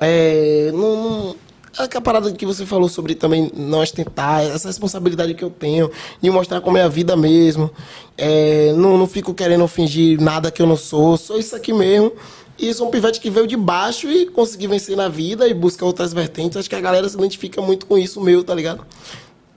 É. 0.00 0.70
Não. 0.72 0.96
não 1.28 1.36
aquela 1.78 2.02
parada 2.02 2.32
que 2.32 2.46
você 2.46 2.64
falou 2.64 2.88
sobre 2.88 3.14
também 3.14 3.50
não 3.54 3.80
ostentar, 3.80 4.42
essa 4.42 4.68
responsabilidade 4.68 5.34
que 5.34 5.44
eu 5.44 5.50
tenho 5.50 5.90
de 6.20 6.30
mostrar 6.30 6.60
como 6.60 6.78
é 6.78 6.82
a 6.82 6.88
vida 6.88 7.16
mesmo. 7.16 7.70
É, 8.16 8.72
não, 8.74 8.96
não 8.96 9.06
fico 9.06 9.34
querendo 9.34 9.66
fingir 9.68 10.20
nada 10.20 10.50
que 10.50 10.62
eu 10.62 10.66
não 10.66 10.76
sou, 10.76 11.16
sou 11.16 11.38
isso 11.38 11.54
aqui 11.54 11.72
mesmo. 11.72 12.12
E 12.58 12.72
sou 12.72 12.88
um 12.88 12.90
pivete 12.90 13.20
que 13.20 13.28
veio 13.28 13.46
de 13.46 13.56
baixo 13.56 14.08
e 14.10 14.26
consegui 14.26 14.66
vencer 14.66 14.96
na 14.96 15.08
vida 15.08 15.46
e 15.46 15.52
busca 15.52 15.84
outras 15.84 16.12
vertentes. 16.14 16.56
Acho 16.56 16.70
que 16.70 16.76
a 16.76 16.80
galera 16.80 17.06
se 17.06 17.14
identifica 17.14 17.60
muito 17.60 17.84
com 17.84 17.98
isso 17.98 18.18
meu, 18.20 18.42
tá 18.42 18.54
ligado? 18.54 18.86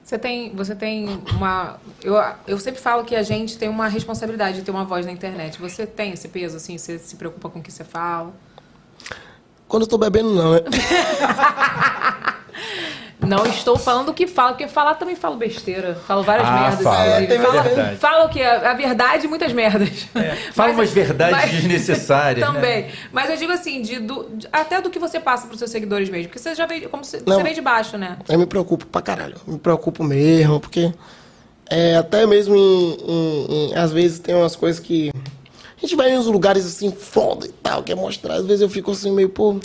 Você 0.04 0.18
tem, 0.18 0.56
você 0.56 0.76
tem 0.76 1.22
uma. 1.34 1.80
Eu, 2.04 2.16
eu 2.48 2.60
sempre 2.60 2.82
falo 2.82 3.06
que 3.06 3.16
a 3.16 3.22
gente 3.22 3.58
tem 3.58 3.70
uma 3.70 3.88
responsabilidade 3.88 4.58
de 4.58 4.64
ter 4.64 4.72
uma 4.72 4.84
voz 4.84 5.06
na 5.06 5.12
internet. 5.12 5.60
Você 5.62 5.86
tem 5.86 6.12
esse 6.12 6.28
peso, 6.28 6.58
assim? 6.58 6.78
Você 6.78 6.98
se 6.98 7.16
preocupa 7.16 7.48
com 7.48 7.60
o 7.60 7.62
que 7.62 7.72
você 7.72 7.84
fala? 7.84 8.34
Quando 9.70 9.84
eu 9.84 9.88
tô 9.88 9.98
bebendo, 9.98 10.34
não, 10.34 10.52
né? 10.56 10.60
Não 13.22 13.46
estou 13.46 13.78
falando 13.78 14.10
o 14.10 14.14
que 14.14 14.26
fala, 14.26 14.54
porque 14.54 14.68
falar 14.68 14.96
também 14.96 15.14
falo 15.16 15.36
besteira. 15.36 15.94
Falo 16.08 16.24
várias 16.24 16.48
Ah, 16.48 16.52
merdas. 16.62 16.82
fala, 16.84 17.22
inclusive. 17.22 17.34
é 17.34 17.40
falo, 17.46 17.62
verdade. 17.64 17.96
falo 17.98 18.26
o 18.26 18.30
que? 18.30 18.42
A, 18.42 18.74
verdade 18.74 19.26
e 19.26 19.30
muitas 19.30 19.52
merdas. 19.54 19.90
Fala 20.54 20.70
Mas- 20.70 20.78
umas 20.78 20.90
verdades 20.92 21.32
mas- 21.38 21.52
desnecessárias. 21.62 22.48
né? 22.48 22.54
Também. 22.54 22.88
Mas 23.12 23.30
eu 23.30 23.36
digo 23.38 23.52
assim, 23.52 23.82
de, 23.82 24.00
do- 24.00 24.24
de- 24.34 24.48
até 24.52 24.82
do 24.82 24.90
que 24.90 24.98
você 24.98 25.20
passa 25.20 25.46
pros 25.48 25.60
seus 25.60 25.70
seguidores 25.70 26.10
mesmo. 26.10 26.30
Porque 26.30 26.40
você 26.40 26.56
já 26.56 26.66
veio, 26.66 26.90
como 26.90 27.04
você, 27.04 27.22
Não. 27.26 27.36
você 27.36 27.44
veio 27.44 27.56
de 27.56 27.62
baixo, 27.62 27.98
né? 27.98 28.18
Eu 28.28 28.40
me 28.40 28.46
preocupo 28.48 28.86
pra 28.88 29.02
caralho. 29.02 29.36
Me 29.46 29.60
preocupo 29.60 30.02
mesmo, 30.04 30.60
porque 30.60 30.92
é, 31.70 31.98
até 31.98 32.26
mesmo 32.26 32.56
em, 32.56 32.98
em- 33.06 33.46
em- 33.72 33.76
Às 33.76 33.92
vezes 33.92 34.18
tem 34.20 34.34
umas 34.34 34.56
coisas 34.56 34.80
que. 34.80 35.12
A 35.82 35.86
gente 35.86 35.96
vai 35.96 36.12
em 36.12 36.18
uns 36.18 36.26
lugares 36.26 36.66
assim, 36.66 36.92
foda 36.92 37.48
e 37.48 37.52
tal, 37.52 37.82
quer 37.82 37.96
mostrar. 37.96 38.34
Às 38.36 38.46
vezes 38.46 38.62
eu 38.62 38.70
fico 38.70 38.92
assim, 38.92 39.12
meio, 39.12 39.30
pô, 39.30 39.56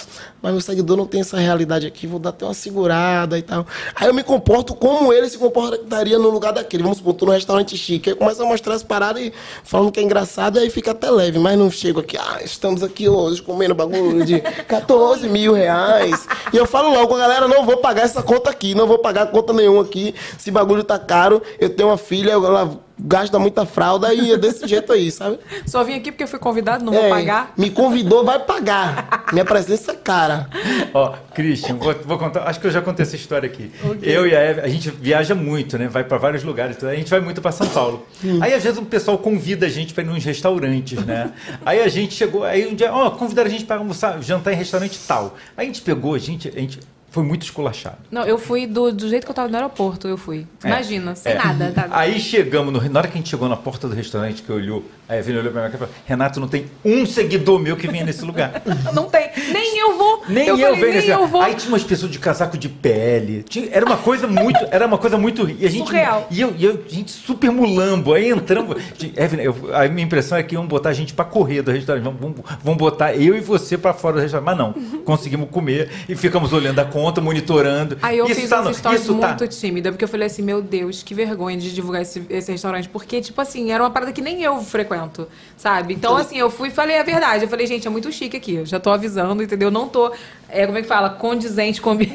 mas 0.41 0.53
meu 0.53 0.61
seguidor 0.61 0.97
não 0.97 1.07
tem 1.07 1.23
essa 1.23 1.37
realidade 1.39 1.89
aqui, 1.89 2.07
vou 2.07 2.21
dar 2.21 2.29
até 2.29 2.45
uma 2.45 2.55
segurada 2.55 3.37
e 3.37 3.43
tal. 3.43 3.67
Aí 3.97 4.07
eu 4.07 4.15
me 4.15 4.23
comporto 4.23 4.77
como 4.77 5.13
ele 5.13 5.29
se 5.29 5.37
comportaria 5.37 6.17
no 6.17 6.31
lugar 6.31 6.53
daquele. 6.53 6.85
Vamos 6.85 6.99
supor, 6.99 7.15
tô 7.15 7.27
num 7.27 7.33
restaurante 7.33 7.77
chique. 7.77 8.11
Aí 8.11 8.15
começa 8.17 8.45
a 8.45 8.47
mostrar 8.47 8.75
as 8.75 8.85
paradas 8.85 9.25
e 9.25 9.33
falando 9.65 9.91
que 9.91 9.99
é 9.99 10.05
engraçado, 10.05 10.61
aí 10.61 10.71
fica 10.71 10.93
até 10.93 11.11
leve, 11.11 11.41
mas 11.41 11.59
não 11.59 11.69
chego 11.69 11.99
aqui, 11.99 12.17
ah, 12.17 12.39
estamos 12.45 12.85
aqui 12.85 13.09
hoje 13.09 13.43
comendo 13.43 13.75
bagulho 13.75 14.25
de 14.25 14.41
14 14.41 15.29
mil 15.29 15.53
reais. 15.53 16.29
E 16.53 16.57
eu 16.57 16.65
falo 16.65 16.91
logo, 16.95 17.17
galera, 17.17 17.49
não 17.49 17.67
vou 17.67 17.79
pagar 17.79 18.03
essa 18.03 18.23
conta 18.23 18.51
aqui, 18.51 18.73
não 18.73 18.87
vou 18.87 18.99
pagar 18.99 19.27
conta 19.33 19.53
nenhuma 19.53 19.83
aqui. 19.83 20.15
Esse 20.39 20.53
bagulho 20.53 20.85
tá 20.85 20.97
caro, 20.97 21.43
eu 21.59 21.71
tenho 21.71 21.89
uma 21.89 21.99
filha, 21.99 22.31
ela 22.33 22.79
gasta 22.99 23.39
muita 23.39 23.67
fralda 23.67 24.13
e 24.15 24.33
é 24.33 24.37
desse 24.37 24.67
jeito 24.67 24.93
aí, 24.93 25.11
sabe? 25.11 25.39
Só 25.67 25.83
vim 25.83 25.95
aqui 25.95 26.13
porque 26.13 26.25
eu 26.25 26.29
fui 26.29 26.39
convidado, 26.39 26.85
não 26.85 26.93
vou 26.93 27.05
É, 27.05 27.09
pagar. 27.09 27.53
Me 27.57 27.71
convidou 27.71 28.25
vai 28.25 28.39
pagar. 28.39 29.25
Minha 29.33 29.45
presença 29.45 29.93
é 29.93 29.95
cara. 29.95 30.49
Ó, 30.93 31.15
Christian, 31.35 31.77
vou, 31.77 31.95
vou 32.05 32.19
contar. 32.19 32.45
Acho 32.49 32.61
que 32.61 32.67
eu 32.67 32.71
já 32.71 32.81
contei 32.81 33.05
essa 33.05 33.17
história 33.17 33.47
aqui. 33.47 33.71
Eu 34.03 34.27
e 34.27 34.35
a 34.35 34.41
Eve, 34.41 34.61
a 34.61 34.69
gente 34.69 34.91
viaja 34.91 35.35
muito, 35.35 35.77
né? 35.77 35.89
Vai 35.89 36.05
pra 36.05 36.19
vários 36.19 36.45
lugares. 36.45 36.83
A 36.85 36.95
gente 36.95 37.11
vai 37.11 37.21
muito 37.21 37.41
pra 37.43 37.53
São 37.53 37.67
Paulo. 37.67 38.07
Aí 38.41 38.55
às 38.55 38.63
vezes 38.63 38.79
o 38.79 38.85
pessoal 38.85 39.19
convida 39.19 39.67
a 39.67 39.69
gente 39.69 39.93
pra 39.93 40.03
ir 40.03 40.07
nos 40.07 40.25
restaurantes, 40.25 41.05
né? 41.05 41.33
Aí 41.65 41.81
a 41.81 41.89
gente 41.89 42.15
chegou, 42.15 42.45
aí 42.45 42.67
um 42.67 42.75
dia, 42.75 42.93
ó, 42.93 43.11
convidaram 43.11 43.49
a 43.49 43.51
gente 43.51 43.65
pra 43.65 43.77
almoçar, 43.77 44.23
jantar 44.23 44.53
em 44.53 44.57
restaurante 44.57 44.99
tal. 45.07 45.37
Aí 45.57 45.65
a 45.65 45.67
gente 45.67 45.83
pegou, 45.83 46.15
a 46.15 46.19
gente, 46.19 46.49
a 46.49 46.61
gente 46.61 46.79
foi 47.15 47.23
muito 47.23 47.43
esculachado. 47.45 47.97
Não, 48.11 48.25
eu 48.25 48.37
fui 48.37 48.67
do, 48.67 48.91
do 48.91 49.09
jeito 49.09 49.25
que 49.25 49.31
eu 49.31 49.35
tava 49.35 49.49
no 49.49 49.55
aeroporto, 49.55 50.09
eu 50.09 50.17
fui. 50.19 50.47
É. 50.65 50.67
Imagina, 50.69 51.15
sem 51.15 51.33
É. 51.33 51.37
nada. 51.37 51.71
Tá? 51.73 51.87
Aí 51.93 52.19
chegamos, 52.19 52.73
no, 52.73 52.81
na 52.91 52.99
hora 52.99 53.07
que 53.09 53.15
a 53.15 53.17
gente 53.19 53.29
chegou 53.31 53.49
na 53.49 53.57
porta 53.57 53.87
do 53.89 53.95
restaurante, 53.95 54.43
que 54.43 54.51
olhou, 54.51 54.85
a 55.09 55.17
Evelyn 55.17 55.39
olhou 55.39 55.53
pra 55.53 55.63
mim 55.63 55.69
e 55.69 55.79
falou: 55.79 55.89
Renato, 56.05 56.41
não 56.41 56.49
tem 56.49 56.67
um 56.85 57.07
seguidor 57.07 57.61
meu 57.61 57.77
que 57.77 57.87
venha 57.87 58.05
nesse 58.05 58.25
lugar. 58.25 58.63
Não 58.93 59.05
tem. 59.09 59.31
Nem 59.53 59.79
eu 59.79 59.97
vou. 59.99 60.23
Nem 60.29 60.49
eu, 60.49 60.57
eu 60.57 60.67
falei, 60.67 60.75
venho 60.81 60.87
nem 60.87 60.95
nesse 60.97 61.09
eu 61.11 61.27
vou. 61.27 61.41
Aí 61.43 61.55
tinha 61.55 61.69
umas 61.69 61.83
pessoas 61.85 62.11
de 62.11 62.19
casaco 62.19 62.57
de 62.59 62.69
pele. 62.69 63.43
Tinha- 63.43 63.69
era 63.71 63.85
uma 63.85 63.97
coisa 63.97 64.27
muito. 64.27 64.59
Era 64.71 64.87
uma 64.87 64.97
coisa 64.99 65.17
muito. 65.19 65.49
E 65.49 65.67
a 65.67 65.71
gente, 65.71 65.87
Surreal. 65.87 66.27
E 66.31 66.41
eu, 66.41 66.55
e 66.57 66.65
eu, 66.65 66.83
gente, 66.89 67.11
super 67.11 67.51
mulambo. 67.51 68.13
Aí 68.15 68.31
entramos. 68.31 68.77
Evelyn, 69.17 69.43
eu- 69.45 69.75
a 69.75 69.87
minha 69.89 70.05
impressão 70.07 70.39
é 70.39 70.43
que 70.43 70.55
iam 70.55 70.67
botar 70.67 70.91
a 70.91 70.93
gente 70.93 71.13
pra 71.13 71.25
correr 71.25 71.63
do 71.63 71.71
restaurante. 71.71 72.05
Vamos, 72.05 72.21
vamos, 72.21 72.37
vamos 72.63 72.79
botar 72.79 73.15
eu 73.15 73.37
e 73.37 73.41
você 73.41 73.77
pra 73.77 73.93
fora 73.93 74.17
do 74.17 74.23
restaurante. 74.23 74.47
Mas 74.47 74.57
não. 74.59 74.73
Conseguimos 75.05 75.51
comer 75.51 75.91
e 76.09 76.15
ficamos 76.17 76.53
olhando 76.53 76.79
a 76.79 76.85
conta, 76.85 77.04
monitorando. 77.23 77.99
Aí 78.03 78.19
eu 78.19 78.27
isso 78.27 78.41
fiz 78.41 78.51
tá 78.51 78.61
uma 78.61 78.71
no- 78.71 78.77
tá- 79.21 79.29
muito 79.29 79.49
tímida, 79.49 79.91
porque 79.91 80.05
eu 80.05 80.09
falei 80.09 80.27
assim, 80.27 80.43
meu 80.43 80.61
Deus, 80.63 81.03
que 81.03 81.15
vergonha 81.15 81.57
de 81.57 81.73
divulgar 81.75 82.03
esse, 82.03 82.23
esse 82.31 82.51
restaurante. 82.53 82.89
Porque, 82.89 83.21
tipo 83.21 83.41
assim, 83.41 83.71
era 83.73 83.83
uma 83.83 83.91
parada 83.91 84.13
que 84.13 84.21
nem 84.23 84.43
eu 84.43 84.59
frequento, 84.63 85.29
sabe? 85.57 85.95
Então, 85.95 86.17
assim, 86.17 86.39
eu 86.39 86.51
fui 86.51 86.69
e 86.69 86.71
falei 86.71 86.99
a 86.99 87.03
verdade. 87.03 87.45
Eu 87.45 87.49
falei, 87.49 87.67
gente, 87.67 87.87
é 87.87 87.91
muito 87.91 88.11
chique 88.13 88.37
aqui. 88.37 88.55
Eu 88.57 88.67
já 88.67 88.79
tô 88.81 88.91
avisando, 88.91 89.43
entendeu? 89.43 89.71
Não 89.71 89.89
tô, 89.89 90.13
é, 90.49 90.67
como 90.67 90.79
é 90.79 90.83
que 90.83 90.89
fala? 90.89 91.11
Condizente 91.11 91.81
com 91.81 91.91
o 91.91 91.93
ambiente. 91.93 92.15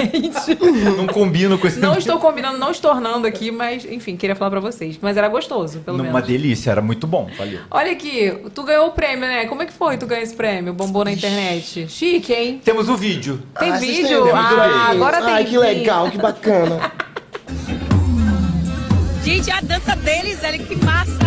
Não 0.97 1.07
combino 1.07 1.57
com 1.57 1.67
esse 1.67 1.79
não 1.79 1.97
estou 1.97 2.19
combinando, 2.19 2.57
não 2.57 2.71
estornando 2.71 3.25
aqui, 3.27 3.51
mas, 3.51 3.85
enfim, 3.85 4.15
queria 4.15 4.35
falar 4.35 4.51
pra 4.51 4.59
vocês. 4.59 4.97
Mas 5.01 5.17
era 5.17 5.27
gostoso, 5.27 5.79
pelo 5.79 5.97
Uma 5.97 6.03
menos. 6.05 6.27
delícia, 6.27 6.71
era 6.71 6.81
muito 6.81 7.07
bom. 7.07 7.29
Valeu. 7.37 7.59
Olha 7.71 7.91
aqui, 7.91 8.31
tu 8.53 8.63
ganhou 8.63 8.87
o 8.87 8.91
prêmio, 8.91 9.21
né? 9.21 9.45
Como 9.45 9.61
é 9.61 9.65
que 9.65 9.73
foi 9.73 9.97
tu 9.97 10.05
ganhar 10.05 10.21
esse 10.21 10.35
prêmio? 10.35 10.73
Bombou 10.73 11.03
na 11.03 11.11
internet. 11.11 11.87
Chique, 11.89 12.33
hein? 12.33 12.61
Temos 12.63 12.89
o 12.89 12.95
vídeo. 12.95 13.41
Tem 13.59 13.71
Ah, 13.71 13.77
vídeo? 13.77 13.95
têm 13.95 14.03
vídeo 14.07 14.25
Ah, 14.81 14.91
agora 14.91 15.21
tem 15.21 15.33
Ai, 15.33 15.43
que 15.43 15.57
legal, 15.57 16.09
que 16.09 16.17
bacana. 16.17 16.79
Gente, 19.25 19.51
a 19.51 19.59
dança 19.59 19.93
deles, 19.97 20.39
olha 20.41 20.57
que 20.57 20.75
massa. 20.77 21.19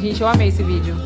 Gente, 0.00 0.20
eu 0.20 0.26
amei 0.26 0.48
esse 0.48 0.64
vídeo. 0.64 0.96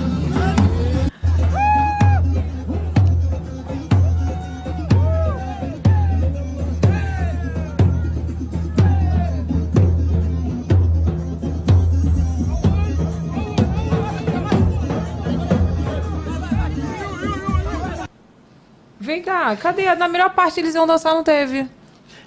Vem 19.06 19.22
cá, 19.22 19.54
cadê? 19.56 19.94
Na 19.94 20.08
melhor 20.08 20.30
parte 20.34 20.58
eles 20.58 20.74
iam 20.74 20.86
dançar, 20.86 21.14
não 21.14 21.22
teve. 21.22 21.66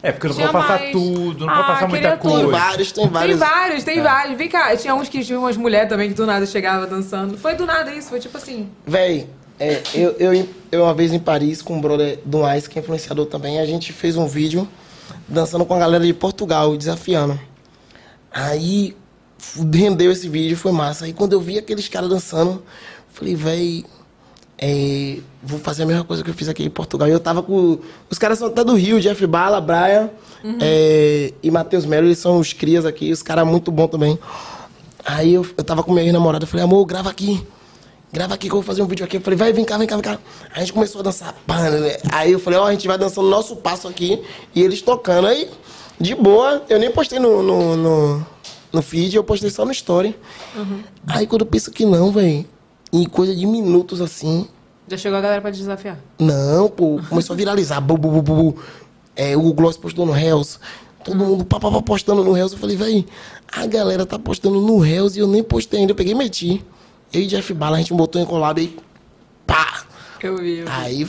É, 0.02 0.14
porque 0.14 0.28
não 0.30 0.36
Tinha 0.36 0.48
pode 0.48 0.66
passar 0.66 0.80
mais. 0.80 0.92
tudo, 0.94 1.46
não 1.46 1.54
Ah, 1.54 1.58
pode 1.58 1.68
passar 1.68 1.88
muita 1.90 2.12
tudo. 2.18 2.22
coisa. 2.32 2.40
Tem 2.40 2.50
vários, 2.52 2.92
tem 2.94 3.04
Tem 3.04 3.12
vários. 3.14 3.40
vários, 3.40 3.84
tem 3.84 4.02
vários. 4.02 4.38
Vem 4.38 4.48
cá, 4.50 4.78
tinha 4.78 4.96
uns 4.96 5.10
que 5.10 5.22
tinham 5.26 5.42
umas 5.42 5.58
mulheres 5.58 5.90
também 5.90 6.08
que 6.08 6.16
do 6.16 6.26
nada 6.26 6.46
chegava 6.46 6.88
dançando. 6.88 7.38
Foi 7.38 7.54
do 7.56 7.66
nada 7.66 7.94
isso, 7.94 8.08
foi 8.10 8.20
tipo 8.22 8.38
assim. 8.38 8.70
Véi, 8.88 9.28
é, 9.60 9.82
eu, 9.94 10.12
eu, 10.18 10.48
eu 10.72 10.84
uma 10.84 10.94
vez 10.94 11.12
em 11.12 11.20
Paris 11.20 11.62
com 11.62 11.76
um 11.76 11.82
brother 11.82 12.18
do 12.24 12.50
Ice, 12.54 12.70
que 12.70 12.80
é 12.80 12.82
influenciador 12.82 13.26
também, 13.26 13.60
a 13.60 13.66
gente 13.66 13.92
fez 13.92 14.16
um 14.16 14.26
vídeo 14.26 14.66
dançando 15.28 15.66
com 15.66 15.74
a 15.74 15.80
galera 15.80 16.06
de 16.06 16.14
Portugal, 16.14 16.78
desafiando. 16.78 17.38
Aí 18.32 18.96
rendeu 19.74 20.12
esse 20.14 20.30
vídeo, 20.30 20.56
foi 20.56 20.72
massa. 20.72 21.06
Aí 21.06 21.14
quando 21.14 21.34
eu 21.34 21.42
vi 21.42 21.58
aqueles 21.58 21.90
caras 21.90 22.10
dançando, 22.10 22.64
falei, 23.12 23.36
véi, 23.36 23.86
é, 24.62 25.20
vou 25.41 25.57
fazer 25.57 25.84
a 25.84 25.86
mesma 25.86 26.03
coisa 26.03 26.22
que 26.22 26.30
eu 26.30 26.34
fiz 26.34 26.49
aqui 26.49 26.66
em 26.66 26.70
Portugal. 26.70 27.07
E 27.07 27.12
eu 27.12 27.20
tava 27.20 27.41
com. 27.41 27.80
Os 28.10 28.18
caras 28.18 28.39
são 28.39 28.49
até 28.49 28.64
do 28.64 28.76
Rio, 28.76 28.99
Jeff 28.99 29.26
Bala, 29.26 29.62
Brian 29.62 30.10
é, 30.60 31.34
e 31.41 31.49
Matheus 31.49 31.86
Melo, 31.86 32.07
eles 32.07 32.20
são 32.20 32.39
os 32.39 32.51
crias 32.51 32.86
aqui, 32.86 33.12
os 33.12 33.24
caras 33.24 33.47
muito 33.47 33.72
bons 33.72 33.88
também. 33.88 34.20
Aí 35.05 35.34
eu, 35.34 35.45
eu 35.57 35.64
tava 35.64 35.82
com 35.82 35.93
minha 35.93 36.03
ex-namorada, 36.03 36.43
eu 36.43 36.47
falei, 36.47 36.64
amor, 36.64 36.86
grava 36.86 37.10
aqui. 37.10 37.41
Grava 38.12 38.34
aqui 38.34 38.47
que 38.47 38.53
eu 38.53 38.57
vou 38.57 38.64
fazer 38.64 38.82
um 38.82 38.88
vídeo 38.88 39.05
aqui. 39.05 39.18
Eu 39.18 39.22
falei, 39.22 39.38
vai, 39.38 39.53
vem 39.53 39.64
cá, 39.64 39.78
vem 39.78 39.88
cá, 39.88 39.95
vem 39.95 40.03
cá. 40.03 40.20
Aí 40.51 40.57
a 40.57 40.60
gente 40.60 40.74
começou 40.74 40.99
a 40.99 41.03
dançar. 41.03 41.36
né? 41.47 41.97
Aí 42.12 42.32
eu 42.32 42.39
falei, 42.39 42.60
ó, 42.60 42.66
a 42.66 42.72
gente 42.72 42.88
vai 42.88 42.97
dançando 42.97 43.30
nosso 43.30 43.55
passo 43.55 43.88
aqui 43.88 44.22
e 44.53 44.62
eles 44.62 44.82
tocando. 44.82 45.28
Aí, 45.28 45.49
de 45.99 46.16
boa, 46.16 46.64
eu 46.70 46.80
nem 46.80 46.91
postei 46.91 47.20
no, 47.20 47.41
no, 47.43 47.78
no, 47.78 48.28
no 48.74 48.82
feed, 48.82 49.16
eu 49.16 49.24
postei 49.24 49.49
só 49.49 49.64
no 49.64 49.72
story. 49.72 50.16
Aí 51.07 51.28
quando 51.28 51.41
eu 51.41 51.47
penso 51.47 51.72
que 51.72 51.86
não, 51.86 52.12
velho, 52.12 52.45
em 52.92 53.06
coisa 53.06 53.36
de 53.36 53.46
minutos 53.46 54.02
assim, 54.02 54.48
Já 54.88 54.98
chegou 54.98 55.18
a 55.18 55.22
galera 55.22 55.42
pra 55.42 55.52
te 55.52 55.58
desafiar. 55.60 55.98
não, 56.18 56.70
pô, 56.70 57.00
começou 57.10 57.34
a 57.34 57.38
viralizar. 57.38 57.80
Bu, 57.82 57.98
bu, 57.98 58.10
bu, 58.10 58.22
bu. 58.22 58.62
É, 59.16 59.36
o 59.38 59.54
Gloss 59.54 59.78
postou 59.78 60.06
no 60.06 60.16
Hells. 60.18 60.58
Todo 61.04 61.16
mundo 61.16 61.46
pá, 61.46 61.60
pá, 61.60 61.72
pá, 61.72 61.82
postando 61.82 62.24
no 62.24 62.36
Hells. 62.38 62.54
Eu 62.54 62.60
falei, 62.60 62.76
véi, 62.76 63.06
a 63.52 63.66
galera 63.66 64.06
tá 64.06 64.18
postando 64.18 64.60
no 64.60 64.86
Hells 64.86 65.18
e 65.18 65.22
eu 65.22 65.28
nem 65.28 65.44
postei 65.44 65.82
ainda. 65.82 65.92
Eu 65.92 65.96
peguei 65.96 66.14
e 66.14 66.16
meti. 66.16 66.66
Eu 67.14 67.22
e 67.22 67.28
Jeff 67.28 67.54
Bala, 67.54 67.78
a 67.78 67.80
gente 67.80 67.94
botou 67.94 68.22
em 68.22 68.26
collab 68.26 68.62
e 68.62 68.78
pá! 69.46 69.84
Eu 70.22 70.38
vi. 70.38 70.58
eu 70.58 70.66
vi. 70.66 70.72
Aí, 70.72 71.08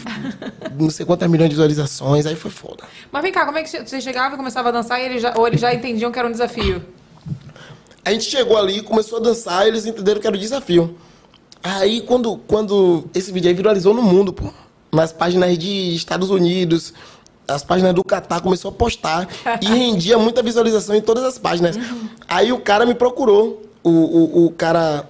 não 0.79 0.89
sei 0.91 1.05
quantas 1.05 1.29
milhões 1.29 1.51
de 1.51 1.55
visualizações, 1.57 2.27
aí 2.27 2.37
foi 2.37 2.51
foda. 2.51 2.85
Mas 3.11 3.23
vem 3.23 3.33
cá, 3.33 3.45
como 3.45 3.59
é 3.59 3.63
que 3.63 3.69
você 3.69 4.01
chegava 4.01 4.35
e 4.35 4.37
começava 4.39 4.69
a 4.69 4.73
dançar 4.73 5.01
e 5.01 5.05
eles 5.05 5.23
já, 5.23 5.35
ou 5.37 5.47
eles 5.47 5.61
já 5.61 5.75
entendiam 5.75 6.13
que 6.13 6.19
era 6.19 6.29
um 6.29 6.33
desafio? 6.33 6.83
A 8.05 8.13
gente 8.13 8.25
chegou 8.25 8.57
ali, 8.57 8.83
começou 8.83 9.19
a 9.19 9.23
dançar, 9.23 9.67
eles 9.67 9.85
entenderam 9.85 10.21
que 10.21 10.27
era 10.27 10.37
o 10.37 10.39
desafio. 10.39 10.97
Aí, 11.63 12.01
quando, 12.01 12.37
quando 12.47 13.05
esse 13.15 13.31
vídeo 13.31 13.49
aí 13.49 13.55
viralizou 13.55 13.93
no 13.93 14.03
mundo, 14.03 14.33
pô, 14.33 14.51
nas 14.93 15.13
páginas 15.13 15.57
de 15.59 15.95
Estados 15.95 16.31
Unidos, 16.31 16.95
as 17.47 17.63
páginas 17.63 17.95
do 17.95 18.03
Catar 18.03 18.41
começou 18.41 18.71
a 18.71 18.73
postar 18.73 19.29
e 19.61 19.67
rendia 19.69 20.19
muita 20.19 20.43
visualização 20.43 20.95
em 20.95 21.01
todas 21.01 21.25
as 21.25 21.39
páginas. 21.39 21.77
Aí 22.29 22.53
o 22.53 22.61
cara 22.61 22.87
me 22.87 22.95
procurou, 22.95 23.63
o, 23.83 23.91
o, 23.91 24.47
o 24.47 24.51
cara, 24.51 25.09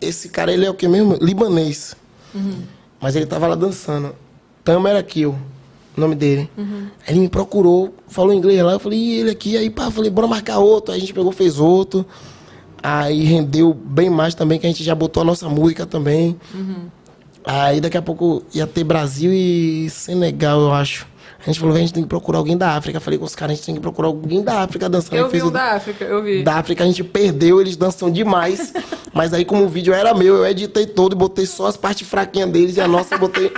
esse 0.00 0.28
cara, 0.28 0.52
ele 0.52 0.64
é 0.66 0.70
o 0.70 0.74
que 0.74 0.88
mesmo? 0.88 1.16
Libanês. 1.20 1.96
Mas 3.00 3.14
ele 3.14 3.26
tava 3.26 3.46
lá 3.46 3.54
dançando. 3.54 4.14
Tamer 4.64 5.04
Kill, 5.04 5.36
o 5.96 6.00
nome 6.00 6.14
dele. 6.14 6.50
Aí 7.06 7.14
ele 7.14 7.20
me 7.20 7.28
procurou, 7.28 7.94
falou 8.08 8.32
inglês 8.32 8.62
lá, 8.62 8.72
eu 8.72 8.80
falei, 8.80 8.98
e 8.98 9.20
ele 9.20 9.30
aqui? 9.30 9.56
Aí 9.56 9.70
pá, 9.70 9.90
falei, 9.90 10.10
bora 10.10 10.26
marcar 10.26 10.58
outro. 10.58 10.92
Aí 10.92 10.98
a 10.98 11.00
gente 11.00 11.12
pegou, 11.14 11.30
fez 11.30 11.58
outro. 11.58 12.04
Aí 12.86 13.24
rendeu 13.24 13.72
bem 13.72 14.10
mais 14.10 14.34
também, 14.34 14.58
que 14.58 14.66
a 14.66 14.68
gente 14.68 14.84
já 14.84 14.94
botou 14.94 15.22
a 15.22 15.24
nossa 15.24 15.48
música 15.48 15.86
também. 15.86 16.38
Aí 17.42 17.80
daqui 17.80 17.96
a 17.96 18.02
pouco 18.02 18.42
ia 18.54 18.66
ter 18.66 18.84
Brasil 18.84 19.32
e 19.32 19.88
Senegal, 19.90 20.60
eu 20.60 20.72
acho. 20.72 21.06
A 21.40 21.46
gente 21.46 21.60
falou, 21.60 21.74
"Véi, 21.74 21.82
a 21.82 21.86
gente 21.86 21.94
tem 21.94 22.02
que 22.02 22.08
procurar 22.08 22.38
alguém 22.38 22.56
da 22.56 22.70
África. 22.72 23.00
Falei 23.00 23.18
com 23.18 23.24
os 23.26 23.34
caras, 23.34 23.52
a 23.52 23.56
gente 23.56 23.66
tem 23.66 23.74
que 23.74 23.80
procurar 23.80 24.08
alguém 24.08 24.42
da 24.42 24.60
África 24.62 24.88
dançando. 24.88 25.16
Eu 25.16 25.28
vi 25.28 25.42
o- 25.42 25.50
da 25.50 25.72
África, 25.74 26.04
eu 26.04 26.22
vi. 26.22 26.42
da 26.42 26.54
África 26.56 26.84
a 26.84 26.86
gente 26.86 27.02
perdeu, 27.04 27.60
eles 27.60 27.76
dançam 27.76 28.10
demais. 28.10 28.72
mas 29.14 29.32
aí, 29.34 29.44
como 29.44 29.64
o 29.64 29.68
vídeo 29.68 29.92
era 29.94 30.14
meu, 30.14 30.36
eu 30.36 30.46
editei 30.46 30.86
todo 30.86 31.12
e 31.12 31.16
botei 31.16 31.44
só 31.46 31.66
as 31.66 31.76
partes 31.76 32.06
fraquinhas 32.08 32.50
deles 32.50 32.76
e 32.76 32.80
a 32.80 32.88
nossa 32.88 33.14
eu 33.14 33.18
botei. 33.18 33.50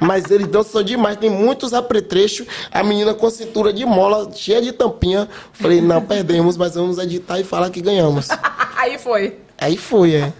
Mas 0.00 0.30
eles 0.30 0.46
dançam 0.46 0.82
demais, 0.82 1.16
tem 1.18 1.28
muitos 1.28 1.74
apetrechos. 1.74 2.46
A 2.72 2.82
menina 2.82 3.12
com 3.12 3.26
a 3.26 3.30
cintura 3.30 3.72
de 3.72 3.84
mola, 3.84 4.30
cheia 4.34 4.62
de 4.62 4.72
tampinha. 4.72 5.28
Falei, 5.52 5.80
não, 5.80 6.00
perdemos, 6.02 6.56
mas 6.56 6.74
vamos 6.74 6.98
editar 6.98 7.38
e 7.38 7.44
falar 7.44 7.70
que 7.70 7.80
ganhamos. 7.82 8.28
Aí 8.76 8.98
foi. 8.98 9.36
Aí 9.58 9.76
foi, 9.76 10.14
é. 10.14 10.32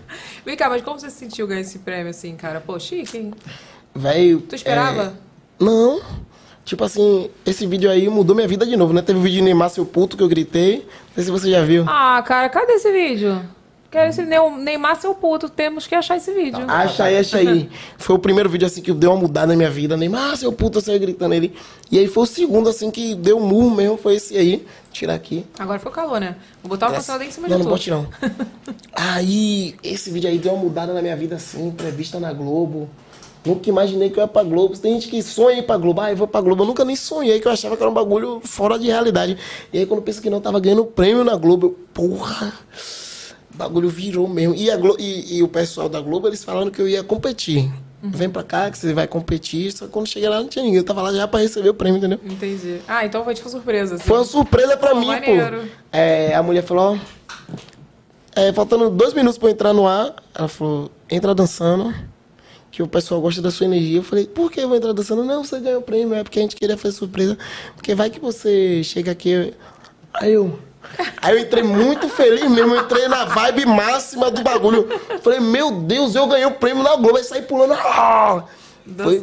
Vem 0.46 0.56
cá, 0.56 0.68
mas 0.70 0.82
como 0.82 0.98
você 0.98 1.10
se 1.10 1.18
sentiu 1.18 1.46
ganhar 1.46 1.60
esse 1.60 1.78
prêmio 1.80 2.08
assim, 2.08 2.34
cara? 2.34 2.60
Pô, 2.60 2.78
chique, 2.78 3.18
hein? 3.18 3.34
Velho. 3.94 4.40
Tu 4.40 4.54
esperava? 4.54 5.14
é, 5.60 5.64
Não. 5.64 6.00
Tipo 6.64 6.84
assim, 6.84 7.28
esse 7.44 7.66
vídeo 7.66 7.90
aí 7.90 8.08
mudou 8.08 8.34
minha 8.34 8.48
vida 8.48 8.64
de 8.64 8.76
novo, 8.76 8.92
né? 8.92 9.02
Teve 9.02 9.18
o 9.18 9.22
vídeo 9.22 9.38
de 9.38 9.42
Neymar, 9.42 9.68
seu 9.70 9.84
puto, 9.84 10.16
que 10.16 10.22
eu 10.22 10.28
gritei. 10.28 10.86
Não 11.08 11.14
sei 11.16 11.24
se 11.24 11.30
você 11.30 11.50
já 11.50 11.62
viu. 11.62 11.84
Ah, 11.86 12.22
cara, 12.26 12.48
cadê 12.48 12.72
esse 12.74 12.90
vídeo? 12.90 13.42
Quero 13.90 14.08
esse 14.08 14.22
Neu- 14.22 14.56
Neymar 14.56 15.00
seu 15.00 15.12
puto, 15.14 15.48
temos 15.48 15.86
que 15.86 15.96
achar 15.96 16.16
esse 16.16 16.32
vídeo. 16.32 16.64
Acha 16.68 17.04
aí, 17.04 17.16
acha 17.18 17.38
aí. 17.38 17.68
Foi 17.98 18.14
o 18.14 18.18
primeiro 18.20 18.48
vídeo 18.48 18.64
assim 18.64 18.80
que 18.80 18.92
deu 18.92 19.10
uma 19.10 19.18
mudada 19.20 19.48
na 19.48 19.56
minha 19.56 19.70
vida. 19.70 19.96
Neymar, 19.96 20.36
seu 20.36 20.52
puto, 20.52 20.78
eu 20.78 20.82
saí 20.82 20.98
gritando 20.98 21.34
ele. 21.34 21.52
E 21.90 21.98
aí 21.98 22.06
foi 22.06 22.22
o 22.22 22.26
segundo 22.26 22.68
assim 22.68 22.88
que 22.88 23.16
deu 23.16 23.38
um 23.38 23.44
murro 23.44 23.70
mesmo, 23.74 23.96
foi 23.98 24.14
esse 24.14 24.36
aí. 24.36 24.64
Tirar 24.92 25.14
aqui. 25.14 25.44
Agora 25.58 25.78
foi 25.80 25.90
o 25.90 25.94
calor, 25.94 26.20
né? 26.20 26.36
Vou 26.62 26.70
botar 26.70 26.88
o 26.88 26.92
cancelador 26.92 27.26
em 27.26 27.30
cima 27.32 27.48
não, 27.48 27.56
de 27.56 27.62
não 27.64 27.68
tu. 27.70 27.72
bote 27.74 27.90
não. 27.90 28.06
Aí, 28.94 29.74
esse 29.82 30.10
vídeo 30.10 30.28
aí 30.28 30.36
deu 30.38 30.52
uma 30.52 30.62
mudada 30.64 30.92
na 30.92 31.00
minha 31.00 31.16
vida 31.16 31.36
assim, 31.36 31.66
entrevista 31.68 32.18
na 32.20 32.32
Globo. 32.32 32.88
Nunca 33.44 33.68
imaginei 33.70 34.10
que 34.10 34.18
eu 34.18 34.22
ia 34.22 34.28
pra 34.28 34.42
Globo. 34.42 34.76
Tem 34.76 34.92
gente 34.94 35.08
que 35.08 35.22
sonha 35.22 35.58
ir 35.58 35.62
pra 35.62 35.76
Globo. 35.78 36.00
Ah, 36.00 36.10
eu 36.10 36.16
vou 36.16 36.26
pra 36.28 36.40
Globo. 36.40 36.62
Eu 36.62 36.66
nunca 36.66 36.84
nem 36.84 36.94
sonhei 36.96 37.40
que 37.40 37.48
eu 37.48 37.52
achava 37.52 37.76
que 37.76 37.82
era 37.82 37.90
um 37.90 37.94
bagulho 37.94 38.40
fora 38.44 38.78
de 38.78 38.86
realidade. 38.88 39.38
E 39.72 39.78
aí 39.78 39.86
quando 39.86 40.00
eu 40.00 40.04
penso 40.04 40.20
que 40.20 40.28
não, 40.28 40.40
tava 40.40 40.60
ganhando 40.60 40.84
prêmio 40.84 41.24
na 41.24 41.36
Globo. 41.36 41.68
Eu, 41.68 41.78
porra, 41.94 42.52
bagulho 43.60 43.88
virou 43.88 44.26
mesmo. 44.26 44.54
E, 44.54 44.68
e- 44.98 45.36
e 45.36 45.42
o 45.42 45.48
pessoal 45.48 45.88
da 45.88 46.00
Globo, 46.00 46.26
eles 46.28 46.42
falaram 46.42 46.70
que 46.70 46.80
eu 46.80 46.88
ia 46.88 47.02
competir. 47.02 47.70
Vem 48.02 48.30
pra 48.30 48.42
cá 48.42 48.70
que 48.70 48.78
você 48.78 48.94
vai 48.94 49.06
competir. 49.06 49.70
Só 49.72 49.84
que 49.84 49.92
quando 49.92 50.06
cheguei 50.08 50.26
lá 50.28 50.40
não 50.40 50.48
tinha 50.48 50.64
ninguém. 50.64 50.78
Eu 50.78 50.84
tava 50.84 51.02
lá 51.02 51.12
já 51.12 51.28
pra 51.28 51.40
receber 51.40 51.68
o 51.68 51.74
prêmio, 51.74 51.98
entendeu? 51.98 52.18
Entendi. 52.24 52.78
Ah, 52.88 53.04
então 53.04 53.22
foi 53.22 53.34
tipo 53.34 53.48
surpresa. 53.50 53.96
Assim. 53.96 54.04
Foi 54.04 54.16
uma 54.16 54.24
surpresa 54.24 54.74
pra 54.76 54.94
mim, 54.94 55.08
maneiro. 55.08 55.60
pô. 55.60 55.66
É, 55.92 56.34
a 56.34 56.42
mulher 56.42 56.62
falou, 56.62 56.94
ó. 56.94 56.98
é, 58.34 58.52
faltando 58.54 58.88
dois 58.88 59.12
minutos 59.12 59.36
pra 59.38 59.48
eu 59.48 59.52
entrar 59.52 59.72
no 59.74 59.86
ar, 59.86 60.14
ela 60.34 60.48
falou, 60.48 60.90
entra 61.10 61.34
dançando, 61.34 61.92
que 62.70 62.82
o 62.82 62.86
pessoal 62.88 63.20
gosta 63.20 63.42
da 63.42 63.50
sua 63.50 63.66
energia. 63.66 63.98
Eu 63.98 64.02
falei, 64.02 64.26
por 64.26 64.50
que 64.50 64.60
eu 64.60 64.68
vou 64.68 64.78
entrar 64.78 64.94
dançando? 64.94 65.22
Não, 65.22 65.44
você 65.44 65.60
ganhou 65.60 65.80
o 65.80 65.82
prêmio, 65.82 66.14
é 66.14 66.22
porque 66.22 66.38
a 66.38 66.42
gente 66.42 66.56
queria 66.56 66.78
fazer 66.78 66.94
surpresa. 66.94 67.36
Porque 67.74 67.94
vai 67.94 68.08
que 68.08 68.18
você 68.18 68.82
chega 68.82 69.12
aqui. 69.12 69.52
Aí 70.14 70.32
eu. 70.32 70.58
Aí 71.22 71.36
eu 71.36 71.38
entrei 71.40 71.62
muito 71.62 72.08
feliz 72.08 72.48
mesmo, 72.48 72.74
eu 72.74 72.82
entrei 72.82 73.06
na 73.08 73.24
vibe 73.26 73.66
máxima 73.66 74.30
do 74.30 74.42
bagulho. 74.42 74.88
Falei, 75.22 75.40
meu 75.40 75.70
Deus, 75.70 76.14
eu 76.14 76.26
ganhei 76.26 76.46
o 76.46 76.52
prêmio 76.52 76.82
na 76.82 76.96
Globo, 76.96 77.16
aí 77.16 77.24
saí 77.24 77.42
pulando. 77.42 77.74
Ah! 77.74 78.44
Foi. 78.96 79.20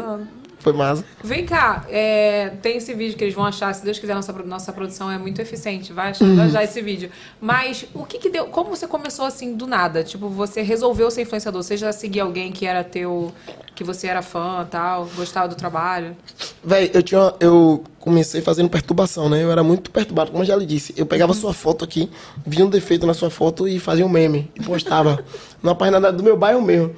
Foi 0.67 0.73
massa. 0.73 1.05
Vem 1.23 1.45
cá, 1.45 1.85
é, 1.89 2.49
tem 2.61 2.77
esse 2.77 2.93
vídeo 2.93 3.17
que 3.17 3.23
eles 3.23 3.33
vão 3.33 3.45
achar, 3.45 3.73
se 3.73 3.83
Deus 3.83 3.97
quiser, 3.97 4.13
nossa, 4.13 4.33
nossa 4.33 4.73
produção 4.73 5.09
é 5.09 5.17
muito 5.17 5.41
eficiente, 5.41 5.93
vai 5.93 6.11
achar 6.11 6.25
Uhum. 6.25 6.49
já 6.49 6.63
esse 6.63 6.81
vídeo. 6.81 7.09
Mas 7.39 7.85
o 7.93 8.03
que 8.03 8.17
que 8.19 8.29
deu, 8.29 8.47
como 8.47 8.69
você 8.69 8.85
começou 8.85 9.23
assim 9.25 9.55
do 9.55 9.65
nada? 9.65 10.03
Tipo, 10.03 10.27
você 10.27 10.61
resolveu 10.61 11.09
ser 11.09 11.21
influenciador, 11.21 11.63
você 11.63 11.77
já 11.77 11.91
seguia 11.93 12.23
alguém 12.23 12.51
que 12.51 12.65
era 12.65 12.83
teu, 12.83 13.31
que 13.75 13.83
você 13.83 14.07
era 14.07 14.21
fã 14.21 14.67
tal, 14.69 15.07
gostava 15.15 15.47
do 15.47 15.55
trabalho? 15.55 16.17
Véi, 16.63 16.91
eu 16.93 17.01
tinha. 17.01 17.33
Eu 17.39 17.83
comecei 17.99 18.41
fazendo 18.41 18.69
perturbação, 18.69 19.29
né? 19.29 19.43
Eu 19.43 19.51
era 19.51 19.63
muito 19.63 19.89
perturbado, 19.91 20.31
como 20.31 20.43
eu 20.43 20.47
já 20.47 20.55
lhe 20.55 20.65
disse. 20.65 20.93
Eu 20.97 21.05
pegava 21.05 21.33
sua 21.33 21.53
foto 21.53 21.85
aqui, 21.85 22.09
via 22.45 22.65
um 22.65 22.69
defeito 22.69 23.05
na 23.05 23.13
sua 23.13 23.29
foto 23.29 23.67
e 23.67 23.79
fazia 23.79 24.05
um 24.05 24.09
meme. 24.09 24.51
E 24.55 24.61
postava 24.63 25.23
na 25.63 25.73
página 25.75 26.11
do 26.11 26.23
meu 26.23 26.35
bairro 26.35 26.61
mesmo. 26.61 26.93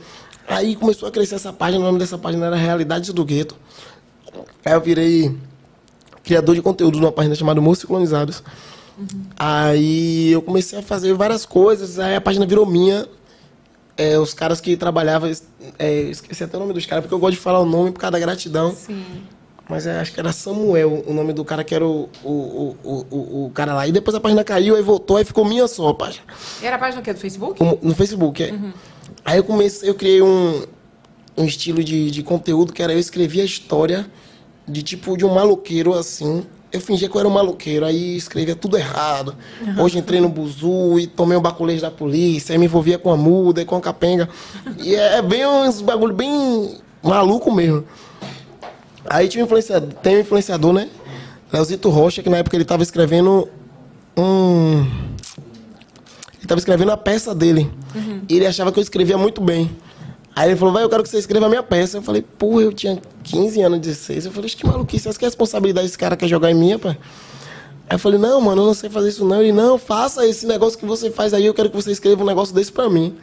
Aí 0.50 0.76
começou 0.76 1.08
a 1.08 1.12
crescer 1.12 1.36
essa 1.36 1.54
página, 1.54 1.80
o 1.82 1.86
nome 1.86 2.00
dessa 2.00 2.18
página 2.18 2.48
era 2.48 2.56
Realidades 2.56 3.12
do 3.14 3.24
Gueto. 3.24 3.56
Aí 4.66 4.74
eu 4.74 4.82
virei 4.82 5.36
criador 6.24 6.56
de 6.56 6.62
conteúdo 6.62 7.00
numa 7.00 7.12
página 7.12 7.36
chamada 7.36 7.62
Moços 7.62 7.86
Colonizados. 7.86 8.44
Aí 9.38 10.32
eu 10.32 10.42
comecei 10.42 10.80
a 10.80 10.82
fazer 10.82 11.14
várias 11.14 11.46
coisas, 11.46 12.00
aí 12.00 12.16
a 12.16 12.22
página 12.22 12.46
virou 12.46 12.66
minha. 12.66 13.08
É, 13.98 14.18
os 14.18 14.34
caras 14.34 14.62
que 14.62 14.78
trabalhavam, 14.78 15.30
é, 15.78 16.02
esqueci 16.04 16.44
até 16.44 16.56
o 16.56 16.60
nome 16.62 16.74
dos 16.74 16.86
caras, 16.86 17.04
porque 17.04 17.14
eu 17.14 17.20
gosto 17.20 17.34
de 17.34 17.40
falar 17.40 17.60
o 17.60 17.66
nome 17.66 17.92
por 17.92 18.00
causa 18.00 18.12
da 18.14 18.20
gratidão. 18.20 18.74
Sim. 18.74 19.04
Mas 19.70 19.86
é, 19.86 20.00
acho 20.00 20.14
que 20.14 20.20
era 20.20 20.32
Samuel, 20.32 21.04
o 21.06 21.14
nome 21.14 21.32
do 21.34 21.44
cara 21.46 21.64
que 21.64 21.76
era 21.76 21.86
o, 21.86 22.10
o, 22.24 22.76
o, 22.84 23.06
o, 23.12 23.46
o- 23.46 23.52
cara 23.54 23.74
lá. 23.74 23.86
E 23.88 23.92
depois 23.92 24.16
a 24.16 24.20
página 24.20 24.44
caiu, 24.44 24.76
aí 24.76 24.82
voltou, 24.82 25.18
aí 25.18 25.26
ficou 25.26 25.46
minha 25.46 25.68
só 25.68 25.90
a 25.90 25.94
página. 25.94 26.24
E 26.62 26.66
era 26.66 26.78
a 26.78 26.80
página 26.80 27.02
que 27.04 27.14
do 27.14 27.20
Facebook? 27.20 27.62
Um- 27.62 27.78
No 27.82 27.94
Facebook, 27.94 28.42
é. 28.42 28.54
Aí 29.24 29.38
eu 29.38 29.44
comecei, 29.44 29.90
eu 29.90 29.96
criei 29.96 30.22
um, 30.22 30.64
um 31.38 31.46
estilo 31.46 31.84
de, 31.84 32.12
de 32.12 32.24
conteúdo 32.24 32.74
que 32.74 32.82
era 32.82 32.94
eu 32.94 33.00
escrevia 33.00 33.44
a 33.44 33.46
história 33.46 34.10
de 34.68 34.84
tipo 34.84 35.18
de 35.18 35.26
um 35.26 35.34
maloqueiro 35.34 35.94
assim. 35.94 36.46
Eu 36.72 36.80
fingia 36.80 37.10
que 37.10 37.16
eu 37.16 37.20
era 37.20 37.28
um 37.28 37.32
maloqueiro, 37.32 37.84
aí 37.84 38.16
escrevia 38.16 38.56
tudo 38.56 38.78
errado. 38.78 39.36
Hoje 39.82 39.98
entrei 39.98 40.22
no 40.22 40.30
buzu 40.30 41.00
e 41.00 41.08
tomei 41.08 41.36
um 41.36 41.42
baculejo 41.42 41.82
da 41.82 41.90
polícia, 41.90 42.54
aí 42.54 42.60
me 42.60 42.66
envolvia 42.66 43.00
com 43.00 43.12
a 43.12 43.18
muda 43.18 43.62
e 43.62 43.66
com 43.66 43.76
a 43.76 43.82
capenga. 43.82 44.30
E 44.78 44.94
é 44.94 45.20
bem 45.22 45.48
uns 45.48 45.82
bagulho 45.82 46.14
bem 46.14 46.78
maluco 47.02 47.52
mesmo. 47.52 47.84
Aí 49.10 49.28
tinha 49.28 49.44
um 49.44 49.48
influenciador, 49.48 49.90
tem 49.94 50.18
um 50.18 50.20
influenciador, 50.20 50.74
né? 50.74 50.90
Leozito 51.52 51.90
Rocha, 51.90 52.22
que 52.22 52.30
na 52.30 52.38
época 52.38 52.56
ele 52.56 52.66
tava 52.66 52.84
escrevendo 52.84 53.50
um. 54.16 54.86
Ele 56.50 56.56
tava 56.56 56.60
escrevendo 56.60 56.92
a 56.92 56.98
peça 56.98 57.36
dele. 57.36 57.70
E 58.28 58.36
ele 58.36 58.48
achava 58.48 58.72
que 58.72 58.80
eu 58.80 58.82
escrevia 58.82 59.18
muito 59.20 59.40
bem. 59.40 59.70
Aí 60.36 60.50
ele 60.50 60.56
falou, 60.58 60.74
vai, 60.74 60.84
eu 60.84 60.90
quero 60.90 61.04
que 61.04 61.10
você 61.10 61.20
escreva 61.20 61.46
a 61.46 61.50
minha 61.50 61.62
peça. 61.62 61.98
Eu 61.98 62.02
falei, 62.02 62.24
porra, 62.24 62.64
eu 62.64 62.74
tinha 62.74 63.00
15 63.24 63.62
anos, 63.62 63.80
16. 63.80 64.26
Eu 64.26 64.32
falei, 64.32 64.48
acho 64.48 64.58
que 64.58 64.66
maluquice, 64.66 65.08
acho 65.08 65.20
que 65.20 65.26
a 65.26 65.28
responsabilidade 65.28 65.86
desse 65.86 65.98
cara 65.98 66.18
quer 66.18 66.28
jogar 66.28 66.50
em 66.50 66.56
mim, 66.56 66.80
pai. 66.80 66.98
Aí 67.88 67.96
eu 67.96 68.00
falei, 68.00 68.18
não, 68.18 68.42
mano, 68.42 68.64
eu 68.64 68.66
não 68.66 68.74
sei 68.74 68.90
fazer 68.90 69.10
isso 69.10 69.24
não. 69.24 69.44
Ele, 69.44 69.52
não, 69.52 69.78
faça 69.78 70.26
esse 70.26 70.48
negócio 70.48 70.80
que 70.80 70.88
você 70.88 71.12
faz 71.12 71.36
aí, 71.36 71.46
eu 71.46 71.54
quero 71.54 71.70
que 71.70 71.76
você 71.76 71.92
escreva 71.92 72.24
um 72.24 72.26
negócio 72.26 72.56
desse 72.56 72.72
pra 72.72 72.90
mim. 72.90 73.16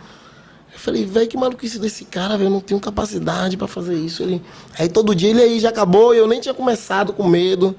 Eu 0.73 0.79
falei, 0.79 1.05
velho, 1.05 1.27
que 1.27 1.37
maluquice 1.37 1.81
desse 1.81 2.05
cara, 2.05 2.37
velho, 2.37 2.47
eu 2.47 2.53
não 2.53 2.61
tenho 2.61 2.79
capacidade 2.79 3.57
pra 3.57 3.67
fazer 3.67 3.97
isso. 3.97 4.23
Ele... 4.23 4.41
Aí 4.79 4.89
todo 4.89 5.17
dia 5.17 5.31
ele 5.31 5.43
aí 5.43 5.59
já 5.59 5.71
acabou, 5.71 6.15
eu 6.15 6.29
nem 6.29 6.41
tinha 6.41 6.55
começado 6.55 7.13
com 7.13 7.27
medo. 7.27 7.75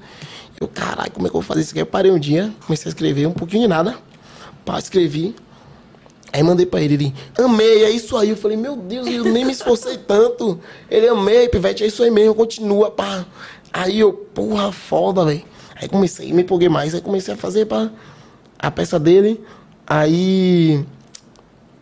Eu, 0.60 0.68
caralho, 0.68 1.10
como 1.12 1.26
é 1.26 1.30
que 1.30 1.36
eu 1.36 1.40
vou 1.40 1.46
fazer 1.46 1.62
isso 1.62 1.70
aqui? 1.70 1.80
Eu 1.80 1.86
parei 1.86 2.10
um 2.10 2.18
dia, 2.18 2.52
comecei 2.66 2.90
a 2.90 2.92
escrever 2.92 3.26
um 3.26 3.32
pouquinho 3.32 3.62
de 3.62 3.68
nada. 3.68 4.07
Pá, 4.68 4.78
escrevi. 4.78 5.34
Aí 6.30 6.42
mandei 6.42 6.66
pra 6.66 6.82
ele, 6.82 6.92
ele, 6.92 7.14
amei, 7.38 7.84
é 7.84 7.90
isso 7.90 8.14
aí. 8.18 8.28
Eu 8.28 8.36
falei, 8.36 8.54
meu 8.54 8.76
Deus, 8.76 9.06
eu 9.06 9.24
nem 9.24 9.42
me 9.42 9.52
esforcei 9.52 9.96
tanto. 9.96 10.60
Ele, 10.90 11.08
amei, 11.08 11.48
pivete, 11.48 11.84
é 11.84 11.86
isso 11.86 12.02
aí 12.02 12.10
mesmo, 12.10 12.34
continua, 12.34 12.90
pá. 12.90 13.24
Aí 13.72 13.98
eu, 13.98 14.12
porra, 14.12 14.70
foda, 14.70 15.24
velho. 15.24 15.42
Aí 15.74 15.88
comecei, 15.88 16.30
me 16.34 16.42
empolguei 16.42 16.68
mais, 16.68 16.94
aí 16.94 17.00
comecei 17.00 17.32
a 17.32 17.36
fazer, 17.38 17.64
pá, 17.64 17.90
a 18.58 18.70
peça 18.70 18.98
dele. 18.98 19.42
Aí, 19.86 20.84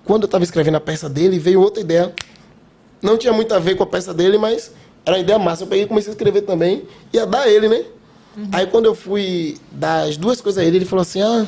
quando 0.04 0.22
eu 0.22 0.28
tava 0.28 0.44
escrevendo 0.44 0.76
a 0.76 0.80
peça 0.80 1.08
dele, 1.08 1.40
veio 1.40 1.60
outra 1.60 1.80
ideia. 1.80 2.14
Não 3.02 3.18
tinha 3.18 3.32
muito 3.32 3.52
a 3.52 3.58
ver 3.58 3.74
com 3.74 3.82
a 3.82 3.86
peça 3.86 4.14
dele, 4.14 4.38
mas 4.38 4.70
era 5.04 5.16
uma 5.16 5.22
ideia 5.22 5.40
massa. 5.40 5.64
Eu 5.64 5.66
peguei 5.66 5.86
e 5.86 5.88
comecei 5.88 6.12
a 6.12 6.14
escrever 6.14 6.42
também, 6.42 6.84
ia 7.12 7.26
dar 7.26 7.48
ele, 7.48 7.68
né? 7.68 7.84
Aí 8.52 8.68
quando 8.68 8.84
eu 8.84 8.94
fui 8.94 9.56
dar 9.72 10.04
as 10.04 10.16
duas 10.16 10.40
coisas 10.40 10.62
a 10.62 10.64
ele, 10.64 10.76
ele 10.76 10.84
falou 10.84 11.02
assim, 11.02 11.20
ah, 11.20 11.44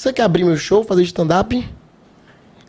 você 0.00 0.14
quer 0.14 0.22
abrir 0.22 0.44
meu 0.44 0.56
show, 0.56 0.82
fazer 0.82 1.02
stand-up? 1.02 1.68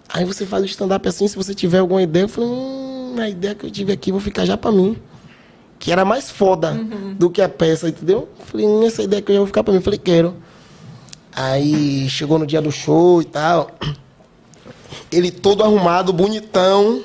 Aí 0.10 0.26
você 0.26 0.46
faz 0.46 0.64
o 0.64 0.66
stand-up 0.66 1.08
assim, 1.08 1.26
se 1.30 1.38
você 1.38 1.56
tiver 1.56 1.78
alguma 1.78 2.02
ideia. 2.04 2.26
Eu 2.26 2.28
falei, 2.28 2.50
hum, 2.50 3.16
a 3.18 3.30
ideia 3.30 3.56
que 3.56 3.66
eu 3.66 3.72
tive 3.72 3.94
aqui, 3.94 4.12
vou 4.12 4.20
ficar 4.20 4.46
já 4.46 4.58
pra 4.58 4.70
mim. 4.70 4.98
Que 5.80 5.94
era 5.94 6.04
mais 6.04 6.30
foda 6.30 6.78
do 7.18 7.30
que 7.30 7.42
a 7.42 7.48
peça, 7.48 7.88
entendeu? 7.88 8.28
Eu 8.38 8.46
falei, 8.46 8.68
hum, 8.68 8.86
essa 8.86 9.02
ideia 9.02 9.22
que 9.22 9.32
eu 9.32 9.36
já 9.36 9.40
vou 9.40 9.48
ficar 9.48 9.64
pra 9.64 9.72
mim. 9.72 9.80
Eu 9.80 9.82
falei, 9.82 9.98
quero. 9.98 10.36
Aí 11.32 12.10
chegou 12.10 12.38
no 12.38 12.46
dia 12.46 12.62
do 12.62 12.70
show 12.70 13.22
e 13.22 13.26
tal. 13.26 13.72
Ele 15.10 15.32
todo 15.32 15.64
arrumado, 15.64 16.12
bonitão. 16.12 17.02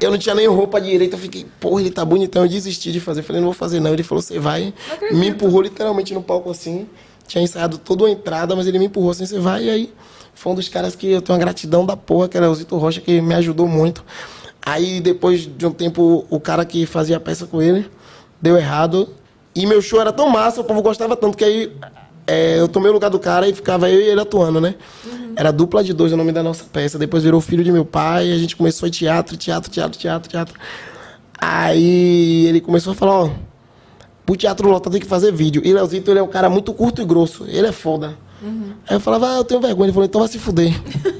Eu 0.00 0.12
não 0.12 0.18
tinha 0.18 0.36
nem 0.36 0.46
roupa 0.46 0.80
direita. 0.80 1.16
Eu 1.16 1.20
fiquei, 1.20 1.44
porra, 1.58 1.80
ele 1.80 1.90
tá 1.90 2.04
bonitão. 2.04 2.44
Eu 2.44 2.48
desisti 2.48 2.92
de 2.92 3.00
fazer. 3.00 3.22
Eu 3.22 3.24
falei, 3.24 3.40
não 3.40 3.48
vou 3.48 3.54
fazer 3.54 3.80
não. 3.80 3.92
Ele 3.92 4.04
falou, 4.04 4.22
você 4.22 4.38
vai. 4.38 4.72
Me 5.10 5.26
empurrou 5.30 5.62
literalmente 5.62 6.14
no 6.14 6.22
palco 6.22 6.48
assim. 6.48 6.86
Tinha 7.28 7.44
ensaiado 7.44 7.78
toda 7.78 8.06
a 8.06 8.10
entrada, 8.10 8.56
mas 8.56 8.66
ele 8.66 8.80
me 8.80 8.86
empurrou 8.86 9.12
assim, 9.12 9.24
você 9.24 9.38
vai. 9.38 9.66
E 9.66 9.70
aí 9.70 9.94
foi 10.34 10.52
um 10.52 10.56
dos 10.56 10.68
caras 10.68 10.96
que 10.96 11.06
eu 11.12 11.22
tenho 11.22 11.38
uma 11.38 11.44
gratidão 11.44 11.86
da 11.86 11.96
porra, 11.96 12.28
que 12.28 12.36
era 12.36 12.50
o 12.50 12.54
Zito 12.54 12.76
Rocha, 12.76 13.00
que 13.00 13.20
me 13.20 13.34
ajudou 13.34 13.68
muito. 13.68 14.04
Aí 14.64 15.00
depois 15.00 15.42
de 15.42 15.66
um 15.66 15.70
tempo, 15.70 16.26
o 16.28 16.40
cara 16.40 16.64
que 16.64 16.86
fazia 16.86 17.18
a 17.18 17.20
peça 17.20 17.46
com 17.46 17.62
ele 17.62 17.88
deu 18.40 18.56
errado. 18.56 19.08
E 19.54 19.66
meu 19.66 19.80
show 19.82 20.00
era 20.00 20.12
tão 20.12 20.28
massa, 20.28 20.60
o 20.60 20.64
povo 20.64 20.82
gostava 20.82 21.16
tanto, 21.16 21.36
que 21.36 21.44
aí 21.44 21.72
é, 22.26 22.60
eu 22.60 22.68
tomei 22.68 22.90
o 22.90 22.92
lugar 22.92 23.10
do 23.10 23.18
cara 23.18 23.48
e 23.48 23.54
ficava 23.54 23.90
eu 23.90 24.00
e 24.00 24.04
ele 24.04 24.20
atuando, 24.20 24.60
né? 24.60 24.74
Era 25.34 25.50
dupla 25.50 25.82
de 25.82 25.92
dois 25.92 26.12
o 26.12 26.16
nome 26.16 26.32
da 26.32 26.42
nossa 26.42 26.64
peça. 26.64 26.98
Depois 26.98 27.22
virou 27.22 27.40
filho 27.40 27.64
de 27.64 27.72
meu 27.72 27.84
pai, 27.84 28.32
a 28.32 28.38
gente 28.38 28.56
começou 28.56 28.86
em 28.88 28.90
teatro, 28.90 29.36
teatro, 29.36 29.70
teatro, 29.70 29.98
teatro, 29.98 30.30
teatro. 30.30 30.54
Aí 31.40 32.46
ele 32.46 32.60
começou 32.60 32.92
a 32.92 32.96
falar, 32.96 33.24
ó, 33.24 33.30
pro 34.28 34.36
teatro 34.36 34.68
lotado 34.68 34.92
tem 34.92 35.00
que 35.00 35.06
fazer 35.06 35.32
vídeo. 35.32 35.62
E 35.64 35.72
Leozito, 35.72 36.10
ele 36.10 36.20
é 36.20 36.22
um 36.22 36.28
cara 36.28 36.50
muito 36.50 36.74
curto 36.74 37.00
e 37.00 37.04
grosso, 37.04 37.46
ele 37.48 37.66
é 37.66 37.72
foda. 37.72 38.18
Aí 38.86 38.96
eu 38.96 39.00
falava, 39.00 39.32
ah, 39.32 39.36
eu 39.38 39.44
tenho 39.44 39.58
vergonha. 39.58 39.86
Ele 39.86 39.92
falou, 39.94 40.04
então 40.04 40.20
vai 40.20 40.28
se 40.28 40.38
fuder. 40.38 40.70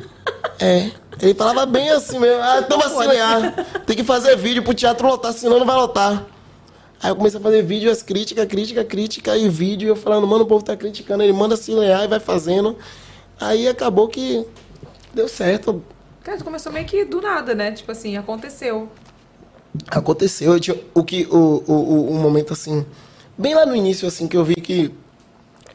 é. 0.60 0.90
Ele 1.18 1.32
falava 1.32 1.64
bem 1.64 1.88
assim 1.88 2.18
mesmo, 2.18 2.42
ah, 2.42 2.60
então 2.60 2.78
ganhar. 3.06 3.64
Tem 3.86 3.96
que 3.96 4.04
fazer 4.04 4.36
vídeo 4.36 4.62
pro 4.62 4.74
teatro 4.74 5.08
lotar, 5.08 5.32
senão 5.32 5.58
não 5.58 5.64
vai 5.64 5.74
lotar. 5.74 6.26
Aí 7.02 7.10
eu 7.10 7.16
comecei 7.16 7.40
a 7.40 7.42
fazer 7.42 7.62
vídeo, 7.62 7.90
as 7.90 8.02
críticas, 8.02 8.44
crítica, 8.46 8.84
crítica 8.84 9.36
e 9.38 9.48
vídeo. 9.48 9.86
E 9.86 9.88
eu 9.88 9.96
falando, 9.96 10.26
mano, 10.26 10.44
o 10.44 10.46
povo 10.46 10.62
tá 10.62 10.76
criticando. 10.76 11.22
Ele 11.22 11.32
manda 11.32 11.56
se 11.56 11.72
lear 11.72 12.04
e 12.04 12.08
vai 12.08 12.20
fazendo. 12.20 12.76
Aí 13.40 13.66
acabou 13.66 14.06
que 14.06 14.44
deu 15.14 15.28
certo. 15.28 15.82
Cara, 16.22 16.36
tu 16.36 16.44
começou 16.44 16.70
meio 16.70 16.84
que 16.84 17.06
do 17.06 17.22
nada, 17.22 17.54
né? 17.54 17.72
Tipo 17.72 17.90
assim, 17.90 18.18
aconteceu. 18.18 18.90
Aconteceu. 19.88 20.52
Eu 20.52 20.60
tinha, 20.60 20.76
o 20.94 21.04
que, 21.04 21.26
o, 21.30 21.62
o, 21.66 21.72
o, 21.72 22.12
um 22.12 22.20
momento 22.20 22.52
assim, 22.52 22.84
bem 23.36 23.54
lá 23.54 23.66
no 23.66 23.74
início, 23.74 24.06
assim, 24.08 24.26
que 24.26 24.36
eu 24.36 24.44
vi 24.44 24.56
que 24.56 24.92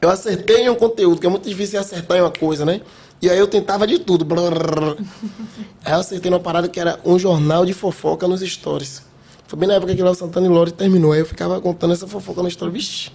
eu 0.01 0.09
acertei 0.09 0.65
em 0.65 0.69
um 0.69 0.75
conteúdo, 0.75 1.19
que 1.21 1.27
é 1.27 1.29
muito 1.29 1.47
difícil 1.47 1.79
acertar 1.79 2.17
em 2.17 2.21
uma 2.21 2.31
coisa, 2.31 2.65
né? 2.65 2.81
E 3.21 3.29
aí 3.29 3.39
eu 3.39 3.47
tentava 3.47 3.87
de 3.87 3.99
tudo. 3.99 4.27
Aí 5.85 5.93
eu 5.93 5.99
acertei 5.99 6.29
numa 6.29 6.41
parada 6.41 6.67
que 6.67 6.77
era 6.77 6.99
um 7.05 7.17
jornal 7.17 7.65
de 7.65 7.73
fofoca 7.73 8.27
nos 8.27 8.41
stories. 8.41 9.01
Foi 9.47 9.57
bem 9.57 9.69
na 9.69 9.75
época 9.75 9.95
que 9.95 10.03
Léo 10.03 10.13
Santana 10.13 10.45
e 10.45 10.49
Lore 10.49 10.71
terminou. 10.71 11.13
Aí 11.13 11.19
eu 11.19 11.25
ficava 11.25 11.61
contando 11.61 11.93
essa 11.93 12.05
fofoca 12.05 12.43
na 12.43 12.49
história. 12.49 12.73
Vixe, 12.73 13.11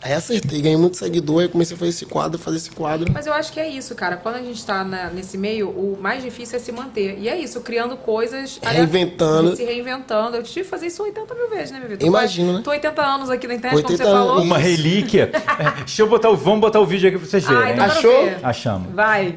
Aí 0.00 0.12
acertei, 0.12 0.62
ganhei 0.62 0.76
muito 0.76 0.96
seguidor, 0.96 1.40
aí 1.40 1.46
eu 1.46 1.50
comecei 1.50 1.74
a 1.74 1.78
fazer 1.78 1.90
esse 1.90 2.06
quadro, 2.06 2.38
fazer 2.38 2.56
esse 2.58 2.70
quadro. 2.70 3.10
Mas 3.12 3.26
eu 3.26 3.32
acho 3.32 3.52
que 3.52 3.58
é 3.58 3.68
isso, 3.68 3.96
cara. 3.96 4.16
Quando 4.16 4.36
a 4.36 4.42
gente 4.42 4.64
tá 4.64 4.84
na- 4.84 5.10
nesse 5.10 5.36
meio, 5.36 5.70
o 5.70 5.98
mais 6.00 6.22
difícil 6.22 6.56
é 6.56 6.60
se 6.60 6.70
manter. 6.70 7.18
E 7.18 7.28
é 7.28 7.36
isso, 7.36 7.60
criando 7.62 7.96
coisas. 7.96 8.60
Reinventando. 8.62 9.56
Se 9.56 9.64
reinventando. 9.64 10.36
Eu 10.36 10.42
tive 10.44 10.62
que 10.62 10.70
fazer 10.70 10.86
isso 10.86 11.02
80 11.02 11.34
mil 11.34 11.50
vezes, 11.50 11.72
né, 11.72 11.80
meu 11.80 11.88
vida? 11.88 12.06
Imagino, 12.06 12.52
né? 12.54 12.60
Tô 12.62 12.70
80 12.70 13.02
anos 13.04 13.28
aqui 13.28 13.48
na 13.48 13.54
internet, 13.54 13.82
como 13.82 13.92
80 13.92 14.04
você 14.04 14.16
falou. 14.16 14.40
Uma 14.42 14.58
relíquia. 14.58 15.32
É, 15.58 15.70
deixa 15.78 16.02
eu 16.02 16.08
botar 16.08 16.30
o. 16.30 16.36
Vamos 16.36 16.60
botar 16.60 16.78
o 16.78 16.86
vídeo 16.86 17.08
aqui 17.08 17.18
pra 17.18 17.26
vocês 17.26 17.44
verem. 17.44 17.62
Ah, 17.64 17.72
então 17.72 17.84
Achou? 17.86 18.24
ver. 18.24 18.38
Achamos. 18.44 18.94
Vai. 18.94 19.34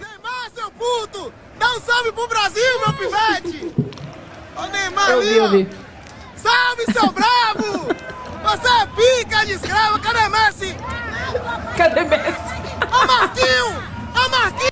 Neymar, 0.00 0.50
seu 0.52 0.70
puto! 0.72 1.32
Dá 1.56 1.76
um 1.76 1.80
salve 1.80 2.10
pro 2.10 2.26
Brasil, 2.26 2.62
meu 2.80 2.92
pivete! 2.94 3.72
Ô 4.56 4.66
Neymar 4.66 5.10
Eu 5.10 5.18
ali, 5.20 5.28
vi, 5.28 5.36
eu 5.36 5.50
vi. 5.50 5.68
Salve, 6.34 6.84
seu 6.92 7.12
brabo! 7.12 7.94
Você 8.42 8.68
é 8.68 8.86
pica 8.86 9.46
de 9.46 9.52
escravo, 9.52 9.98
cadê 10.00 10.28
Messi? 10.28 10.76
Cadê 11.76 12.04
Messi? 12.04 12.54
Ô 12.90 13.06
Marquinho! 13.06 13.82
Ô 14.14 14.28
Marquinho! 14.30 14.70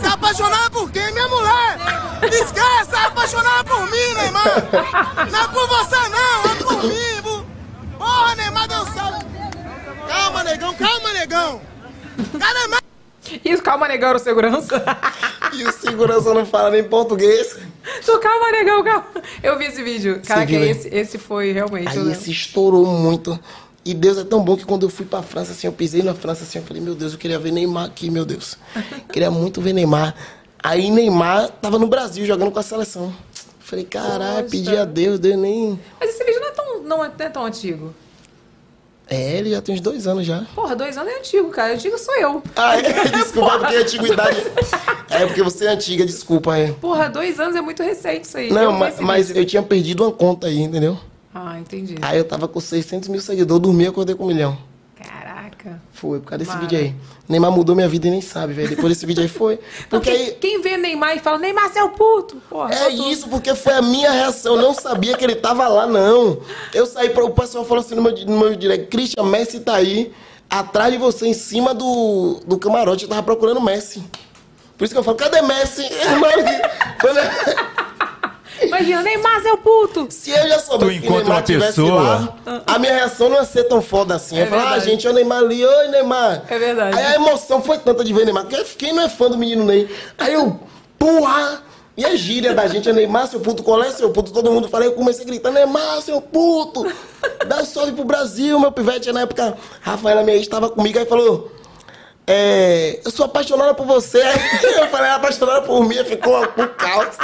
Se 0.00 0.06
apaixonar 0.06 0.70
por 0.70 0.90
quem, 0.90 1.12
minha 1.12 1.28
mulher? 1.28 1.78
Esquece, 2.22 2.94
é 2.94 3.04
apaixonar 3.06 3.64
por 3.64 3.90
mim, 3.90 4.14
Neymar! 4.16 4.44
Não 5.30 5.40
é 5.40 5.48
por 5.48 5.68
você 5.68 6.08
não, 6.08 6.44
é 6.50 6.54
por 6.62 6.84
mim! 6.84 7.46
Porra, 7.98 8.34
Neymar 8.36 8.68
deu 8.68 8.86
salve! 8.92 9.24
Calma, 10.08 10.44
negão, 10.44 10.74
calma, 10.74 11.12
negão! 11.12 11.60
Cadê 12.38 12.66
Messi? 12.68 12.83
Isso, 13.44 13.62
calma, 13.62 13.88
negão, 13.88 14.10
era 14.10 14.18
o 14.18 14.20
segurança. 14.20 14.82
E 15.52 15.62
o 15.62 15.70
segurança 15.70 16.34
não 16.34 16.44
fala 16.44 16.70
nem 16.70 16.82
português. 16.82 17.56
Tu, 18.04 18.18
calma, 18.18 18.50
negão, 18.50 18.82
calma. 18.82 19.06
Eu 19.40 19.56
vi 19.56 19.66
esse 19.66 19.84
vídeo. 19.84 20.20
Caraca, 20.26 20.52
esse, 20.52 20.88
esse 20.88 21.16
foi 21.16 21.52
realmente. 21.52 21.90
Aí 21.90 21.98
né? 22.00 22.10
esse 22.10 22.32
estourou 22.32 22.84
muito. 22.86 23.38
E 23.84 23.94
Deus 23.94 24.18
é 24.18 24.24
tão 24.24 24.42
bom 24.42 24.56
que 24.56 24.64
quando 24.64 24.84
eu 24.84 24.88
fui 24.88 25.06
pra 25.06 25.22
França, 25.22 25.52
assim, 25.52 25.68
eu 25.68 25.72
pisei 25.72 26.02
na 26.02 26.12
França, 26.12 26.42
assim, 26.42 26.58
eu 26.58 26.64
falei, 26.64 26.82
meu 26.82 26.96
Deus, 26.96 27.12
eu 27.12 27.18
queria 27.18 27.38
ver 27.38 27.52
Neymar 27.52 27.84
aqui, 27.84 28.10
meu 28.10 28.24
Deus. 28.24 28.56
Queria 29.12 29.30
muito 29.30 29.60
ver 29.60 29.74
Neymar. 29.74 30.14
Aí 30.60 30.90
Neymar 30.90 31.50
tava 31.60 31.78
no 31.78 31.86
Brasil 31.86 32.24
jogando 32.26 32.50
com 32.50 32.58
a 32.58 32.62
seleção. 32.62 33.14
Falei, 33.60 33.84
caralho, 33.84 34.48
pedi 34.48 34.76
a 34.76 34.84
Deus, 34.84 35.20
Deus 35.20 35.38
nem. 35.38 35.78
Mas 36.00 36.10
esse 36.10 36.24
vídeo 36.24 36.40
não 36.40 36.48
é 36.48 36.50
tão, 36.50 36.82
não 36.82 37.04
é, 37.04 37.08
não 37.08 37.26
é 37.26 37.28
tão 37.28 37.44
antigo. 37.44 37.94
É, 39.08 39.36
ele 39.38 39.50
já 39.50 39.60
tem 39.60 39.74
uns 39.74 39.80
dois 39.82 40.06
anos 40.06 40.24
já. 40.24 40.46
Porra, 40.54 40.74
dois 40.74 40.96
anos 40.96 41.12
é 41.12 41.18
antigo, 41.18 41.50
cara. 41.50 41.74
Antigo 41.74 41.98
sou 41.98 42.14
eu. 42.16 42.42
Ah, 42.56 42.78
é, 42.78 42.82
desculpa, 43.10 43.54
é 43.54 43.58
porque 43.58 43.76
a 43.76 43.80
antiguidade. 43.80 44.38
É 45.10 45.26
porque 45.26 45.42
você 45.42 45.66
é 45.66 45.68
antiga, 45.68 46.06
desculpa, 46.06 46.56
é. 46.56 46.72
Porra, 46.72 47.08
dois 47.10 47.38
anos 47.38 47.54
é 47.54 47.60
muito 47.60 47.82
recente 47.82 48.24
isso 48.26 48.38
aí. 48.38 48.50
Não, 48.50 48.62
Eu 48.62 48.72
mas, 48.72 48.98
mas 49.00 49.36
eu 49.36 49.44
tinha 49.44 49.62
perdido 49.62 50.04
uma 50.04 50.12
conta 50.12 50.46
aí, 50.46 50.58
entendeu? 50.62 50.98
Ah, 51.34 51.58
entendi. 51.58 51.96
Aí 52.00 52.16
eu 52.16 52.24
tava 52.24 52.48
com 52.48 52.58
600 52.60 53.08
mil 53.08 53.20
seguidores, 53.20 53.62
dormi 53.62 53.84
e 53.84 53.86
acordei 53.88 54.14
com 54.14 54.24
um 54.24 54.28
milhão. 54.28 54.56
Caraca. 54.96 55.80
Foi, 55.92 56.20
por 56.20 56.26
causa 56.30 56.38
desse 56.38 56.50
Mara. 56.56 56.60
vídeo 56.62 56.78
aí. 56.78 56.94
Neymar 57.28 57.50
mudou 57.50 57.74
minha 57.74 57.88
vida 57.88 58.06
e 58.06 58.10
nem 58.10 58.20
sabe, 58.20 58.52
velho. 58.52 58.68
Depois 58.68 58.88
desse 58.92 59.06
vídeo 59.06 59.22
aí 59.22 59.28
foi. 59.28 59.54
Então, 59.86 59.98
Porque 59.98 60.10
quem, 60.10 60.26
aí. 60.26 60.32
quem 60.32 60.60
vê 60.60 60.76
Neymar 60.76 61.16
e 61.16 61.20
fala, 61.20 61.38
Neymar, 61.38 61.70
é 61.74 61.82
o 61.82 61.88
puto. 61.88 62.36
Porra, 62.50 62.74
É 62.74 62.88
isso, 62.90 63.28
porque 63.28 63.54
foi 63.54 63.72
a 63.72 63.80
minha 63.82 64.10
reação. 64.10 64.56
Eu 64.56 64.62
não 64.62 64.74
sabia 64.74 65.16
que 65.16 65.24
ele 65.24 65.34
tava 65.34 65.66
lá, 65.66 65.86
não. 65.86 66.38
Eu 66.74 66.84
saí 66.86 67.08
para 67.10 67.24
o 67.24 67.30
pessoal 67.30 67.64
falou 67.64 67.82
assim 67.82 67.94
no 67.94 68.02
meu, 68.02 68.12
no 68.12 68.38
meu 68.38 68.54
direct: 68.54 68.88
Christian, 68.88 69.22
Messi 69.24 69.60
tá 69.60 69.76
aí, 69.76 70.12
atrás 70.50 70.92
de 70.92 70.98
você, 70.98 71.26
em 71.26 71.32
cima 71.34 71.72
do, 71.72 72.40
do 72.46 72.58
camarote. 72.58 73.04
Eu 73.04 73.08
tava 73.08 73.22
procurando 73.22 73.60
Messi. 73.60 74.02
Por 74.76 74.84
isso 74.84 74.92
que 74.92 74.98
eu 74.98 75.04
falo: 75.04 75.16
cadê 75.16 75.40
Messi? 75.40 75.82
Quando- 77.00 77.73
Imagina, 78.66 79.02
Neymar, 79.02 79.46
é 79.46 79.52
o 79.52 79.56
puto. 79.58 80.06
Se 80.10 80.30
eu 80.30 80.48
já 80.48 80.58
soubesse 80.58 80.94
Tu 80.94 81.00
que 81.00 81.06
encontra 81.06 81.22
Neymar 81.24 81.36
uma 81.38 81.42
tivesse 81.42 81.80
pessoa- 81.80 82.02
lá, 82.46 82.62
a 82.66 82.78
minha 82.78 82.92
reação 82.94 83.28
não 83.28 83.36
ia 83.36 83.44
ser 83.44 83.64
tão 83.64 83.80
foda 83.82 84.14
assim. 84.14 84.36
Eu 84.36 84.44
ia 84.44 84.50
falar, 84.50 84.72
ah, 84.72 84.78
gente, 84.78 85.06
o 85.08 85.12
Neymar 85.12 85.38
ali, 85.38 85.64
oi, 85.64 85.88
Neymar. 85.88 86.42
É 86.48 86.58
verdade. 86.58 86.96
Aí 86.98 87.04
a 87.06 87.14
emoção 87.16 87.62
foi 87.62 87.78
tanta 87.78 88.02
de 88.04 88.12
ver 88.12 88.24
Neymar, 88.24 88.46
quem 88.78 88.92
não 88.92 89.02
é 89.02 89.08
fã 89.08 89.28
do 89.28 89.36
menino 89.38 89.64
Ney? 89.64 89.88
Aí 90.18 90.32
eu, 90.34 90.58
porra! 90.98 91.62
E 91.96 92.04
a 92.04 92.16
gíria 92.16 92.52
da 92.54 92.66
gente 92.66 92.88
é 92.88 92.92
Neymar, 92.92 93.28
seu 93.28 93.38
puto, 93.38 93.62
qual 93.62 93.80
é 93.80 93.88
seu 93.92 94.10
puto? 94.10 94.32
Todo 94.32 94.50
mundo 94.50 94.68
fala, 94.68 94.84
eu 94.84 94.92
comecei 94.94 95.22
a 95.24 95.26
gritar, 95.28 95.52
Neymar, 95.52 96.00
seu 96.02 96.20
puto! 96.20 96.84
Dá 97.46 97.58
um 97.62 97.64
salve 97.64 97.92
pro 97.92 98.04
Brasil, 98.04 98.58
meu 98.58 98.72
pivete. 98.72 99.12
Na 99.12 99.20
época, 99.20 99.56
Rafaela, 99.80 100.24
minha 100.24 100.34
ex, 100.36 100.42
estava 100.42 100.68
comigo, 100.68 100.98
aí 100.98 101.06
falou, 101.06 101.52
é, 102.26 103.00
eu 103.04 103.10
sou 103.10 103.26
apaixonada 103.26 103.74
por 103.74 103.86
você. 103.86 104.20
Aí 104.20 104.38
eu 104.80 104.88
falei, 104.88 105.10
apaixonada 105.10 105.62
por 105.62 105.86
mim, 105.86 106.02
ficou 106.04 106.42
um 106.42 106.66
caos. 106.76 107.16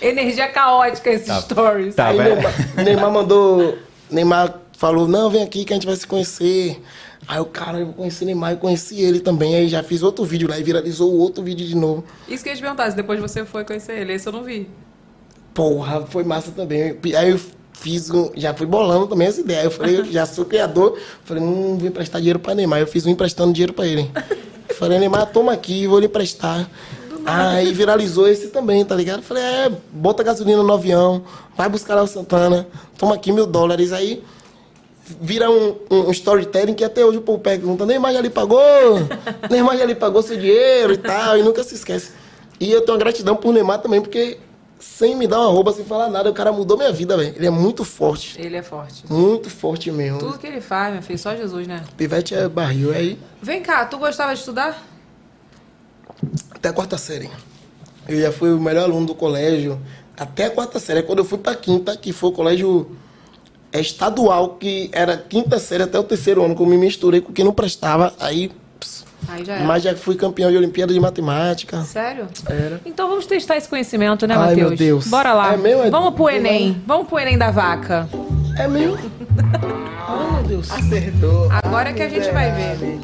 Energia 0.00 0.48
caótica 0.48 1.10
esses 1.10 1.34
stories. 1.44 1.94
Tá, 1.94 2.08
Aí 2.08 2.16
velho. 2.16 2.34
Neymar, 2.34 2.84
Neymar 2.84 3.10
mandou. 3.12 3.78
Neymar 4.10 4.54
falou: 4.76 5.06
Não, 5.06 5.30
vem 5.30 5.42
aqui 5.42 5.64
que 5.64 5.72
a 5.72 5.76
gente 5.76 5.86
vai 5.86 5.96
se 5.96 6.06
conhecer. 6.06 6.82
Aí 7.26 7.40
o 7.40 7.46
cara, 7.46 7.78
eu 7.78 7.86
vou 7.86 7.94
conhecer 7.94 8.24
Neymar, 8.24 8.52
eu 8.52 8.58
conheci 8.58 9.00
ele 9.00 9.20
também. 9.20 9.54
Aí 9.54 9.68
já 9.68 9.82
fiz 9.82 10.02
outro 10.02 10.24
vídeo 10.24 10.48
lá 10.48 10.58
e 10.58 10.62
viralizou 10.62 11.12
outro 11.12 11.42
vídeo 11.42 11.66
de 11.66 11.74
novo. 11.74 12.04
Isso 12.28 12.42
que 12.42 12.50
eu 12.50 12.52
ia 12.52 12.56
te 12.56 12.62
perguntar, 12.62 12.90
se 12.90 12.96
depois 12.96 13.18
você 13.20 13.44
foi 13.44 13.64
conhecer 13.64 13.98
ele. 13.98 14.12
Esse 14.12 14.28
eu 14.28 14.32
não 14.32 14.42
vi. 14.42 14.68
Porra, 15.54 16.04
foi 16.06 16.24
massa 16.24 16.50
também. 16.50 16.98
Aí 17.16 17.30
eu 17.30 17.40
fiz 17.74 18.10
um. 18.10 18.30
Já 18.34 18.54
fui 18.54 18.66
bolando 18.66 19.06
também 19.06 19.28
essa 19.28 19.40
ideia. 19.40 19.64
Eu 19.64 19.70
falei, 19.70 19.98
eu 19.98 20.04
já 20.06 20.24
sou 20.24 20.44
criador. 20.44 20.98
Falei, 21.24 21.42
não 21.42 21.76
vou 21.76 21.88
emprestar 21.88 22.20
dinheiro 22.20 22.38
pra 22.38 22.54
Neymar. 22.54 22.80
Eu 22.80 22.86
fiz 22.86 23.04
um 23.04 23.10
emprestando 23.10 23.52
dinheiro 23.52 23.72
pra 23.72 23.86
ele. 23.86 24.10
Falei, 24.78 24.98
Neymar, 24.98 25.26
toma 25.26 25.52
aqui, 25.52 25.86
vou 25.86 25.98
lhe 25.98 26.06
emprestar. 26.06 26.68
Aí 27.26 27.72
viralizou 27.72 28.28
esse 28.28 28.48
também, 28.48 28.84
tá 28.84 28.94
ligado? 28.94 29.22
Falei, 29.22 29.42
é, 29.42 29.72
bota 29.90 30.22
gasolina 30.22 30.62
no 30.62 30.72
avião, 30.72 31.24
vai 31.56 31.68
buscar 31.68 31.94
lá 31.94 32.02
o 32.02 32.06
Santana, 32.06 32.66
toma 32.98 33.14
aqui 33.14 33.32
mil 33.32 33.46
dólares. 33.46 33.92
Aí 33.92 34.22
vira 35.20 35.50
um, 35.50 35.74
um 35.90 36.10
storytelling 36.10 36.74
que 36.74 36.84
até 36.84 37.04
hoje 37.04 37.18
o 37.18 37.22
povo 37.22 37.38
pergunta, 37.38 37.86
Neymar 37.86 38.12
já 38.12 38.20
lhe 38.20 38.28
pagou? 38.28 38.60
Neymar 39.50 39.78
já 39.78 39.86
lhe 39.86 39.94
pagou 39.94 40.22
seu 40.22 40.36
dinheiro 40.36 40.92
e 40.92 40.98
tal, 40.98 41.38
e 41.38 41.42
nunca 41.42 41.64
se 41.64 41.74
esquece. 41.74 42.12
E 42.60 42.70
eu 42.70 42.82
tenho 42.82 42.92
uma 42.92 42.98
gratidão 42.98 43.36
por 43.36 43.54
Neymar 43.54 43.80
também, 43.80 44.02
porque 44.02 44.38
sem 44.84 45.16
me 45.16 45.26
dar 45.26 45.40
uma 45.40 45.50
roupa, 45.50 45.72
sem 45.72 45.84
falar 45.84 46.08
nada, 46.10 46.30
o 46.30 46.34
cara 46.34 46.52
mudou 46.52 46.76
minha 46.76 46.92
vida, 46.92 47.16
velho. 47.16 47.34
Ele 47.34 47.46
é 47.46 47.50
muito 47.50 47.84
forte, 47.84 48.36
Ele 48.40 48.56
é 48.56 48.62
forte. 48.62 49.04
muito 49.10 49.50
forte 49.50 49.90
mesmo. 49.90 50.18
Tudo 50.18 50.38
que 50.38 50.46
ele 50.46 50.60
faz, 50.60 50.92
meu 50.92 51.02
filho, 51.02 51.18
só 51.18 51.34
Jesus, 51.34 51.66
né? 51.66 51.82
Pivete 51.96 52.34
é 52.34 52.48
barril, 52.48 52.92
aí 52.92 53.18
Vem 53.42 53.60
cá, 53.62 53.84
tu 53.86 53.98
gostava 53.98 54.32
de 54.32 54.38
estudar? 54.40 54.82
até 56.54 56.68
a 56.68 56.72
quarta 56.72 56.96
série. 56.96 57.28
Eu 58.08 58.20
já 58.20 58.30
fui 58.32 58.52
o 58.52 58.60
melhor 58.60 58.84
aluno 58.84 59.06
do 59.06 59.14
colégio, 59.14 59.80
até 60.16 60.44
a 60.46 60.50
quarta 60.50 60.78
série. 60.78 61.02
Quando 61.02 61.18
eu 61.18 61.24
fui 61.24 61.38
pra 61.38 61.54
quinta, 61.54 61.96
que 61.96 62.12
foi 62.12 62.30
o 62.30 62.32
colégio 62.32 62.96
é, 63.72 63.80
estadual, 63.80 64.50
que 64.56 64.88
era 64.92 65.16
quinta 65.16 65.58
série 65.58 65.82
até 65.82 65.98
o 65.98 66.04
terceiro 66.04 66.44
ano, 66.44 66.54
que 66.54 66.62
eu 66.62 66.66
me 66.66 66.78
misturei 66.78 67.20
com 67.20 67.32
quem 67.32 67.44
não 67.44 67.52
prestava, 67.52 68.14
aí... 68.20 68.50
já 69.44 69.54
era. 69.54 69.64
Mas 69.64 69.82
já 69.82 69.94
fui 69.96 70.14
campeão 70.16 70.50
de 70.50 70.56
Olimpíada 70.56 70.92
de 70.92 71.00
Matemática. 71.00 71.82
Sério? 71.82 72.28
Era. 72.48 72.80
Então 72.86 73.08
vamos 73.08 73.26
testar 73.26 73.56
esse 73.56 73.68
conhecimento, 73.68 74.26
né, 74.26 74.34
Ai, 74.34 74.40
Matheus? 74.50 74.68
meu 74.70 74.76
Deus. 74.78 75.06
Bora 75.06 75.32
lá. 75.32 75.54
É 75.54 75.56
meu, 75.56 75.82
é- 75.84 75.90
Vamos 75.90 76.14
pro 76.14 76.28
Enem. 76.30 76.82
Vamos 76.86 77.08
pro 77.08 77.18
Enem 77.18 77.36
da 77.38 77.50
vaca. 77.50 78.08
É 78.58 78.66
meu? 78.68 78.96
Ai, 78.96 80.32
meu 80.34 80.42
Deus. 80.44 80.70
Acertou. 80.70 81.48
Agora 81.50 81.90
é 81.90 81.92
que 81.92 82.02
a 82.02 82.08
gente 82.08 82.30
vai 82.30 82.52
ver. 82.52 83.00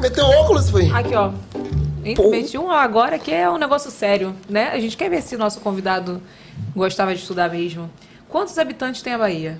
Meteu 0.00 0.26
óculos, 0.26 0.68
foi? 0.70 0.90
Aqui, 0.90 1.14
ó. 1.14 1.30
Meti 2.30 2.58
um 2.58 2.70
agora 2.70 3.18
que 3.18 3.32
é 3.32 3.48
um 3.48 3.56
negócio 3.56 3.90
sério, 3.90 4.34
né? 4.48 4.70
A 4.74 4.78
gente 4.78 4.94
quer 4.96 5.08
ver 5.08 5.22
se 5.22 5.34
o 5.34 5.38
nosso 5.38 5.60
convidado 5.60 6.20
gostava 6.76 7.14
de 7.14 7.20
estudar 7.22 7.48
mesmo. 7.48 7.90
Quantos 8.28 8.58
habitantes 8.58 9.00
tem 9.00 9.14
a 9.14 9.18
Bahia? 9.18 9.58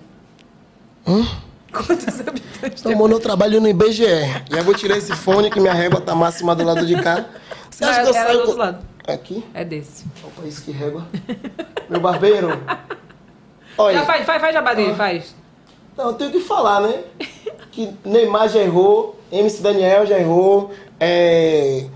Quantos 1.75 2.21
habitantes 2.21 2.83
tem 2.83 2.93
a 2.93 2.95
Tomou 2.95 3.09
no 3.09 3.19
trabalho 3.19 3.61
no 3.61 3.69
IBGE. 3.69 4.05
Já 4.51 4.63
vou 4.63 4.75
tirar 4.75 4.97
esse 4.97 5.13
fone 5.15 5.51
que 5.51 5.61
minha 5.61 5.75
régua 5.75 6.01
tá 6.01 6.15
máxima 6.15 6.55
do 6.55 6.65
lado 6.65 6.87
de 6.87 7.01
cá. 7.03 7.27
Você 7.69 7.85
Não, 7.85 7.91
acha 7.91 8.03
que 8.03 8.09
eu 8.09 8.15
era 8.15 8.27
saio 8.27 8.39
do 8.39 8.45
outro 8.45 8.59
lado. 8.59 8.87
Aqui? 9.07 9.45
É 9.53 9.65
desse. 9.65 10.05
Opa, 10.23 10.47
isso 10.47 10.63
que 10.63 10.71
régua. 10.71 11.07
Meu 11.91 12.01
barbeiro. 12.01 12.49
Olha. 13.77 13.99
Já 13.99 14.07
faz, 14.07 14.25
faz, 14.25 14.41
faz 14.41 14.55
jabá 14.55 14.73
dele, 14.75 14.95
faz. 14.95 15.35
Não, 15.97 16.07
eu 16.07 16.13
tenho 16.15 16.31
que 16.31 16.41
falar, 16.41 16.81
né? 16.81 17.03
Que 17.71 17.93
Neymar 18.05 18.49
já 18.49 18.61
errou, 18.61 19.19
MC 19.33 19.61
Daniel 19.61 20.07
já 20.07 20.19
errou, 20.19 20.73
é... 21.01 21.87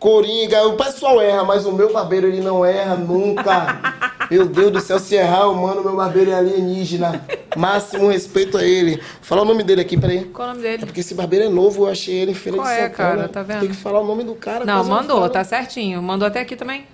Coringa, 0.00 0.66
o 0.66 0.76
pessoal 0.78 1.20
erra, 1.20 1.44
mas 1.44 1.66
o 1.66 1.72
meu 1.72 1.92
barbeiro 1.92 2.26
ele 2.26 2.40
não 2.40 2.64
erra 2.64 2.96
nunca. 2.96 4.00
Meu 4.30 4.46
Deus 4.46 4.72
do 4.72 4.80
céu, 4.80 4.98
se 4.98 5.14
errar, 5.14 5.46
mano, 5.52 5.82
meu 5.84 5.94
barbeiro 5.94 6.30
é 6.30 6.34
alienígena. 6.34 7.22
Máximo 7.54 8.08
respeito 8.08 8.56
a 8.56 8.64
ele. 8.64 8.98
Fala 9.20 9.42
o 9.42 9.44
nome 9.44 9.62
dele 9.62 9.82
aqui, 9.82 9.98
peraí. 9.98 10.24
Qual 10.24 10.48
o 10.48 10.52
nome 10.54 10.66
É 10.66 10.70
dele? 10.72 10.86
porque 10.86 11.00
esse 11.00 11.12
barbeiro 11.14 11.44
é 11.44 11.48
novo, 11.50 11.84
eu 11.84 11.90
achei 11.90 12.14
ele 12.14 12.30
em 12.30 12.34
Feira 12.34 12.56
Qual 12.56 12.66
de 12.66 12.72
é, 12.72 12.76
Santana. 12.88 12.94
cara? 12.96 13.28
Tá 13.28 13.42
vendo? 13.42 13.60
Tem 13.60 13.68
que 13.68 13.76
falar 13.76 14.00
o 14.00 14.06
nome 14.06 14.24
do 14.24 14.34
cara. 14.34 14.64
Não, 14.64 14.82
mandou, 14.84 15.18
falo. 15.18 15.28
tá 15.30 15.44
certinho. 15.44 16.02
Mandou 16.02 16.26
até 16.26 16.40
aqui 16.40 16.56
também. 16.56 16.86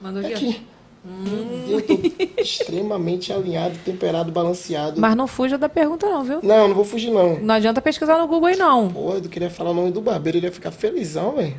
Mandou 0.00 0.22
aqui. 0.22 0.32
ó. 0.32 0.36
Aqui. 0.36 0.66
Meu 1.02 1.44
Deus, 1.44 1.82
eu 1.88 1.96
tô 1.98 2.40
extremamente 2.42 3.32
alinhado, 3.32 3.74
temperado, 3.84 4.30
balanceado. 4.30 5.00
Mas 5.00 5.16
não 5.16 5.26
fuja 5.26 5.56
da 5.58 5.68
pergunta, 5.68 6.06
não, 6.08 6.22
viu? 6.22 6.40
Não, 6.42 6.68
não 6.68 6.74
vou 6.74 6.84
fugir, 6.84 7.10
não. 7.10 7.38
Não 7.40 7.54
adianta 7.54 7.80
pesquisar 7.80 8.18
no 8.18 8.26
Google 8.28 8.48
aí, 8.50 8.56
não. 8.56 8.90
Pô, 8.90 9.14
eu 9.14 9.22
queria 9.22 9.48
falar 9.50 9.70
o 9.70 9.74
nome 9.74 9.90
do 9.90 10.00
barbeiro, 10.02 10.36
ele 10.38 10.46
ia 10.46 10.52
ficar 10.52 10.70
felizão, 10.70 11.32
velho. 11.36 11.56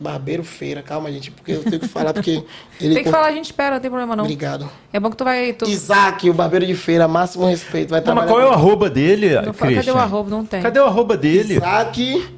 Barbeiro 0.00 0.42
Feira, 0.42 0.82
calma, 0.82 1.12
gente, 1.12 1.30
porque 1.30 1.52
eu 1.52 1.62
tenho 1.62 1.78
que 1.78 1.86
falar, 1.86 2.14
porque 2.14 2.42
ele. 2.80 2.94
Tem 2.96 3.04
que 3.04 3.10
falar, 3.10 3.26
a 3.26 3.32
gente 3.32 3.44
espera, 3.44 3.74
não 3.74 3.80
tem 3.82 3.90
problema 3.90 4.16
não. 4.16 4.24
Obrigado. 4.24 4.70
É 4.90 4.98
bom 4.98 5.10
que 5.10 5.16
tu 5.16 5.24
vai... 5.24 5.52
Tu... 5.52 5.68
Isaac, 5.68 6.30
o 6.30 6.32
barbeiro 6.32 6.66
de 6.66 6.74
feira, 6.74 7.06
máximo 7.06 7.46
respeito. 7.46 7.90
Vai 7.90 8.00
Não, 8.00 8.14
mas 8.14 8.26
qual 8.26 8.40
é 8.40 8.46
o 8.46 8.50
arroba 8.50 8.88
dele, 8.88 9.34
Não 9.42 9.52
Christian? 9.52 9.74
Cadê 9.74 9.90
o 9.90 9.98
arroba? 9.98 10.30
Não 10.30 10.46
tem. 10.46 10.62
Cadê 10.62 10.80
o 10.80 10.84
arroba 10.86 11.18
dele? 11.18 11.56
Isaac, 11.56 12.28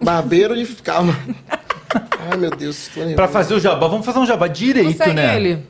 barbeiro 0.00 0.56
de. 0.56 0.64
Calma. 0.76 1.18
Ai, 2.30 2.36
meu 2.36 2.50
Deus. 2.50 2.88
tô 2.88 3.00
nervoso. 3.00 3.16
Pra 3.16 3.26
fazer 3.26 3.54
o 3.54 3.60
jabá. 3.60 3.88
Vamos 3.88 4.06
fazer 4.06 4.18
um 4.20 4.26
jabá 4.26 4.46
direito, 4.46 5.12
né? 5.12 5.36
ele? 5.36 5.66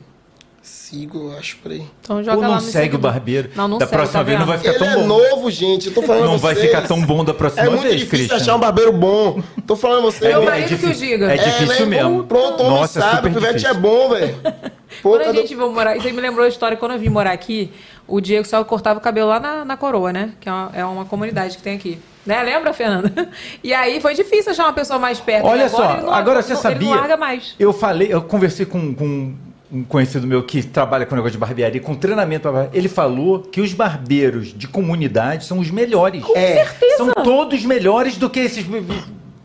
Sigo, 0.61 1.33
acho 1.37 1.57
por 1.57 1.71
aí. 1.71 1.83
Então 2.01 2.23
joga 2.23 2.37
Ou 2.37 2.43
não 2.43 2.49
lá 2.49 2.55
no 2.57 2.61
segue 2.61 2.73
seguidor. 2.91 2.99
o 2.99 3.13
barbeiro. 3.13 3.49
Não, 3.55 3.67
não 3.67 3.77
da 3.77 3.85
segue, 3.85 3.97
próxima 3.97 4.19
tá 4.19 4.23
vez 4.23 4.39
não 4.39 4.45
vai 4.45 4.57
ficar 4.57 4.69
Ele 4.71 4.79
tão 4.79 4.87
é 4.89 4.95
bom. 4.95 5.07
novo, 5.07 5.51
gente. 5.51 5.87
Eu 5.87 5.93
tô 5.93 6.01
falando 6.01 6.25
Não 6.25 6.37
vai 6.37 6.55
ficar 6.55 6.81
tão 6.81 7.01
bom 7.01 7.23
da 7.23 7.33
próxima 7.33 7.63
É 7.63 7.69
muito 7.69 7.81
vez, 7.83 7.93
difícil 7.95 8.17
Christian. 8.27 8.35
achar 8.37 8.55
um 8.55 8.59
barbeiro 8.59 8.91
bom. 8.91 9.41
Tô 9.65 9.75
falando 9.75 9.99
a 9.99 10.01
vocês. 10.11 10.29
Meu 10.31 10.41
né? 10.41 10.45
marido 10.45 10.77
que 10.77 10.85
o 10.85 10.93
diga. 10.93 11.33
É 11.33 11.37
difícil 11.37 11.85
né? 11.85 11.97
mesmo. 11.97 12.23
Pronto, 12.25 12.61
homem 12.63 12.79
Nossa, 12.81 12.99
sabe. 12.99 13.15
super 13.17 13.31
O 13.31 13.33
pivete 13.35 13.53
difícil. 13.59 13.69
é 13.69 13.73
bom, 13.79 14.09
velho. 14.09 14.35
Quando 15.01 15.21
a 15.21 15.33
gente 15.33 15.55
veio 15.55 15.71
morar, 15.71 15.95
isso 15.95 16.07
aí 16.07 16.13
me 16.13 16.19
lembrou 16.21 16.43
a 16.45 16.49
história, 16.49 16.75
quando 16.75 16.93
eu 16.93 16.99
vim 16.99 17.09
morar 17.09 17.31
aqui, 17.31 17.71
o 18.07 18.19
Diego 18.19 18.45
só 18.45 18.61
cortava 18.63 18.97
o 18.99 19.01
cabelo 19.01 19.29
lá 19.29 19.39
na, 19.39 19.63
na 19.63 19.77
Coroa, 19.77 20.11
né? 20.11 20.31
Que 20.41 20.49
é 20.49 20.51
uma, 20.51 20.71
é 20.73 20.83
uma 20.83 21.05
comunidade 21.05 21.55
que 21.57 21.63
tem 21.63 21.75
aqui. 21.75 21.99
Né? 22.25 22.41
Lembra, 22.43 22.73
Fernanda? 22.73 23.29
E 23.63 23.71
aí 23.73 24.01
foi 24.01 24.13
difícil 24.15 24.51
achar 24.51 24.63
uma 24.63 24.73
pessoa 24.73 24.97
mais 24.99 25.19
perto. 25.19 25.45
Olha 25.45 25.61
E 25.61 25.65
agora 25.65 25.69
só, 25.99 26.01
não- 26.01 26.11
agora 26.13 26.41
você 26.41 26.53
Ele 26.53 26.59
sabia. 26.59 26.89
não 26.89 26.97
larga 26.97 27.15
mais. 27.17 27.55
Eu 27.59 27.71
falei, 27.71 28.11
eu 28.11 28.21
conversei 28.23 28.65
com, 28.65 28.93
com 28.95 29.35
um 29.71 29.83
conhecido 29.83 30.25
meu 30.25 30.41
que 30.43 30.63
trabalha 30.63 31.05
com 31.05 31.13
negócio 31.15 31.33
de 31.33 31.37
barbearia, 31.37 31.79
com 31.81 31.93
treinamento. 31.95 32.47
Ele 32.73 32.89
falou 32.89 33.39
que 33.39 33.61
os 33.61 33.73
barbeiros 33.73 34.53
de 34.57 34.67
comunidade 34.67 35.45
são 35.45 35.59
os 35.59 35.69
melhores. 35.69 36.23
Com 36.23 36.35
É. 36.37 36.65
certeza. 36.65 36.97
São 36.97 37.13
todos 37.23 37.63
melhores 37.63 38.17
do 38.17 38.29
que 38.29 38.39
esses. 38.39 38.65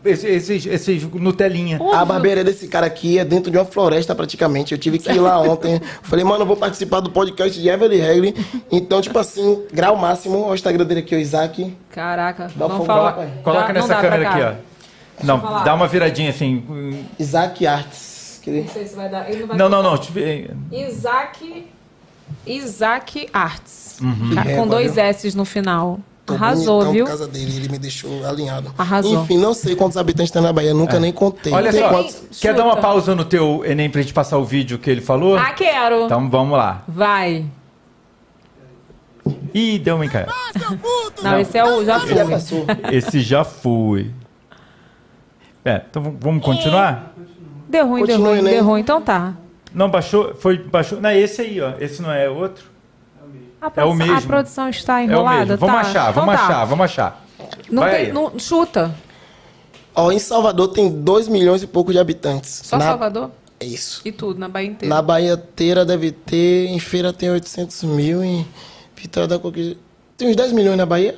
Esses, 0.03 0.23
esses, 0.49 0.65
esses 0.67 1.03
Nutelinha. 1.13 1.79
A 1.93 2.05
barbearia 2.05 2.43
desse 2.43 2.67
cara 2.67 2.85
aqui 2.85 3.17
é 3.17 3.25
dentro 3.25 3.49
de 3.49 3.57
uma 3.57 3.65
floresta 3.65 4.13
praticamente. 4.13 4.71
Eu 4.71 4.77
tive 4.77 4.99
que 4.99 5.11
ir 5.11 5.19
lá 5.19 5.41
ontem. 5.41 5.81
Falei, 6.03 6.23
mano, 6.23 6.43
eu 6.43 6.45
vou 6.45 6.55
participar 6.55 6.99
do 6.99 7.09
podcast 7.09 7.59
de 7.59 7.67
Evelyn 7.67 8.01
Regli. 8.01 8.35
Então, 8.71 9.01
tipo 9.01 9.17
assim, 9.17 9.63
grau 9.73 9.95
máximo. 9.97 10.41
Olha 10.41 10.51
o 10.51 10.53
Instagram 10.55 10.85
dele 10.85 10.99
aqui, 10.99 11.15
o 11.15 11.19
Isaac. 11.19 11.75
Caraca, 11.91 12.51
Dá 12.55 12.65
um 12.67 12.69
não 12.69 12.75
fogo 12.77 12.85
fala. 12.85 13.31
Coloca 13.43 13.61
dá- 13.67 13.73
não 13.73 13.81
nessa 13.87 13.95
câmera 14.01 14.29
aqui, 14.29 14.41
ó. 14.41 15.25
Não, 15.25 15.41
falar. 15.41 15.63
dá 15.63 15.73
uma 15.73 15.87
viradinha 15.87 16.29
assim. 16.29 16.63
Isaac 17.17 17.65
Arts. 17.65 18.14
Que 18.45 18.51
ele- 18.51 18.61
Não 18.61 18.67
sei 18.69 18.85
se 18.85 18.95
vai 18.95 19.09
dar. 19.09 19.27
Ele 19.27 19.39
não 19.39 19.47
vai 19.47 19.57
Não, 19.57 19.67
não, 19.69 19.81
não. 19.81 19.95
é, 19.95 20.51
Isaac. 20.87 21.65
Isaac 22.45 23.27
Arts. 23.33 23.97
Uhum. 23.99 24.35
Ca- 24.35 24.49
É, 24.51 24.55
Com 24.55 24.67
dois 24.67 24.95
valeu. 24.95 25.09
S 25.09 25.35
no 25.35 25.43
final. 25.45 25.99
Tô 26.27 26.33
Arrasou, 26.35 26.75
bonitão 26.77 26.93
viu? 26.93 27.05
por 27.05 27.09
causa 27.09 27.27
dele, 27.27 27.55
ele 27.55 27.69
me 27.69 27.77
deixou 27.79 28.23
alinhado. 28.25 28.71
Arrasou. 28.77 29.23
Enfim, 29.23 29.37
não 29.39 29.53
sei 29.53 29.75
quantos 29.75 29.97
habitantes 29.97 30.31
tem 30.31 30.41
na 30.43 30.51
Bahia, 30.53 30.73
nunca 30.75 30.99
nem 30.99 31.11
contei. 31.11 31.51
É. 31.51 31.55
Olha 31.55 31.71
Tem 31.71 31.81
só, 31.81 31.89
quantos? 31.89 32.15
quer 32.39 32.49
Chuta. 32.49 32.53
dar 32.53 32.65
uma 32.65 32.77
pausa 32.77 33.13
no 33.15 33.25
teu 33.25 33.63
Enem 33.65 33.89
pra 33.89 34.01
gente 34.01 34.13
passar 34.13 34.37
o 34.37 34.45
vídeo 34.45 34.77
que 34.79 34.89
ele 34.89 35.01
falou? 35.01 35.35
Ah, 35.37 35.51
quero. 35.53 36.05
Então 36.05 36.29
vamos 36.29 36.55
lá. 36.57 36.83
Vai. 36.87 37.45
Ih, 39.53 39.79
deu 39.79 39.95
uma 39.95 40.05
encaixada. 40.05 40.33
Não, 41.23 41.39
esse 41.39 41.57
é 41.57 41.63
o. 41.63 41.83
Já 41.83 41.99
passou. 42.27 42.65
Esse 42.91 43.21
já 43.21 43.43
foi. 43.43 44.11
É, 45.63 45.81
então 45.89 46.15
vamos 46.19 46.43
continuar? 46.43 47.13
Deu 47.75 47.87
ruim, 47.87 48.05
deu 48.05 48.19
ruim, 48.21 48.41
né? 48.41 48.51
deu 48.51 48.63
ruim. 48.63 48.81
Então 48.81 49.01
tá. 49.01 49.33
Não, 49.73 49.89
baixou, 49.89 50.33
foi, 50.35 50.57
baixou. 50.57 51.01
Não, 51.01 51.09
é 51.09 51.19
esse 51.19 51.41
aí, 51.41 51.59
ó. 51.61 51.73
Esse 51.79 52.01
não 52.01 52.11
é 52.11 52.29
outro? 52.29 52.65
A 53.61 53.65
É 53.65 53.67
o 53.67 53.71
produção, 53.71 53.95
mesmo. 53.95 54.17
A 54.17 54.21
produção 54.21 54.69
está 54.69 55.01
É 55.01 55.03
o 55.03 55.07
enrolada, 55.09 55.45
mesmo. 55.45 55.57
Vamos 55.57 55.75
tá? 55.75 55.81
achar, 55.81 56.11
Então 56.11 56.13
vamos 56.25 56.35
tá. 56.39 56.45
achar, 56.45 56.65
vamos 56.65 56.85
achar. 56.85 57.25
Não 57.69 57.83
Vai 57.83 57.91
tem, 57.95 58.05
aí. 58.07 58.13
não- 58.13 58.39
chuta. 58.39 58.95
Ó, 59.93 60.11
em 60.11 60.19
Salvador 60.19 60.69
tem 60.69 60.89
2 60.89 61.27
milhões 61.27 61.63
e 61.63 61.67
pouco 61.67 61.91
de 61.91 61.99
habitantes. 61.99 62.61
Só 62.63 62.77
na... 62.77 62.85
Salvador? 62.85 63.31
É 63.59 63.65
isso. 63.65 64.01
E 64.05 64.11
tudo, 64.11 64.39
na 64.39 64.47
Bahia 64.49 64.67
inteira. 64.69 64.93
Na 64.95 65.01
Bahia 65.01 65.33
inteira 65.33 65.85
deve 65.85 66.11
ter, 66.11 66.67
em 66.67 66.79
Feira 66.79 67.13
tem 67.13 67.29
800 67.29 67.83
mil, 67.83 68.23
em 68.23 68.45
Vitória 68.95 69.27
da 69.27 69.39
Conquista... 69.39 69.77
Tem 70.17 70.29
uns 70.29 70.35
10 70.35 70.51
milhões 70.51 70.77
na 70.77 70.85
Bahia? 70.85 71.17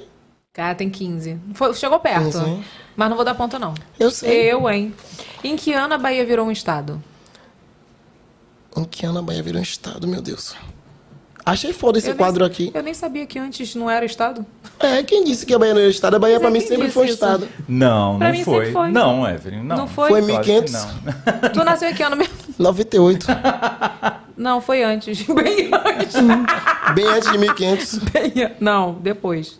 Cara, 0.53 0.73
tem 0.75 0.89
15. 0.89 1.39
Foi- 1.53 1.73
chegou 1.73 1.99
perto. 1.99 2.23
15, 2.25 2.39
hein? 2.45 2.63
Mas 2.97 3.09
não 3.09 3.15
vou 3.15 3.23
dar 3.23 3.35
ponto, 3.35 3.57
não. 3.59 3.73
Eu 3.99 4.09
sei. 4.11 4.51
Eu, 4.51 4.67
hein? 4.69 4.93
Em 5.43 5.55
que 5.55 5.71
ano 5.71 5.93
a 5.93 5.97
Bahia 5.99 6.25
virou 6.25 6.45
um 6.47 6.51
estado? 6.51 7.01
Em 8.75 8.83
que 8.83 9.05
ano 9.05 9.19
a 9.19 9.21
Bahia 9.21 9.41
virou 9.43 9.59
um 9.59 9.63
estado, 9.63 10.07
meu 10.07 10.21
Deus? 10.21 10.55
Achei 11.45 11.71
foda 11.71 11.97
esse 11.97 12.07
Eu 12.09 12.13
nem 12.15 12.17
quadro 12.17 12.43
aqui. 12.43 12.71
Eu 12.73 12.83
nem 12.83 12.93
sabia 12.93 13.25
que 13.25 13.39
antes 13.39 13.73
não 13.75 13.89
era 13.89 14.03
estado. 14.05 14.45
É, 14.79 15.01
quem 15.03 15.23
disse 15.23 15.45
que 15.45 15.53
a 15.53 15.59
Bahia 15.59 15.73
não 15.73 15.79
era 15.79 15.89
estado? 15.89 16.15
A 16.15 16.19
Bahia 16.19 16.35
Mas 16.35 16.41
pra 16.41 16.49
é 16.49 16.51
mim 16.51 16.59
quem 16.59 16.67
sempre 16.67 16.83
disse 16.87 16.93
foi 16.93 17.05
isso? 17.05 17.13
estado. 17.13 17.47
Não, 17.69 18.17
Pra 18.17 18.27
não 18.27 18.35
mim 18.37 18.43
foi. 18.43 18.53
sempre 18.57 18.71
foi. 18.73 18.91
Não, 18.91 19.29
Evelyn, 19.29 19.63
não. 19.63 19.77
Não 19.77 19.87
foi? 19.87 20.09
Foi 20.09 20.21
Claro 20.25 20.43
que 20.43 20.51
1500? 20.51 20.73
Não. 20.73 21.49
Tu 21.53 21.63
nasceu 21.63 21.89
em 21.89 21.93
que 21.93 22.03
ano 22.03 22.15
mesmo? 22.17 22.33
98. 22.59 23.27
Não, 24.35 24.61
foi 24.61 24.83
antes. 24.83 25.23
Bem 25.23 25.71
antes. 25.73 26.13
Bem 26.93 27.07
antes 27.07 27.31
de 27.31 27.37
1500. 27.39 27.97
Bem 28.11 28.43
an- 28.43 28.51
Não, 28.59 28.93
depois. 28.93 29.59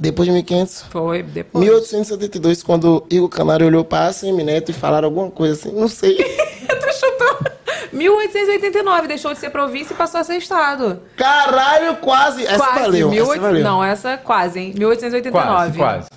Depois 0.00 0.26
de 0.26 0.32
1500. 0.32 0.84
Foi, 0.88 1.22
depois. 1.22 1.62
1872, 1.62 2.62
quando 2.62 3.04
Igor 3.10 3.28
Canário 3.28 3.66
olhou 3.66 3.84
pra 3.84 4.08
ACM 4.08 4.42
Neto 4.42 4.70
e 4.70 4.72
falaram 4.72 5.08
alguma 5.08 5.30
coisa 5.30 5.52
assim, 5.52 5.78
não 5.78 5.88
sei. 5.88 6.16
tu 6.16 6.92
chutou. 6.94 7.50
1889, 7.92 9.08
deixou 9.08 9.34
de 9.34 9.40
ser 9.40 9.50
província 9.50 9.92
e 9.92 9.96
passou 9.96 10.20
a 10.20 10.24
ser 10.24 10.36
estado. 10.36 11.02
Caralho, 11.16 11.96
quase! 11.96 12.46
Essa 12.46 12.56
quase. 12.58 12.80
valeu, 12.80 13.10
18... 13.10 13.30
essa 13.32 13.40
valeu. 13.42 13.62
Não, 13.62 13.84
essa 13.84 14.16
quase, 14.16 14.58
hein? 14.58 14.72
1889. 14.74 15.78
Quase, 15.78 15.78
quase. 15.78 16.08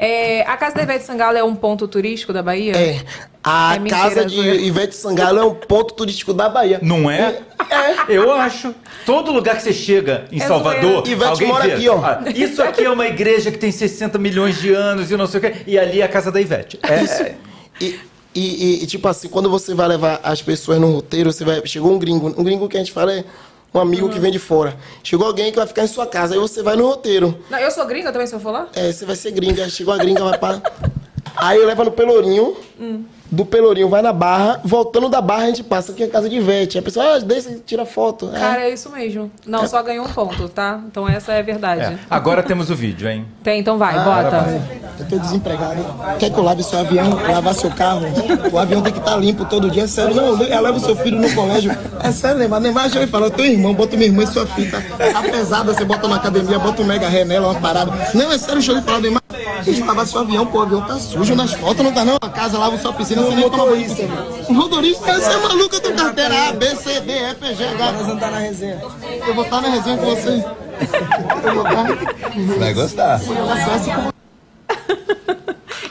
É, 0.00 0.42
a 0.42 0.56
Casa 0.56 0.76
da 0.76 0.82
Ivete 0.82 1.04
Sangalo 1.04 1.36
é 1.36 1.42
um 1.42 1.56
ponto 1.56 1.88
turístico 1.88 2.32
da 2.32 2.40
Bahia? 2.42 2.72
É. 2.76 3.00
A 3.42 3.74
É 3.74 3.78
mentira, 3.80 4.00
casa 4.02 4.24
de. 4.26 4.38
Ivete 4.40 4.94
Sangalo 4.94 5.38
é 5.40 5.44
um 5.44 5.54
ponto 5.54 5.92
turístico 5.94 6.32
da 6.32 6.48
Bahia. 6.48 6.78
Não 6.80 7.10
é? 7.10 7.40
Eu 8.08 8.30
acho. 8.32 8.72
Todo 9.04 9.32
lugar 9.32 9.56
que 9.56 9.62
você 9.62 9.72
chega 9.72 10.26
em 10.30 10.40
É 10.40 10.46
Salvador. 10.46 11.02
Ivete 11.06 11.30
alguém 11.30 11.48
mora 11.48 11.64
vê. 11.66 11.72
aqui, 11.72 11.88
ó. 11.88 11.96
Ah, 12.04 12.22
isso 12.34 12.62
aqui 12.62 12.84
é 12.84 12.90
uma 12.90 13.06
igreja 13.08 13.50
que 13.50 13.58
tem 13.58 13.72
60 13.72 14.18
milhões 14.18 14.60
de 14.60 14.72
anos 14.72 15.10
e 15.10 15.16
não 15.16 15.26
sei 15.26 15.38
o 15.38 15.40
quê. 15.42 15.54
E 15.66 15.76
ali 15.78 16.00
é 16.00 16.04
a 16.04 16.08
casa 16.08 16.30
da 16.30 16.40
Ivete. 16.40 16.78
É, 16.82 16.94
é- 16.94 17.34
E, 17.80 17.98
e, 18.34 18.40
e- 18.80 18.84
e, 18.84 18.86
tipo 18.86 19.08
assim, 19.08 19.28
quando 19.28 19.50
você 19.50 19.74
vai 19.74 19.88
levar 19.88 20.20
as 20.22 20.40
pessoas 20.42 20.78
no 20.80 20.92
roteiro, 20.92 21.32
você 21.32 21.44
vai. 21.44 21.60
Chegou 21.66 21.92
um 21.92 21.98
gringo. 21.98 22.32
Um 22.38 22.44
gringo 22.44 22.68
que 22.68 22.76
a 22.76 22.80
gente 22.80 22.92
fala 22.92 23.12
é 23.12 23.24
um 23.72 23.80
amigo 23.80 24.08
que 24.08 24.18
vem 24.18 24.30
de 24.30 24.38
fora. 24.38 24.76
Chegou 25.02 25.26
alguém 25.26 25.50
que 25.50 25.56
vai 25.58 25.66
ficar 25.66 25.84
em 25.84 25.88
sua 25.88 26.06
casa, 26.06 26.34
aí 26.34 26.40
você 26.40 26.62
vai 26.62 26.76
no 26.76 26.86
roteiro. 26.86 27.38
Não, 27.50 27.58
eu 27.58 27.70
sou 27.70 27.84
gringa 27.86 28.10
também, 28.12 28.26
se 28.26 28.34
eu 28.34 28.40
for 28.40 28.50
lá? 28.50 28.68
É, 28.74 28.90
você 28.92 29.04
vai 29.04 29.16
ser 29.16 29.30
gringa. 29.32 29.68
Chegou 29.68 29.92
a 29.92 29.98
gringa, 29.98 30.24
vai 30.24 30.38
pra. 30.38 30.62
Aí 31.36 31.64
leva 31.64 31.84
no 31.84 31.92
Pelourinho. 31.92 32.56
Do 33.30 33.44
Pelourinho 33.44 33.88
vai 33.88 34.00
na 34.00 34.12
Barra. 34.12 34.60
Voltando 34.64 35.08
da 35.08 35.20
Barra, 35.20 35.42
a 35.44 35.46
gente 35.46 35.62
passa 35.62 35.92
aqui 35.92 36.02
a 36.02 36.08
casa 36.08 36.28
de 36.30 36.36
Ivete. 36.36 36.78
A 36.78 36.82
pessoa, 36.82 37.16
ah, 37.16 37.18
deixa, 37.18 37.58
tira 37.66 37.84
foto. 37.84 38.30
É. 38.34 38.38
Cara, 38.38 38.60
é 38.62 38.70
isso 38.72 38.90
mesmo. 38.90 39.30
Não, 39.46 39.66
só 39.66 39.82
ganhou 39.82 40.06
um 40.06 40.08
ponto, 40.08 40.48
tá? 40.48 40.80
Então 40.86 41.06
essa 41.08 41.32
é 41.32 41.40
a 41.40 41.42
verdade. 41.42 41.82
é. 41.82 41.98
Agora 42.08 42.42
temos 42.42 42.70
o 42.70 42.74
vídeo, 42.74 43.08
hein? 43.08 43.26
Tem, 43.42 43.60
então 43.60 43.76
vai, 43.76 43.96
Ah, 43.96 44.00
bota. 44.00 44.62
Eu 44.98 45.06
tô 45.06 45.18
desempregado. 45.18 45.84
Quer 46.18 46.30
que 46.30 46.38
eu 46.38 46.42
lave 46.42 46.62
seu 46.62 46.78
avião, 46.78 47.10
lavar 47.30 47.54
seu 47.54 47.70
carro? 47.70 48.02
O 48.50 48.58
avião 48.58 48.80
tem 48.82 48.92
que 48.92 48.98
estar 48.98 49.16
limpo 49.16 49.44
todo 49.44 49.70
dia. 49.70 49.84
É 49.84 49.86
sério, 49.86 50.14
não, 50.14 50.42
eu 50.42 50.60
levo 50.62 50.80
seu 50.80 50.96
filho 50.96 51.20
no 51.20 51.32
colégio. 51.34 51.70
É 52.02 52.10
sério, 52.10 52.38
Neymar. 52.38 52.60
Neymar 52.60 52.88
já 52.90 52.98
me 52.98 53.06
falou, 53.06 53.30
teu 53.30 53.44
irmão, 53.44 53.74
bota 53.74 53.94
minha 53.96 54.08
irmã 54.08 54.22
em 54.22 54.26
sua 54.26 54.46
fita. 54.46 54.82
Tá 55.12 55.22
pesada, 55.22 55.72
você 55.74 55.84
bota 55.84 56.08
na 56.08 56.16
academia, 56.16 56.58
bota 56.58 56.82
um 56.82 56.84
mega 56.86 57.08
ré 57.08 57.24
nela, 57.24 57.48
uma 57.50 57.60
parada. 57.60 57.92
Não, 58.14 58.32
é 58.32 58.38
sério, 58.38 58.54
deixa 58.54 58.72
eu 58.72 58.76
lhe 58.76 58.82
falar, 58.82 59.00
Neymar. 59.00 59.22
Deixa 59.64 59.80
eu 59.80 59.86
lavar 59.86 60.06
seu 60.06 60.20
avião, 60.20 60.46
pô, 60.46 60.58
o 60.58 60.62
avião 60.62 60.82
tá 60.82 60.98
sujo 60.98 61.34
nas 61.34 61.52
fotos, 61.52 61.84
não 61.84 61.92
tá 61.92 62.04
não? 62.04 62.16
A 62.20 62.28
casa 62.28 62.58
lava 62.58 62.78
sua 62.78 62.92
piscina, 62.92 63.22
você 63.22 63.34
nem 63.34 63.50
toma 63.50 63.66
banho. 63.66 63.86
Motorista, 64.48 65.20
você 65.20 65.32
é 65.32 65.36
maluco, 65.36 65.74
eu 65.74 65.80
tenho 65.80 65.96
carteira 65.96 66.48
A, 66.48 66.52
B, 66.52 66.66
C, 66.76 67.00
D, 67.00 67.12
F, 67.12 67.54
G, 67.54 67.64
H. 67.64 67.92
Nós 67.92 68.06
vamos 68.06 68.14
estar 68.14 68.30
na 68.30 68.38
resenha. 68.38 68.82
Eu 69.26 69.34
vou 69.34 69.44
estar 69.44 69.60
na 69.60 69.68
resenha 69.68 69.96
com 69.96 70.04
você. 70.06 70.44
Eu 71.44 71.54
vou 71.54 71.66
estar. 71.66 72.58
Vai 72.58 72.74
gostar. 72.74 73.20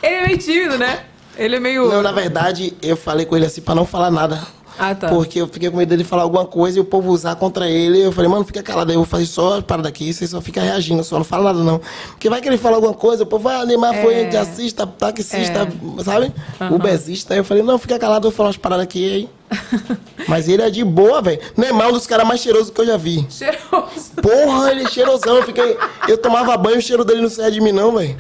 Ele 0.02 0.16
é 0.16 0.26
meio 0.26 0.38
tímido, 0.38 0.78
né? 0.78 1.00
Ele 1.38 1.56
é 1.56 1.60
meio. 1.60 1.88
Não, 1.90 2.02
na 2.02 2.12
verdade, 2.12 2.74
eu 2.82 2.98
falei 2.98 3.26
com 3.26 3.36
ele 3.36 3.46
assim 3.46 3.62
pra 3.62 3.76
não 3.76 3.86
falar 3.86 4.10
nada. 4.10 4.42
Ah, 4.80 4.94
tá. 4.94 5.10
Porque 5.10 5.42
eu 5.42 5.48
fiquei 5.48 5.70
com 5.70 5.78
medo 5.78 5.90
dele 5.90 6.04
falar 6.04 6.24
alguma 6.24 6.46
coisa 6.46 6.78
e 6.78 6.82
o 6.82 6.86
povo 6.86 7.12
usar 7.12 7.36
contra 7.36 7.70
ele. 7.70 8.00
Eu 8.00 8.12
falei, 8.12 8.30
mano, 8.30 8.46
fica 8.46 8.62
calado 8.62 8.92
aí, 8.92 8.96
eu 8.96 9.00
vou 9.02 9.06
fazer 9.08 9.26
só 9.26 9.58
a 9.58 9.62
parada 9.62 9.90
aqui, 9.90 10.14
você 10.14 10.28
só 10.28 10.40
fica 10.42 10.62
reagindo, 10.62 11.04
só 11.04 11.18
não 11.18 11.24
fala 11.26 11.52
nada 11.52 11.64
não. 11.64 11.82
Porque 12.10 12.30
vai 12.30 12.42
que 12.42 12.48
ele 12.48 12.58
fala 12.58 12.76
alguma 12.76 12.94
coisa, 12.94 13.24
o 13.24 13.26
povo 13.26 13.44
vai, 13.46 13.56
ah, 13.62 13.66
Neymar 13.66 13.96
É. 13.96 14.02
foi 14.04 14.26
jazzista, 14.26 14.86
taxista, 14.86 15.68
sabe? 16.04 16.32
Ubezista. 16.72 17.34
Aí 17.34 17.40
eu 17.40 17.44
falei, 17.44 17.64
não, 17.64 17.78
fica 17.78 17.98
calado, 17.98 18.28
eu 18.28 18.32
vou 18.32 18.36
falar 18.38 18.50
umas 18.50 18.58
paradas 18.58 18.84
aqui 18.84 19.14
aí. 19.14 19.30
Mas 20.28 20.48
ele 20.48 20.62
é 20.62 20.70
de 20.70 20.84
boa, 20.84 21.22
velho. 21.22 21.40
Neymar 21.56 21.88
é 21.88 21.90
um 21.90 21.94
dos 21.94 22.06
caras 22.06 22.28
mais 22.28 22.42
cheirosos 22.42 22.70
que 22.70 22.82
eu 22.82 22.86
já 22.86 22.98
vi. 22.98 23.26
Cheiroso. 23.30 24.12
Porra, 24.22 24.72
ele 24.72 24.84
é 24.84 24.90
cheirosão. 24.90 25.38
Eu, 25.38 25.44
fiquei, 25.44 25.78
eu 26.08 26.18
tomava 26.18 26.56
banho, 26.58 26.78
o 26.78 26.82
cheiro 26.82 27.06
dele 27.06 27.22
não 27.22 27.30
saía 27.30 27.52
de 27.52 27.62
mim, 27.62 27.72
não, 27.72 27.96
velho. 27.96 28.16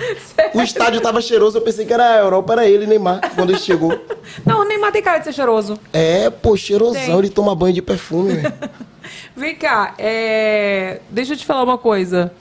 O 0.54 0.62
estádio 0.62 1.02
tava 1.02 1.22
cheiroso, 1.22 1.58
eu 1.58 1.62
pensei 1.62 1.86
que 1.86 1.94
era 1.94 2.16
a 2.16 2.18
Europa, 2.18 2.54
era 2.54 2.68
ele, 2.68 2.88
Neymar, 2.88 3.20
quando 3.36 3.50
ele 3.52 3.60
chegou. 3.60 3.98
Não, 4.46 4.62
o 4.62 4.64
Neymar 4.66 4.92
tem 4.92 5.02
cara 5.02 5.20
de 5.20 5.26
ser 5.26 5.34
cheiroso. 5.34 5.80
É, 5.94 6.30
pô, 6.30 6.56
cheirosão, 6.56 6.94
Tem. 6.94 7.18
ele 7.18 7.30
toma 7.30 7.56
banho 7.56 7.74
de 7.74 7.82
perfume, 7.82 8.34
velho. 8.34 8.54
Vem 9.36 9.56
cá, 9.56 9.94
é... 9.98 11.00
deixa 11.10 11.34
eu 11.34 11.38
te 11.38 11.46
falar 11.46 11.64
uma 11.64 11.78
coisa. 11.78 12.32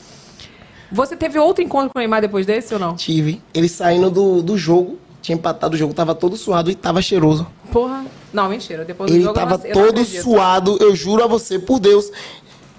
Você 0.90 1.16
teve 1.16 1.38
outro 1.38 1.62
encontro 1.62 1.90
com 1.90 1.98
o 1.98 2.00
Neymar 2.00 2.20
depois 2.20 2.44
desse 2.46 2.74
ou 2.74 2.80
não? 2.80 2.96
Tive. 2.96 3.40
Ele 3.54 3.68
saindo 3.68 4.10
do, 4.10 4.42
do 4.42 4.56
jogo, 4.56 4.98
tinha 5.20 5.36
empatado 5.36 5.74
o 5.74 5.78
jogo, 5.78 5.92
tava 5.92 6.14
todo 6.14 6.36
suado 6.36 6.70
e 6.70 6.74
tava 6.74 7.02
cheiroso. 7.02 7.46
Porra. 7.72 8.04
Não, 8.36 8.48
mentira. 8.50 8.84
Depois 8.84 9.10
do 9.10 9.16
Ele 9.16 9.24
jogo 9.24 9.38
eu 9.38 9.42
tava 9.46 9.56
não- 9.58 9.64
eu 9.66 9.72
todo 9.72 10.04
suado, 10.04 10.76
eu 10.80 10.94
juro 10.94 11.24
a 11.24 11.26
você, 11.26 11.58
por 11.58 11.80
Deus. 11.80 12.10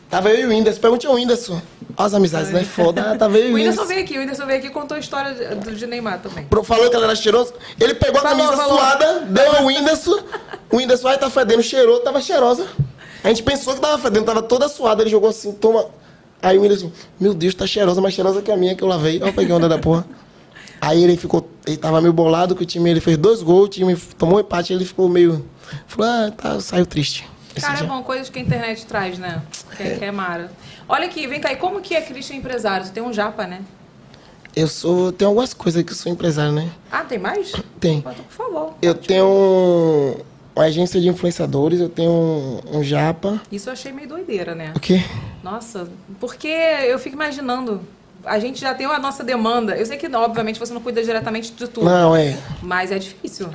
Tava 0.10 0.30
eu 0.30 0.40
e 0.42 0.46
o 0.46 0.50
Whindersson. 0.50 0.80
Pergunte 0.80 1.08
ao 1.08 1.16
Whindersson. 1.16 1.54
Olha 1.98 2.06
as 2.08 2.14
amizades, 2.14 2.52
né? 2.52 2.64
Foda. 2.64 3.16
Tava 3.18 3.38
eu 3.40 3.50
e 3.50 3.52
O 3.52 3.56
Whindersson 3.56 3.86
veio 3.86 4.02
aqui, 4.02 4.18
o 4.18 4.22
Whindersson 4.22 4.46
veio 4.46 4.60
aqui 4.60 4.68
e 4.68 4.70
contou 4.70 4.96
a 4.96 5.00
história 5.00 5.34
de, 5.34 5.76
de 5.76 5.88
Neymar 5.88 6.20
também. 6.22 6.48
Falou 6.64 6.90
que 6.90 6.96
ele 6.96 7.04
era 7.04 7.16
cheiroso. 7.16 7.54
Ele 7.80 7.94
pegou 7.96 8.20
a 8.20 8.22
Falou, 8.22 8.38
camisa 8.46 8.56
falou. 8.56 8.78
suada, 8.78 9.20
deu 9.28 9.56
ao 9.58 9.66
Whindersson. 9.66 10.20
O 10.72 10.78
Whindersson, 10.78 11.08
ai, 11.10 11.18
tá 11.18 11.30
fedendo, 11.30 11.62
cheirou, 11.64 12.00
tava 12.02 12.22
cheirosa. 12.22 12.68
A 13.24 13.28
gente 13.30 13.42
pensou 13.44 13.74
que 13.74 13.82
tava 13.82 13.98
fedendo, 13.98 14.26
tava 14.26 14.42
toda 14.44 14.70
suada. 14.70 15.02
Ele 15.02 15.10
jogou 15.10 15.30
assim, 15.30 15.52
toma. 15.52 15.86
Aí 16.42 16.58
o 16.58 16.62
Whindersson, 16.62 16.92
meu 17.20 17.34
Deus, 17.34 17.56
tá 17.56 17.66
cheirosa, 17.66 18.00
mais 18.00 18.14
cheirosa 18.14 18.42
que 18.44 18.52
a 18.52 18.56
minha 18.56 18.76
que 18.76 18.84
eu 18.84 18.88
lavei. 18.88 19.20
Ó, 19.22 19.28
eu 19.28 19.34
peguei 19.34 19.54
onda 19.54 19.68
da 19.68 19.80
porra. 19.80 20.06
Aí 20.80 21.04
ele 21.04 21.18
ficou, 21.18 21.48
ele 21.66 21.78
tava 21.78 22.00
meio 22.02 22.14
bolado 22.14 22.56
que 22.56 22.64
o 22.64 22.66
time, 22.66 22.90
ele 22.90 23.00
fez 23.02 23.18
dois 23.18 23.42
gols, 23.42 23.66
o 23.66 23.70
time 23.70 23.96
tomou 24.18 24.38
um 24.38 24.40
empate, 24.40 24.74
ele 24.74 24.86
ficou 24.86 25.10
meio. 25.10 25.46
Falou, 25.88 26.10
ah, 26.12 26.32
tá, 26.32 26.60
saiu 26.60 26.86
triste. 26.86 27.28
Cara, 27.60 27.80
é 27.80 27.84
bom, 27.84 28.04
coisas 28.04 28.30
que 28.30 28.38
a 28.38 28.42
internet 28.42 28.86
traz, 28.86 29.18
né? 29.18 29.42
Que 29.76 29.84
é, 29.84 29.98
que 29.98 30.06
é 30.06 30.12
mara. 30.12 30.52
Olha 30.88 31.06
aqui, 31.08 31.26
vem 31.28 31.40
cá, 31.42 31.52
e 31.52 31.56
como 31.56 31.82
que 31.82 31.96
é 31.96 32.02
Christian 32.02 32.36
empresário? 32.38 32.86
Você 32.86 32.92
tem 32.92 33.02
um 33.02 33.12
japa, 33.12 33.48
né? 33.48 33.62
Eu 34.56 34.68
sou. 34.68 35.12
Tem 35.12 35.28
algumas 35.28 35.54
coisas 35.54 35.84
que 35.84 35.92
eu 35.92 35.96
sou 35.96 36.12
empresário, 36.12 36.52
né? 36.52 36.70
Ah, 36.92 37.04
tem 37.04 37.18
mais? 37.20 37.52
Tem. 37.80 38.02
Por 38.02 38.14
favor. 38.30 38.74
Eu 38.82 38.94
tenho 38.96 39.26
um- 39.26 40.16
uma 40.56 40.66
agência 40.66 41.00
de 41.00 41.08
influenciadores, 41.08 41.80
eu 41.80 41.90
tenho 41.90 42.10
um, 42.12 42.78
um 42.80 42.84
japa. 42.84 43.40
Isso 43.52 43.70
eu 43.70 43.74
achei 43.74 43.92
meio 43.92 44.08
doideira, 44.08 44.56
né? 44.56 44.74
O 44.76 44.80
quê? 44.80 45.04
Nossa, 45.44 45.88
porque 46.20 46.48
eu 46.48 46.98
fico 46.98 47.16
imaginando. 47.16 47.82
A 48.28 48.40
gente 48.40 48.60
já 48.62 48.74
tem 48.74 48.86
a 48.86 49.00
nossa 49.00 49.24
demanda. 49.24 49.76
Eu 49.76 49.86
sei 49.86 49.98
que, 49.98 50.08
obviamente, 50.16 50.60
você 50.60 50.74
não 50.74 50.82
cuida 50.82 51.02
diretamente 51.04 51.52
de 51.52 51.68
tudo. 51.68 51.86
Não, 51.86 52.16
é. 52.16 52.38
Mas 52.62 52.92
é 52.92 53.00
difícil. 53.00 53.50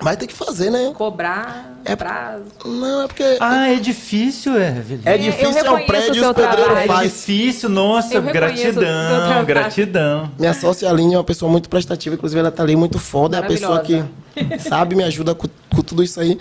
Mas 0.00 0.16
tem 0.16 0.28
que 0.28 0.34
fazer, 0.34 0.70
né? 0.70 0.92
Cobrar, 0.94 1.76
É- 1.84 1.96
prazo. 1.96 2.44
Não, 2.64 3.02
é 3.02 3.06
porque. 3.08 3.36
Ah, 3.40 3.68
é 3.68 3.76
difícil, 3.76 4.54
Evelyn. 4.56 5.00
É 5.04 5.14
eu 5.14 5.18
difícil, 5.18 5.66
é 5.66 5.70
um 5.70 5.74
reconheço 5.76 5.86
prédio 5.86 6.22
o 6.22 6.26
e 6.26 6.28
os 6.28 6.32
pedreiros. 6.34 6.78
É 6.78 6.86
faz. 6.86 7.12
difícil, 7.12 7.68
nossa, 7.68 8.18
o 8.18 8.22
gratidão, 8.22 9.44
gratidão. 9.44 10.30
Minha 10.38 10.54
sócia 10.54 10.88
Aline 10.88 11.14
é 11.14 11.18
uma 11.18 11.24
pessoa 11.24 11.50
muito 11.50 11.68
prestativa, 11.68 12.14
inclusive 12.14 12.38
ela 12.38 12.50
tá 12.50 12.62
ali 12.62 12.76
muito 12.76 12.98
foda, 12.98 13.38
é 13.38 13.40
a 13.40 13.42
pessoa 13.42 13.80
que 13.80 14.04
sabe, 14.60 14.94
me 14.94 15.02
ajuda 15.02 15.34
com, 15.34 15.48
com 15.74 15.82
tudo 15.82 16.02
isso 16.02 16.20
aí. 16.20 16.38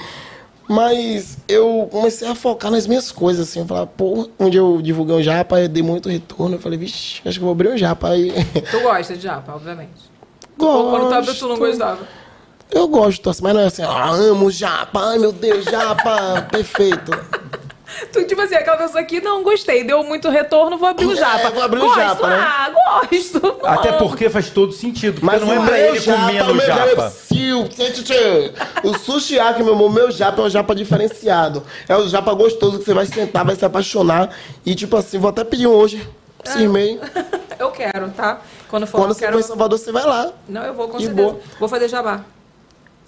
Mas 0.67 1.37
eu 1.47 1.87
comecei 1.89 2.27
a 2.27 2.35
focar 2.35 2.69
nas 2.69 2.85
minhas 2.87 3.11
coisas, 3.11 3.47
assim, 3.47 3.59
eu 3.59 3.65
falava, 3.65 3.87
pô, 3.87 4.29
onde 4.37 4.57
eu 4.57 4.81
divulguei 4.81 5.15
um 5.15 5.23
japa, 5.23 5.61
eu 5.61 5.69
dei 5.69 5.81
muito 5.81 6.09
retorno, 6.09 6.55
eu 6.55 6.59
falei, 6.59 6.77
vixe, 6.77 7.21
acho 7.25 7.37
que 7.39 7.43
eu 7.43 7.45
vou 7.45 7.51
abrir 7.51 7.69
um 7.69 7.77
japa 7.77 8.09
aí. 8.09 8.31
Tu 8.69 8.79
gosta 8.81 9.15
de 9.15 9.23
japa, 9.23 9.53
obviamente. 9.53 10.11
Ou 10.59 10.89
quando 10.89 11.07
tu 11.07 11.13
abriu, 11.13 11.35
tu 11.35 11.47
não 11.47 11.57
Gosto. 11.57 11.69
gostava. 11.71 12.07
Eu 12.69 12.87
gosto, 12.89 13.31
mas 13.41 13.53
não 13.53 13.61
é 13.61 13.65
assim, 13.67 13.81
ah, 13.83 14.09
amo 14.09 14.51
japa, 14.51 14.99
ai 15.11 15.17
meu 15.19 15.31
Deus, 15.31 15.63
japa, 15.63 16.41
perfeito. 16.51 17.11
Tu, 18.11 18.23
tipo 18.25 18.41
assim, 18.41 18.55
aquela 18.55 18.77
pessoa 18.77 19.03
que 19.03 19.21
não 19.21 19.43
gostei, 19.43 19.83
deu 19.83 20.03
muito 20.03 20.29
retorno, 20.29 20.77
vou 20.77 20.87
abrir 20.87 21.05
o 21.05 21.15
japa. 21.15 21.47
É, 21.47 21.51
vou 21.51 21.63
abrir 21.63 21.79
o 21.79 21.83
gosto, 21.83 21.99
japa, 21.99 22.27
né? 22.27 22.35
Ah, 22.39 22.71
gosto. 22.71 23.57
Até 23.63 23.91
porque 23.93 24.29
faz 24.29 24.49
todo 24.49 24.71
sentido. 24.73 25.19
Mas 25.23 25.41
não 25.41 25.53
é 25.53 25.59
o 25.59 25.63
pra 25.63 25.79
ele 25.79 25.97
o 25.97 26.01
japa. 26.01 27.09
Sil, 27.09 27.67
tchê, 27.69 27.91
tchê, 27.91 28.03
tchê. 28.03 28.51
O 28.83 28.97
sushi 28.97 29.39
aqui, 29.39 29.63
meu 29.63 29.73
amor, 29.73 29.91
meu 29.91 30.11
japa 30.11 30.41
é 30.41 30.45
um 30.45 30.49
japa 30.49 30.75
diferenciado. 30.75 31.63
É 31.87 31.97
um 31.97 32.07
japa 32.07 32.33
gostoso 32.33 32.79
que 32.79 32.85
você 32.85 32.93
vai 32.93 33.05
sentar, 33.05 33.45
vai 33.45 33.55
se 33.55 33.65
apaixonar. 33.65 34.29
E 34.65 34.75
tipo 34.75 34.95
assim, 34.97 35.17
vou 35.17 35.29
até 35.29 35.43
pedir 35.43 35.67
um 35.67 35.71
hoje. 35.71 36.07
Cismei. 36.43 36.99
Eu 37.59 37.71
quero, 37.71 38.09
tá? 38.11 38.39
Quando 38.69 38.85
for, 38.85 38.99
Quando 38.99 39.09
eu 39.09 39.15
você 39.15 39.21
quero... 39.21 39.33
for 39.33 39.39
em 39.39 39.43
Salvador, 39.43 39.79
você 39.79 39.91
vai 39.91 40.05
lá. 40.05 40.31
Não, 40.47 40.63
eu 40.63 40.75
vou 40.75 40.87
com 40.89 40.99
certeza. 40.99 41.15
boa. 41.15 41.39
Vou 41.59 41.67
fazer 41.67 41.87
jabá. 41.87 42.23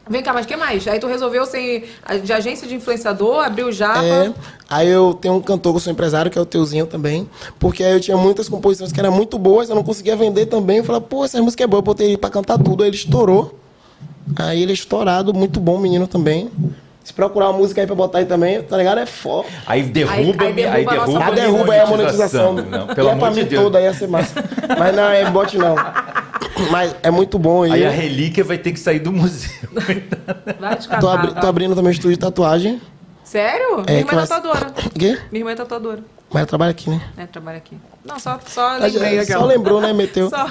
Vem 0.09 0.23
cá, 0.23 0.33
mas 0.33 0.45
o 0.45 0.47
que 0.47 0.55
mais? 0.57 0.87
Aí 0.87 0.99
tu 0.99 1.05
resolveu 1.07 1.45
ser 1.45 1.87
de 2.23 2.33
agência 2.33 2.67
de 2.67 2.73
influenciador, 2.75 3.45
abriu 3.45 3.67
o 3.67 3.71
japa. 3.71 4.03
É. 4.03 4.31
Aí 4.69 4.87
eu 4.87 5.13
tenho 5.13 5.35
um 5.35 5.41
cantor 5.41 5.73
que 5.73 5.77
eu 5.77 5.81
sou 5.81 5.93
empresário, 5.93 6.31
que 6.31 6.37
é 6.37 6.41
o 6.41 6.45
Teuzinho 6.45 6.87
também. 6.87 7.29
Porque 7.59 7.83
aí 7.83 7.93
eu 7.93 7.99
tinha 7.99 8.17
muitas 8.17 8.49
composições 8.49 8.91
que 8.91 8.99
eram 8.99 9.11
muito 9.11 9.37
boas, 9.37 9.69
eu 9.69 9.75
não 9.75 9.83
conseguia 9.83 10.15
vender 10.15 10.47
também. 10.47 10.77
Eu 10.77 10.83
falei, 10.83 11.01
pô, 11.01 11.23
essa 11.23 11.39
música 11.41 11.63
é 11.63 11.67
boa, 11.67 11.79
eu 11.79 11.83
botei 11.83 12.07
ele 12.07 12.17
pra 12.17 12.29
cantar 12.29 12.57
tudo. 12.57 12.81
Aí 12.83 12.89
ele 12.89 12.95
estourou. 12.97 13.53
Aí 14.37 14.61
ele 14.63 14.71
é 14.71 14.73
estourado, 14.73 15.33
muito 15.33 15.59
bom 15.59 15.77
menino 15.77 16.07
também. 16.07 16.49
Se 17.03 17.13
procurar 17.13 17.49
uma 17.49 17.57
música 17.57 17.81
aí 17.81 17.87
pra 17.87 17.95
botar 17.95 18.19
aí 18.19 18.25
também, 18.25 18.61
tá 18.61 18.77
ligado? 18.77 18.99
É 18.99 19.05
foda. 19.05 19.47
Aí 19.65 19.81
derruba, 19.83 20.13
Aí- 20.13 20.31
aí 20.39 20.65
aí 20.65 20.85
derruba 20.85 20.91
a 20.91 20.95
nossa 20.95 21.07
derruba, 21.07 21.25
A 21.25 21.31
derruba 21.31 21.75
é 21.75 21.81
a 21.81 21.85
monetização. 21.87 22.53
Não, 22.53 22.91
e 22.91 22.95
pelo 22.95 23.09
é 23.09 23.11
amor 23.13 23.21
pra 23.25 23.29
de 23.33 23.41
mim 23.43 23.49
Deus. 23.49 23.63
toda, 23.63 23.81
ia 23.81 23.93
ser 23.93 24.07
massa. 24.07 24.43
Mas 24.77 24.95
não, 24.95 25.09
é 25.09 25.29
bote 25.31 25.57
não. 25.57 25.75
Mas 26.71 26.95
é 27.03 27.09
muito 27.11 27.37
bom 27.39 27.63
aí. 27.63 27.71
Aí 27.73 27.85
a 27.85 27.89
relíquia 27.89 28.43
vai 28.43 28.57
ter 28.57 28.71
que 28.71 28.79
sair 28.79 28.99
do 28.99 29.11
museu. 29.11 29.49
Vai 30.59 30.75
te 30.77 30.87
Tô, 30.99 31.07
abri- 31.09 31.31
vai. 31.31 31.41
tô 31.41 31.47
abrindo 31.47 31.75
também 31.75 31.89
um 31.89 31.91
estúdio 31.91 32.11
de 32.13 32.19
tatuagem. 32.19 32.81
Sério? 33.23 33.81
É, 33.85 33.91
Minha 33.91 33.99
irmã 33.99 34.11
é 34.23 34.25
tatuadora. 34.25 34.73
Quê? 34.97 35.19
Minha 35.31 35.41
irmã 35.41 35.51
é 35.51 35.55
tatuadora. 35.55 36.03
Mas 36.29 36.37
ela 36.41 36.45
trabalha 36.47 36.71
aqui, 36.71 36.89
né? 36.89 37.01
É, 37.17 37.25
trabalha 37.25 37.57
aqui. 37.57 37.77
Não, 38.03 38.19
só, 38.19 38.39
só 38.45 38.77
lembrei 38.77 39.17
Só 39.17 39.21
aquela. 39.23 39.45
lembrou, 39.45 39.79
né? 39.81 39.93
Meteu. 39.93 40.29
Só. 40.31 40.47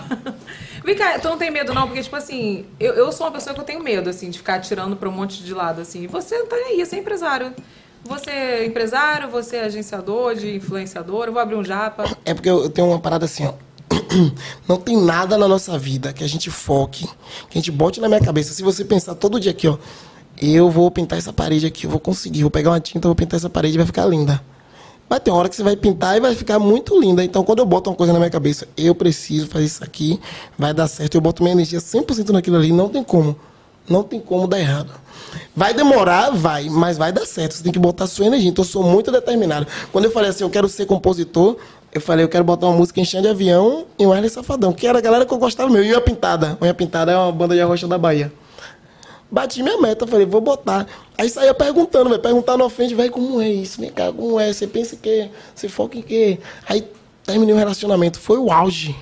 Vem 0.85 0.95
cá, 0.97 1.19
tu 1.19 1.29
não 1.29 1.37
tem 1.37 1.51
medo 1.51 1.75
não? 1.75 1.87
Porque, 1.87 2.03
tipo 2.03 2.15
assim, 2.17 2.65
eu, 2.79 2.95
eu 2.95 3.13
sou 3.13 3.27
uma 3.27 3.33
pessoa 3.33 3.53
que 3.55 3.61
eu 3.61 3.65
tenho 3.65 3.83
medo, 3.83 4.09
assim, 4.09 4.31
de 4.31 4.39
ficar 4.39 4.55
atirando 4.55 4.97
pra 4.97 5.09
um 5.09 5.13
monte 5.13 5.43
de 5.43 5.53
lado, 5.53 5.81
assim. 5.81 6.03
E 6.05 6.07
você 6.07 6.39
não 6.39 6.47
tá 6.47 6.57
aí, 6.57 6.85
você 6.85 6.97
é 6.97 6.99
empresário. 7.01 7.53
Você 8.05 8.31
é 8.31 8.65
empresário, 8.65 9.29
você 9.29 9.57
é 9.57 9.65
agenciador 9.65 10.35
de 10.37 10.55
influenciador, 10.57 11.27
eu 11.27 11.33
vou 11.33 11.43
abrir 11.43 11.57
um 11.57 11.65
japa. 11.65 12.05
É 12.25 12.33
porque 12.33 12.49
eu 12.49 12.63
eu 12.63 12.71
tenho 12.71 12.87
uma 12.89 13.01
parada 13.01 13.25
assim, 13.25 13.45
ó. 13.45 13.53
Não 14.69 14.77
tem 14.77 14.97
nada 14.97 15.37
na 15.39 15.49
nossa 15.49 15.79
vida 15.79 16.13
que 16.13 16.23
a 16.23 16.27
gente 16.27 16.51
foque, 16.51 17.07
que 17.49 17.59
a 17.59 17.61
gente 17.61 17.71
bote 17.71 18.01
na 18.01 18.09
minha 18.09 18.21
cabeça. 18.21 18.53
Se 18.53 18.63
você 18.63 18.85
pensar 18.85 19.15
todo 19.15 19.41
dia 19.41 19.51
aqui, 19.51 19.69
ó, 19.69 19.79
eu 20.41 20.71
vou 20.71 20.91
pintar 20.91 21.19
essa 21.19 21.33
parede 21.33 21.67
aqui, 21.67 21.85
eu 21.85 21.91
vou 21.91 22.01
conseguir, 22.01 22.43
vou 22.43 22.51
pegar 22.51 22.71
uma 22.71 22.81
tinta, 22.81 23.09
vou 23.09 23.15
pintar 23.15 23.39
essa 23.39 23.51
parede 23.51 23.77
vai 23.77 23.87
ficar 23.87 24.07
linda. 24.07 24.43
Vai 25.09 25.19
ter 25.19 25.31
hora 25.31 25.49
que 25.49 25.57
você 25.57 25.63
vai 25.63 25.75
pintar 25.75 26.19
e 26.19 26.21
vai 26.21 26.35
ficar 26.35 26.59
muito 26.59 27.01
linda. 27.01 27.25
Então, 27.25 27.43
quando 27.43 27.61
eu 27.61 27.67
boto 27.67 27.89
uma 27.89 27.97
coisa 27.97 28.13
na 28.13 28.19
minha 28.19 28.31
cabeça, 28.31 28.69
eu 28.77 28.95
preciso 28.95 29.47
fazer 29.47 29.65
isso 29.65 29.83
aqui, 29.83 30.21
vai 30.59 30.75
dar 30.75 30.87
certo, 30.87 31.15
eu 31.15 31.21
boto 31.21 31.43
minha 31.43 31.55
energia 31.55 31.79
100% 31.79 32.29
naquilo 32.29 32.57
ali, 32.57 32.73
não 32.73 32.89
tem 32.89 33.03
como. 33.03 33.35
Não 33.89 34.03
tem 34.03 34.21
como 34.21 34.47
dar 34.47 34.61
errado. 34.61 34.93
Vai 35.57 35.73
demorar, 35.73 36.31
vai, 36.31 36.69
mas 36.69 36.99
vai 36.99 37.11
dar 37.11 37.25
certo. 37.25 37.55
Você 37.55 37.63
tem 37.63 37.73
que 37.73 37.79
botar 37.79 38.07
sua 38.07 38.27
energia. 38.27 38.51
Então, 38.51 38.63
eu 38.63 38.69
sou 38.69 38.83
muito 38.83 39.11
determinado. 39.11 39.67
Quando 39.91 40.05
eu 40.05 40.11
falei 40.11 40.29
assim, 40.29 40.45
eu 40.45 40.51
quero 40.51 40.69
ser 40.69 40.85
compositor, 40.85 41.57
eu 41.93 42.01
falei, 42.01 42.25
eu 42.25 42.29
quero 42.29 42.45
botar 42.45 42.67
uma 42.67 42.77
música 42.77 43.01
em 43.01 43.05
chão 43.05 43.23
de 43.23 43.29
avião 43.29 43.87
e 43.99 44.07
um 44.07 44.11
Wesley 44.11 44.31
Safadão, 44.31 44.73
que 44.73 44.87
era 44.87 44.99
a 44.99 45.01
galera 45.01 45.25
que 45.25 45.33
eu 45.33 45.39
gostava 45.39 45.71
mesmo. 45.71 45.87
E 45.87 45.91
Unha 45.91 46.01
Pintada. 46.01 46.59
Unha 46.61 46.75
Pintada 46.75 47.13
é 47.13 47.17
uma 47.17 47.33
banda 47.33 47.55
de 47.55 47.61
arrocha 47.61 47.87
da 47.89 47.97
Bahia. 47.97 48.33
Bati 49.31 49.63
minha 49.63 49.79
meta, 49.79 50.07
falei, 50.07 50.25
vou 50.25 50.41
botar. 50.41 50.87
Aí 51.17 51.29
saía 51.29 51.53
perguntando, 51.53 52.09
vai 52.09 52.19
perguntar 52.19 52.57
na 52.57 52.69
frente, 52.71 52.95
velho, 52.95 53.11
como 53.11 53.41
é 53.41 53.49
isso? 53.49 53.81
Vem 53.81 53.91
cá, 53.91 54.11
como 54.13 54.41
é? 54.41 54.53
Você 54.53 54.67
pensa 54.67 54.95
em 54.95 54.99
quê? 54.99 55.29
Você 55.55 55.69
foca 55.69 55.99
em 55.99 56.03
quê? 56.03 56.39
Aí 56.67 56.87
terminei 57.25 57.55
o 57.55 57.59
relacionamento. 57.59 58.19
Foi 58.19 58.39
o 58.39 58.51
auge 58.51 58.97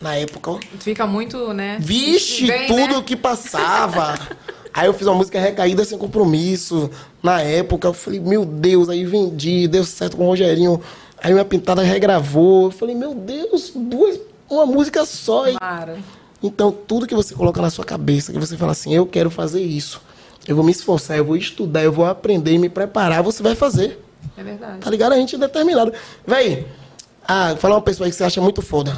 na 0.00 0.16
época, 0.16 0.58
fica 0.80 1.06
muito, 1.06 1.54
né? 1.54 1.78
Vixe, 1.80 2.46
Vem, 2.46 2.66
tudo 2.66 2.96
né? 2.96 3.02
que 3.06 3.14
passava. 3.16 4.18
aí 4.74 4.86
eu 4.86 4.92
fiz 4.92 5.06
uma 5.06 5.14
música 5.14 5.38
recaída 5.38 5.84
sem 5.84 5.96
compromisso. 5.96 6.90
Na 7.22 7.40
época, 7.40 7.88
eu 7.88 7.94
falei, 7.94 8.18
meu 8.18 8.44
Deus, 8.44 8.88
aí 8.88 9.04
vendi, 9.04 9.68
deu 9.68 9.84
certo 9.84 10.16
com 10.16 10.24
o 10.24 10.26
Rogerinho. 10.26 10.80
Aí 11.22 11.32
minha 11.32 11.44
pintada 11.44 11.82
regravou. 11.82 12.64
Eu 12.64 12.70
falei, 12.72 12.94
meu 12.94 13.14
Deus, 13.14 13.72
duas, 13.74 14.18
uma 14.50 14.66
música 14.66 15.04
só. 15.04 15.52
Para. 15.58 15.98
Então, 16.42 16.72
tudo 16.72 17.06
que 17.06 17.14
você 17.14 17.34
coloca 17.34 17.62
na 17.62 17.70
sua 17.70 17.84
cabeça, 17.84 18.32
que 18.32 18.38
você 18.38 18.56
fala 18.56 18.72
assim, 18.72 18.92
eu 18.92 19.06
quero 19.06 19.30
fazer 19.30 19.62
isso. 19.62 20.02
Eu 20.46 20.56
vou 20.56 20.64
me 20.64 20.72
esforçar, 20.72 21.16
eu 21.16 21.24
vou 21.24 21.36
estudar, 21.36 21.84
eu 21.84 21.92
vou 21.92 22.04
aprender 22.04 22.52
e 22.52 22.58
me 22.58 22.68
preparar, 22.68 23.22
você 23.22 23.42
vai 23.42 23.54
fazer. 23.54 24.02
É 24.36 24.42
verdade. 24.42 24.78
Tá 24.78 24.90
ligado? 24.90 25.12
A 25.12 25.16
gente 25.16 25.36
é 25.36 25.38
determinado. 25.38 25.92
Véi, 26.26 26.66
ah, 27.26 27.54
fala 27.56 27.76
uma 27.76 27.82
pessoa 27.82 28.06
aí 28.06 28.10
que 28.10 28.16
você 28.16 28.24
acha 28.24 28.40
muito 28.40 28.60
foda. 28.60 28.96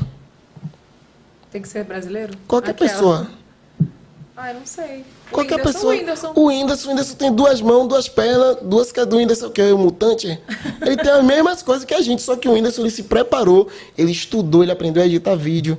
Tem 1.51 1.61
que 1.61 1.68
ser 1.68 1.85
brasileiro? 1.85 2.33
Qualquer 2.49 2.70
Aquela. 2.70 2.91
pessoa. 2.91 3.31
Ah, 4.37 4.51
eu 4.51 4.59
não 4.59 4.66
sei. 4.66 5.05
O 5.30 5.35
Qualquer 5.35 5.57
Whindersson, 5.59 5.72
pessoa. 5.72 5.93
O 5.93 5.97
Whindersson. 5.97 6.32
O 6.35 6.47
Whindersson, 6.47 6.87
o 6.87 6.91
Whindersson 6.91 7.14
tem 7.14 7.32
duas 7.32 7.61
mãos, 7.61 7.87
duas 7.87 8.09
pernas, 8.09 8.57
duas 8.62 8.91
que 8.91 8.99
é 8.99 9.07
do 9.07 9.16
Whindersson, 9.16 9.51
que 9.51 9.62
é 9.62 9.72
o 9.72 9.78
mutante. 9.78 10.26
Ele 10.82 10.97
tem 10.97 11.11
as 11.12 11.24
mesmas 11.24 11.62
coisas 11.62 11.85
que 11.85 11.95
a 11.95 12.01
gente, 12.01 12.20
só 12.20 12.35
que 12.37 12.49
o 12.49 12.53
Whindersson 12.53 12.82
ele 12.82 12.91
se 12.91 13.05
preparou, 13.05 13.68
ele 13.97 14.11
estudou, 14.11 14.62
ele 14.64 14.72
aprendeu 14.72 15.03
a 15.03 15.07
editar 15.07 15.37
vídeo. 15.37 15.78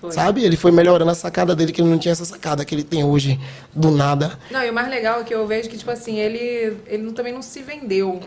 Foi. 0.00 0.12
Sabe? 0.12 0.44
Ele 0.44 0.56
foi 0.56 0.70
melhorando 0.70 1.10
a 1.10 1.14
sacada 1.14 1.56
dele, 1.56 1.72
que 1.72 1.80
ele 1.80 1.90
não 1.90 1.98
tinha 1.98 2.12
essa 2.12 2.24
sacada 2.24 2.64
que 2.64 2.72
ele 2.72 2.84
tem 2.84 3.02
hoje, 3.02 3.38
do 3.74 3.90
nada. 3.90 4.38
Não, 4.48 4.62
e 4.62 4.70
o 4.70 4.72
mais 4.72 4.88
legal 4.88 5.20
é 5.20 5.24
que 5.24 5.34
eu 5.34 5.44
vejo 5.44 5.68
que, 5.68 5.76
tipo 5.76 5.90
assim, 5.90 6.18
ele, 6.20 6.76
ele 6.86 7.10
também 7.12 7.32
não 7.32 7.42
se 7.42 7.62
vendeu. 7.62 8.20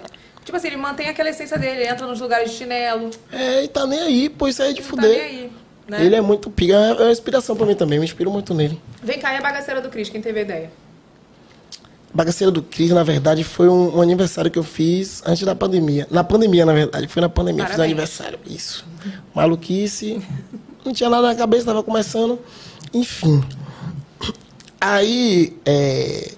Tipo 0.44 0.58
assim, 0.58 0.68
ele 0.68 0.76
mantém 0.78 1.08
aquela 1.08 1.30
essência 1.30 1.58
dele, 1.58 1.82
ele 1.82 1.90
entra 1.90 2.06
nos 2.06 2.20
lugares 2.20 2.52
de 2.52 2.58
chinelo. 2.58 3.10
É, 3.32 3.64
e 3.64 3.70
tá 3.70 3.88
nem 3.88 4.00
aí, 4.02 4.28
pô, 4.30 4.50
isso 4.50 4.62
aí 4.62 4.72
é 4.72 4.74
de 4.74 4.82
Não 4.82 4.90
fuder. 4.90 5.16
tá 5.16 5.18
nem 5.18 5.22
aí. 5.22 5.52
Né? 5.92 6.06
Ele 6.06 6.16
é 6.16 6.22
muito 6.22 6.50
pica, 6.50 6.74
é 6.74 6.94
uma 7.04 7.12
inspiração 7.12 7.54
pra 7.54 7.66
mim 7.66 7.76
também, 7.76 8.00
me 8.00 8.06
inspiro 8.06 8.32
muito 8.32 8.54
nele. 8.54 8.80
Vem 9.04 9.20
cá, 9.20 9.34
e 9.34 9.38
a 9.38 9.42
bagaceira 9.42 9.82
do 9.82 9.90
Cris, 9.90 10.08
quem 10.08 10.22
teve 10.22 10.40
a 10.40 10.42
ideia? 10.44 10.72
Bagaceira 12.14 12.50
do 12.50 12.62
Cris, 12.64 12.92
na 12.92 13.04
verdade, 13.04 13.44
foi 13.44 13.68
um, 13.68 13.98
um 13.98 14.02
aniversário 14.02 14.50
que 14.50 14.58
eu 14.58 14.64
fiz 14.64 15.22
antes 15.26 15.44
da 15.44 15.54
pandemia. 15.54 16.08
Na 16.10 16.24
pandemia, 16.24 16.66
na 16.66 16.72
verdade. 16.74 17.08
Foi 17.10 17.22
na 17.22 17.28
pandemia, 17.28 17.66
fiz 17.66 17.74
um 17.74 17.78
Parabéns. 17.78 17.92
aniversário. 17.92 18.40
Isso. 18.46 18.86
Maluquice. 19.36 20.22
Não 20.86 20.94
tinha 20.94 21.10
nada 21.10 21.28
na 21.28 21.36
cabeça, 21.36 21.66
tava 21.66 21.84
começando. 21.84 22.40
Enfim. 22.94 23.44
Aí, 24.80 25.58
é, 25.66 26.32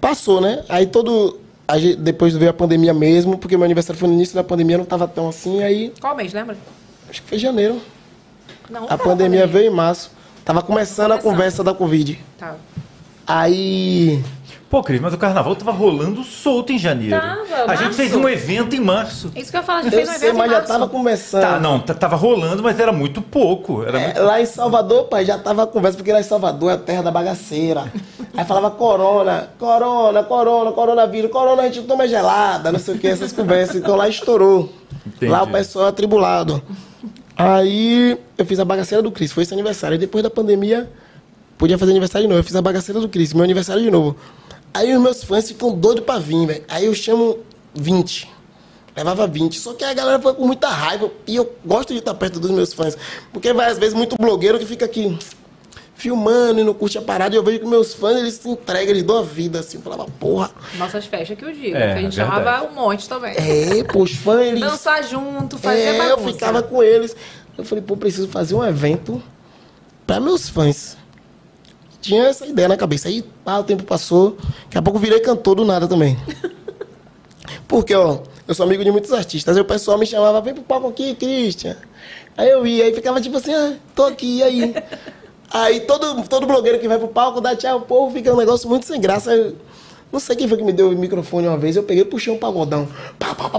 passou, 0.00 0.40
né? 0.40 0.64
Aí 0.68 0.86
todo. 0.86 1.38
a 1.68 1.78
gente- 1.78 1.96
depois 1.96 2.34
veio 2.34 2.50
a 2.50 2.54
pandemia 2.54 2.92
mesmo, 2.92 3.38
porque 3.38 3.56
meu 3.56 3.64
aniversário 3.64 3.98
foi 3.98 4.08
no 4.08 4.14
início 4.14 4.34
da 4.34 4.42
pandemia, 4.42 4.76
não 4.78 4.84
tava 4.84 5.06
tão 5.06 5.28
assim, 5.28 5.62
aí. 5.62 5.92
Qual 6.00 6.16
mês, 6.16 6.32
lembra? 6.32 6.56
Acho 7.10 7.22
que 7.22 7.28
foi 7.28 7.38
janeiro. 7.38 7.80
Não, 8.70 8.86
A 8.88 8.96
pandemia 8.96 9.46
veio 9.46 9.66
em 9.70 9.74
março. 9.74 10.10
Tava 10.44 10.62
começando 10.62 11.06
a 11.12 11.18
Começando. 11.18 11.30
conversa 11.32 11.64
da 11.64 11.74
Covid. 11.74 12.18
Tá. 12.38 12.54
Aí. 13.26 14.22
Pô, 14.70 14.82
Cris, 14.84 15.00
mas 15.00 15.12
o 15.12 15.18
carnaval 15.18 15.56
tava 15.56 15.72
rolando 15.72 16.22
solto 16.22 16.72
em 16.72 16.78
janeiro. 16.78 17.20
Tava, 17.20 17.40
a 17.64 17.66
março. 17.66 17.82
gente 17.84 17.96
fez 17.96 18.14
um 18.14 18.28
evento 18.28 18.76
em 18.76 18.80
março. 18.80 19.32
Isso 19.34 19.50
que 19.50 19.56
eu 19.56 19.60
ia 19.60 19.66
falar, 19.66 19.80
a 19.80 19.82
gente 19.82 19.92
Eu 19.94 19.98
fez 19.98 20.08
um 20.08 20.12
sei, 20.18 20.28
evento 20.28 20.38
mas 20.38 20.46
em 20.46 20.50
já 20.50 20.56
março. 20.58 20.72
tava 20.72 20.88
começando. 20.88 21.42
Tá, 21.42 21.58
não, 21.60 21.80
tava 21.80 22.14
rolando, 22.14 22.62
mas 22.62 22.78
era 22.78 22.92
muito 22.92 23.20
pouco. 23.20 23.82
Era 23.82 23.98
É, 24.00 24.04
muito... 24.06 24.22
lá 24.22 24.40
em 24.40 24.46
Salvador, 24.46 25.04
pai, 25.06 25.24
já 25.24 25.36
tava 25.38 25.64
a 25.64 25.66
conversa, 25.66 25.96
porque 25.98 26.12
lá 26.12 26.20
em 26.20 26.24
Salvador 26.24 26.70
é 26.70 26.74
a 26.74 26.78
terra 26.78 27.02
da 27.02 27.10
bagaceira. 27.10 27.92
Aí 28.36 28.44
falava 28.44 28.70
corona, 28.70 29.48
corona, 29.58 30.22
corona, 30.22 30.70
coronavírus, 30.72 31.30
corona, 31.32 31.62
a 31.62 31.64
gente 31.66 31.82
toma 31.82 32.06
gelada, 32.06 32.70
não 32.70 32.78
sei 32.78 32.94
o 32.94 32.98
que, 32.98 33.08
essas 33.08 33.32
conversas. 33.32 33.74
Então 33.76 33.96
lá 33.96 34.08
estourou. 34.08 34.72
Entendi. 35.04 35.30
Lá 35.32 35.42
o 35.42 35.48
pessoal 35.48 35.86
é 35.86 35.88
atribulado. 35.88 36.62
Aí 37.42 38.18
eu 38.36 38.44
fiz 38.44 38.60
a 38.60 38.64
bagaceira 38.66 39.02
do 39.02 39.10
Cris, 39.10 39.32
foi 39.32 39.44
esse 39.44 39.54
aniversário. 39.54 39.94
Aí 39.94 39.98
depois 39.98 40.22
da 40.22 40.28
pandemia, 40.28 40.90
podia 41.56 41.78
fazer 41.78 41.92
aniversário 41.92 42.26
de 42.26 42.28
novo. 42.28 42.40
Eu 42.40 42.44
fiz 42.44 42.54
a 42.54 42.60
bagaceira 42.60 43.00
do 43.00 43.08
Cris, 43.08 43.32
meu 43.32 43.42
aniversário 43.42 43.82
de 43.82 43.90
novo. 43.90 44.14
Aí 44.74 44.94
os 44.94 45.00
meus 45.00 45.24
fãs 45.24 45.48
ficam 45.48 45.72
doidos 45.72 46.04
pra 46.04 46.18
vir, 46.18 46.46
velho. 46.46 46.64
Aí 46.68 46.84
eu 46.84 46.94
chamo 46.94 47.38
20. 47.74 48.28
Levava 48.94 49.26
20. 49.26 49.58
Só 49.58 49.72
que 49.72 49.84
a 49.84 49.94
galera 49.94 50.20
foi 50.20 50.34
com 50.34 50.46
muita 50.46 50.68
raiva. 50.68 51.10
E 51.26 51.36
eu 51.36 51.50
gosto 51.64 51.94
de 51.94 52.00
estar 52.00 52.14
perto 52.14 52.38
dos 52.38 52.50
meus 52.50 52.74
fãs. 52.74 52.96
Porque 53.32 53.52
vai, 53.54 53.70
às 53.70 53.78
vezes, 53.78 53.94
muito 53.94 54.16
blogueiro 54.16 54.58
que 54.58 54.66
fica 54.66 54.84
aqui 54.84 55.18
filmando 56.00 56.60
e 56.60 56.64
não 56.64 56.72
curte 56.74 56.98
a 56.98 57.02
parada. 57.02 57.34
E 57.34 57.38
eu 57.38 57.42
vejo 57.44 57.60
que 57.60 57.66
meus 57.66 57.94
fãs, 57.94 58.16
eles 58.16 58.34
se 58.34 58.48
entregam, 58.48 58.90
eles 58.90 59.02
dão 59.02 59.18
a 59.18 59.22
vida, 59.22 59.60
assim. 59.60 59.76
Eu 59.76 59.82
falava, 59.82 60.06
porra. 60.18 60.50
Nossas 60.76 61.06
festas 61.06 61.36
que 61.36 61.44
eu 61.44 61.52
digo. 61.52 61.76
É, 61.76 61.92
que 61.92 61.98
a 61.98 62.02
gente 62.02 62.14
chamava 62.14 62.66
um 62.66 62.74
monte 62.74 63.08
também. 63.08 63.34
É, 63.36 63.84
pô, 63.84 64.02
os 64.02 64.12
fãs, 64.12 64.46
eles... 64.46 64.60
Dançar 64.60 65.02
junto, 65.04 65.58
fazer 65.58 65.80
É, 65.80 65.98
bagunça. 65.98 66.28
eu 66.28 66.32
ficava 66.32 66.62
com 66.62 66.82
eles. 66.82 67.14
Eu 67.56 67.64
falei, 67.64 67.84
pô, 67.84 67.96
preciso 67.96 68.28
fazer 68.28 68.54
um 68.54 68.64
evento 68.64 69.22
para 70.06 70.18
meus 70.18 70.48
fãs. 70.48 70.96
Tinha 72.00 72.24
essa 72.24 72.46
ideia 72.46 72.66
na 72.66 72.76
cabeça. 72.76 73.08
Aí, 73.08 73.22
pá, 73.44 73.58
o 73.58 73.64
tempo 73.64 73.84
passou. 73.84 74.38
Daqui 74.64 74.78
a 74.78 74.82
pouco 74.82 74.98
eu 74.98 75.02
virei 75.02 75.20
cantor 75.20 75.54
do 75.54 75.64
nada 75.64 75.86
também. 75.86 76.18
Porque, 77.68 77.94
ó, 77.94 78.20
eu 78.48 78.54
sou 78.54 78.64
amigo 78.64 78.82
de 78.82 78.90
muitos 78.90 79.12
artistas. 79.12 79.56
Aí 79.56 79.62
o 79.62 79.66
pessoal 79.66 79.98
me 79.98 80.06
chamava, 80.06 80.40
vem 80.40 80.54
pro 80.54 80.62
palco 80.62 80.88
aqui, 80.88 81.14
Christian. 81.14 81.76
Aí 82.36 82.48
eu 82.48 82.66
ia, 82.66 82.84
aí 82.84 82.94
ficava 82.94 83.20
tipo 83.20 83.36
assim, 83.36 83.54
ah, 83.54 83.74
tô 83.94 84.04
aqui, 84.04 84.38
e 84.38 84.42
aí? 84.42 84.74
Aí 85.52 85.80
todo, 85.80 86.22
todo 86.28 86.46
blogueiro 86.46 86.78
que 86.78 86.86
vai 86.86 86.98
pro 86.98 87.08
palco 87.08 87.40
dá 87.40 87.56
tchau, 87.56 87.78
o 87.78 87.82
povo 87.82 88.12
fica 88.12 88.32
um 88.32 88.36
negócio 88.36 88.68
muito 88.68 88.86
sem 88.86 89.00
graça. 89.00 89.34
Eu- 89.34 89.56
não 90.12 90.18
sei 90.20 90.34
quem 90.36 90.48
foi 90.48 90.56
que 90.58 90.64
me 90.64 90.72
deu 90.72 90.88
o 90.90 90.92
microfone 90.92 91.46
uma 91.46 91.56
vez, 91.56 91.76
eu 91.76 91.82
peguei 91.82 92.02
e 92.02 92.06
puxei 92.06 92.32
um 92.32 92.38
pagodão. 92.38 92.88
Pá, 93.18 93.34
pá, 93.34 93.48
pá, 93.50 93.58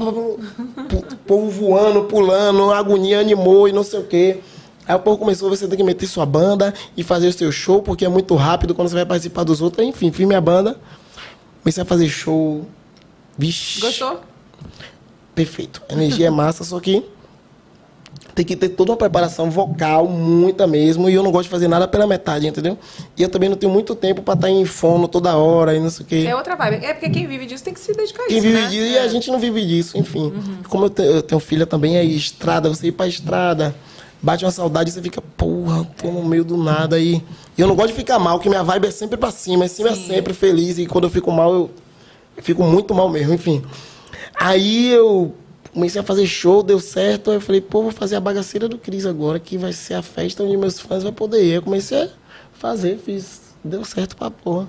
povo 1.25 1.49
voando, 1.49 2.03
pulando, 2.03 2.71
agonia 2.71 3.19
animou 3.19 3.67
e 3.67 3.71
não 3.71 3.83
sei 3.83 3.99
o 3.99 4.03
quê. 4.03 4.39
Aí 4.87 4.95
o 4.95 4.99
povo 4.99 5.17
começou, 5.17 5.49
você 5.49 5.67
tem 5.67 5.77
que 5.77 5.83
meter 5.83 6.07
sua 6.07 6.25
banda 6.25 6.73
e 6.97 7.03
fazer 7.03 7.27
o 7.27 7.33
seu 7.33 7.51
show, 7.51 7.81
porque 7.81 8.03
é 8.03 8.09
muito 8.09 8.35
rápido 8.35 8.73
quando 8.73 8.89
você 8.89 8.95
vai 8.95 9.05
participar 9.05 9.43
dos 9.43 9.61
outros. 9.61 9.85
Enfim, 9.85 10.11
fiz 10.11 10.25
minha 10.27 10.41
banda, 10.41 10.77
comecei 11.61 11.83
a 11.83 11.85
fazer 11.85 12.09
show. 12.09 12.65
Vixe. 13.37 13.79
Gostou? 13.79 14.19
Perfeito. 15.33 15.81
A 15.87 15.93
energia 15.93 16.27
é 16.27 16.29
massa, 16.29 16.63
só 16.63 16.79
que 16.79 17.05
tem 18.33 18.45
que 18.45 18.55
ter 18.55 18.69
toda 18.69 18.91
uma 18.91 18.97
preparação 18.97 19.49
vocal, 19.51 20.07
muita 20.07 20.65
mesmo, 20.65 21.09
e 21.09 21.13
eu 21.13 21.21
não 21.23 21.31
gosto 21.31 21.43
de 21.43 21.49
fazer 21.49 21.67
nada 21.67 21.87
pela 21.87 22.07
metade, 22.07 22.47
entendeu? 22.47 22.77
E 23.17 23.21
eu 23.23 23.29
também 23.29 23.49
não 23.49 23.57
tenho 23.57 23.71
muito 23.71 23.93
tempo 23.95 24.21
pra 24.21 24.33
estar 24.35 24.49
em 24.49 24.63
fono 24.65 25.07
toda 25.07 25.35
hora 25.35 25.75
e 25.75 25.79
não 25.79 25.89
sei 25.89 26.05
o 26.05 26.07
quê. 26.07 26.25
É 26.27 26.35
outra 26.35 26.55
vibe. 26.55 26.85
É 26.85 26.93
porque 26.93 27.09
quem 27.09 27.27
vive 27.27 27.45
disso 27.45 27.63
tem 27.63 27.73
que 27.73 27.79
se 27.79 27.93
dedicar 27.93 28.23
a 28.23 28.27
Quem 28.27 28.37
isso, 28.37 28.47
vive 28.47 28.61
né? 28.61 28.67
disso, 28.67 28.83
e 28.85 28.97
a 28.97 29.07
gente 29.07 29.29
não 29.31 29.39
vive 29.39 29.65
disso, 29.65 29.97
enfim. 29.97 30.31
Como 30.69 30.85
eu, 30.85 30.89
te- 30.89 31.01
eu 31.03 31.21
tenho 31.21 31.39
filha 31.39 31.65
também, 31.65 31.97
aí 31.97 32.15
estrada, 32.15 32.69
você 32.69 32.87
ir 32.87 32.91
pra 32.93 33.07
estrada, 33.07 33.75
bate 34.21 34.45
uma 34.45 34.51
saudade, 34.51 34.91
você 34.91 35.01
fica, 35.01 35.21
porra, 35.21 35.85
tô 36.01 36.09
no 36.11 36.23
meio 36.23 36.43
do 36.43 36.55
nada 36.57 36.95
aí. 36.95 37.21
E 37.57 37.61
eu 37.61 37.67
não 37.67 37.75
gosto 37.75 37.89
de 37.89 37.95
ficar 37.95 38.17
mal, 38.19 38.39
que 38.39 38.47
minha 38.47 38.63
vibe 38.63 38.87
é 38.87 38.91
sempre 38.91 39.17
pra 39.17 39.31
cima, 39.31 39.65
é 39.65 39.67
cima 39.67 39.89
é 39.89 39.95
sempre 39.95 40.33
feliz, 40.33 40.77
e 40.77 40.85
quando 40.85 41.03
eu 41.05 41.09
fico 41.11 41.31
mal, 41.31 41.53
eu 41.53 41.69
fico 42.41 42.63
muito 42.63 42.93
mal 42.93 43.09
mesmo, 43.09 43.33
enfim. 43.33 43.61
Aí 44.35 44.89
eu 44.91 45.33
comecei 45.73 46.01
a 46.01 46.03
fazer 46.03 46.25
show, 46.27 46.61
deu 46.63 46.79
certo, 46.79 47.29
aí 47.31 47.37
eu 47.37 47.41
falei, 47.41 47.61
pô, 47.61 47.81
vou 47.83 47.91
fazer 47.91 48.15
a 48.15 48.19
bagaceira 48.19 48.67
do 48.67 48.77
Cris 48.77 49.05
agora, 49.05 49.39
que 49.39 49.57
vai 49.57 49.73
ser 49.73 49.93
a 49.95 50.01
festa 50.01 50.43
onde 50.43 50.57
meus 50.57 50.79
fãs 50.79 51.03
vão 51.03 51.13
poder 51.13 51.43
ir. 51.43 51.53
Eu 51.53 51.61
comecei 51.61 52.03
a 52.03 52.09
fazer, 52.53 52.97
fiz, 52.97 53.41
deu 53.63 53.83
certo 53.85 54.15
pra 54.15 54.29
porra. 54.31 54.67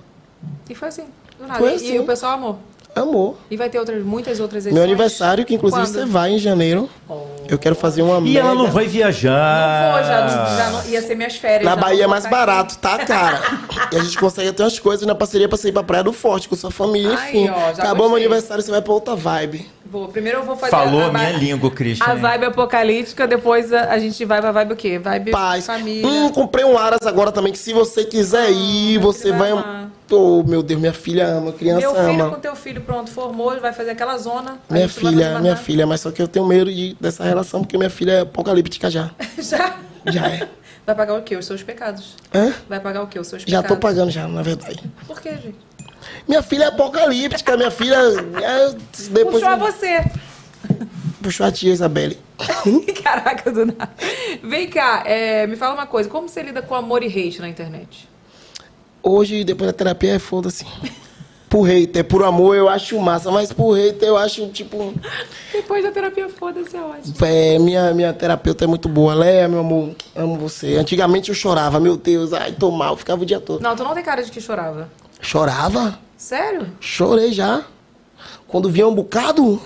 E 0.68 0.74
foi 0.74 0.88
assim, 0.88 1.05
do 1.38 1.46
nada. 1.46 1.59
Foi 1.59 1.72
E- 1.72 1.74
assim. 1.74 1.94
E 1.94 1.98
o 1.98 2.05
pessoal 2.07 2.32
amou. 2.32 2.59
Amor. 2.94 3.36
E 3.50 3.57
vai 3.57 3.70
ter 3.70 3.78
outras, 3.78 4.05
muitas 4.05 4.38
outras 4.38 4.66
edições. 4.66 4.74
Meu 4.74 4.82
aniversário, 4.84 5.46
que 5.46 5.55
inclusive 5.55 5.82
Quando? 5.82 5.94
você 5.94 6.05
vai 6.05 6.32
em 6.32 6.38
janeiro. 6.38 6.90
Eu 7.48 7.59
quero 7.59 7.74
fazer 7.74 8.03
uma 8.03 8.20
E 8.28 8.36
ela 8.36 8.50
não 8.55 8.64
mega- 8.64 8.72
vai 8.74 8.86
viajar. 8.86 9.94
Pô, 9.98 10.05
já, 10.07 10.20
não- 10.26 10.57
já 10.59 10.70
não- 10.70 10.90
ia 10.90 11.00
ser 11.00 11.14
minhas 11.14 11.36
férias. 11.36 11.64
Na 11.64 11.70
já 11.70 11.76
não 11.76 11.82
Bahia 11.82 12.00
é 12.00 12.07
vou 12.07 12.11
mais 12.11 12.26
barato, 12.26 12.76
tá, 12.76 12.98
cara? 13.07 13.40
e 13.90 13.96
a 13.96 14.03
gente 14.05 14.18
consegue 14.18 14.50
até 14.50 14.62
umas 14.62 14.78
coisas 14.78 15.07
na 15.07 15.14
parceria 15.14 15.48
pra 15.48 15.57
sair 15.57 15.72
pra 15.72 15.82
Praia 15.82 16.05
do 16.05 16.12
Forte 16.12 16.50
com 16.50 16.55
sua 16.55 16.70
família, 16.70 17.16
Ai, 17.16 17.30
enfim. 17.30 17.48
ó, 17.48 17.72
já 17.72 17.82
Acabou 17.82 17.96
meu 17.96 18.11
gostei. 18.11 18.26
aniversário, 18.26 18.62
você 18.62 18.70
vai 18.70 18.82
pra 18.82 18.92
outra 18.92 19.16
vibe. 19.16 19.66
Vou. 19.93 20.09
Primeiro 20.09 20.38
eu 20.38 20.43
vou 20.45 20.57
fazer 20.57 20.70
Falou 20.70 21.03
a, 21.03 21.07
a 21.09 21.12
minha 21.12 21.24
vibe- 21.32 21.45
língua, 21.45 21.70
Christian. 21.70 22.07
a 22.07 22.14
vibe 22.14 22.47
apocalíptica, 22.47 23.26
depois 23.28 23.70
a, 23.72 23.90
a 23.93 23.99
gente 23.99 24.24
vai 24.24 24.40
pra 24.40 24.51
vibe 24.51 24.72
o 24.72 24.76
quê? 24.76 24.99
Vibe 24.99 25.30
Paz. 25.30 25.66
família. 25.66 26.07
Hum, 26.09 26.30
comprei 26.30 26.64
um 26.64 26.78
Aras 26.78 27.07
agora 27.07 27.30
também, 27.30 27.53
que 27.53 27.59
se 27.59 27.74
você 27.74 28.03
quiser 28.05 28.51
ir, 28.51 28.93
meu 28.99 29.03
você 29.03 29.24
filho 29.24 29.38
vai... 29.38 29.53
vai 29.53 29.62
amar. 29.62 29.90
Oh, 30.11 30.43
meu 30.47 30.62
Deus, 30.62 30.78
minha 30.80 30.93
filha 30.93 31.26
ama, 31.26 31.53
criança 31.53 31.80
Meu 31.80 31.95
filho 31.95 32.24
ama. 32.24 32.34
com 32.34 32.40
teu 32.40 32.55
filho 32.57 32.80
pronto, 32.82 33.11
formou, 33.11 33.59
vai 33.61 33.72
fazer 33.72 33.90
aquela 33.90 34.16
zona. 34.18 34.59
Minha 34.70 34.88
filha, 34.88 35.38
minha 35.38 35.57
filha, 35.57 35.86
mas 35.86 36.01
só 36.03 36.11
que 36.11 36.20
eu 36.20 36.28
tenho 36.28 36.47
medo 36.47 36.70
de, 36.72 36.95
dessa 37.01 37.24
relação, 37.24 37.61
porque 37.62 37.76
minha 37.78 37.88
filha 37.90 38.12
é 38.12 38.20
apocalíptica 38.20 38.90
já. 38.90 39.11
Já? 39.38 39.76
Já 40.07 40.26
é. 40.28 40.49
Vai 40.84 40.95
pagar 40.97 41.14
o 41.14 41.22
quê? 41.22 41.36
Os 41.36 41.47
seus 41.47 41.62
pecados. 41.62 42.16
Hã? 42.34 42.53
Vai 42.68 42.80
pagar 42.80 43.03
o 43.03 43.07
quê? 43.07 43.18
Os 43.18 43.26
seus 43.28 43.43
Já 43.43 43.62
pecados. 43.62 43.68
tô 43.68 43.76
pagando 43.76 44.11
já, 44.11 44.26
na 44.26 44.43
verdade. 44.43 44.80
Por 45.07 45.20
quê, 45.20 45.30
gente? 45.30 45.57
Minha 46.28 46.42
filha 46.42 46.64
é 46.64 46.66
apocalíptica, 46.68 47.57
minha 47.57 47.70
filha. 47.70 47.96
é, 47.96 48.74
depois 49.11 49.42
Puxou 49.42 49.48
a 49.48 49.57
você. 49.57 50.05
puxou 51.22 51.46
a 51.46 51.53
tia 51.53 51.72
Isabelle. 51.72 52.18
Caraca, 53.03 53.50
do 53.50 53.66
nada. 53.66 53.90
Vem 54.42 54.68
cá, 54.68 55.03
é, 55.07 55.46
me 55.46 55.57
fala 55.57 55.74
uma 55.74 55.86
coisa. 55.86 56.09
Como 56.09 56.28
você 56.28 56.42
lida 56.42 56.62
com 56.62 56.74
amor 56.74 57.03
e 57.03 57.07
hate 57.07 57.40
na 57.40 57.48
internet? 57.48 58.09
Hoje, 59.03 59.44
depois 59.44 59.66
da 59.70 59.72
terapia, 59.72 60.14
é 60.14 60.18
foda-se. 60.18 60.64
Por 61.48 61.64
hater, 61.64 62.03
por 62.05 62.24
amor, 62.24 62.57
eu 62.57 62.66
acho 62.66 62.98
massa, 62.98 63.30
mas 63.30 63.53
por 63.53 63.72
hater, 63.74 64.09
eu 64.09 64.16
acho, 64.16 64.48
tipo. 64.48 64.94
Depois 65.53 65.84
da 65.84 65.90
terapia, 65.90 66.26
foda-se, 66.30 66.74
é 66.74 66.80
ótimo. 66.80 67.14
É, 67.26 67.59
minha, 67.59 67.92
minha 67.92 68.12
terapeuta 68.14 68.64
é 68.64 68.66
muito 68.66 68.88
boa. 68.88 69.12
Léa, 69.12 69.48
meu 69.48 69.61
amor, 69.61 69.94
amo 70.16 70.36
você. 70.36 70.76
Antigamente 70.76 71.28
eu 71.28 71.34
chorava, 71.34 71.78
meu 71.78 71.96
Deus, 71.96 72.32
ai, 72.32 72.53
tô 72.53 72.70
mal, 72.70 72.96
ficava 72.96 73.22
o 73.22 73.26
dia 73.26 73.38
todo. 73.38 73.61
Não, 73.61 73.76
tu 73.76 73.84
não 73.84 73.92
tem 73.92 74.03
cara 74.03 74.22
de 74.22 74.30
que 74.30 74.40
chorava. 74.40 74.88
Chorava? 75.23 75.99
Sério? 76.16 76.70
Chorei 76.81 77.33
já. 77.33 77.64
Quando 78.49 78.68
vinha 78.68 78.87
um 78.87 78.95
bocado, 78.95 79.62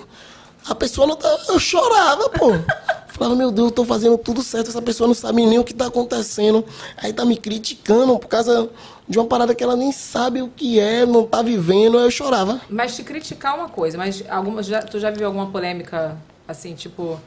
a 0.65 0.75
pessoa 0.75 1.05
não 1.07 1.15
tava. 1.15 1.37
Eu 1.49 1.59
chorava, 1.59 2.29
pô. 2.29 2.51
Falava, 3.09 3.35
meu 3.35 3.49
Deus, 3.51 3.69
eu 3.69 3.73
tô 3.73 3.83
fazendo 3.83 4.15
tudo 4.15 4.43
certo, 4.43 4.69
essa 4.69 4.81
pessoa 4.81 5.07
não 5.07 5.15
sabe 5.15 5.43
nem 5.43 5.57
o 5.57 5.63
que 5.63 5.73
tá 5.73 5.87
acontecendo. 5.87 6.63
Aí 6.97 7.11
tá 7.11 7.25
me 7.25 7.35
criticando 7.35 8.17
por 8.19 8.27
causa 8.27 8.69
de 9.09 9.17
uma 9.17 9.25
parada 9.25 9.55
que 9.55 9.63
ela 9.63 9.75
nem 9.75 9.91
sabe 9.91 10.43
o 10.43 10.49
que 10.49 10.79
é, 10.79 11.03
não 11.03 11.25
tá 11.25 11.41
vivendo. 11.41 11.97
Aí 11.97 12.03
eu 12.05 12.11
chorava. 12.11 12.61
Mas 12.69 12.95
te 12.95 13.03
criticar 13.03 13.53
é 13.53 13.57
uma 13.57 13.69
coisa, 13.69 13.97
mas 13.97 14.23
alguma, 14.29 14.61
já, 14.61 14.83
tu 14.83 14.99
já 14.99 15.09
viveu 15.09 15.27
alguma 15.27 15.47
polêmica, 15.47 16.15
assim, 16.47 16.75
tipo... 16.75 17.19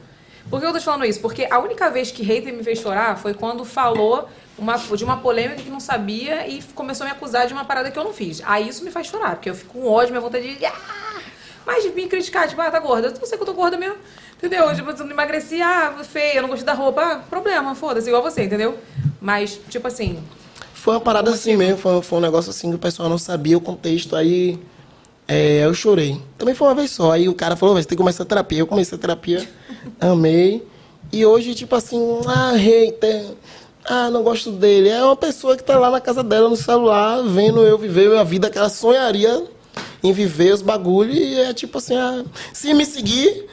Por 0.49 0.59
que 0.59 0.65
eu 0.65 0.73
tô 0.73 0.79
te 0.79 0.85
falando 0.85 1.05
isso? 1.05 1.19
Porque 1.19 1.47
a 1.49 1.59
única 1.59 1.89
vez 1.89 2.11
que 2.11 2.23
hater 2.23 2.53
me 2.53 2.63
fez 2.63 2.79
chorar 2.79 3.17
foi 3.17 3.33
quando 3.33 3.63
falou 3.63 4.27
uma, 4.57 4.77
de 4.77 5.03
uma 5.03 5.17
polêmica 5.17 5.61
que 5.61 5.69
não 5.69 5.79
sabia 5.79 6.47
e 6.47 6.61
começou 6.75 7.05
a 7.05 7.09
me 7.09 7.15
acusar 7.15 7.47
de 7.47 7.53
uma 7.53 7.65
parada 7.65 7.89
que 7.89 7.97
eu 7.97 8.03
não 8.03 8.13
fiz. 8.13 8.41
Aí 8.45 8.67
isso 8.67 8.83
me 8.83 8.91
faz 8.91 9.07
chorar, 9.07 9.35
porque 9.35 9.49
eu 9.49 9.55
fico 9.55 9.79
com 9.79 9.87
ódio, 9.87 10.09
minha 10.09 10.21
vontade 10.21 10.55
de... 10.55 10.65
Ah! 10.65 11.21
Mas 11.65 11.83
de 11.83 11.91
me 11.91 12.07
criticar, 12.07 12.47
tipo, 12.47 12.59
ah, 12.59 12.71
tá 12.71 12.79
gorda. 12.79 13.07
Eu 13.07 13.13
não 13.13 13.25
sei 13.25 13.37
que 13.37 13.43
eu 13.43 13.45
tô 13.45 13.53
gorda 13.53 13.77
mesmo. 13.77 13.95
Entendeu? 14.37 14.73
Tipo, 14.75 14.89
eu 14.89 14.97
não 14.97 15.11
emagreci, 15.11 15.61
ah, 15.61 15.93
feia, 16.03 16.37
eu 16.37 16.41
não 16.41 16.49
gostei 16.49 16.65
da 16.65 16.73
roupa. 16.73 17.01
Ah, 17.01 17.15
problema, 17.17 17.75
foda-se, 17.75 18.07
igual 18.07 18.23
você, 18.23 18.43
entendeu? 18.43 18.77
Mas, 19.21 19.59
tipo 19.69 19.87
assim, 19.87 20.21
Foi 20.73 20.95
uma 20.95 21.01
parada 21.01 21.29
assim 21.29 21.55
mesmo, 21.55 21.77
foi, 21.77 22.01
foi 22.01 22.17
um 22.17 22.21
negócio 22.21 22.49
assim 22.49 22.69
que 22.71 22.75
o 22.75 22.79
pessoal 22.79 23.07
não 23.07 23.19
sabia 23.19 23.55
o 23.55 23.61
contexto, 23.61 24.15
aí 24.15 24.59
é, 25.27 25.63
eu 25.65 25.73
chorei. 25.73 26.19
Também 26.37 26.53
foi 26.55 26.67
uma 26.67 26.75
vez 26.75 26.91
só, 26.91 27.11
aí 27.11 27.29
o 27.29 27.33
cara 27.33 27.55
falou, 27.55 27.73
"Vai, 27.75 27.83
você 27.83 27.89
tem 27.89 27.95
que 27.95 28.01
começar 28.01 28.23
a 28.23 28.25
terapia. 28.25 28.59
Eu 28.59 28.67
comecei 28.67 28.97
a 28.97 29.01
terapia, 29.01 29.47
amei. 29.99 30.65
E 31.11 31.25
hoje, 31.25 31.53
tipo 31.55 31.75
assim, 31.75 31.99
ah, 32.27 32.53
hater, 32.53 33.25
ah, 33.85 34.09
não 34.09 34.23
gosto 34.23 34.51
dele. 34.51 34.89
É 34.89 35.03
uma 35.03 35.15
pessoa 35.15 35.57
que 35.57 35.63
tá 35.63 35.77
lá 35.77 35.89
na 35.91 35.99
casa 36.01 36.23
dela, 36.23 36.47
no 36.49 36.55
celular, 36.55 37.21
vendo 37.23 37.61
eu 37.61 37.77
viver 37.77 38.15
a 38.17 38.23
vida 38.23 38.49
que 38.49 38.57
ela 38.57 38.69
sonharia 38.69 39.43
em 40.03 40.13
viver 40.13 40.53
os 40.53 40.61
bagulhos. 40.61 41.15
E 41.17 41.35
é 41.41 41.53
tipo 41.53 41.77
assim, 41.77 41.95
ah, 41.95 42.23
se 42.53 42.73
me 42.73 42.85
seguir, 42.85 43.45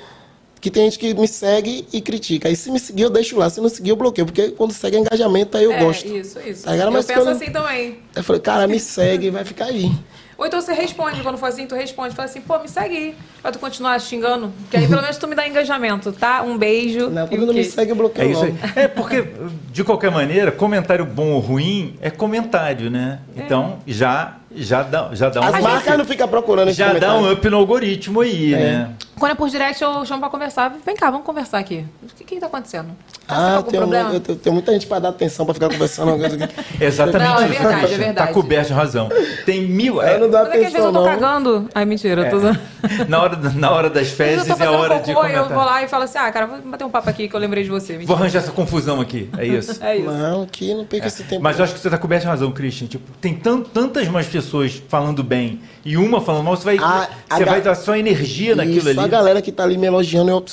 Que 0.60 0.70
tem 0.72 0.82
gente 0.90 0.98
que 0.98 1.14
me 1.14 1.28
segue 1.28 1.86
e 1.92 2.00
critica. 2.00 2.48
Aí 2.48 2.56
se 2.56 2.68
me 2.72 2.80
seguir, 2.80 3.02
eu 3.02 3.10
deixo 3.10 3.36
lá. 3.38 3.48
Se 3.48 3.60
não 3.60 3.68
seguir, 3.68 3.90
eu 3.90 3.96
bloqueio. 3.96 4.26
Porque 4.26 4.48
quando 4.50 4.72
segue 4.72 4.96
é 4.96 5.00
engajamento, 5.00 5.56
aí 5.56 5.62
eu 5.62 5.70
é, 5.72 5.78
gosto. 5.84 6.08
Isso, 6.08 6.36
isso. 6.40 6.64
Tá 6.64 6.72
ligado? 6.72 6.88
eu 6.88 6.92
Mas 6.94 7.06
penso 7.06 7.20
quando- 7.20 7.36
assim 7.36 7.52
também. 7.52 7.98
Eu 8.16 8.24
falei, 8.24 8.42
cara, 8.42 8.66
me 8.66 8.80
segue 8.80 9.30
vai 9.30 9.44
ficar 9.44 9.66
aí. 9.66 9.88
Ou 10.38 10.46
então 10.46 10.60
você 10.60 10.72
responde, 10.72 11.20
quando 11.20 11.36
for 11.36 11.46
assim, 11.46 11.66
tu 11.66 11.74
responde, 11.74 12.14
fala 12.14 12.28
assim, 12.28 12.40
pô, 12.40 12.56
me 12.60 12.68
segue 12.68 12.96
aí, 12.96 13.16
pra 13.42 13.50
tu 13.50 13.58
continuar 13.58 13.98
xingando. 14.00 14.52
Que 14.70 14.76
aí 14.76 14.86
pelo 14.86 15.02
menos 15.02 15.16
tu 15.16 15.26
me 15.26 15.34
dá 15.34 15.48
engajamento, 15.48 16.12
tá? 16.12 16.42
Um 16.42 16.56
beijo. 16.56 17.10
Não, 17.10 17.24
e 17.26 17.28
quando 17.30 17.46
não 17.46 17.54
me 17.54 17.64
segue, 17.64 17.90
eu 17.90 17.96
É 17.96 17.98
bloqueio 17.98 18.30
isso 18.30 18.44
aí. 18.44 18.54
É 18.76 18.86
porque, 18.86 19.26
de 19.72 19.82
qualquer 19.82 20.12
maneira, 20.12 20.52
comentário 20.52 21.04
bom 21.04 21.32
ou 21.32 21.40
ruim 21.40 21.98
é 22.00 22.08
comentário, 22.08 22.88
né? 22.88 23.18
Então, 23.36 23.80
já, 23.84 24.36
já 24.54 24.84
dá, 24.84 25.10
já 25.12 25.28
dá 25.28 25.40
um 25.40 25.44
As 25.44 25.60
marcas 25.60 25.98
não 25.98 26.04
ficam 26.04 26.28
procurando 26.28 26.68
esse 26.68 26.78
já 26.78 26.92
dá 26.92 27.08
comentário. 27.08 27.26
um 27.26 27.32
up 27.32 27.50
no 27.50 27.56
algoritmo 27.56 28.20
aí, 28.20 28.50
né? 28.52 28.92
Quando 29.18 29.32
é 29.32 29.34
por 29.34 29.48
direct, 29.50 29.82
eu 29.82 30.06
chamo 30.06 30.20
pra 30.20 30.30
conversar. 30.30 30.72
Vem 30.86 30.94
cá, 30.94 31.10
vamos 31.10 31.26
conversar 31.26 31.58
aqui. 31.58 31.84
O 32.00 32.14
que 32.14 32.22
que 32.22 32.38
tá 32.38 32.46
acontecendo? 32.46 32.90
Tá 33.28 33.36
Ah, 33.36 33.56
algum 33.56 33.70
tem, 33.70 33.78
problema? 33.78 34.14
eu 34.14 34.36
tem 34.36 34.52
muita 34.52 34.72
gente 34.72 34.86
pra 34.86 34.98
dar 34.98 35.10
atenção, 35.10 35.44
pra 35.44 35.52
ficar 35.54 35.68
conversando. 35.68 36.08
uma 36.14 36.18
coisa 36.18 36.44
aqui. 36.44 36.54
Exatamente 36.82 37.28
Não, 37.28 37.38
é 37.40 37.44
isso. 37.44 37.48
verdade, 37.58 37.76
Cristian. 37.80 37.94
é 37.94 38.04
verdade. 38.06 38.26
Tá 38.28 38.32
coberto 38.34 38.66
de 38.68 38.72
razão. 38.72 39.08
Tem 39.44 39.62
mil. 39.66 40.00
Eu 40.02 40.20
não 40.20 40.28
Mas 40.30 40.48
é 40.48 40.50
que 40.50 40.56
às 40.56 40.62
vezes 40.72 40.74
eu 40.74 40.80
atenção, 40.88 40.92
tô 40.92 41.00
não. 41.00 41.04
cagando. 41.04 41.68
Ai, 41.74 41.84
mentira, 41.84 42.22
eu 42.22 42.30
tô 42.30 42.38
na, 43.06 43.22
hora, 43.22 43.36
na 43.54 43.70
hora 43.70 43.90
das 43.90 44.08
fezes 44.08 44.48
é 44.48 44.64
a 44.64 44.70
hora 44.70 44.98
de 45.00 45.12
cocô 45.12 45.26
e 45.26 45.32
eu 45.32 45.40
vou 45.40 45.48
comentar. 45.48 45.66
lá 45.66 45.82
e 45.82 45.88
falo 45.88 46.04
assim, 46.04 46.16
ah, 46.18 46.32
cara, 46.32 46.46
vou 46.46 46.58
bater 46.62 46.84
um 46.84 46.90
papo 46.90 47.10
aqui 47.10 47.28
que 47.28 47.36
eu 47.36 47.40
lembrei 47.40 47.62
de 47.64 47.68
você. 47.70 47.92
Vou 47.92 47.98
Mentira. 48.00 48.14
arranjar 48.18 48.38
essa 48.38 48.52
confusão 48.52 48.98
aqui, 49.00 49.28
é 49.36 49.46
isso. 49.46 49.78
É 49.84 49.96
isso. 49.96 50.10
Não, 50.10 50.42
aqui 50.42 50.72
não 50.74 50.84
perca 50.86 51.06
esse 51.06 51.22
tempo. 51.24 51.42
Mas 51.42 51.58
eu 51.58 51.64
acho 51.64 51.74
que 51.74 51.80
você 51.80 51.90
tá 51.90 51.98
coberto 51.98 52.22
de 52.22 52.28
razão, 52.28 52.50
Christian. 52.50 52.86
Tipo, 52.86 53.10
tem 53.20 53.34
tan- 53.34 53.60
tantas 53.60 54.08
mais 54.08 54.26
pessoas 54.26 54.82
falando 54.88 55.22
bem 55.22 55.60
e 55.90 55.96
uma 55.96 56.20
falando 56.20 56.44
mal, 56.44 56.56
você 56.56 56.64
vai, 56.64 56.78
A- 56.78 57.08
a 57.30 57.36
você 57.36 57.44
ga- 57.44 57.50
vai 57.52 57.60
dar 57.62 57.74
só 57.74 57.96
energia 57.96 58.54
naquilo 58.54 58.78
Isso, 58.78 58.88
ali. 58.90 58.98
a 59.00 59.06
galera 59.06 59.40
que 59.42 59.50
tá 59.52 59.64
ali 59.64 59.78
me 59.78 59.86
elogiando, 59.86 60.30
eu, 60.30 60.44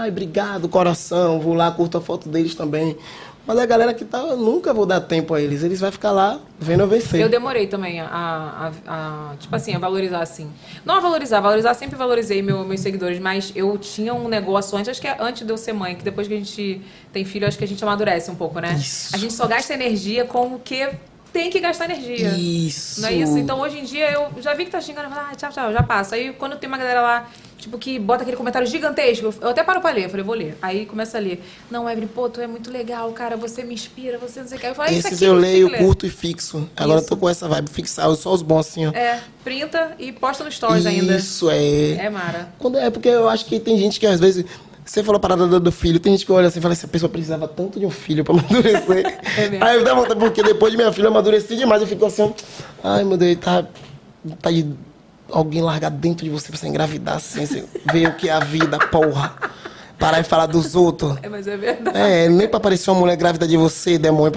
ai, 0.00 0.08
obrigado, 0.08 0.68
coração, 0.68 1.40
vou 1.40 1.54
lá, 1.54 1.70
curto 1.70 1.98
a 1.98 2.00
foto 2.00 2.28
deles 2.28 2.54
também. 2.54 2.96
Mas 3.46 3.58
a 3.58 3.66
galera 3.66 3.92
que 3.92 4.06
tá, 4.06 4.20
eu 4.20 4.38
nunca 4.38 4.72
vou 4.72 4.86
dar 4.86 5.02
tempo 5.02 5.34
a 5.34 5.40
eles, 5.40 5.62
eles 5.62 5.78
vão 5.78 5.92
ficar 5.92 6.12
lá 6.12 6.38
vendo 6.58 6.80
eu 6.80 6.88
vencer. 6.88 7.20
Eu 7.20 7.28
demorei 7.28 7.66
também 7.66 8.00
a, 8.00 8.06
a- 8.06 8.72
a- 8.86 9.36
tipo 9.38 9.54
assim, 9.54 9.74
a 9.74 9.78
valorizar 9.78 10.22
assim. 10.22 10.48
Não 10.82 10.94
a 10.96 11.00
valorizar, 11.00 11.40
valorizar 11.40 11.74
sempre 11.74 11.94
valorizei 11.94 12.40
meu- 12.40 12.64
meus 12.64 12.80
seguidores, 12.80 13.18
mas 13.20 13.52
eu 13.54 13.76
tinha 13.76 14.14
um 14.14 14.28
negócio 14.28 14.78
antes, 14.78 14.88
acho 14.88 15.00
que 15.00 15.06
é 15.08 15.16
antes 15.20 15.46
de 15.46 15.52
eu 15.52 15.58
ser 15.58 15.74
mãe, 15.74 15.94
que 15.94 16.02
depois 16.02 16.26
que 16.26 16.32
a 16.32 16.38
gente 16.38 16.80
tem 17.12 17.22
filho, 17.26 17.46
acho 17.46 17.58
que 17.58 17.64
a 17.64 17.68
gente 17.68 17.84
amadurece 17.84 18.30
um 18.30 18.34
pouco, 18.34 18.60
né? 18.60 18.76
Isso. 18.80 19.14
A 19.14 19.18
gente 19.18 19.34
só 19.34 19.46
gasta 19.46 19.74
energia 19.74 20.24
com 20.24 20.54
o 20.54 20.58
que 20.58 20.88
tem 21.34 21.50
que 21.50 21.58
gastar 21.58 21.86
energia. 21.86 22.30
Isso. 22.38 23.00
Não 23.00 23.08
é 23.08 23.12
isso? 23.12 23.36
Então 23.36 23.58
hoje 23.60 23.80
em 23.80 23.84
dia 23.84 24.08
eu 24.12 24.30
já 24.40 24.54
vi 24.54 24.64
que 24.64 24.70
tá 24.70 24.80
xingando, 24.80 25.10
falo, 25.10 25.26
ah, 25.32 25.34
tchau, 25.34 25.50
tchau, 25.50 25.72
já 25.72 25.82
passa. 25.82 26.14
Aí 26.14 26.32
quando 26.32 26.56
tem 26.56 26.68
uma 26.68 26.78
galera 26.78 27.02
lá, 27.02 27.28
tipo, 27.58 27.76
que 27.76 27.98
bota 27.98 28.22
aquele 28.22 28.36
comentário 28.36 28.68
gigantesco, 28.68 29.34
eu 29.40 29.48
até 29.48 29.64
paro 29.64 29.80
pra 29.80 29.90
ler, 29.90 30.04
eu 30.04 30.10
falei, 30.10 30.24
vou 30.24 30.34
ler. 30.36 30.56
Aí 30.62 30.86
começa 30.86 31.18
a 31.18 31.20
ler. 31.20 31.42
Não, 31.68 31.90
Evelyn, 31.90 32.06
pô, 32.06 32.28
tu 32.28 32.40
é 32.40 32.46
muito 32.46 32.70
legal, 32.70 33.10
cara, 33.10 33.36
você 33.36 33.64
me 33.64 33.74
inspira, 33.74 34.16
você 34.16 34.40
não 34.40 34.46
sei 34.46 34.58
o 34.58 34.60
que. 34.60 34.66
Eu 34.68 34.74
falo, 34.76 34.88
"Ah, 34.88 34.92
isso 34.92 35.08
Esses 35.08 35.20
aqui 35.20 35.24
eu 35.24 35.34
leio, 35.34 35.66
tem 35.66 35.74
que 35.74 35.82
ler." 35.82 35.86
curto 35.86 36.06
e 36.06 36.10
fixo. 36.10 36.70
Agora 36.76 37.00
eu 37.00 37.06
tô 37.06 37.16
com 37.16 37.28
essa 37.28 37.48
vibe, 37.48 37.68
fixar 37.68 38.14
só 38.14 38.32
os 38.32 38.40
bons 38.40 38.60
assim, 38.68 38.86
ó. 38.86 38.90
É, 38.92 39.18
printa 39.42 39.96
e 39.98 40.12
posta 40.12 40.44
no 40.44 40.52
stories 40.52 40.86
ainda. 40.86 41.16
Isso 41.16 41.50
é. 41.50 41.94
É, 41.94 42.08
Mara. 42.08 42.50
Quando, 42.60 42.78
é 42.78 42.90
porque 42.90 43.08
eu 43.08 43.28
acho 43.28 43.44
que 43.46 43.58
tem 43.58 43.76
gente 43.76 43.98
que 43.98 44.06
às 44.06 44.20
vezes. 44.20 44.44
Você 44.84 45.02
falou 45.02 45.16
a 45.16 45.20
parada 45.20 45.46
do, 45.46 45.58
do 45.58 45.72
filho, 45.72 45.98
tem 45.98 46.12
gente 46.12 46.26
que 46.26 46.32
olha 46.32 46.48
assim 46.48 46.58
e 46.58 46.62
fala 46.62 46.74
assim, 46.74 46.86
a 46.86 46.90
pessoa 46.90 47.08
precisava 47.08 47.48
tanto 47.48 47.80
de 47.80 47.86
um 47.86 47.90
filho 47.90 48.22
pra 48.22 48.34
amadurecer. 48.36 49.18
É 49.36 49.48
mesmo. 49.48 49.64
Aí 49.64 49.76
eu 49.76 49.84
dá 49.84 49.94
vontade, 49.94 50.20
porque 50.20 50.42
depois 50.42 50.70
de 50.72 50.76
minha 50.76 50.92
filha 50.92 51.08
amadurecer 51.08 51.56
demais, 51.56 51.80
eu 51.80 51.88
fico 51.88 52.04
assim, 52.04 52.32
ai 52.82 53.02
meu 53.04 53.16
Deus, 53.16 53.38
tá. 53.38 53.64
Tá 54.40 54.50
de 54.50 54.66
alguém 55.30 55.62
largar 55.62 55.90
dentro 55.90 56.24
de 56.24 56.30
você 56.30 56.48
pra 56.48 56.56
você 56.58 56.66
engravidar 56.68 57.16
assim, 57.16 57.44
você 57.46 57.64
ver 57.92 58.08
o 58.08 58.14
que 58.14 58.28
é 58.28 58.32
a 58.32 58.40
vida, 58.40 58.78
porra. 58.78 59.34
Parar 59.98 60.20
e 60.20 60.24
falar 60.24 60.46
dos 60.46 60.74
outros. 60.74 61.16
É, 61.22 61.28
mas 61.28 61.46
é 61.46 61.56
verdade. 61.56 61.96
É, 61.96 62.28
nem 62.28 62.48
pra 62.48 62.56
aparecer 62.58 62.90
uma 62.90 62.98
mulher 63.00 63.16
grávida 63.16 63.46
de 63.46 63.56
você, 63.56 63.96
demônio. 63.96 64.32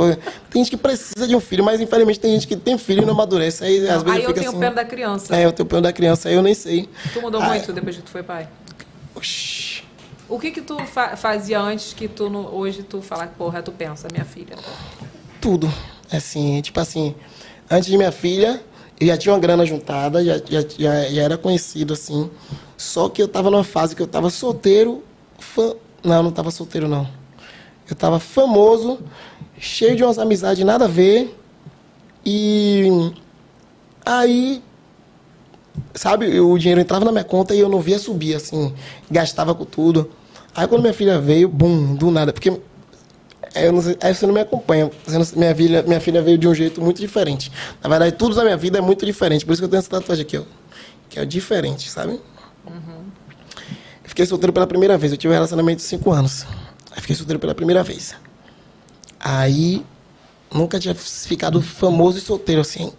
Tem 0.50 0.64
gente 0.64 0.70
que 0.70 0.78
precisa 0.78 1.28
de 1.28 1.36
um 1.36 1.40
filho, 1.40 1.64
mas 1.64 1.82
infelizmente 1.82 2.20
tem 2.20 2.32
gente 2.34 2.48
que 2.48 2.56
tem 2.56 2.78
filho 2.78 3.02
e 3.02 3.06
não 3.06 3.14
amadurece. 3.14 3.64
Aí 3.64 3.90
às 3.90 4.04
vezes 4.04 4.20
Aí 4.20 4.24
eu 4.24 4.34
tenho 4.34 4.50
assim. 4.50 4.60
pena 4.60 4.76
da 4.76 4.86
criança. 4.86 5.36
É, 5.36 5.46
eu 5.46 5.52
tenho 5.52 5.68
pena 5.68 5.82
da 5.82 5.92
criança, 5.92 6.30
aí 6.30 6.36
eu 6.36 6.42
nem 6.44 6.54
sei. 6.54 6.88
Tu 7.12 7.20
mudou 7.22 7.42
Ai, 7.42 7.58
muito 7.58 7.74
depois 7.74 7.96
que 7.98 8.02
tu 8.04 8.10
foi 8.12 8.24
pai? 8.24 8.48
oxi. 9.16 9.77
O 10.30 10.38
que 10.40 10.52
que 10.52 10.62
tu 10.62 10.78
fa- 10.86 11.16
fazia 11.16 11.60
antes 11.60 11.94
que 11.94 12.08
tu 12.08 12.30
no- 12.30 12.54
hoje 12.54 12.84
tu 12.84 13.02
fala, 13.02 13.28
porra, 13.28 13.62
tu 13.64 13.72
pensa, 13.72 14.08
minha 14.12 14.26
filha? 14.26 14.56
tudo. 15.40 15.72
Assim, 16.12 16.62
tipo 16.62 16.80
assim, 16.80 17.16
antes 17.70 17.90
de 17.90 17.98
minha 17.98 18.12
filha, 18.12 18.62
eu 19.00 19.08
já 19.08 19.18
tinha 19.18 19.34
uma 19.34 19.40
grana 19.40 19.66
juntada, 19.66 20.24
já, 20.24 20.38
já, 20.38 20.62
já, 20.62 21.04
já 21.10 21.22
era 21.22 21.38
conhecido, 21.38 21.94
assim. 21.94 22.30
Só 22.76 23.08
que 23.10 23.22
eu 23.22 23.28
tava 23.28 23.50
numa 23.50 23.64
fase 23.64 23.96
que 23.96 24.02
eu 24.02 24.08
tava 24.08 24.30
solteiro. 24.30 25.04
Não, 26.04 26.24
não 26.24 26.32
tava 26.32 26.52
solteiro, 26.52 26.88
não. 26.88 27.08
Eu 27.90 27.96
tava 27.96 28.20
famoso, 28.20 29.00
cheio 29.58 29.96
de 29.96 30.04
umas 30.04 30.18
amizades 30.20 30.66
nada 30.66 30.86
a 30.86 30.88
ver. 30.90 31.34
E 32.26 33.12
aí, 34.06 34.62
sabe, 35.94 36.40
o 36.40 36.58
dinheiro 36.58 36.82
entrava 36.82 37.06
na 37.06 37.12
minha 37.12 37.24
conta 37.24 37.54
e 37.56 37.60
eu 37.60 37.70
não 37.70 37.80
via 37.80 38.00
subir, 38.00 38.36
assim, 38.36 38.74
gastava 39.10 39.54
com 39.56 39.66
tudo. 39.66 40.10
Aí 40.56 40.68
quando 40.68 40.82
minha 40.82 40.94
filha 40.94 41.20
veio, 41.20 41.48
bum, 41.48 41.96
do 41.96 42.10
nada, 42.10 42.34
porque 42.34 42.50
é, 43.54 43.68
eu 43.68 43.72
não 43.72 43.82
sei, 43.82 43.98
aí 44.02 44.14
você 44.14 44.26
não 44.28 44.34
me 44.34 44.40
acompanha. 44.42 44.92
Não- 45.08 45.22
minha, 45.36 45.56
filha, 45.56 45.82
minha 45.84 46.00
filha 46.00 46.22
veio 46.22 46.38
de 46.38 46.48
um 46.48 46.54
jeito 46.54 46.82
muito 46.82 47.00
diferente. 47.00 47.52
Na 47.82 47.90
verdade, 47.90 48.16
tudo 48.16 48.36
da 48.36 48.44
minha 48.44 48.58
vida 48.58 48.78
é 48.78 48.82
muito 48.82 49.06
diferente. 49.06 49.46
Por 49.46 49.54
isso 49.54 49.62
que 49.62 49.66
eu 49.66 49.70
tenho 49.70 49.80
essa 49.80 49.90
tatuagem 49.90 50.24
aqui, 50.24 50.38
ó. 50.38 50.44
Que 51.10 51.20
é 51.20 51.26
diferente, 51.26 51.90
sabe? 51.90 52.20
Eu 54.04 54.10
fiquei 54.10 54.26
solteiro 54.26 54.54
pela 54.54 54.68
primeira 54.68 54.98
vez. 54.98 55.12
Eu 55.12 55.18
tive 55.18 55.32
um 55.32 55.36
relacionamento 55.36 55.78
de 55.78 55.84
cinco 55.84 56.12
anos. 56.12 56.46
Aí 56.92 57.02
fiquei 57.02 57.16
solteiro 57.16 57.40
pela 57.40 57.56
primeira 57.56 57.84
vez. 57.84 58.16
Aí, 59.20 59.84
nunca 60.54 60.80
tinha 60.80 60.94
ficado 60.94 61.62
famoso 61.62 62.18
e 62.18 62.22
solteiro, 62.22 62.62
assim. 62.62 62.92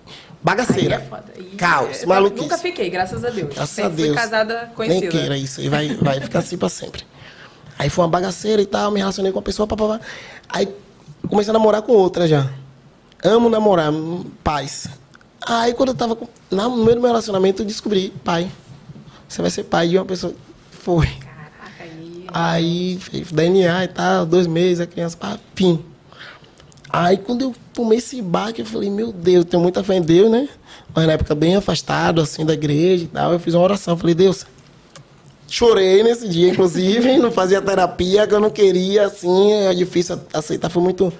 Bagaceira. 0.49 0.97
Aí 0.97 1.03
é 1.03 1.07
foda. 1.07 1.33
Ih, 1.37 1.57
Caos, 1.57 2.03
eu 2.03 2.09
maluquice. 2.09 2.43
Nunca 2.43 2.57
fiquei, 2.59 2.89
graças 2.89 3.23
a 3.23 3.29
Deus. 3.29 3.55
Graças 3.55 3.71
Sempre 3.71 3.93
a 3.93 3.95
Deus. 3.97 4.09
fui 4.09 4.17
casada 4.17 4.73
conhecida. 4.75 5.01
Nem 5.03 5.11
queira 5.11 5.37
isso, 5.37 5.61
aí 5.61 5.69
vai, 5.69 5.95
vai 5.97 6.21
ficar 6.21 6.39
assim 6.39 6.57
pra 6.57 6.71
sempre. 6.71 7.05
Aí 7.79 7.91
foi 7.91 8.05
uma 8.05 8.11
bagaceira 8.11 8.63
e 8.63 8.67
tal, 8.67 8.91
me 8.91 8.99
relacionei 8.99 9.31
com 9.31 9.39
uma 9.39 9.45
pessoa, 9.45 9.67
papapá. 9.67 10.01
Aí 10.49 10.69
comecei 11.29 11.51
a 11.51 11.53
namorar 11.53 11.83
com 11.83 11.93
outra 11.93 12.27
já. 12.27 12.51
Amo 13.23 13.51
namorar, 13.51 13.93
hum, 13.93 14.25
paz. 14.43 14.89
Aí 15.47 15.75
quando 15.75 15.91
eu 15.91 15.95
tava 15.95 16.17
com, 16.17 16.27
no 16.51 16.77
meio 16.77 16.95
do 16.95 17.01
meu 17.01 17.11
relacionamento, 17.11 17.63
eu 17.63 17.67
descobri, 17.67 18.13
pai. 18.25 18.51
Você 19.29 19.43
vai 19.43 19.51
ser 19.51 19.65
pai 19.65 19.89
de 19.89 19.99
uma 19.99 20.07
pessoa. 20.07 20.33
Foi. 20.71 21.07
Caraca, 21.07 21.83
aí. 22.33 22.99
Aí 23.07 23.25
DNA 23.31 23.85
e 23.85 23.89
tal, 23.89 24.25
dois 24.25 24.47
meses, 24.47 24.81
a 24.81 24.87
criança, 24.87 25.17
pá, 25.17 25.39
fim. 25.55 25.85
Aí 26.91 27.19
quando 27.19 27.43
eu 27.43 27.55
tomei 27.79 27.99
esse 27.99 28.21
baque, 28.21 28.63
eu 28.63 28.67
falei, 28.67 28.91
meu 28.91 29.13
Deus, 29.13 29.45
tenho 29.45 29.63
muita 29.63 29.85
fé 29.85 29.95
em 29.95 30.03
Deus, 30.03 30.29
né? 30.29 30.49
Mas 30.93 31.07
na 31.07 31.13
época 31.13 31.33
bem 31.33 31.55
afastado, 31.55 32.21
assim, 32.21 32.45
da 32.45 32.53
igreja 32.55 33.05
e 33.05 33.07
tal, 33.07 33.33
eu 33.33 33.39
fiz 33.39 33.55
uma 33.55 33.63
oração, 33.63 33.97
falei, 33.97 34.17
Deus, 34.17 34.45
chorei 35.47 36.03
nesse 36.03 36.29
dia, 36.29 36.49
inclusive, 36.51 37.17
não 37.19 37.31
fazia 37.31 37.63
terapia, 37.63 38.27
que 38.27 38.35
eu 38.35 38.41
não 38.41 38.51
queria, 38.51 39.07
assim, 39.07 39.53
é 39.53 39.73
difícil 39.75 40.19
aceitar, 40.35 40.69
foi 40.71 40.83
muito, 40.83 41.13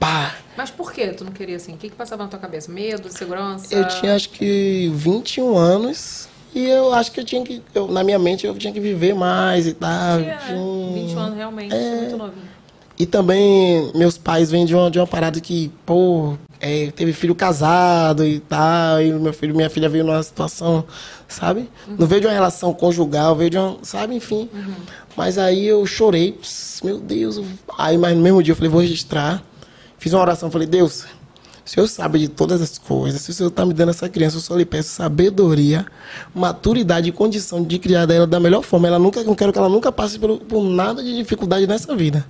pá. 0.00 0.34
Mas 0.56 0.70
por 0.70 0.90
que 0.94 1.08
tu 1.08 1.24
não 1.26 1.32
queria 1.32 1.56
assim? 1.56 1.74
O 1.74 1.76
que 1.76 1.90
que 1.90 1.94
passava 1.94 2.22
na 2.22 2.30
tua 2.30 2.38
cabeça? 2.38 2.72
Medo, 2.72 3.12
segurança? 3.12 3.74
Eu 3.74 3.86
tinha 3.88 4.14
acho 4.14 4.30
que 4.30 4.90
21 4.94 5.58
anos 5.58 6.26
e 6.54 6.64
eu 6.66 6.94
acho 6.94 7.12
que 7.12 7.20
eu 7.20 7.24
tinha 7.26 7.44
que, 7.44 7.60
eu, 7.74 7.86
na 7.88 8.02
minha 8.02 8.18
mente, 8.18 8.46
eu 8.46 8.54
tinha 8.54 8.72
que 8.72 8.80
viver 8.80 9.14
mais 9.14 9.66
e 9.66 9.74
tal. 9.74 10.18
Tinha, 10.22 10.38
tinha- 10.38 10.94
20 10.94 11.12
anos 11.18 11.36
realmente, 11.36 11.74
É. 11.74 11.96
muito 11.96 12.16
novinho. 12.16 12.55
E 12.98 13.04
também 13.04 13.90
meus 13.94 14.16
pais 14.16 14.50
vêm 14.50 14.64
de 14.64 14.74
uma, 14.74 14.90
de 14.90 14.98
uma 14.98 15.06
parada 15.06 15.38
que, 15.40 15.70
pô, 15.84 16.34
é, 16.58 16.90
teve 16.96 17.12
filho 17.12 17.34
casado 17.34 18.24
e 18.24 18.40
tal, 18.40 19.02
e 19.02 19.12
meu 19.12 19.34
filho, 19.34 19.54
minha 19.54 19.68
filha 19.68 19.86
veio 19.88 20.02
numa 20.04 20.22
situação, 20.22 20.82
sabe? 21.28 21.68
Não 21.98 22.06
veio 22.06 22.22
de 22.22 22.26
uma 22.26 22.32
relação 22.32 22.72
conjugal, 22.72 23.36
veio 23.36 23.50
de 23.50 23.58
uma, 23.58 23.76
sabe, 23.82 24.14
enfim. 24.14 24.48
Mas 25.14 25.36
aí 25.36 25.66
eu 25.66 25.84
chorei, 25.84 26.38
meu 26.82 26.98
Deus. 26.98 27.36
eu- 27.36 27.44
Aí, 27.76 27.98
mas 27.98 28.16
no 28.16 28.22
mesmo 28.22 28.42
dia 28.42 28.52
eu 28.52 28.56
falei, 28.56 28.70
vou 28.70 28.80
registrar. 28.80 29.42
Fiz 29.98 30.14
uma 30.14 30.22
oração, 30.22 30.50
falei, 30.50 30.66
Deus, 30.66 31.04
o 31.66 31.68
Senhor 31.68 31.86
sabe 31.88 32.18
de 32.18 32.28
todas 32.28 32.62
as 32.62 32.78
coisas, 32.78 33.20
se 33.20 33.30
o 33.30 33.34
Senhor 33.34 33.48
está 33.50 33.66
me 33.66 33.74
dando 33.74 33.90
essa 33.90 34.08
criança, 34.08 34.36
eu 34.38 34.40
só 34.40 34.56
lhe 34.56 34.64
peço 34.64 34.88
sabedoria, 34.90 35.84
maturidade 36.34 37.08
e 37.08 37.12
condição 37.12 37.62
de 37.62 37.78
criar 37.78 38.08
ela 38.10 38.26
da 38.26 38.38
melhor 38.40 38.62
forma. 38.62 38.86
Ela 38.88 38.98
nunca, 38.98 39.20
eu 39.20 39.34
quero 39.34 39.52
que 39.52 39.58
ela 39.58 39.68
nunca 39.68 39.90
passe 39.92 40.18
por, 40.18 40.38
por 40.38 40.62
nada 40.64 41.02
de 41.02 41.14
dificuldade 41.14 41.66
nessa 41.66 41.94
vida. 41.94 42.24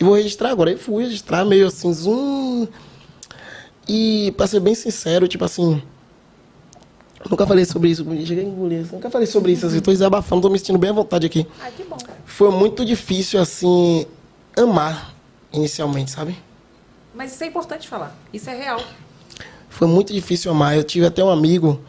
E 0.00 0.04
vou 0.04 0.14
registrar 0.14 0.50
agora. 0.50 0.70
Aí 0.70 0.76
fui 0.76 1.04
registrar 1.04 1.44
meio 1.44 1.66
assim, 1.66 1.92
zoom. 1.92 2.66
E 3.88 4.32
pra 4.36 4.46
ser 4.46 4.60
bem 4.60 4.74
sincero, 4.74 5.26
tipo 5.28 5.44
assim. 5.44 5.82
Nunca 7.28 7.46
falei 7.46 7.64
sobre 7.64 7.90
isso. 7.90 8.04
Cheguei 8.26 8.44
a 8.44 8.46
engolir. 8.48 8.86
Nunca 8.92 9.10
falei 9.10 9.26
sobre 9.26 9.52
isso. 9.52 9.66
Assim, 9.66 9.80
tô 9.80 9.90
desabafando, 9.90 10.42
tô 10.42 10.48
me 10.50 10.58
sentindo 10.58 10.78
bem 10.78 10.90
à 10.90 10.92
vontade 10.92 11.26
aqui. 11.26 11.46
Ah, 11.60 11.70
que 11.70 11.84
bom. 11.84 11.96
Foi 12.24 12.50
muito 12.50 12.84
difícil, 12.84 13.40
assim, 13.40 14.06
amar 14.56 15.14
inicialmente, 15.52 16.10
sabe? 16.10 16.36
Mas 17.14 17.32
isso 17.34 17.44
é 17.44 17.46
importante 17.46 17.88
falar. 17.88 18.16
Isso 18.32 18.48
é 18.50 18.56
real. 18.56 18.80
Foi 19.68 19.86
muito 19.86 20.12
difícil 20.12 20.50
amar. 20.50 20.76
Eu 20.76 20.82
tive 20.84 21.06
até 21.06 21.22
um 21.22 21.30
amigo 21.30 21.80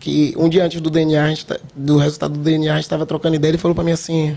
que 0.00 0.34
um 0.36 0.48
dia 0.48 0.64
antes 0.64 0.80
do 0.80 0.90
DNA, 0.90 1.34
tá- 1.46 1.58
do 1.74 1.96
resultado 1.98 2.32
do 2.32 2.40
DNA, 2.40 2.72
a 2.72 2.76
gente 2.76 2.84
estava 2.84 3.06
trocando 3.06 3.36
ideia, 3.36 3.50
ele 3.50 3.58
falou 3.58 3.74
pra 3.74 3.84
mim 3.84 3.92
assim: 3.92 4.36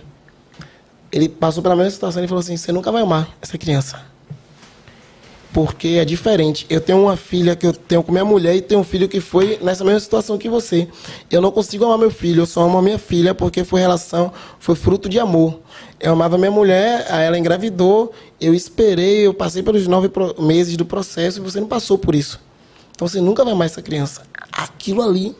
ele 1.14 1.30
passou 1.30 1.62
pela 1.62 1.76
mesma 1.76 1.92
situação 1.92 2.24
e 2.24 2.28
falou 2.28 2.40
assim: 2.40 2.58
você 2.58 2.72
nunca 2.72 2.92
vai 2.92 3.04
amar 3.04 3.30
essa 3.40 3.56
criança. 3.56 4.02
Porque 5.54 6.00
é 6.00 6.06
diferente. 6.06 6.66
Eu 6.68 6.82
tenho 6.82 7.00
uma 7.04 7.16
filha 7.16 7.56
que 7.56 7.68
eu 7.68 7.72
tenho 7.72 8.02
com 8.02 8.12
minha 8.12 8.26
mulher 8.26 8.56
e 8.56 8.62
tenho 8.62 8.82
um 8.82 8.84
filho 8.84 9.08
que 9.08 9.22
foi 9.22 9.60
nessa 9.62 9.84
mesma 9.84 10.00
situação 10.00 10.36
que 10.36 10.50
você. 10.50 10.88
Eu 11.30 11.40
não 11.40 11.52
consigo 11.52 11.86
amar 11.86 12.00
meu 12.00 12.10
filho, 12.10 12.42
eu 12.42 12.46
só 12.48 12.64
amo 12.64 12.80
a 12.80 12.82
minha 12.82 12.98
filha 12.98 13.36
porque 13.36 13.64
foi 13.64 13.80
relação, 13.80 14.34
foi 14.60 14.74
fruto 14.74 15.08
de 15.08 15.20
amor. 15.20 15.60
Eu 16.00 16.14
amava 16.14 16.40
minha 16.40 16.50
mulher, 16.50 17.06
ela 17.08 17.38
engravidou, 17.38 18.12
eu 18.42 18.56
esperei, 18.56 19.28
eu 19.28 19.34
passei 19.36 19.62
pelos 19.62 19.86
nove 19.86 20.10
meses 20.40 20.76
do 20.76 20.86
processo 20.86 21.38
e 21.38 21.44
você 21.44 21.60
não 21.60 21.68
passou 21.68 22.00
por 22.00 22.16
isso. 22.16 22.40
Então 22.96 23.08
você 23.08 23.22
nunca 23.22 23.44
vai 23.44 23.54
amar 23.54 23.68
essa 23.68 23.84
criança. 23.84 24.24
Aquilo 24.52 25.04
ali, 25.04 25.36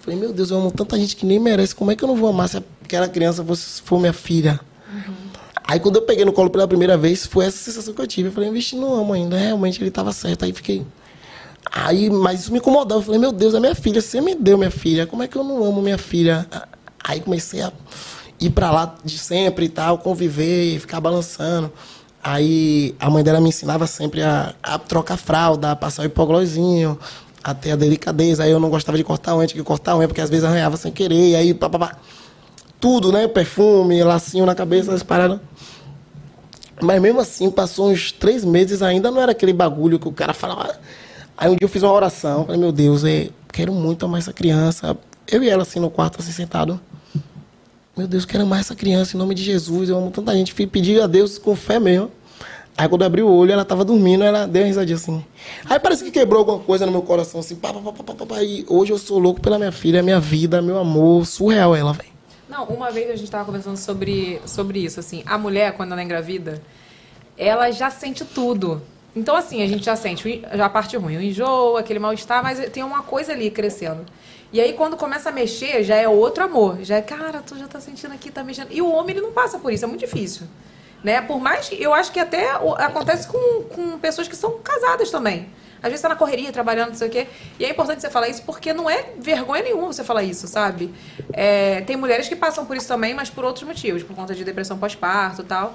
falei, 0.00 0.18
meu 0.18 0.32
Deus, 0.32 0.50
eu 0.50 0.56
amo 0.56 0.70
tanta 0.70 0.96
gente 0.98 1.14
que 1.14 1.26
nem 1.26 1.38
merece. 1.38 1.74
Como 1.74 1.90
é 1.90 1.94
que 1.94 2.02
eu 2.02 2.08
não 2.08 2.16
vou 2.16 2.30
amar 2.30 2.48
se 2.48 2.56
aquela 2.82 3.06
criança 3.06 3.44
fosse, 3.44 3.82
for 3.82 4.00
minha 4.00 4.14
filha? 4.14 4.58
Aí 5.64 5.78
quando 5.78 5.96
eu 5.96 6.02
peguei 6.02 6.24
no 6.24 6.32
colo 6.32 6.48
pela 6.48 6.66
primeira 6.66 6.96
vez, 6.96 7.26
foi 7.26 7.44
essa 7.44 7.58
sensação 7.58 7.92
que 7.92 8.00
eu 8.00 8.06
tive. 8.06 8.28
Eu 8.28 8.32
falei, 8.32 8.50
vixe, 8.50 8.74
não 8.74 8.94
amo 8.94 9.12
ainda. 9.12 9.36
Realmente 9.36 9.80
ele 9.80 9.88
estava 9.88 10.12
certo. 10.12 10.44
Aí 10.44 10.52
fiquei. 10.52 10.86
Aí, 11.70 12.08
mas 12.08 12.40
isso 12.40 12.52
me 12.52 12.58
incomodava. 12.58 13.00
Eu 13.00 13.04
falei, 13.04 13.20
meu 13.20 13.32
Deus, 13.32 13.54
é 13.54 13.60
minha 13.60 13.74
filha. 13.74 14.00
Você 14.00 14.20
me 14.20 14.34
deu 14.34 14.56
minha 14.56 14.70
filha. 14.70 15.06
Como 15.06 15.22
é 15.22 15.28
que 15.28 15.36
eu 15.36 15.44
não 15.44 15.62
amo 15.62 15.82
minha 15.82 15.98
filha? 15.98 16.46
Aí 17.04 17.20
comecei 17.20 17.60
a 17.60 17.72
ir 18.40 18.50
pra 18.50 18.70
lá 18.70 18.94
de 19.04 19.18
sempre 19.18 19.66
e 19.66 19.68
tal, 19.68 19.98
conviver 19.98 20.74
e 20.74 20.78
ficar 20.78 21.00
balançando. 21.00 21.72
Aí 22.22 22.94
a 22.98 23.08
mãe 23.10 23.22
dela 23.22 23.40
me 23.40 23.48
ensinava 23.48 23.86
sempre 23.86 24.22
a, 24.22 24.54
a 24.62 24.78
trocar 24.78 25.16
fralda, 25.16 25.72
a 25.72 25.76
passar 25.76 26.02
o 26.02 26.06
hipoglossinho, 26.06 26.98
a 27.42 27.54
ter 27.54 27.72
a 27.72 27.76
delicadeza. 27.76 28.42
Aí 28.42 28.50
eu 28.50 28.60
não 28.60 28.70
gostava 28.70 28.98
de 28.98 29.04
cortar 29.04 29.36
unha, 29.36 29.46
tinha 29.46 29.62
que 29.62 29.66
cortar 29.66 29.96
unha, 29.96 30.08
porque 30.08 30.20
às 30.20 30.30
vezes 30.30 30.44
arranhava 30.44 30.76
sem 30.76 30.92
querer. 30.92 31.36
Aí, 31.36 31.54
pá, 31.54 31.68
pá, 31.68 31.78
pá. 31.78 31.96
Tudo, 32.80 33.10
né? 33.12 33.26
Perfume, 33.26 34.02
lacinho 34.02 34.46
na 34.46 34.54
cabeça, 34.54 34.92
as 34.92 35.02
paradas. 35.02 35.40
Mas 36.80 37.00
mesmo 37.00 37.20
assim, 37.20 37.50
passou 37.50 37.90
uns 37.90 38.12
três 38.12 38.44
meses 38.44 38.82
ainda, 38.82 39.10
não 39.10 39.20
era 39.20 39.32
aquele 39.32 39.52
bagulho 39.52 39.98
que 39.98 40.06
o 40.06 40.12
cara 40.12 40.32
falava. 40.32 40.78
Aí 41.36 41.48
um 41.48 41.52
dia 41.52 41.62
eu 41.62 41.68
fiz 41.68 41.82
uma 41.82 41.92
oração, 41.92 42.44
falei, 42.44 42.60
meu 42.60 42.72
Deus, 42.72 43.04
é, 43.04 43.30
quero 43.52 43.72
muito 43.72 44.04
amar 44.06 44.20
essa 44.20 44.32
criança. 44.32 44.96
Eu 45.26 45.42
e 45.42 45.48
ela 45.48 45.62
assim 45.62 45.80
no 45.80 45.90
quarto, 45.90 46.20
assim, 46.20 46.32
sentado. 46.32 46.80
Meu 47.96 48.06
Deus, 48.06 48.24
quero 48.24 48.44
amar 48.44 48.60
essa 48.60 48.76
criança 48.76 49.16
em 49.16 49.18
nome 49.18 49.34
de 49.34 49.42
Jesus. 49.42 49.88
Eu 49.88 49.98
amo 49.98 50.10
tanta 50.10 50.32
gente. 50.32 50.54
Fui 50.54 50.66
pedir 50.66 51.02
a 51.02 51.06
Deus 51.08 51.36
com 51.36 51.56
fé 51.56 51.80
mesmo. 51.80 52.10
Aí 52.76 52.88
quando 52.88 53.00
eu 53.00 53.06
abri 53.08 53.22
o 53.22 53.28
olho, 53.28 53.50
ela 53.50 53.64
tava 53.64 53.84
dormindo, 53.84 54.22
ela 54.22 54.46
deu 54.46 54.62
uma 54.62 54.68
risadinha 54.68 54.94
assim. 54.94 55.24
Aí 55.68 55.80
parece 55.80 56.04
que 56.04 56.12
quebrou 56.12 56.38
alguma 56.38 56.60
coisa 56.60 56.86
no 56.86 56.92
meu 56.92 57.02
coração, 57.02 57.40
assim, 57.40 57.56
pá, 57.56 57.72
pá, 57.72 57.80
pá, 57.80 57.92
pá, 57.92 58.14
pá, 58.14 58.26
pá. 58.26 58.42
E 58.44 58.64
hoje 58.68 58.92
eu 58.92 58.98
sou 58.98 59.18
louco 59.18 59.40
pela 59.40 59.58
minha 59.58 59.72
filha, 59.72 60.00
minha 60.00 60.20
vida, 60.20 60.62
meu 60.62 60.78
amor, 60.78 61.26
surreal 61.26 61.74
ela, 61.74 61.92
velho. 61.92 62.17
Não, 62.48 62.64
uma 62.64 62.90
vez 62.90 63.10
a 63.10 63.16
gente 63.16 63.30
tava 63.30 63.44
conversando 63.44 63.76
sobre, 63.76 64.40
sobre 64.46 64.78
isso, 64.78 64.98
assim, 64.98 65.22
a 65.26 65.36
mulher, 65.36 65.72
quando 65.74 65.92
ela 65.92 66.00
é 66.00 66.04
engravida, 66.04 66.62
ela 67.36 67.70
já 67.70 67.90
sente 67.90 68.24
tudo. 68.24 68.80
Então, 69.14 69.36
assim, 69.36 69.62
a 69.62 69.66
gente 69.66 69.84
já 69.84 69.96
sente 69.96 70.42
a 70.50 70.68
parte 70.68 70.96
ruim, 70.96 71.16
o 71.16 71.22
enjoo, 71.22 71.76
aquele 71.76 71.98
mal-estar, 71.98 72.42
mas 72.42 72.58
tem 72.70 72.82
uma 72.82 73.02
coisa 73.02 73.32
ali 73.32 73.50
crescendo. 73.50 74.06
E 74.50 74.60
aí, 74.60 74.72
quando 74.72 74.96
começa 74.96 75.28
a 75.28 75.32
mexer, 75.32 75.82
já 75.84 75.96
é 75.96 76.08
outro 76.08 76.42
amor. 76.42 76.78
Já 76.82 76.96
é, 76.96 77.02
cara, 77.02 77.42
tu 77.42 77.58
já 77.58 77.68
tá 77.68 77.80
sentindo 77.80 78.14
aqui, 78.14 78.30
tá 78.30 78.42
mexendo. 78.42 78.68
E 78.70 78.80
o 78.80 78.90
homem, 78.90 79.16
ele 79.16 79.26
não 79.26 79.32
passa 79.32 79.58
por 79.58 79.70
isso, 79.72 79.84
é 79.84 79.88
muito 79.88 80.00
difícil. 80.00 80.46
Né? 81.04 81.20
Por 81.20 81.38
mais 81.38 81.68
que 81.68 81.80
eu 81.80 81.92
acho 81.92 82.10
que 82.10 82.18
até 82.18 82.50
acontece 82.50 83.28
com, 83.28 83.64
com 83.64 83.98
pessoas 83.98 84.26
que 84.26 84.34
são 84.34 84.58
casadas 84.60 85.10
também. 85.10 85.48
Às 85.82 85.90
vezes 85.90 86.00
tá 86.00 86.08
na 86.08 86.16
correria, 86.16 86.50
trabalhando, 86.52 86.88
não 86.88 86.94
sei 86.94 87.08
o 87.08 87.10
quê. 87.10 87.26
E 87.58 87.64
é 87.64 87.70
importante 87.70 88.00
você 88.00 88.10
falar 88.10 88.28
isso 88.28 88.42
porque 88.42 88.72
não 88.72 88.88
é 88.88 89.04
vergonha 89.18 89.62
nenhuma 89.62 89.86
você 89.92 90.02
falar 90.02 90.22
isso, 90.22 90.48
sabe? 90.48 90.92
É, 91.32 91.80
tem 91.82 91.96
mulheres 91.96 92.28
que 92.28 92.36
passam 92.36 92.66
por 92.66 92.76
isso 92.76 92.88
também, 92.88 93.14
mas 93.14 93.30
por 93.30 93.44
outros 93.44 93.64
motivos, 93.64 94.02
por 94.02 94.14
conta 94.16 94.34
de 94.34 94.44
depressão 94.44 94.78
pós-parto 94.78 95.42
e 95.42 95.44
tal. 95.44 95.74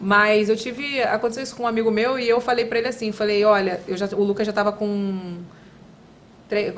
Mas 0.00 0.48
eu 0.48 0.56
tive. 0.56 1.02
Aconteceu 1.02 1.42
isso 1.42 1.56
com 1.56 1.62
um 1.62 1.66
amigo 1.66 1.90
meu 1.90 2.18
e 2.18 2.28
eu 2.28 2.40
falei 2.40 2.64
pra 2.64 2.78
ele 2.78 2.88
assim: 2.88 3.12
falei, 3.12 3.44
olha, 3.44 3.80
eu 3.86 3.96
já, 3.96 4.06
o 4.12 4.22
Lucas 4.22 4.46
já 4.46 4.52
tava 4.52 4.72
com. 4.72 5.38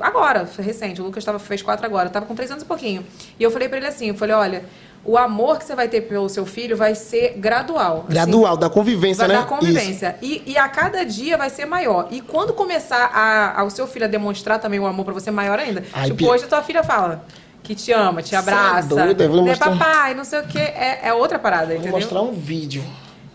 Agora, 0.01 0.49
recente, 0.59 1.01
o 1.01 1.05
Lucas 1.05 1.25
tava, 1.25 1.39
fez 1.39 1.61
quatro 1.61 1.85
agora, 1.85 2.09
tava 2.09 2.25
com 2.25 2.35
três 2.35 2.51
anos 2.51 2.63
e 2.63 2.67
pouquinho. 2.67 3.05
E 3.39 3.43
eu 3.43 3.51
falei 3.51 3.69
pra 3.69 3.79
ele 3.79 3.87
assim: 3.87 4.09
eu 4.09 4.15
falei, 4.15 4.37
olha, 4.37 4.65
o 5.05 5.17
amor 5.17 5.59
que 5.59 5.65
você 5.65 5.75
vai 5.75 5.89
ter 5.89 6.03
pelo 6.03 6.29
seu 6.29 6.45
filho 6.45 6.77
vai 6.77 6.95
ser 6.95 7.35
gradual. 7.39 8.05
assim. 8.05 8.15
Gradual, 8.15 8.57
da 8.57 8.69
convivência, 8.69 9.27
Vai 9.27 9.37
né? 9.37 9.43
dar 9.43 9.47
convivência. 9.49 10.17
E, 10.21 10.43
e 10.47 10.59
a 10.59 10.69
cada 10.69 11.05
dia 11.05 11.37
vai 11.39 11.49
ser 11.51 11.65
maior. 11.65 12.09
E 12.11 12.21
quando 12.21 12.53
começar 12.53 13.11
a, 13.15 13.61
a- 13.61 13.65
o 13.65 13.71
seu 13.71 13.87
filho 13.87 14.05
a 14.05 14.09
demonstrar 14.09 14.59
também 14.61 14.79
o 14.79 14.87
amor 14.87 15.05
pra 15.05 15.15
você 15.15 15.31
maior 15.31 15.59
ainda. 15.59 15.83
Ai, 15.93 16.11
tipo, 16.11 16.27
hoje 16.27 16.45
a 16.45 16.49
tua 16.49 16.63
filha 16.63 16.83
fala 16.83 17.25
que 17.63 17.75
te 17.75 17.93
ama, 17.93 18.23
te 18.23 18.35
é 18.35 18.39
abraça. 18.39 18.89
doida, 18.89 19.25
eu 19.25 19.31
vou 19.31 19.43
mostrar 19.45 19.71
um- 19.71 19.79
papai, 19.79 20.15
não 20.15 20.25
sei 20.25 20.41
o 20.41 20.47
quê. 20.47 20.59
É, 20.59 21.09
é 21.09 21.15
outra 21.15 21.39
parada, 21.39 21.67
Vou 21.67 21.77
entendeu? 21.77 21.93
mostrar 21.93 22.23
um 22.23 22.33
vídeo. 22.33 22.83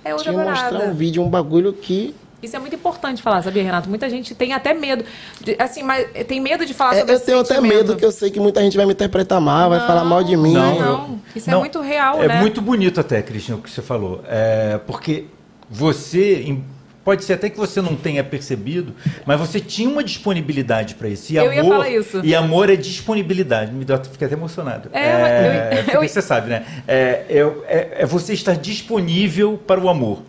É 0.06 0.14
outra 0.14 0.31
Te 0.31 0.38
mostrar 0.38 0.69
parada. 0.72 0.85
um 0.85 0.94
vídeo, 0.94 1.23
um 1.23 1.30
bagulho 1.30 1.72
que. 1.73 2.14
Isso 2.44 2.56
é 2.56 2.60
muito 2.60 2.76
importante 2.76 3.22
falar, 3.22 3.41
sabia, 3.41 3.64
Renato? 3.64 3.90
Muita 3.90 4.10
gente 4.10 4.36
tem 4.36 4.53
até 4.53 4.74
medo. 4.74 5.03
de- 5.41 5.56
assim, 5.60 5.82
mas 5.84 6.07
tem 6.28 6.40
medo 6.41 6.65
de 6.65 6.74
falar 6.74 6.95
É, 6.95 6.99
sobre 6.99 7.11
eu 7.14 7.15
esse 7.18 7.26
tenho 7.26 7.40
até 7.40 7.56
sentimento. 7.56 7.76
medo 7.78 7.95
que 7.95 8.06
eu 8.06 8.11
sei 8.11 8.30
que 8.32 8.40
muita 8.40 8.61
gente 8.61 8.76
vai 8.78 8.86
me 8.86 8.91
interpretar 8.94 9.40
mal, 9.41 9.70
vai 9.70 9.80
falar 9.80 10.03
mal 10.03 10.24
de 10.24 10.36
mim. 10.36 10.53
Não, 10.53 10.80
não. 10.80 11.22
Isso 11.36 11.49
é 11.49 11.56
muito 11.56 11.82
real, 11.82 12.22
é 12.22 12.28
né? 12.28 12.40
muito 12.40 12.61
bonito 12.61 12.99
até, 12.99 13.22
Cristian, 13.22 13.56
o 13.56 13.61
que 13.61 13.70
você 13.70 13.82
falou. 13.82 14.22
É, 14.28 14.80
porque 14.86 15.26
você, 15.70 16.56
pode 17.03 17.24
ser 17.24 17.34
até 17.34 17.49
que 17.49 17.57
você 17.57 17.82
não 17.82 17.95
tenha 17.95 18.24
percebido, 18.24 18.94
mas 19.26 19.40
você 19.40 19.60
tinha 19.60 19.90
uma 19.90 20.03
disponibilidade 20.03 20.95
para 20.95 21.10
isso. 21.10 21.34
E 21.34 21.36
Eu 21.38 21.52
ia 21.52 21.61
amor, 21.61 21.74
falar 21.74 21.90
isso. 21.90 22.22
E 22.24 22.34
amor 22.36 22.70
é 22.70 22.76
disponibilidade. 22.76 23.72
Me 23.72 23.84
dá, 23.84 23.98
fiquei 23.98 24.26
até 24.28 24.36
emocionado. 24.36 24.90
É, 24.94 25.80
eu- 25.80 25.84
porque 25.84 25.98
eu- 25.98 26.07
você 26.07 26.22
sabe, 26.22 26.49
né? 26.49 26.64
É, 26.88 27.26
é- 27.30 27.52
é- 27.68 27.94
é 27.99 28.06
você 28.06 28.34
estar 28.34 28.56
disponível 28.56 29.60
para 29.65 29.80
o 29.82 29.90
amor. 29.90 30.22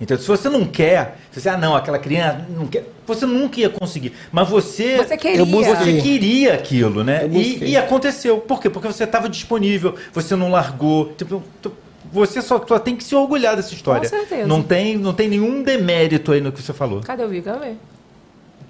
Então, 0.00 0.16
se 0.16 0.26
você 0.26 0.48
não 0.48 0.64
quer, 0.64 1.18
se 1.30 1.40
você, 1.40 1.48
ah, 1.50 1.58
não, 1.58 1.76
aquela 1.76 1.98
criança 1.98 2.46
não 2.48 2.66
quer, 2.66 2.84
você 3.06 3.26
nunca 3.26 3.60
ia 3.60 3.68
conseguir. 3.68 4.14
Mas 4.32 4.48
você. 4.48 4.96
Você 4.96 5.16
queria. 5.16 5.44
Você 5.44 6.00
queria 6.00 6.54
aquilo, 6.54 7.04
né? 7.04 7.28
E, 7.30 7.64
e 7.64 7.76
aconteceu. 7.76 8.38
Por 8.38 8.60
quê? 8.60 8.70
Porque 8.70 8.88
você 8.88 9.04
estava 9.04 9.28
disponível, 9.28 9.94
você 10.12 10.34
não 10.34 10.50
largou. 10.50 11.12
Tipo, 11.18 11.42
tu- 11.60 11.72
você 12.12 12.40
só, 12.42 12.64
só 12.66 12.78
tem 12.78 12.96
que 12.96 13.04
se 13.04 13.14
orgulhar 13.14 13.54
dessa 13.56 13.74
história. 13.74 14.08
Com 14.08 14.16
certeza. 14.16 14.46
Não 14.46 14.62
tem, 14.62 14.96
não 14.96 15.12
tem 15.12 15.28
nenhum 15.28 15.62
demérito 15.62 16.32
aí 16.32 16.40
no 16.40 16.50
que 16.50 16.62
você 16.62 16.72
falou. 16.72 17.00
Cadê 17.02 17.22
o 17.22 17.28
Vi? 17.28 17.42
Quero 17.42 17.60
ver. 17.60 17.76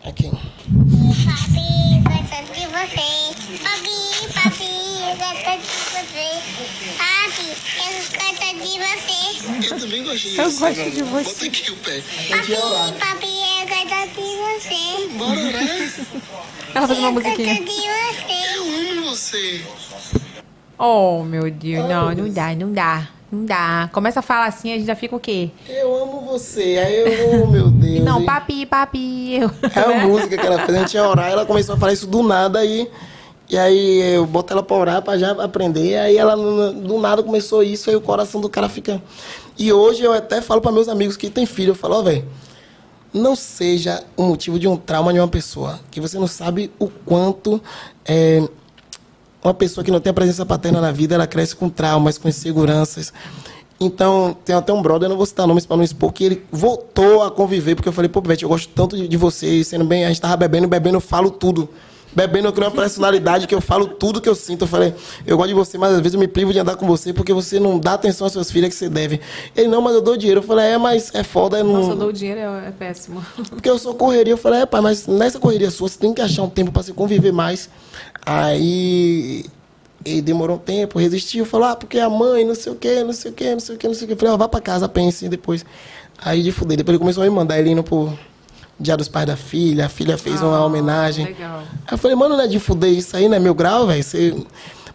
Aqui. 0.04 0.30
Papi, 0.30 2.02
gosto 2.04 2.52
de 2.54 2.66
você. 2.66 3.08
Papi, 3.62 4.32
papi, 4.34 4.72
eu 5.08 5.16
gosto 5.16 5.50
de 5.56 5.66
você. 5.94 6.28
Papi, 6.98 7.46
eu 7.78 7.92
gosto 8.18 8.40
de 8.62 8.78
você. 8.78 9.72
Eu 9.74 9.80
também 9.80 10.04
gosto 10.04 10.28
de 10.28 10.36
Eu 10.38 10.50
você. 10.50 10.60
gosto 10.74 10.90
de 10.90 11.02
você. 11.02 11.24
Bota 11.34 11.46
aqui 11.46 11.70
o 11.70 11.76
pé. 11.76 12.02
Papi, 12.28 12.98
papi, 12.98 13.50
eu 13.60 13.88
gosto 13.88 14.20
de 14.20 14.36
você. 14.68 15.08
Bora 15.18 15.40
orar. 15.40 16.20
Ela 16.74 16.86
faz 16.86 16.98
uma 16.98 17.08
Eu 17.08 17.12
gosto 17.14 17.26
musiquinha. 17.28 17.54
de 17.54 17.64
você. 17.64 18.56
Eu 18.56 18.62
amo 19.00 19.10
você. 19.10 19.60
Oh, 20.78 21.22
meu 21.24 21.50
Deus. 21.50 21.88
Não, 21.88 22.14
não 22.14 22.28
dá, 22.30 22.54
não 22.54 22.72
dá. 22.72 23.08
Não 23.32 23.44
dá. 23.44 23.88
Começa 23.92 24.18
a 24.20 24.22
falar 24.22 24.46
assim, 24.46 24.72
a 24.72 24.76
gente 24.76 24.86
já 24.86 24.96
fica 24.96 25.14
o 25.14 25.20
quê? 25.20 25.50
Eu 25.68 26.02
amo 26.02 26.22
você. 26.22 26.82
Aí 26.84 26.96
eu, 26.96 27.42
oh, 27.42 27.46
meu 27.46 27.70
Deus. 27.70 28.04
Não, 28.04 28.24
papi, 28.24 28.66
papi. 28.66 29.34
Eu. 29.36 29.50
É 29.74 29.80
a 30.02 30.06
música 30.06 30.36
que 30.36 30.44
ela 30.46 30.58
fez, 30.66 30.76
a 30.76 30.80
gente 30.80 30.94
ia 30.94 31.06
orar, 31.08 31.30
ela 31.30 31.46
começou 31.46 31.74
a 31.76 31.78
falar 31.78 31.92
isso 31.92 32.06
do 32.08 32.22
nada 32.24 32.64
e, 32.64 32.90
e 33.50 33.58
aí 33.58 34.14
eu 34.14 34.24
boto 34.26 34.52
ela 34.52 34.62
pra 34.62 34.76
orar 34.76 35.02
pra 35.02 35.18
já 35.18 35.32
aprender, 35.32 35.96
aí 35.98 36.16
ela 36.16 36.36
do 36.36 36.98
nada 37.00 37.20
começou 37.20 37.64
isso, 37.64 37.90
aí 37.90 37.96
o 37.96 38.00
coração 38.00 38.40
do 38.40 38.48
cara 38.48 38.68
fica. 38.68 39.02
E 39.58 39.72
hoje 39.72 40.04
eu 40.04 40.12
até 40.12 40.40
falo 40.40 40.60
pra 40.60 40.70
meus 40.70 40.88
amigos 40.88 41.16
que 41.16 41.28
têm 41.28 41.44
filho, 41.44 41.70
eu 41.70 41.74
falo, 41.74 41.96
ó, 41.96 42.02
velho, 42.02 42.24
não 43.12 43.34
seja 43.34 44.04
o 44.16 44.22
motivo 44.22 44.56
de 44.56 44.68
um 44.68 44.76
trauma 44.76 45.12
de 45.12 45.18
uma 45.18 45.26
pessoa, 45.26 45.80
que 45.90 46.00
você 46.00 46.16
não 46.16 46.28
sabe 46.28 46.70
o 46.78 46.88
quanto 46.88 47.60
é, 48.06 48.48
uma 49.42 49.52
pessoa 49.52 49.84
que 49.84 49.90
não 49.90 50.00
tem 50.00 50.12
a 50.12 50.14
presença 50.14 50.46
paterna 50.46 50.80
na 50.80 50.92
vida, 50.92 51.16
ela 51.16 51.26
cresce 51.26 51.56
com 51.56 51.68
traumas, 51.68 52.18
com 52.18 52.28
inseguranças. 52.28 53.12
Então, 53.80 54.36
tem 54.44 54.54
até 54.54 54.72
um 54.72 54.80
brother, 54.80 55.06
eu 55.06 55.10
não 55.10 55.16
vou 55.16 55.26
citar 55.26 55.46
nomes 55.46 55.66
para 55.66 55.76
não 55.76 55.82
expor, 55.82 56.12
que 56.12 56.22
ele 56.22 56.44
voltou 56.52 57.24
a 57.24 57.30
conviver, 57.30 57.74
porque 57.74 57.88
eu 57.88 57.92
falei, 57.92 58.08
pô, 58.08 58.22
Pivete, 58.22 58.44
eu 58.44 58.48
gosto 58.48 58.68
tanto 58.74 58.96
de, 58.96 59.08
de 59.08 59.16
você, 59.16 59.64
sendo 59.64 59.84
bem, 59.84 60.04
a 60.04 60.08
gente 60.08 60.20
tava 60.20 60.36
bebendo, 60.36 60.68
bebendo, 60.68 60.98
eu 60.98 61.00
falo 61.00 61.30
tudo. 61.30 61.68
Bebendo, 62.12 62.48
eu 62.48 62.52
crio 62.52 62.66
uma 62.66 62.74
personalidade 62.74 63.46
que 63.46 63.54
eu 63.54 63.60
falo 63.60 63.86
tudo 63.86 64.20
que 64.20 64.28
eu 64.28 64.34
sinto. 64.34 64.62
Eu 64.62 64.68
falei, 64.68 64.94
eu 65.26 65.36
gosto 65.36 65.48
de 65.48 65.54
você, 65.54 65.78
mas 65.78 65.92
às 65.92 65.98
vezes 65.98 66.14
eu 66.14 66.20
me 66.20 66.26
privo 66.26 66.52
de 66.52 66.58
andar 66.58 66.76
com 66.76 66.86
você 66.86 67.12
porque 67.12 67.32
você 67.32 67.60
não 67.60 67.78
dá 67.78 67.94
atenção 67.94 68.26
às 68.26 68.32
suas 68.32 68.50
filhas 68.50 68.70
que 68.70 68.76
você 68.76 68.88
deve. 68.88 69.20
Ele, 69.56 69.68
não, 69.68 69.80
mas 69.80 69.94
eu 69.94 70.02
dou 70.02 70.16
dinheiro. 70.16 70.40
Eu 70.40 70.44
falei, 70.44 70.66
é, 70.66 70.78
mas 70.78 71.14
é 71.14 71.22
foda, 71.22 71.58
eu 71.58 71.64
não... 71.64 71.72
Nossa, 71.74 71.90
eu 71.90 71.96
dou 71.96 72.12
dinheiro, 72.12 72.40
é, 72.40 72.68
é 72.68 72.70
péssimo. 72.72 73.24
Porque 73.50 73.70
eu 73.70 73.78
sou 73.78 73.94
correria. 73.94 74.32
Eu 74.32 74.38
falei, 74.38 74.62
é, 74.62 74.66
pai, 74.66 74.80
mas 74.80 75.06
nessa 75.06 75.38
correria 75.38 75.70
sua, 75.70 75.88
você 75.88 75.98
tem 75.98 76.12
que 76.12 76.20
achar 76.20 76.42
um 76.42 76.50
tempo 76.50 76.72
para 76.72 76.82
se 76.82 76.92
conviver 76.92 77.32
mais. 77.32 77.70
Aí 78.26 79.44
ele 80.04 80.22
demorou 80.22 80.56
um 80.56 80.58
tempo, 80.58 80.98
resistiu, 80.98 81.44
falou, 81.44 81.68
ah, 81.68 81.76
porque 81.76 81.98
a 81.98 82.08
mãe, 82.08 82.44
não 82.44 82.54
sei 82.54 82.72
o 82.72 82.76
quê, 82.76 83.04
não 83.04 83.12
sei 83.12 83.30
o 83.30 83.34
quê, 83.34 83.52
não 83.52 83.60
sei 83.60 83.74
o 83.76 83.78
quê, 83.78 83.86
não 83.86 83.94
sei 83.94 84.04
o 84.04 84.08
quê. 84.08 84.14
Eu 84.14 84.18
falei, 84.18 84.34
ó, 84.34 84.36
vá 84.36 84.48
pra 84.48 84.60
casa, 84.60 84.88
pense 84.88 85.28
depois. 85.28 85.64
Aí 86.18 86.42
de 86.42 86.50
fuder. 86.50 86.76
Depois 86.76 86.94
ele 86.94 86.98
começou 86.98 87.22
a 87.22 87.26
me 87.26 87.30
mandar 87.30 87.58
ele 87.58 87.70
indo 87.70 87.82
pro 87.82 88.12
Dia 88.80 88.96
dos 88.96 89.08
Pais 89.08 89.26
da 89.26 89.36
Filha, 89.36 89.86
a 89.86 89.88
filha 89.90 90.16
fez 90.16 90.40
uma 90.42 90.56
Ah, 90.56 90.64
homenagem. 90.64 91.26
legal. 91.26 91.58
Aí 91.86 91.92
eu 91.92 91.98
falei, 91.98 92.16
mano, 92.16 92.34
não 92.36 92.42
é 92.44 92.46
de 92.48 92.58
fuder 92.58 92.90
isso 92.90 93.14
aí, 93.16 93.28
não 93.28 93.36
é 93.36 93.38
meu 93.38 93.54
grau, 93.54 93.86
velho? 93.86 94.02
Você... 94.02 94.34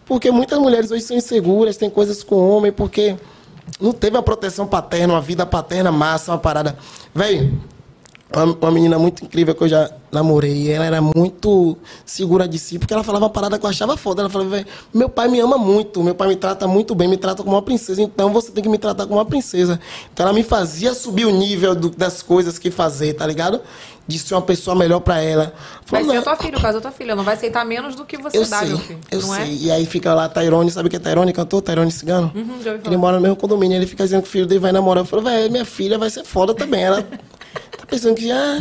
Porque 0.04 0.30
muitas 0.30 0.58
mulheres 0.58 0.90
hoje 0.90 1.02
são 1.04 1.16
inseguras, 1.16 1.76
tem 1.76 1.88
coisas 1.88 2.22
com 2.24 2.36
homem, 2.36 2.72
porque 2.72 3.16
não 3.80 3.92
teve 3.92 4.16
uma 4.16 4.22
proteção 4.22 4.66
paterna, 4.66 5.14
uma 5.14 5.20
vida 5.20 5.46
paterna 5.46 5.90
massa, 5.92 6.32
uma 6.32 6.38
parada. 6.38 6.76
Velho, 7.14 7.60
uma, 8.34 8.44
uma 8.44 8.70
menina 8.70 8.98
muito 8.98 9.24
incrível 9.24 9.54
que 9.54 9.62
eu 9.62 9.68
já 9.68 9.90
namorei. 10.10 10.70
Ela 10.70 10.84
era 10.86 11.00
muito 11.00 11.76
segura 12.04 12.48
de 12.48 12.58
si, 12.58 12.78
porque 12.78 12.92
ela 12.92 13.04
falava 13.04 13.24
uma 13.26 13.30
parada 13.30 13.58
que 13.58 13.64
eu 13.64 13.70
achava 13.70 13.96
foda. 13.96 14.22
Ela 14.22 14.30
falava, 14.30 14.64
meu 14.92 15.08
pai 15.08 15.28
me 15.28 15.38
ama 15.40 15.56
muito, 15.58 16.02
meu 16.02 16.14
pai 16.14 16.28
me 16.28 16.36
trata 16.36 16.66
muito 16.66 16.94
bem, 16.94 17.06
me 17.08 17.16
trata 17.16 17.42
como 17.42 17.54
uma 17.56 17.62
princesa, 17.62 18.02
então 18.02 18.32
você 18.32 18.50
tem 18.50 18.62
que 18.62 18.68
me 18.68 18.78
tratar 18.78 19.04
como 19.06 19.18
uma 19.18 19.24
princesa. 19.24 19.78
Então 20.12 20.24
ela 20.26 20.32
me 20.32 20.42
fazia 20.42 20.92
subir 20.94 21.24
o 21.26 21.30
nível 21.30 21.74
do- 21.74 21.90
das 21.90 22.22
coisas 22.22 22.58
que 22.58 22.70
fazer, 22.70 23.14
tá 23.14 23.26
ligado? 23.26 23.60
De 24.08 24.18
ser 24.18 24.34
uma 24.34 24.42
pessoa 24.42 24.76
melhor 24.76 25.00
pra 25.00 25.20
ela. 25.20 25.52
Vai 25.86 26.00
Falou, 26.02 26.06
ser 26.06 26.12
"Não, 26.14 26.20
a 26.32 26.36
tua 26.36 26.36
filha, 26.44 26.58
o 26.58 26.62
caso 26.62 26.80
tua 26.80 26.92
filha. 26.92 27.16
Não 27.16 27.24
vai 27.24 27.34
aceitar 27.34 27.64
menos 27.64 27.96
do 27.96 28.04
que 28.04 28.16
você 28.16 28.38
eu 28.38 28.46
dá, 28.46 28.58
sei, 28.60 28.68
meu 28.68 28.78
filho. 28.78 28.98
eu 29.10 29.20
não 29.20 29.34
sei. 29.34 29.42
é? 29.44 29.48
E 29.54 29.70
aí 29.72 29.84
fica 29.84 30.14
lá 30.14 30.28
Tairone, 30.28 30.70
sabe 30.70 30.86
o 30.86 30.90
que 30.90 30.94
é 30.96 31.00
Tairone, 31.00 31.32
cantor? 31.32 31.60
Tairone 31.60 31.90
Cigano? 31.90 32.30
Uhum, 32.34 32.56
Ele 32.84 32.96
mora 32.96 33.16
no 33.16 33.22
mesmo 33.22 33.34
condomínio, 33.36 33.76
ele 33.76 33.86
fica 33.86 34.04
dizendo 34.04 34.22
que 34.22 34.28
o 34.28 34.30
filho 34.30 34.46
dele 34.46 34.60
vai 34.60 34.70
namorar. 34.70 35.02
Eu 35.02 35.06
falo, 35.06 35.22
velho, 35.22 35.50
minha 35.50 35.64
filha 35.64 35.98
vai 35.98 36.08
ser 36.08 36.24
foda 36.24 36.54
também. 36.54 36.82
Ela 36.84 37.04
tá 37.78 37.86
pensando 37.86 38.14
que 38.14 38.26
já 38.28 38.60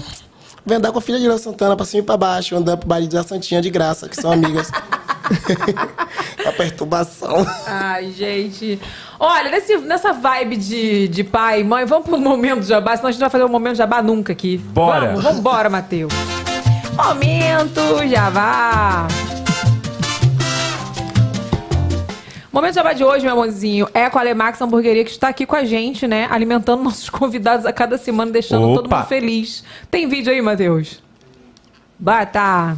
vai 0.66 0.78
andar 0.78 0.92
com 0.92 1.00
a 1.00 1.02
filha 1.02 1.20
de 1.20 1.28
Léo 1.28 1.38
Santana 1.38 1.76
pra 1.76 1.86
cima 1.86 2.02
e 2.04 2.06
pra 2.06 2.18
baixo, 2.18 2.56
andando 2.56 2.80
pro 2.80 2.88
baile 2.88 3.08
da 3.08 3.24
Santinha 3.24 3.62
de 3.62 3.70
graça, 3.70 4.08
que 4.10 4.16
são 4.16 4.32
amigas. 4.32 4.72
a 6.46 6.52
perturbação. 6.58 7.46
Ai, 7.68 8.12
gente. 8.12 8.80
Olha, 9.20 9.50
nesse- 9.52 9.78
nessa 9.78 10.12
vibe 10.14 10.58
de, 10.58 11.08
de 11.08 11.24
pai 11.24 11.62
e 11.62 11.64
mãe, 11.64 11.86
vamos 11.86 12.08
pro 12.08 12.18
momento 12.20 12.64
jabá, 12.64 12.96
senão 12.96 13.10
a 13.10 13.12
gente 13.12 13.22
não 13.22 13.26
vai 13.26 13.32
fazer 13.32 13.44
o 13.44 13.50
momento 13.50 13.76
jabá 13.76 14.02
nunca 14.02 14.34
aqui. 14.34 14.58
Bora. 14.58 15.08
Vamos, 15.08 15.24
vambora, 15.24 15.70
Matheus. 15.70 16.14
Momento 16.96 18.08
jabá. 18.08 19.08
O 22.56 22.58
momento 22.58 22.76
jabá 22.76 22.94
de 22.94 23.04
hoje, 23.04 23.26
meu 23.26 23.34
amorzinho, 23.34 23.86
é 23.94 24.10
com 24.10 24.18
a 24.18 24.22
Alemax 24.22 24.62
Hamburgueria, 24.62 25.04
que 25.04 25.12
está 25.12 25.28
aqui 25.28 25.46
com 25.46 25.58
a 25.58 25.66
gente, 25.66 26.08
né? 26.08 26.26
Alimentando 26.32 26.82
nossos 26.82 27.10
convidados 27.12 27.66
a 27.66 27.74
cada 27.74 27.98
semana, 27.98 28.32
deixando 28.32 28.74
todo 28.74 28.86
Opa. 28.86 29.00
mundo 29.00 29.08
feliz. 29.08 29.62
Tem 29.92 30.08
vídeo 30.08 30.32
aí, 30.32 30.42
Matheus? 30.42 31.04
Bata! 32.00 32.78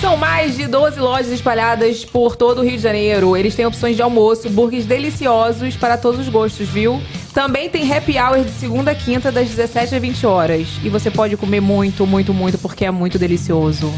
São 0.00 0.16
mais 0.16 0.56
de 0.56 0.66
12 0.66 0.98
lojas 0.98 1.28
espalhadas 1.28 2.04
por 2.04 2.34
todo 2.34 2.58
o 2.58 2.64
Rio 2.64 2.76
de 2.76 2.82
Janeiro. 2.82 3.36
Eles 3.36 3.54
têm 3.54 3.66
opções 3.66 3.94
de 3.94 4.02
almoço, 4.02 4.50
burgers 4.50 4.84
deliciosos 4.84 5.76
para 5.76 5.96
todos 5.96 6.18
os 6.18 6.28
gostos, 6.28 6.68
viu? 6.68 7.00
Também 7.32 7.70
tem 7.70 7.88
happy 7.88 8.18
hour 8.18 8.42
de 8.42 8.50
segunda 8.50 8.90
a 8.90 8.94
quinta, 8.96 9.30
das 9.30 9.48
17 9.48 9.94
às 9.94 10.02
20 10.02 10.26
horas. 10.26 10.66
E 10.82 10.88
você 10.88 11.08
pode 11.08 11.36
comer 11.36 11.60
muito, 11.60 12.04
muito, 12.04 12.34
muito, 12.34 12.58
porque 12.58 12.84
é 12.84 12.90
muito 12.90 13.16
delicioso. 13.16 13.94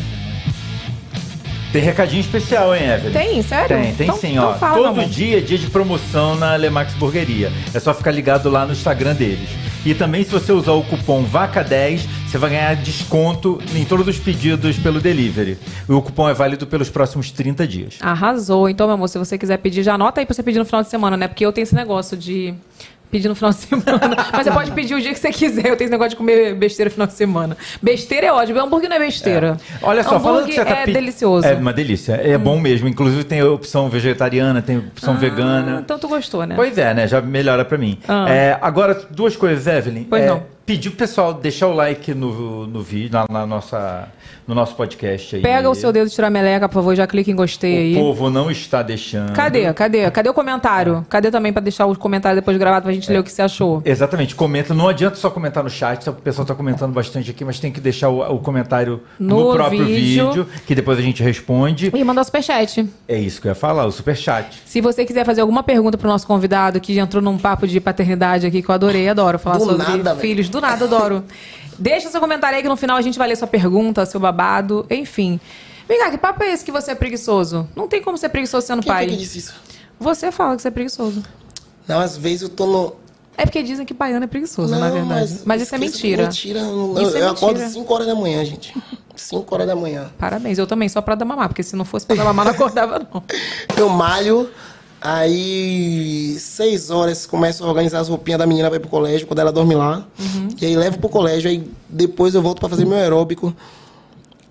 Tem 1.73 1.81
recadinho 1.83 2.21
especial, 2.21 2.75
hein, 2.77 2.87
Evelyn? 2.91 3.13
Tem, 3.13 3.43
sério? 3.43 3.77
Tem, 3.79 3.95
tem 3.95 4.07
Então- 4.07 4.19
sim, 4.19 4.33
então 4.33 4.51
ó. 4.51 4.55
fala, 4.55 4.77
Todo 4.77 4.87
amor. 4.89 5.05
dia 5.07 5.39
é 5.39 5.41
dia 5.41 5.57
de 5.57 5.69
promoção 5.71 6.35
na 6.37 6.55
Lemax 6.55 6.93
Burgueria. 6.95 7.51
É 7.73 7.81
só 7.81 7.95
ficar 7.95 8.11
ligado 8.11 8.51
lá 8.51 8.67
no 8.67 8.73
Instagram 8.73 9.15
deles. 9.15 9.49
E 9.85 9.95
também, 9.95 10.23
se 10.23 10.31
você 10.31 10.53
usar 10.53 10.73
o 10.73 10.83
cupom 10.85 11.25
VACA10, 11.25 12.03
você 12.29 12.37
vai 12.39 12.51
ganhar 12.51 12.77
desconto 12.77 13.59
em 13.75 13.85
todos 13.87 14.07
os 14.07 14.19
pedidos 14.19 14.79
pelo 14.79 15.01
delivery. 15.01 15.57
E 15.89 15.93
o 15.93 16.03
cupom 16.03 16.29
é 16.29 16.35
válido 16.35 16.67
pelos 16.67 16.91
próximos 16.91 17.31
30 17.33 17.67
dias. 17.67 17.97
Arrasou. 18.01 18.69
Então, 18.69 18.87
meu 18.87 18.95
amor, 18.95 19.09
se 19.09 19.19
você 19.19 19.39
quiser 19.39 19.57
pedir, 19.57 19.83
já 19.83 19.95
anota 19.95 20.21
aí 20.21 20.27
pra 20.27 20.35
você 20.35 20.43
pedir 20.43 20.59
no 20.59 20.65
final 20.67 20.83
de 20.83 20.89
semana, 20.91 21.17
né? 21.17 21.27
Porque 21.27 21.45
eu 21.45 21.53
tenho 21.53 21.63
esse 21.65 21.75
negócio 21.75 22.17
de 22.17 22.55
pedir 23.13 23.29
no 23.29 23.35
final 23.37 23.51
de 23.51 23.59
semana. 23.63 24.17
Mas 24.33 24.45
você 24.45 24.51
pode 24.51 24.73
pedir 24.73 24.95
o 24.95 25.01
dia 25.01 25.13
que 25.13 25.19
você 25.21 25.31
quiser. 25.31 25.67
Eu 25.69 25.77
tenho 25.77 25.87
esse 25.87 25.91
negócio 25.91 26.11
de 26.11 26.17
comer 26.17 26.55
besteira 26.57 26.89
no 26.89 26.93
final 26.93 27.07
de 27.07 27.13
semana. 27.13 27.57
Besteira 27.81 28.27
é 28.27 28.33
ótimo. 28.33 28.59
Hambúrguer 28.59 28.89
não 28.89 28.97
é 28.97 29.01
besteira. 29.01 29.57
Olha 29.83 30.03
só, 30.03 30.19
falando 30.19 30.47
que 30.47 30.53
Hambúrguer 30.59 30.65
você 30.65 30.65
tá 30.75 30.81
é 30.81 30.85
pe- 30.87 30.93
delicioso. 30.93 31.47
É 31.47 31.55
uma 31.55 31.73
delícia. 31.73 32.15
É 32.15 32.37
bom 32.39 32.59
mesmo. 32.59 32.89
Inclusive 32.89 33.23
tem 33.23 33.41
a 33.41 33.47
opção 33.51 33.89
vegetariana, 33.89 34.61
tem 34.63 34.77
a 34.77 34.81
opção 34.81 35.15
Ah, 35.15 35.17
vegana. 35.19 35.81
Então 35.85 35.99
tu 35.99 36.09
gostou, 36.09 36.45
né? 36.47 36.55
Pois 36.57 36.77
é, 36.79 36.93
né? 36.95 37.07
Já 37.07 37.21
melhora 37.21 37.65
pra 37.65 37.77
mim. 37.79 37.99
Ah. 38.09 38.29
É, 38.29 38.59
agora, 38.61 38.95
duas 39.11 39.37
coisas, 39.37 39.67
Evelyn. 39.67 40.05
Pois 40.05 40.23
É, 40.23 40.27
não. 40.29 40.43
Pedir 40.73 40.89
pro 40.91 40.99
pessoal 41.01 41.35
deixar 41.35 41.67
o 41.69 41.75
like 41.75 42.15
no, 42.15 42.67
no 42.67 42.81
vídeo, 42.81 43.11
na, 43.13 43.27
na 43.31 43.47
nossa, 43.47 44.09
no 44.49 44.55
nosso 44.55 44.75
podcast 44.75 45.37
aí. 45.37 45.43
Pega 45.43 45.69
o 45.69 45.75
seu 45.75 45.93
dedo 45.93 46.09
de 46.09 46.15
tirar 46.15 46.31
meleca, 46.31 46.67
por 46.67 46.77
favor, 46.77 46.97
já 46.97 47.07
clica 47.07 47.31
em 47.31 47.35
gostei 47.37 47.75
O 47.75 47.79
aí. 47.81 47.95
povo 47.95 48.31
não 48.31 48.51
está 48.51 48.83
deixando. 48.83 49.33
Cadê? 49.35 49.71
Cadê? 49.75 50.11
Cadê 50.11 50.31
o 50.31 50.35
comentário? 50.35 51.05
Cadê 51.11 51.31
também 51.31 51.53
pra 51.53 51.61
deixar 51.61 51.85
o 51.85 51.95
comentário 51.99 52.37
depois 52.41 52.57
gravado 52.57 52.85
pra 52.85 52.93
gente 52.93 53.11
ler 53.13 53.19
o 53.19 53.23
que 53.23 53.31
você 53.31 53.43
achou? 53.43 53.83
Exatamente, 53.85 54.35
comenta. 54.35 54.73
Não 54.73 54.89
adianta 54.89 55.17
só 55.17 55.29
comentar 55.29 55.63
no 55.63 55.69
chat, 55.69 56.09
o 56.09 56.15
pessoal 56.15 56.47
tá 56.47 56.55
comentando 56.55 56.93
bastante 56.93 57.31
aqui, 57.31 57.45
mas 57.45 57.61
tem 57.61 57.71
que 57.71 57.79
deixar 57.81 58.09
o, 58.09 58.21
o 58.35 58.39
comentário 58.39 59.03
no, 59.21 59.49
No 59.49 59.53
próprio 59.55 59.85
vídeo. 59.85 60.29
vídeo. 60.29 60.47
que 60.67 60.75
depois 60.75 60.99
a 60.99 61.03
gente 61.03 61.23
responde. 61.23 61.91
E 61.95 62.03
mandar 62.03 62.23
o 62.23 62.25
superchat. 62.25 62.89
É 63.07 63.19
isso 63.19 63.43
que 63.43 63.47
eu 63.47 63.51
ia 63.51 63.55
falar, 63.55 63.85
o 63.85 63.93
superchat. 63.93 64.63
Se 64.65 64.81
você 64.81 65.05
quiser 65.05 65.27
fazer 65.27 65.43
alguma 65.43 65.63
pergunta 65.63 65.99
pro 65.99 66.09
nosso 66.09 66.27
convidado, 66.27 66.81
que 66.81 66.95
já 66.95 67.03
entrou 67.03 67.23
num 67.23 67.37
papo 67.37 67.67
de 67.69 67.79
paternidade 67.79 68.47
aqui, 68.47 68.63
que 68.63 68.69
eu 68.71 68.75
adorei, 68.75 69.07
adoro 69.07 69.39
falar 69.39 69.59
Do 69.59 69.65
sobre 69.67 69.77
nada, 69.87 70.17
filhos. 70.17 70.49
Do 70.49 70.62
nada, 70.63 70.85
adoro. 70.87 71.25
Deixa 71.79 72.09
seu 72.09 72.21
comentário 72.21 72.57
aí 72.57 72.63
que 72.63 72.69
no 72.69 72.77
final 72.77 72.97
a 72.97 73.03
gente 73.03 73.19
vai 73.19 73.29
ler 73.29 73.37
sua 73.37 73.47
pergunta, 73.49 74.07
seu 74.07 74.21
babado, 74.21 74.87
enfim. 74.91 75.39
Vem 75.89 75.99
cá, 75.99 76.11
que 76.11 76.17
papo 76.19 76.43
é 76.45 76.53
esse 76.53 76.65
que 76.65 76.73
você 76.73 76.93
é 76.93 76.95
preguiçoso? 76.95 77.69
Não 77.77 77.89
tem 77.89 78.01
como 78.03 78.17
ser 78.17 78.29
preguiçoso 78.29 78.67
sendo 78.67 78.83
Quem 78.83 78.93
pai. 78.93 79.05
foi 79.07 79.15
que 79.15 79.21
disse 79.21 79.39
isso? 79.39 79.55
Você 79.99 80.33
fala 80.33 80.57
que 80.57 80.63
você 80.63 80.69
é 80.69 80.71
preguiçoso. 80.71 81.23
Não, 81.87 82.01
às 82.01 82.17
vezes 82.17 82.43
eu 82.43 82.49
tô 82.49 82.67
no. 82.67 82.97
É 83.37 83.45
porque 83.45 83.63
dizem 83.63 83.85
que 83.87 83.95
baiano 83.95 84.25
é 84.25 84.29
preguiçoso, 84.29 84.73
não, 84.73 84.79
na 84.81 84.91
verdade. 84.91 85.41
Mas, 85.45 85.63
isso 85.63 85.75
é 85.75 85.79
que 85.79 85.85
mentira. 85.85 86.23
Mentira. 86.25 86.63
Não, 86.63 87.01
Isso 87.03 87.17
eu 87.17 87.25
é 87.27 87.29
acordo 87.31 87.59
mentira. 87.59 87.71
5 87.81 87.95
horas 87.95 88.07
da 88.07 88.15
manhã, 88.15 88.45
gente. 88.45 88.75
5 89.17 89.55
horas 89.55 89.67
da 89.67 89.75
manhã. 89.75 90.11
Parabéns, 90.19 90.59
eu 90.59 90.67
também, 90.67 90.89
só 90.89 91.01
pra 91.01 91.15
dar 91.15 91.25
mamar, 91.25 91.49
porque 91.49 91.63
se 91.63 91.75
não 91.75 91.85
fosse 91.85 92.07
pra 92.07 92.15
dar 92.17 92.25
mamar, 92.25 92.45
não 92.45 92.53
acordava, 92.53 92.99
não. 93.13 93.23
Eu 93.77 93.89
malho, 93.89 94.51
aí 95.03 96.37
seis 96.39 96.91
horas 96.91 97.27
começo 97.27 97.65
a 97.65 97.67
organizar 97.69 98.01
as 98.01 98.09
roupinhas 98.09 98.39
da 98.39 98.47
menina 98.47 98.69
pra 98.69 98.77
ir 98.77 98.81
pro 98.81 98.89
colégio, 98.89 99.27
quando 99.27 99.41
ela 99.41 99.53
dorme 99.53 99.75
lá. 99.75 100.07
Uhum. 100.19 100.49
E 100.61 100.67
aí 100.67 100.77
levo 100.77 100.99
pro 100.99 101.09
colégio, 101.09 101.51
aí 101.51 101.65
depois 101.89 102.35
eu 102.35 102.43
volto 102.43 102.61
pra 102.61 102.69
fazer 102.69 102.85
meu 102.85 102.97
aeróbico. 102.97 103.55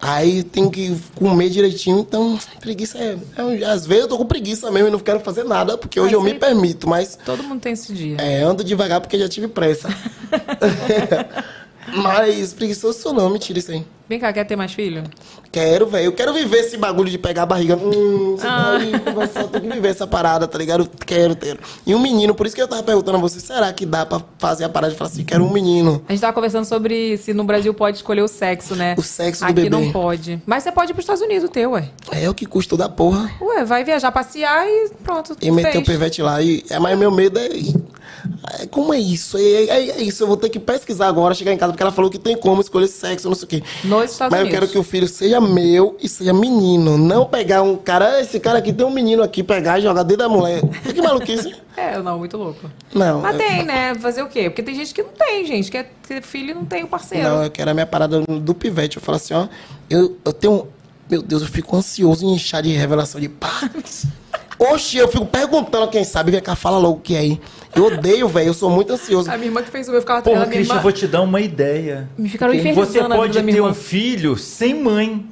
Aí 0.02 0.41
tenho 0.41 0.72
que 0.72 0.98
comer 1.14 1.49
direitinho, 1.49 1.99
então 1.99 2.38
preguiça 2.60 2.98
é, 2.98 3.18
é 3.38 3.65
Às 3.65 3.86
vezes 3.86 4.03
eu 4.03 4.10
tô 4.10 4.18
com 4.18 4.26
preguiça 4.26 4.72
mesmo 4.72 4.88
e 4.88 4.91
não 4.91 4.98
quero 4.98 5.19
fazer 5.19 5.44
nada, 5.44 5.78
porque 5.78 5.99
hoje 5.99 6.15
eu 6.15 6.23
me 6.23 6.34
permito, 6.34 6.90
mas 6.90 7.19
Todo 7.23 7.44
mundo 7.44 7.61
tem 7.61 7.73
esse 7.73 7.94
dia. 7.94 8.18
é, 8.19 8.41
ando 8.41 8.64
devagar 8.64 8.99
porque 8.99 9.18
já 9.19 9.30
tive 9.30 9.48
pressa. 9.48 9.88
mas 11.94 12.52
preguiçoso 12.53 12.99
sou 12.99 13.14
não, 13.14 13.30
mentira 13.30 13.60
isso 13.60 13.72
aí. 13.72 13.86
Vem 14.12 14.20
cá, 14.20 14.34
quer 14.34 14.44
ter 14.44 14.58
mais 14.58 14.74
filho? 14.74 15.04
Quero, 15.50 15.88
velho. 15.88 16.08
Eu 16.08 16.12
quero 16.12 16.34
viver 16.34 16.58
esse 16.58 16.76
bagulho 16.76 17.10
de 17.10 17.18
pegar 17.18 17.44
a 17.44 17.46
barriga. 17.46 17.78
Hum, 17.78 18.36
você 18.38 18.46
Ah. 18.46 18.78
você 19.16 19.44
tem 19.46 19.62
que 19.62 19.70
viver 19.70 19.88
essa 19.88 20.06
parada, 20.06 20.46
tá 20.50 20.58
ligado? 20.58 20.86
Quero 21.06 21.34
ter. 21.34 21.58
E 21.88 21.96
um 21.96 22.00
menino, 22.00 22.36
por 22.36 22.46
isso 22.46 22.54
que 22.54 22.62
eu 22.62 22.68
tava 22.68 22.84
perguntando 22.84 23.18
a 23.18 23.22
você, 23.22 23.40
será 23.40 23.72
que 23.72 23.86
dá 23.86 24.06
pra 24.06 24.22
fazer 24.38 24.66
a 24.66 24.70
parada 24.70 24.92
de 24.92 24.98
falar 24.98 25.10
assim, 25.10 25.24
quero 25.24 25.46
um 25.46 25.50
menino? 25.54 26.04
A 26.10 26.12
gente 26.12 26.20
tava 26.20 26.34
conversando 26.34 26.66
sobre 26.66 27.16
se 27.20 27.34
no 27.34 27.46
Brasil 27.46 27.74
pode 27.74 27.96
escolher 27.96 28.22
o 28.22 28.28
sexo, 28.28 28.76
né? 28.76 28.96
O 28.98 29.02
sexo 29.02 29.44
do 29.46 29.46
Aqui 29.46 29.54
bebê. 29.54 29.70
não 29.70 29.94
pode. 29.94 30.42
Mas 30.46 30.64
você 30.64 30.74
pode 30.74 30.92
ir 30.92 30.94
pros 30.94 31.04
Estados 31.06 31.22
Unidos, 31.22 31.46
o 31.46 31.50
teu, 31.50 31.72
ué. 31.72 31.88
É 32.12 32.30
o 32.30 32.34
que 32.34 32.46
custa 32.46 32.76
da 32.76 32.90
porra. 32.90 33.32
Ué, 33.42 33.64
vai 33.64 33.86
viajar, 33.86 34.12
passear 34.12 34.68
e 34.68 34.90
pronto. 35.06 35.38
E 35.42 35.50
meter 35.50 35.78
o 35.78 35.86
pivete 35.86 36.22
lá. 36.22 36.42
E, 36.42 36.66
é, 36.70 36.78
mas 36.80 37.00
meu 37.00 37.12
medo 37.12 37.40
é, 37.40 37.46
é, 37.48 38.66
Como 38.70 38.94
é 38.94 39.00
isso? 39.00 39.38
É, 39.38 39.42
é- 39.42 39.90
é 39.92 40.02
isso. 40.04 40.22
Eu 40.24 40.28
vou 40.28 40.38
ter 40.38 40.50
que 40.50 40.60
pesquisar 40.60 41.08
agora, 41.08 41.34
chegar 41.34 41.54
em 41.54 41.58
casa, 41.58 41.72
porque 41.72 41.82
ela 41.84 41.92
falou 41.92 42.10
que 42.12 42.20
tem 42.20 42.36
como 42.38 42.62
escolher 42.62 42.88
sexo, 42.88 43.28
não 43.28 43.36
sei 43.36 43.46
o 43.46 43.48
quê. 43.48 43.64
Nos 44.03 44.11
Estados 44.14 44.32
Mas 44.32 44.40
eu 44.41 44.45
Unidos. 44.48 44.60
quero 44.60 44.72
que 44.72 44.78
o 44.78 44.84
filho 44.84 45.07
seja 45.07 45.40
meu 45.41 45.98
e 46.02 46.07
seja 46.10 46.34
menino. 46.34 46.98
Não 46.98 47.26
pegar 47.26 47.61
um 47.61 47.76
cara, 47.76 48.15
"Ah, 48.15 48.22
esse 48.22 48.40
cara 48.40 48.60
aqui 48.60 48.72
tem 48.73 48.86
um 48.86 48.91
menino 48.91 49.22
aqui, 49.23 49.41
pegar 49.44 49.80
e 49.80 49.82
jogar 49.84 50.03
dentro 50.03 50.23
da 50.23 50.30
mulher. 50.30 50.61
Que 50.94 51.02
maluquice. 51.02 51.56
É, 51.78 51.98
não, 51.99 52.19
muito 52.19 52.38
louco. 52.38 52.69
Não. 52.94 53.22
Mas 53.22 53.34
eu- 53.34 53.38
tem, 53.40 53.64
né? 53.64 53.95
Fazer 53.95 54.22
o 54.23 54.28
quê? 54.28 54.49
Porque 54.49 54.64
tem 54.64 54.76
gente 54.76 54.94
que 54.94 55.02
não 55.03 55.11
tem, 55.11 55.45
gente. 55.45 55.72
Que 55.72 55.78
é 55.78 55.90
ter 56.07 56.22
filho 56.22 56.52
e 56.52 56.53
não 56.53 56.65
tem 56.65 56.84
o 56.84 56.88
parceiro. 56.88 57.28
Não, 57.28 57.44
eu 57.44 57.52
quero 57.52 57.72
a 57.72 57.73
minha 57.73 57.86
parada 57.88 58.19
do 58.22 58.53
pivete. 58.53 58.98
Eu 58.98 59.03
falo 59.03 59.15
assim, 59.18 59.34
ó. 59.34 59.48
Eu, 59.90 60.18
eu 60.26 60.34
tenho. 60.34 60.68
Meu 61.10 61.22
Deus, 61.22 61.41
eu 61.41 61.48
fico 61.49 61.76
ansioso 61.76 62.26
em 62.26 62.34
inchar 62.34 62.61
de 62.61 62.69
revelação 62.72 63.19
de 63.19 63.28
pá. 63.28 63.69
Oxi, 64.60 64.98
eu 64.98 65.07
fico 65.07 65.26
perguntando 65.26 65.86
a 65.86 65.88
quem 65.88 66.03
sabe, 66.03 66.32
vem 66.32 66.40
cá, 66.40 66.56
fala 66.56 66.78
logo 66.78 66.98
o 66.98 67.02
que 67.02 67.15
é 67.15 67.19
aí. 67.19 67.41
Eu 67.76 67.85
odeio, 67.85 68.27
velho, 68.27 68.48
eu 68.48 68.53
sou 68.53 68.69
muito 68.69 68.91
ansioso. 68.93 69.30
A 69.30 69.35
minha 69.38 69.48
irmã 69.48 69.61
que 69.61 69.69
fez 69.69 69.88
o 69.88 69.91
meu 69.91 70.02
ficava 70.02 70.22
Porra, 70.22 70.45
Christian, 70.45 70.61
irmã. 70.61 70.76
eu 70.76 70.81
vou 70.81 70.91
te 70.91 71.07
dar 71.07 71.22
uma 71.22 71.39
ideia. 71.39 72.10
Me 72.18 72.27
ficaram 72.30 72.53
Você 72.53 72.60
infernizando 72.60 73.14
a 73.14 73.18
pode 73.18 73.27
vida 73.30 73.39
da 73.39 73.45
minha 73.45 73.56
ter 73.56 73.61
um 73.61 73.73
filho 73.73 74.38
sem 74.38 74.73
mãe. 74.73 75.26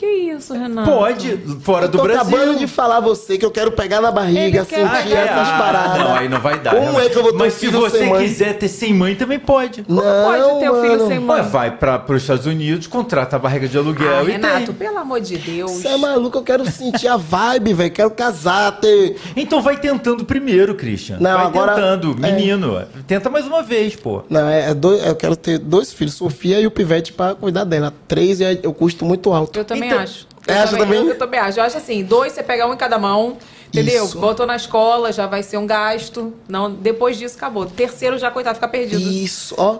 Que 0.00 0.06
isso, 0.06 0.54
Renato? 0.54 0.90
Pode, 0.90 1.36
fora 1.60 1.84
Eu 1.84 1.90
do 1.90 1.98
tô 1.98 2.04
Brasil. 2.04 2.22
acabando 2.22 2.58
de 2.58 2.66
falar 2.66 2.96
a 2.96 3.00
você 3.00 3.36
que 3.36 3.44
eu 3.44 3.50
quero 3.50 3.70
pegar 3.72 4.00
na 4.00 4.08
Ele 4.08 4.14
barriga, 4.14 4.64
quer 4.64 4.76
sentir 4.88 5.08
pegar. 5.08 5.20
essas 5.20 5.48
Ah, 5.48 5.58
paradas. 5.58 5.98
Não, 5.98 6.14
aí 6.16 6.26
não 6.26 6.40
vai 6.40 6.58
dar. 6.58 6.74
Como 6.74 6.98
é 6.98 7.10
que 7.10 7.18
eu 7.18 7.22
vou 7.22 7.32
ter 7.32 7.38
Mas 7.38 7.52
um 7.54 7.56
se 7.58 7.66
filho 7.66 7.80
você 7.80 7.98
sem 7.98 8.08
mãe? 8.08 8.22
quiser 8.26 8.56
ter 8.56 8.68
sem 8.68 8.94
mãe, 8.94 9.14
também 9.14 9.38
pode. 9.38 9.84
Não, 9.86 9.98
Pode 10.02 10.60
ter 10.60 10.70
o 10.70 10.80
filho 10.80 10.92
mano. 10.96 11.06
sem 11.08 11.18
Ué, 11.18 11.24
mãe. 11.24 11.42
vai 11.42 11.70
para 11.76 12.02
os 12.08 12.22
Estados 12.22 12.46
Unidos, 12.46 12.86
contrata 12.86 13.36
a 13.36 13.38
barriga 13.38 13.68
de 13.68 13.76
aluguel 13.76 14.20
Ah, 14.20 14.22
e 14.24 14.30
Renato, 14.30 14.66
tem. 14.68 14.74
pelo 14.74 14.96
amor 14.96 15.20
de 15.20 15.36
Deus. 15.36 15.70
Você 15.70 15.88
é 15.88 15.96
maluco, 15.98 16.38
eu 16.38 16.42
quero 16.44 16.64
sentir 16.70 17.06
a 17.06 17.18
vibe, 17.18 17.74
velho. 17.74 17.90
Quero 17.90 18.10
casar, 18.12 18.80
ter. 18.80 19.16
Então 19.36 19.60
vai 19.60 19.76
tentando 19.76 20.24
primeiro, 20.24 20.74
Christian. 20.76 21.18
Não, 21.20 21.36
vai 21.36 21.44
agora- 21.46 21.74
tentando, 21.74 22.16
é. 22.26 22.32
menino. 22.32 22.82
Tenta 23.06 23.28
mais 23.28 23.46
uma 23.46 23.62
vez, 23.62 23.96
pô. 23.96 24.22
Não, 24.30 24.48
é, 24.48 24.70
é 24.70 24.74
dois, 24.74 25.04
eu 25.06 25.14
quero 25.14 25.36
ter 25.36 25.58
dois 25.58 25.92
filhos, 25.92 26.14
Sofia 26.14 26.58
e 26.58 26.66
o 26.66 26.70
Pivete, 26.70 27.12
pra 27.12 27.34
cuidar 27.34 27.64
dela. 27.64 27.92
Três 28.08 28.40
é, 28.40 28.58
eu 28.62 28.72
custo 28.72 29.04
muito 29.04 29.30
alto. 29.30 29.58
Eu 29.58 29.64
também 29.66 29.89
Então- 29.90 30.02
acho. 30.02 30.30
É, 30.46 30.54
acha 30.54 30.76
também? 30.76 31.00
Eu, 31.00 31.08
eu 31.08 31.18
também 31.18 31.38
acho. 31.38 31.60
Eu 31.60 31.64
acho 31.64 31.76
assim, 31.76 32.02
dois 32.02 32.32
você 32.32 32.42
pega 32.42 32.66
um 32.66 32.72
em 32.72 32.76
cada 32.76 32.98
mão, 32.98 33.36
entendeu? 33.68 34.04
Isso. 34.06 34.18
Botou 34.18 34.46
na 34.46 34.56
escola, 34.56 35.12
já 35.12 35.26
vai 35.26 35.42
ser 35.42 35.58
um 35.58 35.66
gasto. 35.66 36.32
Não, 36.48 36.70
depois 36.70 37.18
disso, 37.18 37.36
acabou. 37.36 37.66
Terceiro 37.66 38.18
já, 38.18 38.30
coitado, 38.30 38.54
fica 38.54 38.66
perdido. 38.68 39.00
Isso, 39.00 39.54
ó. 39.58 39.78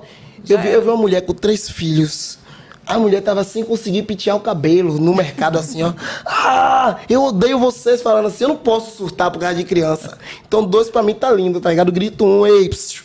Eu 0.49 0.59
vi, 0.59 0.69
eu 0.69 0.82
vi 0.82 0.89
uma 0.89 0.97
mulher 0.97 1.23
com 1.23 1.32
três 1.32 1.69
filhos. 1.69 2.39
A 2.87 2.99
mulher 2.99 3.23
tava 3.23 3.45
sem 3.45 3.62
conseguir 3.65 4.03
pentear 4.03 4.37
o 4.37 4.41
cabelo 4.41 4.99
no 4.99 5.15
mercado, 5.15 5.59
assim, 5.59 5.82
ó. 5.82 5.93
Ah, 6.27 6.97
eu 7.09 7.23
odeio 7.24 7.59
vocês 7.59 8.03
falando 8.03 8.27
assim, 8.27 8.45
eu 8.45 8.49
não 8.49 8.57
posso 8.57 8.97
surtar 8.97 9.31
por 9.31 9.39
causa 9.39 9.55
de 9.55 9.65
criança. 9.65 10.19
Então, 10.47 10.65
dois 10.65 10.91
pra 10.91 11.03
mim 11.03 11.15
tá 11.15 11.31
lindo, 11.31 11.61
tá 11.61 11.70
ligado? 11.70 11.93
Grito 11.93 12.24
um, 12.24 12.47
ei, 12.47 12.69
psiu. 12.69 13.05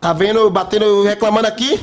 tá 0.00 0.12
vendo 0.12 0.38
eu 0.40 0.50
batendo, 0.50 0.84
eu 0.84 1.04
reclamando 1.04 1.46
aqui? 1.46 1.80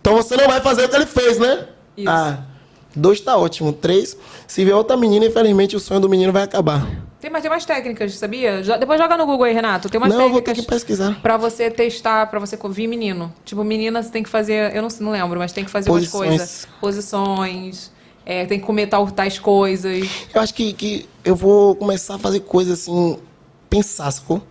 Então 0.00 0.14
você 0.14 0.36
não 0.36 0.46
vai 0.46 0.60
fazer 0.60 0.84
o 0.84 0.88
que 0.88 0.96
ele 0.96 1.06
fez, 1.06 1.38
né? 1.38 1.66
Isso. 1.96 2.10
Ah, 2.10 2.38
dois 2.96 3.20
tá 3.20 3.36
ótimo. 3.36 3.72
Três, 3.72 4.16
se 4.46 4.64
vier 4.64 4.76
outra 4.76 4.96
menina, 4.96 5.26
infelizmente 5.26 5.74
o 5.76 5.80
sonho 5.80 6.00
do 6.00 6.08
menino 6.08 6.32
vai 6.32 6.42
acabar. 6.42 6.86
Tem, 7.20 7.30
mas 7.30 7.40
tem 7.42 7.50
umas 7.50 7.64
técnicas, 7.64 8.14
sabia? 8.16 8.62
Já- 8.62 8.76
depois 8.76 9.00
joga 9.00 9.16
no 9.16 9.24
Google 9.24 9.44
aí, 9.46 9.54
Renato. 9.54 9.88
Tem 9.88 9.98
umas 9.98 10.10
não, 10.12 10.22
eu 10.22 10.30
vou 10.30 10.40
ter 10.42 10.50
técnicas 10.52 10.82
que 10.82 10.86
pesquisar. 10.86 11.20
pra 11.22 11.36
você 11.38 11.70
testar, 11.70 12.26
pra 12.26 12.38
você 12.38 12.58
vir 12.70 12.86
menino. 12.86 13.32
Tipo, 13.44 13.64
menina, 13.64 14.02
você 14.02 14.10
tem 14.10 14.22
que 14.22 14.28
fazer. 14.28 14.74
Eu 14.76 14.82
não, 14.82 14.88
não 15.00 15.12
lembro, 15.12 15.38
mas 15.38 15.50
tem 15.52 15.64
que 15.64 15.70
fazer 15.70 15.88
umas 15.90 16.02
Posições. 16.06 16.28
coisas. 16.28 16.68
Posições. 16.80 17.92
é, 18.26 18.46
tem 18.46 18.58
que 18.60 18.64
comer 18.66 18.86
tal, 18.88 19.10
tais 19.10 19.38
coisas. 19.38 20.08
Eu 20.34 20.40
acho 20.40 20.54
que, 20.54 20.72
que 20.72 21.08
eu 21.24 21.34
vou 21.36 21.74
começar 21.76 22.14
a 22.14 22.18
fazer 22.18 22.40
coisas 22.40 22.80
assim, 22.80 23.18
pensar, 23.70 24.10
sacou? 24.10 24.42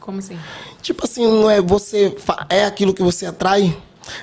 Como 0.00 0.18
assim? 0.20 0.38
Tipo 0.80 1.04
assim, 1.04 1.26
não 1.26 1.50
é 1.50 1.60
você 1.60 2.14
é 2.48 2.64
aquilo 2.64 2.94
que 2.94 3.02
você 3.02 3.26
atrai. 3.26 3.76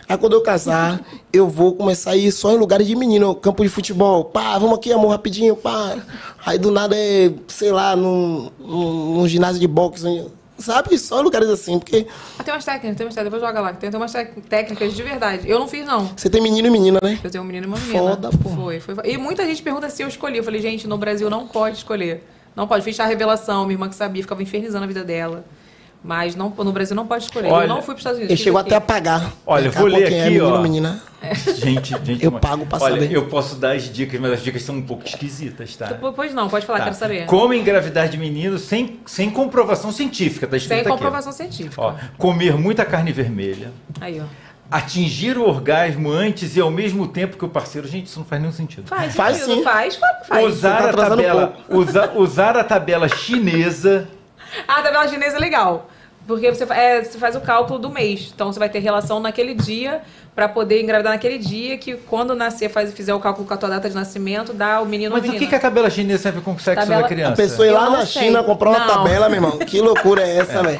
Aí 0.07 0.17
quando 0.17 0.33
eu 0.33 0.41
casar, 0.41 1.01
eu 1.31 1.47
vou 1.47 1.75
começar 1.75 2.11
a 2.11 2.15
ir 2.17 2.31
só 2.31 2.51
em 2.51 2.57
lugares 2.57 2.87
de 2.87 2.95
menino, 2.95 3.35
campo 3.35 3.63
de 3.63 3.69
futebol. 3.69 4.25
Pá, 4.25 4.57
vamos 4.57 4.77
aqui, 4.77 4.91
amor, 4.91 5.09
rapidinho, 5.09 5.55
pá. 5.55 5.97
Aí 6.45 6.57
do 6.57 6.71
nada 6.71 6.95
é, 6.95 7.31
sei 7.47 7.71
lá, 7.71 7.95
num, 7.95 8.49
num, 8.59 9.15
num 9.15 9.27
ginásio 9.27 9.59
de 9.59 9.67
boxe, 9.67 10.25
sabe? 10.57 10.97
Só 10.97 11.21
lugares 11.21 11.49
assim, 11.49 11.79
porque 11.79 12.07
Ah, 12.37 12.43
tem 12.43 12.53
umas 12.53 12.65
técnicas, 12.65 12.97
tem 12.97 13.05
umas 13.05 13.15
técnicas. 13.15 13.39
Depois 13.39 13.41
joga 13.41 13.61
lá. 13.61 13.73
Tem, 13.73 13.89
tem 13.89 13.99
umas 13.99 14.13
técnicas 14.47 14.93
de 14.93 15.03
verdade. 15.03 15.49
Eu 15.49 15.59
não 15.59 15.67
fiz, 15.67 15.85
não. 15.85 16.11
você 16.15 16.29
tem 16.29 16.41
menino 16.41 16.67
e 16.67 16.71
menina, 16.71 16.99
né? 17.01 17.19
Eu 17.23 17.29
tenho 17.31 17.43
um 17.43 17.47
menino 17.47 17.65
e 17.65 17.67
uma 17.67 17.77
menina. 17.77 17.99
Foda, 17.99 18.29
pô. 18.29 18.49
Foi, 18.49 18.79
foi. 18.79 18.95
E 19.05 19.17
muita 19.17 19.45
gente 19.45 19.61
pergunta 19.61 19.89
se 19.89 20.03
eu 20.03 20.07
escolhi. 20.07 20.37
Eu 20.37 20.43
falei, 20.43 20.61
gente, 20.61 20.87
no 20.87 20.97
Brasil 20.97 21.29
não 21.29 21.47
pode 21.47 21.77
escolher. 21.77 22.23
Não 22.55 22.67
pode. 22.67 22.83
Fiz 22.83 22.99
a 22.99 23.05
revelação, 23.05 23.63
minha 23.65 23.73
irmã 23.75 23.89
que 23.89 23.95
sabia, 23.95 24.21
ficava 24.21 24.41
infernizando 24.41 24.83
a 24.83 24.87
vida 24.87 25.03
dela. 25.03 25.43
Mas 26.07 26.35
não, 26.35 26.49
no 26.55 26.71
Brasil 26.71 26.95
não 26.95 27.07
pode 27.07 27.23
escolher. 27.23 27.49
Olha, 27.51 27.63
eu 27.65 27.67
não 27.67 27.77
fui 27.77 27.85
para 27.85 27.93
os 27.95 27.99
Estados 28.01 28.17
Unidos. 28.19 28.31
Ele 28.35 28.43
chegou 28.43 28.59
aqui. 28.59 28.69
até 28.69 28.75
a 28.75 28.81
pagar. 28.81 29.33
Olha, 29.43 29.71
vou 29.71 29.87
ler 29.87 30.03
é 30.03 30.05
aqui, 30.19 30.29
menino 30.29 30.53
ó. 30.53 30.61
menina. 30.61 31.01
Gente, 31.55 31.95
gente. 32.03 32.23
Eu 32.23 32.29
mas- 32.31 32.41
pago 32.41 32.63
pra 32.67 32.77
Olha, 32.79 32.93
saber. 33.01 33.11
eu 33.11 33.25
posso 33.25 33.55
dar 33.55 33.75
as 33.75 33.91
dicas, 33.91 34.19
mas 34.21 34.33
as 34.33 34.43
dicas 34.43 34.61
são 34.61 34.75
um 34.75 34.81
pouco 34.83 35.03
esquisitas, 35.03 35.75
tá? 35.75 35.97
Pois 36.15 36.31
não, 36.31 36.47
pode 36.47 36.63
falar, 36.63 36.77
Tá. 36.77 36.83
quero 36.85 36.95
saber. 36.95 37.25
Como 37.25 37.51
engravidar 37.55 38.07
de 38.07 38.19
menino 38.19 38.59
sem, 38.59 38.99
sem 39.07 39.31
comprovação 39.31 39.91
científica, 39.91 40.45
tá 40.45 40.55
escrito 40.57 40.69
Sem 40.77 40.79
aqui. 40.81 40.89
comprovação 40.89 41.31
científica. 41.31 41.81
Ó, 41.81 41.93
comer 42.19 42.55
muita 42.55 42.85
carne 42.85 43.11
vermelha. 43.11 43.71
Aí, 43.99 44.21
ó. 44.21 44.25
Atingir 44.69 45.37
o 45.39 45.47
orgasmo 45.47 46.11
antes 46.11 46.55
e 46.55 46.61
ao 46.61 46.69
mesmo 46.69 47.07
tempo 47.07 47.37
que 47.37 47.45
o 47.45 47.49
parceiro. 47.49 47.87
Gente, 47.87 48.05
isso 48.07 48.19
não 48.19 48.25
faz 48.25 48.41
nenhum 48.41 48.53
sentido. 48.53 48.87
Faz, 48.87 49.15
Faz 49.15 49.37
sentido, 49.37 49.55
sim. 49.57 49.63
Faz, 49.63 49.95
claro 49.97 50.17
que 50.21 50.27
faz. 50.27 50.45
Usar, 50.45 50.77
tá 50.77 50.85
a 50.85 50.89
um 51.05 51.09
tabela, 51.09 51.53
usa- 51.69 52.11
usar 52.15 52.57
a 52.57 52.63
tabela 52.63 53.07
chinesa. 53.09 54.07
Ah, 54.67 54.79
a 54.79 54.83
tabela 54.83 55.05
chinesa 55.07 55.35
é 55.35 55.39
legal. 55.39 55.89
Porque 56.27 56.51
você, 56.51 56.63
é, 56.73 57.03
você 57.03 57.17
faz 57.19 57.35
o 57.35 57.39
cálculo 57.41 57.77
do 57.77 57.89
mês. 57.89 58.31
Então 58.33 58.51
você 58.51 58.57
vai 58.57 58.67
ter 58.69 58.79
relação 58.79 59.19
naquele 59.19 59.53
dia 59.53 60.01
pra 60.35 60.49
poder 60.49 60.81
engravidar 60.81 61.13
naquele 61.13 61.37
dia, 61.37 61.77
que 61.77 61.95
quando 61.95 62.35
nascer, 62.35 62.67
faz, 62.69 62.91
fizer 62.93 63.13
o 63.13 63.19
cálculo 63.19 63.47
com 63.47 63.53
a 63.53 63.57
tua 63.57 63.69
data 63.69 63.87
de 63.87 63.95
nascimento, 63.95 64.51
dá 64.53 64.81
o 64.81 64.85
menino 64.85 65.15
Mas 65.15 65.29
o 65.29 65.31
que, 65.33 65.47
que 65.47 65.55
a 65.55 65.59
tabela 65.59 65.89
chinesa 65.89 66.23
serve 66.23 66.41
com 66.41 66.51
o 66.53 66.59
sexo 66.59 66.81
Tabela- 66.81 67.01
da 67.01 67.05
A 67.05 67.09
criança? 67.09 67.35
pessoa 67.35 67.65
ir 67.67 67.71
lá 67.71 67.89
na 67.89 68.05
sei. 68.05 68.23
China 68.23 68.43
comprar 68.43 68.69
uma 68.71 68.79
Não. 68.79 68.87
tabela, 68.87 69.29
meu 69.29 69.37
irmão. 69.37 69.57
Que 69.59 69.79
loucura 69.79 70.23
é 70.23 70.37
essa, 70.39 70.61
velho? 70.61 70.79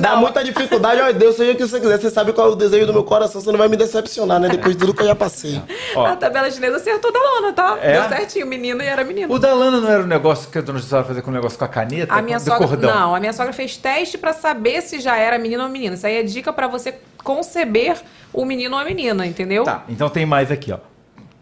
Dá 0.00 0.16
muita 0.16 0.42
dificuldade, 0.44 1.00
ó 1.00 1.12
Deus, 1.12 1.36
seja 1.36 1.52
o 1.52 1.56
que 1.56 1.66
você 1.66 1.80
quiser. 1.80 1.98
Você 2.00 2.10
sabe 2.10 2.32
qual 2.32 2.48
é 2.48 2.52
o 2.52 2.54
desejo 2.56 2.86
do 2.86 2.92
meu 2.92 3.04
coração, 3.04 3.40
você 3.40 3.50
não 3.50 3.58
vai 3.58 3.68
me 3.68 3.76
decepcionar, 3.76 4.38
né? 4.40 4.48
Depois 4.48 4.74
de 4.74 4.80
tudo 4.80 4.94
que 4.94 5.02
eu 5.02 5.06
já 5.06 5.14
passei. 5.14 5.60
Ó, 5.94 6.06
A 6.06 6.16
tabela 6.16 6.50
chinesa 6.50 6.76
acertou 6.76 7.12
da 7.12 7.18
lona, 7.18 7.52
tá? 7.52 7.78
É? 7.80 8.00
Deu 8.00 8.08
certinho, 8.08 8.46
menino 8.46 8.82
e 8.82 8.86
era 8.86 9.04
menino. 9.04 9.32
o 9.32 9.38
da 9.38 9.52
Lana 9.54 9.80
não 9.80 9.88
era 9.90 10.02
um 10.02 10.06
negócio 10.06 10.50
que 10.50 10.58
a 10.58 10.60
dona 10.60 10.78
Gisela 10.78 11.04
fazia 11.04 11.22
com 11.22 11.30
o 11.30 11.34
negócio 11.34 11.58
com 11.58 11.64
a 11.64 11.68
caneta? 11.68 12.12
A 12.14 12.22
minha 12.22 12.38
sogra. 12.38 12.66
cordão? 12.66 12.94
Não, 12.94 13.14
a 13.14 13.20
minha 13.20 13.32
sogra 13.32 13.52
fez 13.52 13.76
teste 13.76 14.16
pra 14.18 14.32
saber 14.32 14.82
se 14.82 15.00
já 15.00 15.16
era 15.16 15.38
menino 15.38 15.62
ou 15.62 15.68
menina. 15.68 15.94
Isso 15.94 16.06
aí 16.06 16.16
é 16.16 16.22
dica 16.22 16.52
pra 16.52 16.66
você 16.68 16.94
conceber 17.24 17.96
o 18.32 18.44
menino 18.44 18.74
ou 18.76 18.80
a 18.80 18.84
menina, 18.84 19.26
entendeu? 19.26 19.64
Tá, 19.64 19.84
então 19.88 20.08
tem 20.08 20.24
mais 20.26 20.50
aqui, 20.50 20.72
ó. 20.72 20.78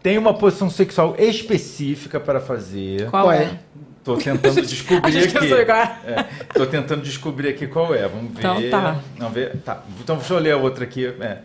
Tem 0.03 0.17
uma 0.19 0.35
posição 0.35 0.71
sexual 0.71 1.17
específica 1.19 2.21
para 2.21 2.41
fazer. 2.41 3.11
Qual 3.11 3.25
Qual 3.25 3.33
é? 3.33 3.43
é? 3.45 3.59
Tô 4.07 4.17
tentando 4.17 4.63
descobrir 4.63 5.19
aqui. 5.19 5.53
é. 6.07 6.11
É, 6.13 6.23
tô 6.55 6.65
tentando 6.67 7.03
descobrir 7.03 7.49
aqui 7.49 7.67
qual 7.67 7.95
é. 7.95 8.07
Vamos 8.09 8.33
ver. 8.33 8.39
Então 8.39 8.71
tá. 8.71 9.01
Vamos 9.19 9.35
ver. 9.35 9.57
Tá. 9.65 9.83
Então 10.01 10.17
deixa 10.17 10.33
eu 10.33 10.39
ler 10.39 10.53
a 10.53 10.57
outra 10.57 10.85
aqui. 10.85 11.07
É. 11.21 11.39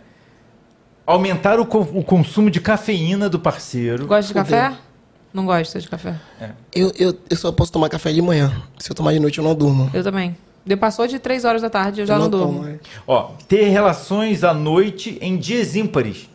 Aumentar 1.05 1.59
o, 1.59 1.65
co- 1.65 1.79
o 1.79 2.03
consumo 2.03 2.49
de 2.51 2.61
cafeína 2.61 3.27
do 3.27 3.39
parceiro. 3.39 4.05
Gosta 4.05 4.31
de 4.33 4.39
Fudeu. 4.39 4.59
café? 4.61 4.77
Não 5.33 5.45
gosta 5.45 5.79
de 5.79 5.89
café. 5.89 6.15
Eu, 6.73 6.91
eu, 6.97 7.17
eu 7.29 7.35
só 7.37 7.51
posso 7.51 7.71
tomar 7.71 7.89
café 7.89 8.13
de 8.13 8.21
manhã. 8.21 8.61
Se 8.77 8.91
eu 8.91 8.95
tomar 8.95 9.11
de 9.13 9.19
noite, 9.19 9.39
eu 9.39 9.43
não 9.43 9.55
durmo. 9.55 9.89
Eu 9.93 10.03
também. 10.03 10.37
De 10.63 10.75
passou 10.77 11.07
de 11.07 11.17
3 11.17 11.43
horas 11.43 11.61
da 11.63 11.69
tarde, 11.71 12.01
eu 12.01 12.05
já 12.05 12.13
Eu 12.15 12.19
não, 12.19 12.29
tomo, 12.29 12.59
durmo. 12.61 12.67
é. 12.67 12.79
Ó, 13.07 13.31
ter 13.47 13.63
relações 13.69 14.43
à 14.43 14.53
noite 14.53 15.17
em 15.19 15.35
dias 15.35 15.75
ímpares. 15.75 16.29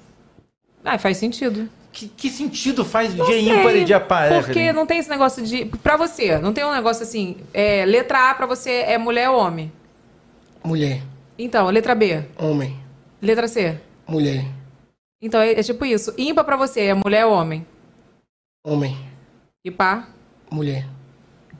Ah, 0.84 0.98
faz 0.98 1.16
sentido. 1.18 1.68
Que, 1.96 2.08
que 2.08 2.28
sentido 2.28 2.84
faz 2.84 3.14
Não 3.14 3.24
dia 3.24 3.36
sei, 3.42 3.48
ímpar 3.58 3.74
e 3.74 3.82
dia 3.84 3.98
par? 3.98 4.28
Porque 4.28 4.50
Evelyn? 4.58 4.72
não 4.74 4.84
tem 4.84 4.98
esse 4.98 5.08
negócio 5.08 5.42
de. 5.42 5.64
Pra 5.64 5.96
você, 5.96 6.36
não 6.36 6.52
tem 6.52 6.62
um 6.62 6.70
negócio 6.72 7.02
assim. 7.02 7.38
É, 7.54 7.86
letra 7.86 8.28
A 8.30 8.34
pra 8.34 8.44
você 8.44 8.70
é 8.86 8.98
mulher 8.98 9.30
ou 9.30 9.38
homem? 9.40 9.72
Mulher, 10.62 11.00
Então, 11.38 11.66
letra 11.70 11.94
B. 11.94 12.22
homem, 12.38 12.78
Letra 13.22 13.48
C. 13.48 13.80
mulher, 14.06 14.44
Então 15.22 15.40
é, 15.40 15.52
é 15.52 15.62
tipo 15.62 15.86
isso. 15.86 16.12
Ímpar 16.18 16.44
pra 16.44 16.56
você 16.58 16.80
é 16.82 16.92
mulher 16.94 17.24
ou 17.24 17.32
homem? 17.32 17.66
homem, 18.62 18.94
E 19.64 19.70
pá? 19.70 20.06
mulher. 20.50 20.86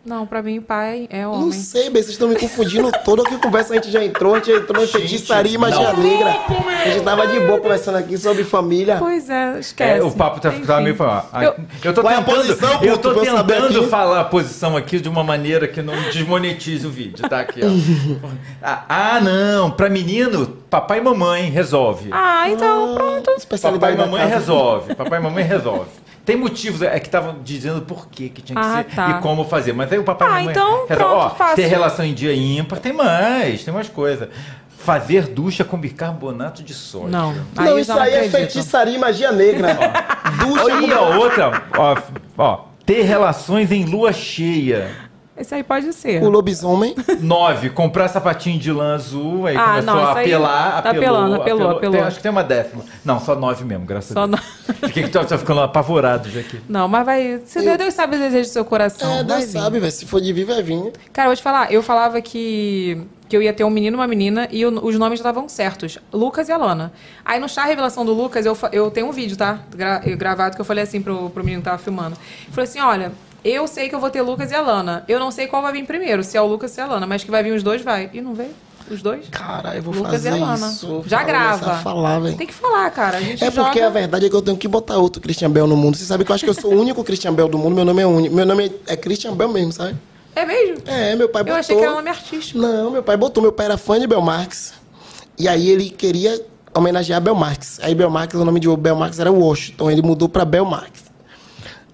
Não, 0.07 0.25
pra 0.25 0.41
mim 0.41 0.61
pai 0.61 1.09
é 1.11 1.23
Não 1.25 1.33
homem. 1.33 1.53
sei, 1.53 1.91
bem, 1.91 2.01
vocês 2.01 2.11
estão 2.11 2.29
me 2.29 2.37
confundindo 2.37 2.93
todo. 3.05 3.25
Que 3.25 3.37
conversa 3.39 3.73
a 3.73 3.77
gente 3.77 3.91
já 3.91 4.05
entrou, 4.05 4.35
a 4.35 4.39
gente 4.39 4.53
entrou 4.53 4.85
em 4.85 4.87
feitiçaria 4.87 5.53
e 5.55 5.59
magia 5.59 5.93
não. 5.93 6.01
negra. 6.01 6.31
A 6.31 6.89
gente 6.91 7.03
tava 7.03 7.27
de 7.27 7.41
boa 7.41 7.59
conversando 7.59 7.97
aqui 7.99 8.17
sobre 8.17 8.45
família. 8.45 8.99
Pois 9.01 9.29
é, 9.29 9.59
esquece. 9.59 10.01
É, 10.01 10.05
o 10.05 10.13
papo 10.13 10.41
tá, 10.41 10.53
tá 10.65 10.81
meio. 10.81 10.95
ó, 11.01 11.23
Eu- 11.43 11.55
Eu, 11.83 11.93
tô 11.93 12.09
é 12.09 12.15
a 12.15 12.19
tentando, 12.19 12.37
posição, 12.37 12.83
eu 12.83 12.99
tô 12.99 13.15
tentando 13.15 13.89
falar 13.89 14.21
a 14.21 14.25
posição 14.25 14.77
aqui 14.77 15.01
de 15.01 15.09
uma 15.09 15.25
maneira 15.25 15.67
que 15.67 15.83
não 15.83 15.95
desmonetize 16.13 16.87
o 16.87 16.91
vídeo, 16.91 17.29
tá? 17.29 17.41
Aqui, 17.41 17.61
ó. 17.65 17.67
ah, 18.63 18.85
ah, 18.89 19.21
não. 19.21 19.73
Pra 19.73 19.91
menino, 19.91 20.47
papai 20.71 20.99
e 20.99 21.03
mamãe 21.03 21.51
resolve. 21.51 22.11
Ah, 22.13 22.49
então 22.49 22.95
pronto. 22.95 23.31
Papai 23.61 23.95
e 23.95 23.97
mamãe 23.97 24.27
resolve. 24.29 24.95
Papai 24.95 25.19
e 25.19 25.23
mamãe 25.23 25.43
resolve. 25.45 25.91
Tem 26.27 26.37
motivos, 26.37 26.83
é 26.83 26.99
que 27.01 27.07
estavam 27.07 27.37
dizendo 27.43 27.81
por 27.83 28.09
que 28.09 28.29
que 28.29 28.43
tinha 28.43 28.61
que 28.61 28.67
Ah, 28.67 28.85
ser 28.89 28.95
tá. 28.97 29.11
e 29.11 29.23
como 29.23 29.45
fazer. 29.45 29.73
Mas 29.73 29.91
aí 29.93 29.99
o 29.99 30.05
papai 30.05 30.29
Ah, 30.29 30.31
e 30.31 30.35
mamãe 30.47 30.51
então, 30.53 30.71
resolve. 30.89 30.95
pronto, 30.97 31.15
Ó, 31.15 31.31
fácil. 31.31 31.57
ter 31.57 31.67
relação 31.69 32.05
em 32.05 32.13
dia 32.13 32.35
ímpar, 32.35 32.81
tem 32.81 32.93
mais, 32.93 33.63
tem 33.65 33.73
mais 33.73 33.89
coisa. 33.89 34.29
Fazer 34.77 35.29
ducha 35.29 35.65
com 35.65 35.79
bicarbonato 35.79 36.63
de 36.63 36.75
sódio. 36.75 37.09
Não. 37.11 37.35
Não, 37.55 37.65
eu 37.65 37.79
isso 37.79 37.95
já 37.95 38.03
aí 38.03 38.13
é 38.13 38.17
acredito. 38.27 38.37
feitiçaria 38.37 38.95
e 38.95 38.99
magia 38.99 39.31
negra. 39.33 39.79
Ducha 40.39 40.81
E 40.87 40.93
a 40.93 41.01
outra, 41.01 41.63
ó, 41.77 41.97
ó, 42.37 42.65
ter 42.85 43.03
relações 43.03 43.71
em 43.73 43.85
lua 43.85 44.13
cheia. 44.13 44.91
Esse 45.39 45.55
aí 45.55 45.63
pode 45.63 45.93
ser. 45.93 46.23
o 46.23 46.29
lobisomem. 46.31 46.95
Nove, 47.21 47.69
comprar 47.71 48.09
sapatinho 48.09 48.59
de 48.59 48.73
lã 48.73 48.95
azul, 48.95 49.47
aí 49.47 49.57
Ah, 49.57 49.65
começou 49.81 49.95
não, 49.95 50.03
a 50.07 50.13
apelar, 50.13 50.83
tá 50.83 50.91
apelou, 50.91 51.17
apelando, 51.19 51.35
apelou, 51.43 51.71
apelou. 51.73 51.97
Tem- 51.99 52.01
acho 52.07 52.17
que 52.17 52.23
tem 52.23 52.31
uma 52.31 52.43
décima. 52.45 52.83
Não, 53.05 53.21
só 53.21 53.35
nove 53.37 53.65
mesmo, 53.65 53.85
graças 53.85 54.13
Só 54.13 54.23
a 54.23 54.27
Deus. 54.27 54.41
Fiquei 54.87 55.03
que 55.03 55.11
tô, 55.11 55.25
tô 55.25 55.37
ficando 55.39 55.61
apavorado 55.61 56.31
já 56.31 56.41
aqui. 56.41 56.61
Não, 56.69 56.89
mas 56.89 57.05
vai. 57.05 57.41
Se 57.45 57.65
Eu- 57.65 57.77
Deus 57.77 57.93
sabe 57.95 58.17
o 58.17 58.19
desejo 58.19 58.49
do 58.49 58.53
seu 58.53 58.65
coração. 58.65 59.13
É, 59.13 59.23
Deus 59.25 59.45
sabe, 59.45 59.79
velho. 59.79 59.93
Se 59.93 60.07
for 60.07 60.21
de 60.21 60.33
vir, 60.33 60.45
vai 60.45 60.63
vir. 60.63 60.93
Cara, 61.13 61.27
eu 61.27 61.31
vou 61.31 61.37
te 61.37 61.43
falar, 61.43 61.71
eu 61.71 61.83
falava 61.83 62.21
que, 62.23 63.03
que 63.29 63.37
eu 63.37 63.43
ia 63.43 63.53
ter 63.53 63.65
um 63.65 63.71
menino 63.71 63.97
e 63.97 63.99
uma 64.01 64.07
menina 64.07 64.49
e 64.51 64.65
o- 64.65 64.85
os 64.87 64.99
nomes 64.99 65.19
já 65.19 65.23
estavam 65.29 65.49
certos. 65.51 65.99
Lucas 66.13 66.49
e 66.49 66.53
Alana. 66.53 66.93
Aí 67.25 67.39
no 67.39 67.49
chá 67.49 67.65
revelação 67.65 68.05
do 68.07 68.13
Lucas, 68.15 68.47
eu, 68.47 68.57
eu 68.73 68.91
tenho 68.91 69.07
um 69.09 69.13
vídeo, 69.13 69.37
tá? 69.37 69.59
Gra- 69.75 70.01
eu- 70.05 70.17
gravado 70.17 70.55
que 70.57 70.61
eu 70.61 70.65
falei 70.65 70.83
assim 70.85 71.01
pro, 71.03 71.29
pro 71.31 71.45
menino 71.45 71.61
que 71.63 71.67
tava 71.69 71.79
filmando. 71.79 72.17
Eu 72.47 72.53
falei 72.53 72.69
assim: 72.69 72.81
olha, 72.81 73.13
eu 73.51 73.67
sei 73.67 73.89
que 73.89 73.95
eu 73.95 74.01
vou 74.01 74.11
ter 74.11 74.23
Lucas 74.23 74.51
e 74.51 74.55
Alana. 74.55 75.05
Eu 75.09 75.19
não 75.21 75.31
sei 75.31 75.47
qual 75.47 75.63
vai 75.63 75.73
vir 75.73 75.85
primeiro, 75.87 76.23
se 76.25 76.37
é 76.37 76.41
o 76.43 76.47
Lucas 76.47 76.71
ou 76.71 76.75
se 76.75 76.81
é 76.81 76.85
a 76.85 76.87
Alana, 76.87 77.07
mas 77.07 77.23
que 77.25 77.31
vai 77.31 77.43
vir 77.43 77.53
os 77.53 77.63
dois, 77.63 77.83
vai. 77.83 78.11
E 78.13 78.21
não 78.21 78.35
veio? 78.35 78.51
Os 78.89 79.03
dois? 79.03 79.27
Cara, 79.31 79.75
eu 79.75 79.83
vou 79.83 79.93
Lucas 79.93 80.25
e 80.25 80.29
fazer 80.29 80.29
Alana. 80.41 80.69
isso. 80.69 81.03
Já 81.07 81.25
grava. 81.25 81.75
falar. 81.79 82.21
Tem 82.37 82.47
que 82.47 82.55
falar, 82.55 82.89
cara. 82.91 83.17
A 83.19 83.21
gente 83.21 83.43
É 83.43 83.51
porque 83.51 83.79
joga... 83.81 83.87
a 83.87 83.91
verdade 83.91 84.27
é 84.27 84.29
que 84.31 84.37
eu 84.37 84.43
tenho 84.43 84.57
que 84.57 84.69
botar 84.69 84.97
outro 84.97 85.21
Christian 85.21 85.51
Bell 85.51 85.67
no 85.67 85.77
mundo. 85.77 85.97
Você 85.97 86.05
sabe 86.05 86.25
que 86.25 86.31
eu 86.31 86.35
acho 86.35 86.45
que 86.45 86.51
eu 86.51 86.55
sou 86.55 86.73
o 86.73 86.81
único 86.81 87.03
Christian 87.03 87.33
Bell 87.35 87.49
do 87.49 87.59
mundo. 87.59 87.75
Meu 87.75 87.85
nome 87.85 88.03
é 88.03 88.07
único. 88.07 88.35
Meu 88.35 88.47
nome 88.47 88.73
é 88.87 88.93
é 88.93 88.97
Christian 88.97 89.35
Bell 89.35 89.49
mesmo, 89.49 89.73
sabe? 89.73 89.97
É 90.37 90.45
mesmo? 90.47 90.77
É, 90.87 91.17
meu 91.17 91.29
pai 91.29 91.41
Eu 91.43 91.47
botou. 91.47 91.59
achei 91.61 91.77
que 91.77 91.83
era 91.83 91.93
um 91.93 91.97
nome 91.97 92.11
artístico. 92.11 92.59
Não, 92.61 92.91
meu 92.93 93.03
pai 93.03 93.17
botou. 93.17 93.43
Meu 93.43 93.51
pai 93.53 93.67
era 93.67 93.77
fã 93.77 93.99
de 93.99 94.07
Bel 94.07 94.21
Marx. 94.21 94.75
E 95.37 95.49
aí 95.49 95.69
ele 95.69 95.91
queria 95.91 96.41
homenagear 96.73 97.21
Bel 97.21 97.35
Marx. 97.35 97.81
Aí 97.83 97.93
Bel 97.95 98.09
Marx, 98.11 98.35
o 98.35 98.45
nome 98.45 98.61
de 98.61 98.69
Bel 98.77 98.95
Marx 98.95 99.19
era 99.19 99.33
Washington. 99.33 99.91
Ele 99.91 100.03
mudou 100.03 100.29
pra 100.29 100.45
Bel 100.45 100.65
Marx. 100.65 101.06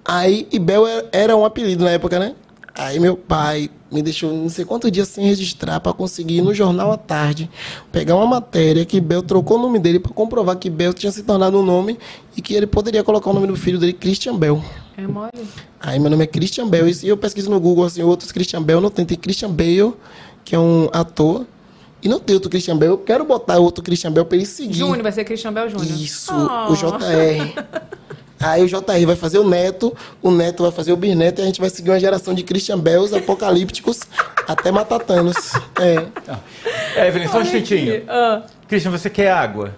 Aí, 0.05 0.47
Ibel 0.53 0.87
era- 0.87 1.09
era 1.13 1.37
um 1.37 1.45
apelido 1.45 1.85
na 1.85 1.91
época, 1.91 2.19
né? 2.19 2.35
Aí 2.75 2.99
meu 2.99 3.17
pai 3.17 3.71
me 3.91 4.01
deixou 4.03 4.33
não 4.33 4.49
sei 4.49 4.65
quantos 4.65 4.91
dias 4.91 5.07
sem 5.07 5.27
registrar 5.27 5.79
para 5.79 5.93
conseguir 5.93 6.39
ir 6.39 6.43
no 6.43 6.55
jornal 6.55 6.91
à 6.91 6.97
tarde 6.97 7.51
pegar 7.93 8.17
uma 8.17 8.27
matéria 8.27 8.83
que 8.87 8.99
Bel 8.99 9.23
trocou 9.23 9.59
o 9.59 9.61
nome 9.61 9.79
dele 9.79 9.99
para 10.01 10.11
comprovar 10.11 10.57
que 10.57 10.71
Bel 10.71 10.95
tinha 10.95 11.13
se 11.13 11.23
tornado 11.23 11.59
um 11.59 11.63
nome 11.63 11.99
e 12.35 12.41
que 12.41 12.55
ele 12.55 12.67
poderia 12.67 13.05
colocar 13.05 13.29
o 13.29 13.35
nome 13.35 13.47
do 13.47 13.55
filho 13.57 13.79
dele 13.79 13.93
Christian 13.93 14.35
Bell. 14.39 14.65
É 14.97 15.07
mole. 15.07 15.31
Aí 15.79 15.99
meu 15.99 16.11
nome 16.11 16.25
é 16.25 16.27
Christian 16.27 16.67
Bell. 16.67 16.89
E 16.89 17.07
eu 17.09 17.17
pesquiso 17.19 17.51
no 17.51 17.61
Google 17.61 17.85
assim, 17.85 18.03
outros 18.03 18.33
Christian 18.33 18.63
Bell, 18.63 18.81
não 18.81 18.89
tem. 18.89 19.05
Tem 19.05 19.19
Christian 19.19 19.51
Bale, 19.51 19.93
que 20.43 20.55
é 20.55 20.59
um 20.59 20.89
ator. 20.95 21.45
E 22.03 22.09
não 22.09 22.19
tem 22.19 22.35
outro 22.35 22.49
Christian 22.49 22.77
Bell. 22.79 22.93
Eu 22.93 22.99
quero 22.99 23.25
botar 23.27 23.59
outro 23.59 23.85
Christian 23.85 24.11
Bell 24.13 24.25
pra 24.25 24.37
ele 24.37 24.47
seguir. 24.47 24.73
Júnior, 24.79 25.03
vai 25.03 25.13
ser 25.13 25.25
Christian 25.25 25.53
Bell 25.53 25.69
Júnior. 25.69 25.91
Isso, 26.01 26.33
Oh. 26.35 26.73
o 26.73 26.75
JR. 26.75 27.65
Aí 28.43 28.63
o 28.63 28.67
JR 28.67 29.07
vai 29.07 29.17
fazer 29.17 29.39
o 29.39 29.49
Neto, 29.49 29.97
o 30.23 30.31
Neto 30.31 30.63
vai 30.63 30.73
fazer 30.73 30.93
o 30.93 30.97
Bisneto 30.97 31.41
e 31.41 31.43
a 31.43 31.47
gente 31.47 31.61
vai 31.61 31.71
seguir 31.71 31.91
uma 31.91 32.01
geração 32.01 32.35
de 32.35 32.43
Christian 32.43 32.79
Bells 32.79 33.15
apocalípticos 33.15 34.01
até 34.47 34.71
matar 34.71 35.01
Thanos. 35.01 35.53
É. 35.81 37.07
Evelyn, 37.07 37.29
só 37.29 37.39
um 37.39 37.43
instantinho. 37.43 38.03
ah. 38.09 38.43
Christian, 38.69 38.91
você 38.91 39.11
quer 39.11 39.31
água? 39.31 39.75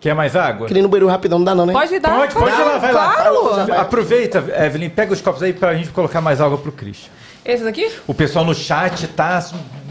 Quer 0.00 0.14
mais 0.14 0.36
água? 0.36 0.66
Queria 0.68 0.80
ir 0.80 0.82
no 0.82 0.88
banheiro 0.88 1.08
rapidão, 1.08 1.38
não 1.38 1.44
dá 1.44 1.54
não, 1.54 1.66
né? 1.66 1.72
Pode 1.72 1.98
dar. 1.98 2.16
Pode, 2.16 2.34
pode 2.34 2.54
ir 2.54 2.64
lá, 2.64 2.78
vai 2.78 2.92
lá. 2.92 3.14
Claro. 3.14 3.74
Aproveita, 3.74 4.44
Evelyn, 4.64 4.90
pega 4.90 5.12
os 5.12 5.20
copos 5.20 5.42
aí 5.42 5.52
pra 5.52 5.74
gente 5.74 5.90
colocar 5.90 6.20
mais 6.20 6.40
água 6.40 6.56
pro 6.56 6.70
Christian. 6.70 7.10
Esse 7.44 7.64
daqui? 7.64 7.90
O 8.06 8.14
pessoal 8.14 8.44
no 8.44 8.54
chat 8.54 9.08
tá 9.08 9.42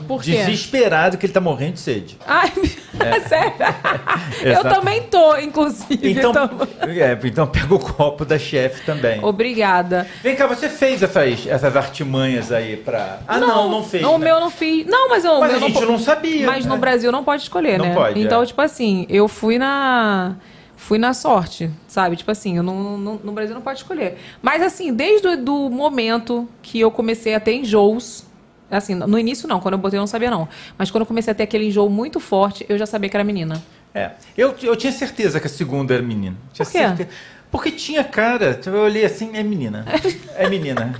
Por 0.07 0.23
quê? 0.23 0.31
desesperado 0.31 1.17
que 1.17 1.25
ele 1.25 1.33
tá 1.33 1.41
morrendo 1.41 1.73
de 1.73 1.79
sede. 1.79 2.17
Ai, 2.25 2.51
sério? 3.27 3.53
Eu 4.43 4.63
também 4.63 5.03
tô, 5.03 5.37
inclusive. 5.37 6.11
Então, 6.11 6.31
então- 6.31 6.49
é, 6.89 7.17
então 7.23 7.47
pega 7.47 7.73
o 7.73 7.79
copo 7.79 8.23
da 8.25 8.39
chefe 8.39 8.85
também. 8.85 9.23
Obrigada. 9.23 10.07
Vem 10.23 10.35
cá, 10.35 10.47
você 10.47 10.69
fez 10.69 11.01
essas, 11.03 11.45
essas 11.47 11.75
artimanhas 11.75 12.51
aí 12.51 12.77
pra. 12.77 13.19
Ah, 13.27 13.37
não, 13.39 13.69
não, 13.69 13.83
fez. 13.83 14.03
O 14.03 14.17
né? 14.17 14.25
meu 14.25 14.35
eu 14.35 14.41
não 14.41 14.49
fiz. 14.49 14.85
Não, 14.85 15.09
mas 15.09 15.25
eu. 15.25 15.39
Mas 15.39 15.51
eu 15.51 15.57
a 15.57 15.61
gente 15.61 15.73
po- 15.79 15.85
não 15.85 15.99
sabia, 15.99 16.45
Mas 16.45 16.65
né? 16.65 16.71
no 16.73 16.77
Brasil 16.77 17.11
não 17.11 17.23
pode 17.23 17.43
escolher, 17.43 17.77
Não 17.77 17.85
né? 17.85 17.93
pode, 17.93 18.19
Então, 18.19 18.41
é. 18.41 18.45
tipo 18.45 18.61
assim, 18.61 19.05
eu 19.09 19.27
fui 19.27 19.57
na. 19.57 20.35
Fui 20.79 20.99
na 20.99 21.11
sorte, 21.15 21.71
sabe? 21.87 22.15
Tipo 22.15 22.29
assim, 22.29 22.57
eu 22.57 22.61
não, 22.61 22.99
não- 22.99 23.19
no 23.23 23.31
Brasil 23.31 23.55
não 23.55 23.63
pode 23.63 23.79
escolher. 23.79 24.19
Mas 24.43 24.61
assim, 24.61 24.93
desde 24.93 25.27
o 25.27 25.35
do 25.35 25.69
momento 25.71 26.47
que 26.61 26.79
eu 26.79 26.91
comecei 26.91 27.33
a 27.33 27.39
ter 27.39 27.55
enjoos, 27.55 28.26
assim, 28.69 28.95
no 28.95 29.17
início 29.17 29.47
não, 29.47 29.59
quando 29.59 29.73
eu 29.73 29.77
botei 29.79 29.97
eu 29.97 30.01
não 30.01 30.07
sabia 30.07 30.29
não. 30.31 30.47
Mas 30.77 30.89
quando 30.91 31.01
eu 31.01 31.05
comecei 31.07 31.31
a 31.31 31.35
ter 31.35 31.43
aquele 31.43 31.67
enjoo 31.67 31.89
muito 31.89 32.19
forte, 32.19 32.65
eu 32.69 32.77
já 32.77 32.85
sabia 32.85 33.09
que 33.09 33.15
era 33.17 33.23
menina. 33.23 33.61
É. 33.93 34.11
Eu, 34.37 34.53
eu 34.61 34.75
tinha 34.75 34.91
certeza 34.91 35.39
que 35.39 35.47
a 35.47 35.49
segunda 35.49 35.93
era 35.93 36.03
menina. 36.03 36.35
Tinha 36.53 36.65
Por 36.65 36.71
quê? 36.71 36.77
certeza. 36.79 37.09
Porque 37.49 37.71
tinha 37.71 38.03
cara. 38.03 38.59
Eu 38.65 38.79
olhei 38.81 39.05
assim, 39.05 39.31
é 39.35 39.41
menina. 39.41 39.85
É 40.35 40.47
menina. 40.49 40.93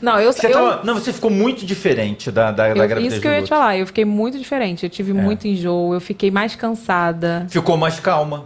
Não, 0.00 0.18
eu, 0.18 0.32
Você 0.32 0.46
eu, 0.46 0.52
tava- 0.52 0.80
não, 0.84 0.94
você 0.94 1.12
ficou 1.12 1.28
muito 1.30 1.66
diferente 1.66 2.30
da, 2.30 2.50
da, 2.52 2.68
da 2.68 2.68
eu- 2.68 2.74
gravidez 2.88 3.12
isso 3.14 3.20
que 3.20 3.28
eu 3.28 3.32
ia 3.32 3.42
te 3.42 3.48
falar, 3.48 3.76
eu 3.76 3.86
fiquei 3.86 4.04
muito 4.04 4.38
diferente. 4.38 4.84
Eu 4.84 4.88
tive 4.90 5.12
muito 5.12 5.46
enjoo, 5.46 5.92
eu 5.92 6.00
fiquei 6.00 6.30
mais 6.30 6.54
cansada. 6.54 7.44
Ficou 7.50 7.76
mais 7.76 7.98
calma. 8.00 8.44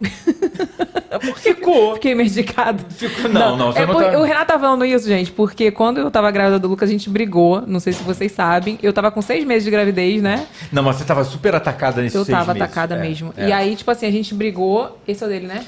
Ficou. 1.36 1.94
Fiquei 1.94 2.14
medicada. 2.14 2.78
Ficou, 2.90 3.30
não, 3.30 3.56
não, 3.56 3.72
você 3.72 3.80
é 3.80 3.86
não 3.86 3.94
por- 3.94 4.04
tá- 4.04 4.18
O 4.18 4.22
Renato 4.22 4.46
tá 4.52 4.58
falando 4.58 4.84
isso, 4.84 5.08
gente, 5.08 5.30
porque 5.32 5.70
quando 5.70 5.98
eu 5.98 6.10
tava 6.10 6.30
grávida 6.30 6.58
do 6.58 6.68
Lucas, 6.68 6.88
a 6.88 6.92
gente 6.92 7.08
brigou. 7.10 7.62
Não 7.66 7.80
sei 7.80 7.92
se 7.92 8.02
vocês 8.02 8.30
sabem. 8.32 8.78
Eu 8.82 8.92
tava 8.92 9.10
com 9.10 9.20
seis 9.22 9.44
meses 9.44 9.64
de 9.64 9.70
gravidez, 9.70 10.22
né? 10.22 10.46
Não, 10.70 10.82
mas 10.82 10.96
você 10.96 11.04
tava 11.04 11.24
super 11.24 11.54
atacada 11.54 12.02
nesses 12.02 12.14
Eu 12.16 12.24
tava 12.26 12.52
meses. 12.54 12.62
atacada 12.62 12.94
É, 12.96 13.00
mesmo. 13.00 13.32
é. 13.36 13.48
E 13.48 13.52
aí, 13.52 13.74
tipo 13.76 13.90
assim, 13.90 14.06
a 14.06 14.10
gente 14.12 14.34
brigou. 14.34 14.98
Esse 15.06 15.24
é 15.24 15.26
o 15.26 15.30
dele, 15.30 15.46
né? 15.46 15.64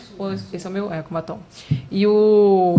Esse 0.53 0.67
é 0.67 0.71
o 0.71 0.73
meu? 0.73 0.93
É, 0.93 1.03
com 1.03 1.15
batom. 1.15 1.39
E 1.91 2.07
o. 2.07 2.79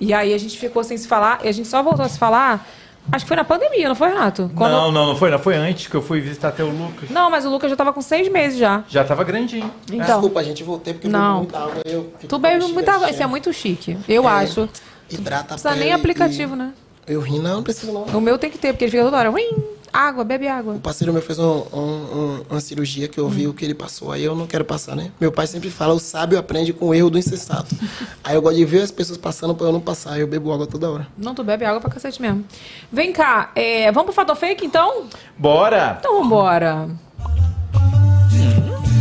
E 0.00 0.12
aí 0.14 0.32
a 0.32 0.38
gente 0.38 0.58
ficou 0.58 0.82
sem 0.84 0.96
se 0.96 1.06
falar. 1.08 1.40
E 1.44 1.48
a 1.48 1.52
gente 1.52 1.68
só 1.68 1.82
voltou 1.82 2.04
a 2.04 2.08
se 2.08 2.18
falar. 2.18 2.66
Acho 3.10 3.24
que 3.24 3.28
foi 3.28 3.36
na 3.36 3.44
pandemia, 3.44 3.88
não 3.88 3.94
foi, 3.94 4.08
Renato? 4.08 4.50
Quando- 4.54 4.72
Não, 4.72 4.92
não, 4.92 5.06
não 5.06 5.16
foi. 5.16 5.30
Não 5.30 5.38
foi 5.38 5.56
antes 5.56 5.86
que 5.86 5.94
eu 5.94 6.02
fui 6.02 6.20
visitar 6.20 6.48
até 6.48 6.62
o 6.62 6.68
Lucas. 6.68 7.08
Não, 7.10 7.30
mas 7.30 7.46
o 7.46 7.50
Lucas 7.50 7.70
já 7.70 7.76
tava 7.76 7.92
com 7.92 8.02
seis 8.02 8.28
meses 8.28 8.58
já. 8.58 8.84
Já 8.88 9.02
tava 9.04 9.24
grandinho. 9.24 9.70
Então. 9.90 10.04
Desculpa, 10.06 10.44
gente, 10.44 10.60
eu 10.60 10.66
voltei 10.66 10.92
porque 10.92 11.06
eu 11.06 11.10
Não. 11.10 11.40
bebi 11.44 11.52
muita 11.52 11.58
água. 11.58 11.82
Eu 11.86 12.12
Tu 12.28 12.38
bebe 12.38 12.64
muita 12.66 12.92
água. 12.92 13.10
Isso 13.10 13.22
é 13.22 13.26
muito 13.26 13.52
chique. 13.52 13.96
Eu 14.08 14.24
É, 14.28 14.32
acho. 14.32 14.68
Hidrata 15.10 15.40
Não 15.42 15.46
precisa 15.48 15.70
a 15.70 15.74
nem 15.74 15.92
aplicativo, 15.92 16.54
e- 16.54 16.58
né? 16.58 16.72
Eu 17.06 17.20
ri, 17.22 17.38
não, 17.38 17.56
não 17.56 17.62
precisa 17.62 17.90
não. 17.90 18.02
O 18.02 18.20
meu 18.20 18.36
tem 18.36 18.50
que 18.50 18.58
ter, 18.58 18.72
porque 18.74 18.84
ele 18.84 18.90
fica 18.90 19.02
toda 19.04 19.16
hora. 19.16 19.32
Água, 19.92 20.24
bebe 20.24 20.46
água. 20.48 20.74
O 20.74 20.80
parceiro 20.80 21.12
meu 21.12 21.22
fez 21.22 21.38
um- 21.38 21.44
um- 21.44 21.78
um- 21.78 22.44
uma 22.50 22.60
cirurgia 22.60 23.08
que 23.08 23.18
eu 23.18 23.28
vi 23.28 23.46
o 23.48 23.54
que 23.54 23.64
ele 23.64 23.74
passou. 23.74 24.12
Aí 24.12 24.24
eu 24.24 24.34
não 24.34 24.46
quero 24.46 24.64
passar, 24.64 24.94
né? 24.96 25.10
Meu 25.20 25.30
pai 25.32 25.46
sempre 25.46 25.70
fala, 25.70 25.94
o 25.94 25.98
sábio 26.00 26.38
aprende 26.38 26.72
com 26.72 26.86
o 26.86 26.94
erro 26.94 27.10
do 27.10 27.18
insensato. 27.18 27.74
Aí 28.24 28.34
eu 28.34 28.42
gosto 28.42 28.56
de 28.56 28.64
ver 28.64 28.82
as 28.82 28.90
pessoas 28.90 29.18
passando 29.18 29.54
pra 29.54 29.66
eu 29.66 29.72
não 29.72 29.80
passar. 29.80 30.12
Aí 30.14 30.20
eu 30.20 30.26
bebo 30.26 30.52
água 30.52 30.66
toda 30.66 30.90
hora. 30.90 31.06
Não, 31.16 31.34
tu 31.34 31.42
bebe 31.44 31.64
água 31.64 31.80
pra 31.80 31.90
cacete 31.90 32.20
mesmo. 32.20 32.44
Vem 32.92 33.12
cá, 33.12 33.50
é, 33.54 33.90
vamos 33.92 34.06
pro 34.06 34.14
fato 34.14 34.34
fake 34.36 34.64
então? 34.66 35.04
Bora! 35.36 35.96
Então 36.00 36.22
vambora. 36.22 36.88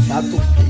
Fato 0.07 0.27
fake. 0.55 0.66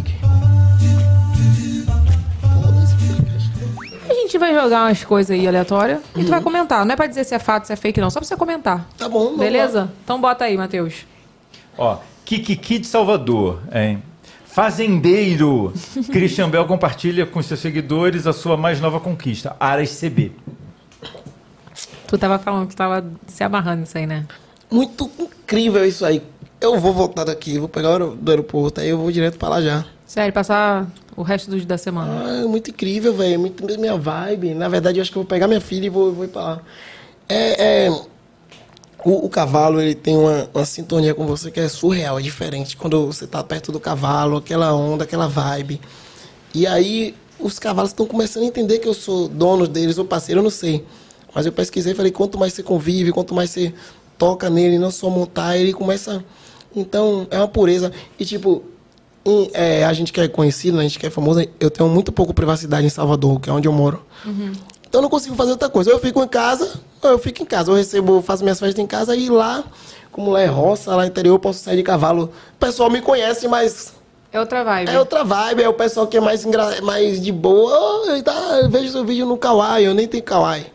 Gente 4.27 4.37
vai 4.37 4.53
jogar 4.53 4.85
umas 4.85 5.03
coisas 5.03 5.31
aí 5.31 5.47
aleatórias 5.47 5.99
e 6.15 6.23
tu 6.23 6.29
vai 6.29 6.41
comentar. 6.41 6.85
Não 6.85 6.93
é 6.93 6.95
pra 6.95 7.07
dizer 7.07 7.23
se 7.23 7.33
é 7.33 7.39
fato, 7.39 7.65
se 7.65 7.73
é 7.73 7.75
fake, 7.75 7.99
não. 7.99 8.09
Só 8.09 8.19
pra 8.19 8.27
você 8.27 8.35
comentar. 8.35 8.87
Tá 8.97 9.09
bom, 9.09 9.25
vamos 9.25 9.39
Beleza? 9.39 9.89
Então 10.03 10.19
bota 10.19 10.45
aí, 10.45 10.57
Matheus. 10.57 11.05
Ó, 11.77 11.97
Kikiki 12.25 12.79
de 12.79 12.87
Salvador, 12.87 13.59
hein? 13.73 14.03
Fazendeiro. 14.45 15.73
Christian 16.11 16.49
Bell 16.49 16.65
compartilha 16.65 17.25
com 17.25 17.41
seus 17.41 17.59
seguidores 17.59 18.27
a 18.27 18.33
sua 18.33 18.57
mais 18.57 18.81
nova 18.81 18.99
conquista, 18.99 19.55
Aras 19.59 19.97
CB. 19.99 20.31
Tu 22.07 22.17
tava 22.17 22.39
falando 22.39 22.67
que 22.67 22.75
tava 22.75 23.05
se 23.27 23.43
amarrando 23.43 23.81
nisso 23.81 23.97
aí, 23.97 24.05
né? 24.05 24.25
Muito 24.69 25.09
incrível 25.19 25.85
isso 25.85 26.05
aí. 26.05 26.21
Eu 26.59 26.79
vou 26.79 26.93
voltar 26.93 27.23
daqui, 27.23 27.59
vou 27.59 27.69
pegar 27.69 28.01
o 28.01 28.15
do 28.15 28.31
aeroporto, 28.31 28.81
aí 28.81 28.89
eu 28.89 28.97
vou 28.97 29.11
direto 29.11 29.37
pra 29.37 29.49
lá 29.49 29.61
já. 29.61 29.85
Sério, 30.07 30.33
passar 30.33 30.89
o 31.17 31.21
resto 31.21 31.51
do, 31.51 31.63
da 31.65 31.77
semana. 31.77 32.23
Ah, 32.23 32.43
é 32.43 32.45
muito 32.45 32.71
incrível, 32.71 33.13
velho. 33.13 33.33
É 33.33 33.37
muito 33.37 33.63
minha 33.77 33.97
vibe. 33.97 34.53
Na 34.53 34.69
verdade, 34.69 34.99
eu 34.99 35.01
acho 35.01 35.11
que 35.11 35.17
eu 35.17 35.23
vou 35.23 35.27
pegar 35.27 35.49
minha 35.49 35.59
filha 35.59 35.87
e 35.87 35.89
vou, 35.89 36.13
vou 36.13 36.23
ir 36.23 36.29
pra 36.29 36.41
lá. 36.41 36.61
É, 37.27 37.87
é, 37.87 37.89
o, 39.03 39.25
o 39.25 39.29
cavalo, 39.29 39.81
ele 39.81 39.93
tem 39.93 40.15
uma, 40.15 40.49
uma 40.53 40.63
sintonia 40.63 41.13
com 41.13 41.27
você 41.27 41.51
que 41.51 41.59
é 41.59 41.67
surreal, 41.67 42.17
é 42.17 42.21
diferente. 42.21 42.77
Quando 42.77 43.05
você 43.05 43.27
tá 43.27 43.43
perto 43.43 43.69
do 43.69 43.81
cavalo, 43.81 44.37
aquela 44.37 44.73
onda, 44.73 45.03
aquela 45.03 45.27
vibe. 45.27 45.81
E 46.55 46.65
aí, 46.65 47.13
os 47.37 47.59
cavalos 47.59 47.91
estão 47.91 48.05
começando 48.05 48.43
a 48.43 48.47
entender 48.47 48.79
que 48.79 48.87
eu 48.87 48.93
sou 48.93 49.27
dono 49.27 49.67
deles, 49.67 49.97
ou 49.97 50.05
parceiro, 50.05 50.39
eu 50.39 50.43
não 50.43 50.49
sei. 50.49 50.85
Mas 51.35 51.45
eu 51.45 51.51
pesquisei 51.51 51.91
e 51.91 51.95
falei, 51.95 52.13
quanto 52.13 52.39
mais 52.39 52.53
você 52.53 52.63
convive, 52.63 53.11
quanto 53.11 53.35
mais 53.35 53.49
você 53.49 53.73
toca 54.17 54.49
nele, 54.49 54.79
não 54.79 54.89
só 54.89 55.09
montar, 55.09 55.57
ele 55.57 55.73
começa... 55.73 56.23
Então, 56.73 57.27
é 57.29 57.37
uma 57.37 57.47
pureza. 57.47 57.91
E, 58.17 58.23
tipo, 58.23 58.63
é, 59.53 59.83
a 59.85 59.93
gente 59.93 60.11
que 60.13 60.21
é 60.21 60.27
conhecido, 60.27 60.77
né, 60.77 60.83
a 60.83 60.87
gente 60.87 60.99
que 60.99 61.05
é 61.05 61.09
famoso, 61.09 61.45
eu 61.59 61.69
tenho 61.69 61.89
muito 61.89 62.11
pouco 62.11 62.33
privacidade 62.33 62.85
em 62.85 62.89
Salvador, 62.89 63.39
que 63.39 63.49
é 63.49 63.53
onde 63.53 63.67
eu 63.67 63.73
moro. 63.73 64.05
Então 64.87 64.99
eu 64.99 65.01
não 65.01 65.09
consigo 65.09 65.35
fazer 65.35 65.51
outra 65.51 65.69
coisa. 65.69 65.89
Ou 65.89 65.97
eu 65.97 66.01
fico 66.01 66.23
em 66.23 66.27
casa, 66.27 66.79
ou 67.01 67.09
eu 67.11 67.19
fico 67.19 67.43
em 67.43 67.45
casa. 67.45 67.71
Eu 67.71 67.75
recebo, 67.75 68.21
faço 68.21 68.43
minhas 68.43 68.59
festas 68.59 68.81
em 68.83 68.87
casa 68.87 69.15
e 69.15 69.29
lá, 69.29 69.63
como 70.11 70.31
lá 70.31 70.41
é 70.41 70.45
roça, 70.45 70.95
lá 70.95 71.03
no 71.03 71.09
interior, 71.09 71.35
eu 71.35 71.39
posso 71.39 71.59
sair 71.59 71.77
de 71.77 71.83
cavalo. 71.83 72.31
O 72.55 72.57
pessoal 72.57 72.89
me 72.89 73.01
conhece, 73.01 73.47
mas 73.47 73.93
É 74.31 74.39
outra 74.39 74.63
vibe. 74.63 74.89
é 74.91 74.99
outra 74.99 75.23
vibe. 75.23 75.63
É 75.63 75.69
o 75.69 75.73
pessoal 75.73 76.05
que 76.07 76.17
é 76.17 76.21
mais, 76.21 76.45
engra... 76.45 76.81
mais 76.81 77.21
de 77.21 77.31
boa. 77.31 78.03
Oh, 78.05 78.23
tá, 78.23 78.59
eu 78.61 78.69
vejo 78.69 78.91
seu 78.91 79.05
vídeo 79.05 79.25
no 79.25 79.37
Kawaii, 79.37 79.85
eu 79.85 79.93
nem 79.93 80.07
tenho 80.07 80.23
Kawaii. 80.23 80.65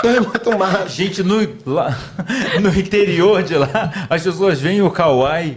Então 0.00 0.10
é 0.10 0.20
muito 0.20 0.58
massa. 0.58 0.88
Gente, 0.88 1.22
no, 1.22 1.46
lá, 1.66 1.96
no 2.60 2.68
interior 2.78 3.42
de 3.42 3.54
lá, 3.54 4.06
as 4.08 4.22
pessoas 4.22 4.58
veem 4.58 4.80
o 4.80 4.90
Kawaii. 4.90 5.56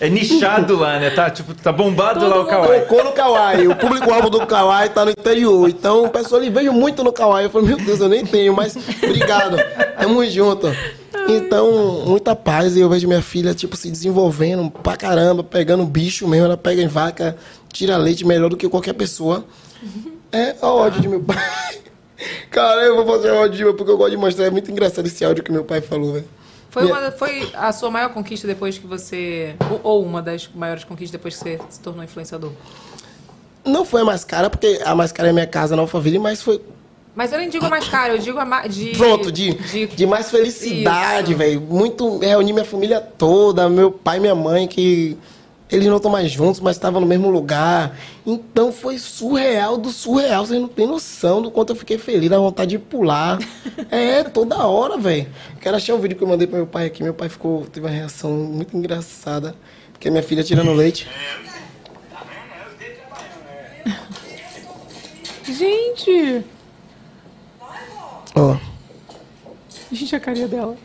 É, 0.00 0.06
é 0.06 0.08
nichado 0.08 0.76
lá, 0.76 0.98
né? 0.98 1.10
Tá, 1.10 1.30
tipo, 1.30 1.54
tá 1.54 1.72
bombado 1.72 2.26
lá 2.26 2.40
o 2.40 2.46
Kawaii. 2.46 2.80
Tocou 2.80 3.04
no 3.04 3.12
Kawaii. 3.12 3.68
O 3.68 3.76
público-alvo 3.76 4.28
do 4.28 4.46
Kawaii 4.46 4.88
tá 4.90 5.04
no 5.04 5.10
interior. 5.12 5.68
Então 5.68 6.04
o 6.04 6.08
pessoal 6.08 6.42
ele 6.42 6.50
veio 6.50 6.72
muito 6.72 7.04
no 7.04 7.12
Kawaii. 7.12 7.46
Eu 7.46 7.50
falei, 7.50 7.68
meu 7.68 7.76
Deus, 7.76 8.00
eu 8.00 8.08
nem 8.08 8.24
tenho, 8.24 8.52
mas 8.54 8.76
obrigado. 8.76 9.56
Tamo 9.98 10.24
junto. 10.26 10.74
Então, 11.28 12.04
muita 12.06 12.34
paz. 12.34 12.76
E 12.76 12.80
eu 12.80 12.88
vejo 12.88 13.06
minha 13.06 13.22
filha, 13.22 13.54
tipo, 13.54 13.76
se 13.76 13.90
desenvolvendo 13.90 14.70
pra 14.70 14.96
caramba, 14.96 15.42
pegando 15.42 15.84
bicho 15.84 16.26
mesmo. 16.26 16.46
Ela 16.46 16.56
pega 16.56 16.82
em 16.82 16.88
vaca, 16.88 17.36
tira 17.72 17.96
leite 17.96 18.24
melhor 18.26 18.50
do 18.50 18.56
que 18.56 18.68
qualquer 18.68 18.94
pessoa. 18.94 19.44
É 20.30 20.56
o 20.62 20.66
ódio 20.66 21.00
de 21.00 21.08
meu 21.08 21.20
pai. 21.20 21.36
Cara, 22.50 22.82
eu 22.82 22.96
vou 22.96 23.16
fazer 23.16 23.30
ódio 23.30 23.74
porque 23.74 23.90
eu 23.90 23.96
gosto 23.96 24.10
de 24.12 24.16
mostrar. 24.16 24.46
É 24.46 24.50
muito 24.50 24.70
engraçado 24.70 25.06
esse 25.06 25.24
áudio 25.24 25.42
que 25.42 25.52
meu 25.52 25.64
pai 25.64 25.80
falou, 25.80 26.14
velho. 26.14 26.28
Foi, 26.70 26.86
uma, 26.86 27.12
foi 27.12 27.50
a 27.52 27.70
sua 27.70 27.90
maior 27.90 28.10
conquista 28.10 28.46
depois 28.46 28.78
que 28.78 28.86
você. 28.86 29.54
Ou, 29.70 29.80
ou 29.82 30.02
uma 30.04 30.22
das 30.22 30.48
maiores 30.54 30.84
conquistas 30.84 31.10
depois 31.10 31.36
que 31.36 31.40
você 31.40 31.60
se 31.68 31.80
tornou 31.80 32.02
influenciador? 32.02 32.50
Não 33.64 33.84
foi 33.84 34.00
a 34.00 34.04
mais 34.04 34.24
cara, 34.24 34.48
porque 34.48 34.80
a 34.84 34.94
mais 34.94 35.12
cara 35.12 35.28
é 35.28 35.32
minha 35.32 35.46
casa 35.46 35.76
na 35.76 35.82
Alphaville, 35.82 36.18
mas 36.18 36.42
foi 36.42 36.60
Mas 37.14 37.30
eu 37.30 37.38
nem 37.38 37.50
digo 37.50 37.66
a 37.66 37.68
mais 37.68 37.86
cara, 37.88 38.14
eu 38.14 38.18
digo 38.18 38.38
de. 38.70 38.92
Pronto, 38.96 39.30
de, 39.30 39.52
de, 39.86 40.06
mais 40.06 40.30
felicidade, 40.30 41.34
velho. 41.34 41.60
Muito. 41.60 42.18
Reuni 42.18 42.52
minha 42.52 42.64
família 42.64 43.00
toda, 43.00 43.68
meu 43.68 43.90
pai 43.90 44.16
e 44.16 44.20
minha 44.20 44.34
mãe, 44.34 44.66
que 44.66 45.18
Eles 45.70 45.86
não 45.86 45.96
estão 45.96 46.10
mais 46.10 46.30
juntos, 46.30 46.58
mas 46.60 46.76
estavam 46.76 47.02
no 47.02 47.06
mesmo 47.06 47.28
lugar. 47.30 47.98
Então 48.26 48.72
foi 48.72 48.96
surreal 48.96 49.76
do 49.76 49.90
surreal. 49.90 50.46
Vocês 50.46 50.58
não 50.58 50.68
têm 50.68 50.86
noção 50.86 51.42
do 51.42 51.50
quanto 51.50 51.70
eu 51.70 51.76
fiquei 51.76 51.98
feliz, 51.98 52.30
da 52.30 52.38
vontade 52.38 52.70
de 52.70 52.78
pular. 52.78 53.38
É, 53.90 54.24
toda 54.24 54.66
hora, 54.66 54.96
velho. 54.96 55.26
Quero 55.60 55.76
achar 55.76 55.94
o 55.94 55.98
vídeo 55.98 56.16
que 56.16 56.24
eu 56.24 56.28
mandei 56.28 56.46
pro 56.46 56.56
meu 56.56 56.66
pai 56.66 56.86
aqui. 56.86 57.02
Meu 57.02 57.12
pai 57.12 57.28
ficou, 57.28 57.66
teve 57.66 57.84
uma 57.86 57.92
reação 57.92 58.30
muito 58.30 58.74
engraçada. 58.74 59.54
Que 60.00 60.08
é 60.08 60.10
minha 60.10 60.22
filha 60.22 60.42
tirando 60.42 60.72
leite. 60.72 61.06
Gente! 65.44 66.42
Ó. 68.34 68.56
Gente, 69.90 70.16
a 70.16 70.20
carinha 70.20 70.48
dela. 70.48 70.76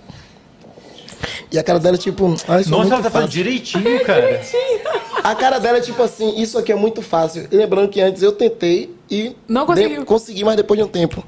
E 1.52 1.58
a 1.58 1.64
cara 1.64 1.80
dela, 1.80 1.98
tipo, 1.98 2.26
ai, 2.48 2.62
isso 2.62 2.70
é 2.70 2.72
Nossa, 2.72 2.76
muito 2.78 2.94
ela 2.94 3.04
tá 3.04 3.10
falando 3.10 3.30
direitinho, 3.30 4.04
cara. 4.04 4.42
A 5.24 5.36
cara 5.36 5.60
dela 5.60 5.80
é 5.80 5.82
tipo 5.82 6.02
assim, 6.02 6.40
isso 6.42 6.58
aqui 6.58 6.72
é 6.72 6.76
muito 6.76 7.02
fácil. 7.02 7.48
Lembrando 7.52 7.90
que 7.90 8.00
antes 8.00 8.22
eu 8.24 8.32
tentei 8.32 8.96
e. 9.12 9.36
Não 9.46 9.66
conseguiu. 9.66 10.00
de- 10.00 10.06
consegui, 10.06 10.44
mas 10.46 10.56
depois 10.56 10.78
de 10.80 10.86
um 10.86 10.88
tempo. 10.88 11.22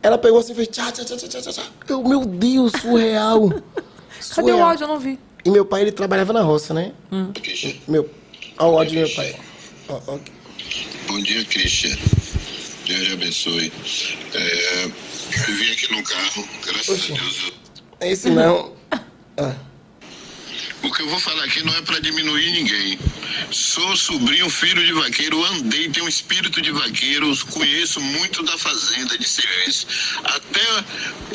Ela 0.00 0.16
pegou 0.16 0.38
assim 0.38 0.52
e 0.52 0.54
fez 0.54 0.68
tchá, 0.68 0.92
tchá, 0.92 1.04
tchá, 1.04 1.16
tchá, 1.16 1.40
tchá, 1.40 1.50
tchá. 1.52 1.62
Eu, 1.88 2.04
meu 2.04 2.24
Deus, 2.24 2.70
surreal. 2.80 3.48
Cadê 3.50 3.62
o 3.72 4.22
Surreal. 4.22 4.68
áudio? 4.68 4.84
Eu 4.84 4.88
não 4.88 4.98
vi. 5.00 5.18
E 5.44 5.50
meu 5.50 5.64
pai, 5.64 5.80
ele 5.82 5.90
trabalhava 5.90 6.32
na 6.32 6.42
roça, 6.42 6.72
né? 6.72 6.92
Meu. 7.88 8.08
Olha 8.58 8.70
o 8.70 8.78
áudio 8.78 9.00
do 9.02 9.06
meu 9.06 9.16
pai. 9.16 9.36
Ó, 9.88 10.00
ó. 10.06 10.18
Bom 11.08 11.18
dia, 11.20 11.44
Christian. 11.44 11.96
Deus 12.86 13.00
lhe 13.08 13.12
abençoe. 13.14 13.72
É, 14.34 14.90
eu 15.38 15.54
vim 15.56 15.70
aqui 15.72 15.92
no 15.92 16.02
carro, 16.02 16.48
graças 16.66 17.04
a 17.10 17.14
Deus. 17.14 17.36
eu- 17.46 17.54
É 18.00 18.10
esse 18.12 18.30
não. 18.30 18.74
O 20.82 20.90
que 20.92 21.02
eu 21.02 21.08
vou 21.08 21.20
falar 21.20 21.44
aqui 21.44 21.62
não 21.64 21.72
é 21.76 21.80
para 21.82 22.00
diminuir 22.00 22.50
ninguém. 22.50 22.98
Sou 23.52 23.96
sobrinho, 23.96 24.50
filho 24.50 24.84
de 24.84 24.92
vaqueiro, 24.92 25.42
andei, 25.44 25.88
tenho 25.88 26.06
um 26.06 26.08
espírito 26.08 26.60
de 26.60 26.72
vaqueiro, 26.72 27.32
conheço 27.46 28.00
muito 28.00 28.42
da 28.42 28.58
fazenda 28.58 29.16
de 29.16 29.26
serviço. 29.28 29.86
Até 30.24 30.84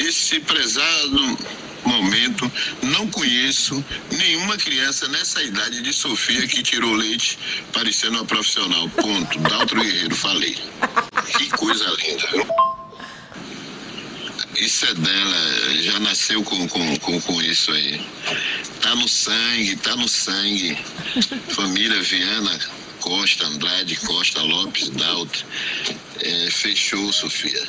esse 0.03 0.39
prezado 0.41 1.37
momento, 1.85 2.51
não 2.81 3.07
conheço 3.09 3.83
nenhuma 4.11 4.57
criança 4.57 5.07
nessa 5.07 5.41
idade 5.41 5.81
de 5.81 5.93
Sofia 5.93 6.45
que 6.45 6.61
tirou 6.61 6.93
leite 6.93 7.39
parecendo 7.71 8.17
uma 8.17 8.25
profissional. 8.25 8.89
Ponto. 8.89 9.39
Daltro 9.39 9.81
Guerreiro, 9.81 10.15
falei. 10.15 10.57
Que 11.37 11.49
coisa 11.51 11.85
linda, 12.01 12.27
viu? 12.33 12.45
Isso 14.57 14.85
é 14.85 14.93
dela, 14.95 15.73
já 15.81 15.99
nasceu 15.99 16.43
com, 16.43 16.67
com, 16.67 16.97
com, 16.97 17.21
com 17.21 17.41
isso 17.41 17.71
aí. 17.71 18.01
Tá 18.81 18.95
no 18.95 19.07
sangue, 19.07 19.75
tá 19.77 19.95
no 19.95 20.07
sangue. 20.07 20.77
Família 21.53 22.01
Viana 22.01 22.59
Costa, 22.99 23.45
Andrade 23.45 23.95
Costa, 23.97 24.41
Lopes, 24.41 24.89
Dalto. 24.89 25.45
É, 26.23 26.49
fechou, 26.49 27.13
Sofia. 27.13 27.63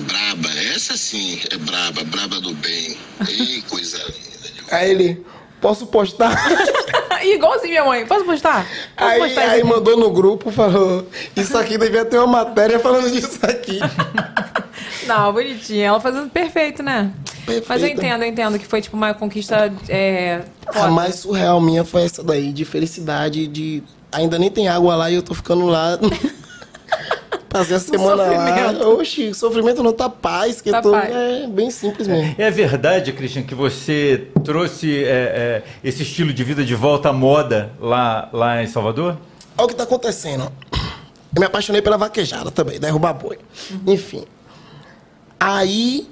Braba, 0.00 0.50
essa 0.58 0.96
sim 0.96 1.40
é 1.50 1.56
braba, 1.56 2.04
braba 2.04 2.40
do 2.40 2.52
bem. 2.54 2.96
Ei, 3.28 3.62
coisa 3.62 3.98
linda. 4.04 4.64
Aí 4.72 4.90
ele, 4.90 5.24
posso 5.66 5.86
postar? 5.88 6.32
Igualzinho 7.24 7.70
minha 7.70 7.84
mãe. 7.84 8.06
Posso 8.06 8.24
postar? 8.24 8.64
Posso 8.96 9.10
Aí, 9.10 9.18
postar 9.18 9.50
aí 9.50 9.64
mandou 9.64 9.96
no 9.96 10.12
grupo, 10.12 10.52
falou, 10.52 11.08
isso 11.36 11.58
aqui 11.58 11.76
devia 11.76 12.04
ter 12.04 12.18
uma 12.18 12.44
matéria 12.44 12.78
falando 12.78 13.10
disso 13.10 13.40
aqui. 13.42 13.80
Não, 15.08 15.32
bonitinha. 15.32 15.88
Ela 15.88 16.00
fazendo 16.00 16.30
perfeito, 16.30 16.84
né? 16.84 17.10
Mas 17.68 17.82
eu 17.82 17.88
entendo, 17.88 18.22
eu 18.22 18.28
entendo 18.28 18.58
que 18.58 18.66
foi 18.66 18.80
tipo 18.80 18.96
uma 18.96 19.12
conquista. 19.12 19.72
É... 19.88 20.42
A 20.72 20.88
mais 20.88 21.16
surreal 21.16 21.60
minha 21.60 21.84
foi 21.84 22.02
essa 22.04 22.22
daí, 22.22 22.52
de 22.52 22.64
felicidade, 22.64 23.46
de. 23.48 23.82
Ainda 24.12 24.38
nem 24.38 24.50
tem 24.50 24.68
água 24.68 24.94
lá 24.94 25.10
e 25.10 25.14
eu 25.14 25.22
tô 25.22 25.34
ficando 25.34 25.66
lá. 25.66 25.98
Fazer 27.58 27.74
a 27.76 27.80
semana 27.80 28.14
lá. 28.22 28.46
sofrimento. 28.46 28.88
Oxi, 28.88 29.34
sofrimento 29.34 29.82
não 29.82 29.92
tá 29.92 30.08
paz, 30.08 30.60
que 30.60 30.70
Tá 30.70 30.78
eu 30.78 30.82
tô. 30.82 30.90
paz. 30.92 31.10
É 31.14 31.46
bem 31.46 31.70
simples 31.70 32.06
mesmo. 32.08 32.34
É 32.38 32.50
verdade, 32.50 33.12
Christian, 33.12 33.42
que 33.42 33.54
você 33.54 34.28
trouxe 34.44 35.04
é, 35.04 35.08
é, 35.08 35.62
esse 35.82 36.02
estilo 36.02 36.32
de 36.32 36.44
vida 36.44 36.64
de 36.64 36.74
volta 36.74 37.08
à 37.08 37.12
moda 37.12 37.72
lá, 37.80 38.28
lá 38.32 38.62
em 38.62 38.66
Salvador? 38.66 39.16
Olha 39.56 39.64
o 39.64 39.68
que 39.68 39.74
tá 39.74 39.84
acontecendo. 39.84 40.52
Eu 41.34 41.40
me 41.40 41.46
apaixonei 41.46 41.80
pela 41.82 41.96
vaquejada 41.98 42.50
também, 42.50 42.78
derrubar 42.80 43.12
boi. 43.14 43.38
Enfim. 43.86 44.24
Aí 45.38 46.08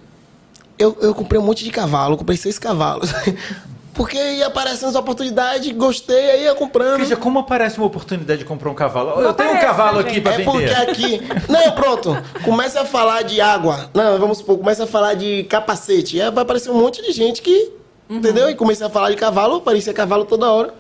eu, 0.79 0.97
eu 1.01 1.15
comprei 1.15 1.41
um 1.41 1.45
monte 1.45 1.65
de 1.65 1.71
cavalo, 1.71 2.16
comprei 2.16 2.37
seis 2.37 2.59
cavalos. 2.59 3.11
Porque 3.95 4.19
ia 4.19 4.49
aparecendo 4.49 4.89
as 4.89 4.97
oportunidades, 4.97 5.71
gostei, 5.73 6.31
aí 6.33 6.43
ia 6.43 6.55
comprando. 6.55 6.97
Christian, 6.97 7.16
como 7.16 7.39
aparece 7.39 7.79
uma 7.79 7.87
oportunidade 7.87 8.41
de 8.41 8.45
comprar 8.45 8.69
um 8.69 8.75
cavalo? 8.75 9.11
Não 9.11 9.23
eu 9.23 9.33
tenho 9.33 9.51
um 9.51 9.53
aparece, 9.53 9.77
cavalo 9.77 10.03
né, 10.03 10.11
aqui 10.11 10.21
pra 10.21 10.33
é 10.33 10.37
vender. 10.39 10.51
porque 10.51 10.91
aqui. 10.91 11.21
Não, 11.49 11.73
pronto. 11.73 12.16
Começa 12.45 12.81
a 12.81 12.85
falar 12.85 13.23
de 13.23 13.41
água. 13.41 13.89
Não, 13.95 14.19
vamos 14.19 14.39
supor, 14.39 14.59
começa 14.59 14.83
a 14.83 14.87
falar 14.87 15.15
de 15.15 15.45
capacete. 15.45 16.21
Aí 16.21 16.31
vai 16.31 16.43
aparecer 16.43 16.71
um 16.71 16.79
monte 16.79 17.01
de 17.03 17.12
gente 17.12 17.41
que. 17.41 17.73
Entendeu? 18.11 18.51
E 18.51 18.55
comecei 18.55 18.87
a 18.87 18.91
falar 18.91 19.11
de 19.11 19.16
cavalo, 19.16 19.57
aparecia 19.57 19.95
cavalo 19.95 20.25
toda 20.25 20.51
hora. 20.51 20.75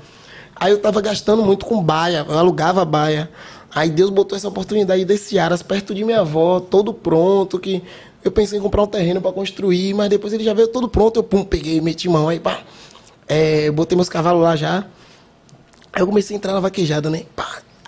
Aí 0.56 0.72
eu 0.72 0.78
tava 0.78 1.00
gastando 1.00 1.42
muito 1.42 1.64
com 1.64 1.82
baia, 1.82 2.26
eu 2.28 2.38
alugava 2.38 2.84
baia. 2.84 3.30
Aí 3.74 3.88
Deus 3.90 4.10
botou 4.10 4.36
essa 4.36 4.48
oportunidade 4.48 5.04
desse 5.04 5.38
Aras 5.38 5.62
perto 5.62 5.94
de 5.94 6.04
minha 6.04 6.20
avó, 6.20 6.60
todo 6.60 6.92
pronto, 6.92 7.58
que 7.58 7.82
eu 8.24 8.30
pensei 8.30 8.58
em 8.58 8.62
comprar 8.62 8.82
um 8.82 8.86
terreno 8.86 9.20
pra 9.20 9.32
construir, 9.32 9.94
mas 9.94 10.08
depois 10.08 10.32
ele 10.32 10.44
já 10.44 10.54
veio 10.54 10.68
todo 10.68 10.88
pronto, 10.88 11.18
eu 11.18 11.22
pum, 11.24 11.44
peguei, 11.44 11.80
meti 11.80 12.08
mão 12.08 12.28
aí, 12.28 12.38
pá. 12.38 12.60
É, 13.28 13.70
botei 13.70 13.96
meus 13.96 14.08
cavalos 14.08 14.42
lá 14.42 14.56
já. 14.56 14.86
Aí 15.92 16.02
eu 16.02 16.06
comecei 16.06 16.34
a 16.34 16.38
entrar 16.38 16.52
na 16.52 16.60
vaquejada, 16.60 17.08
né? 17.08 17.24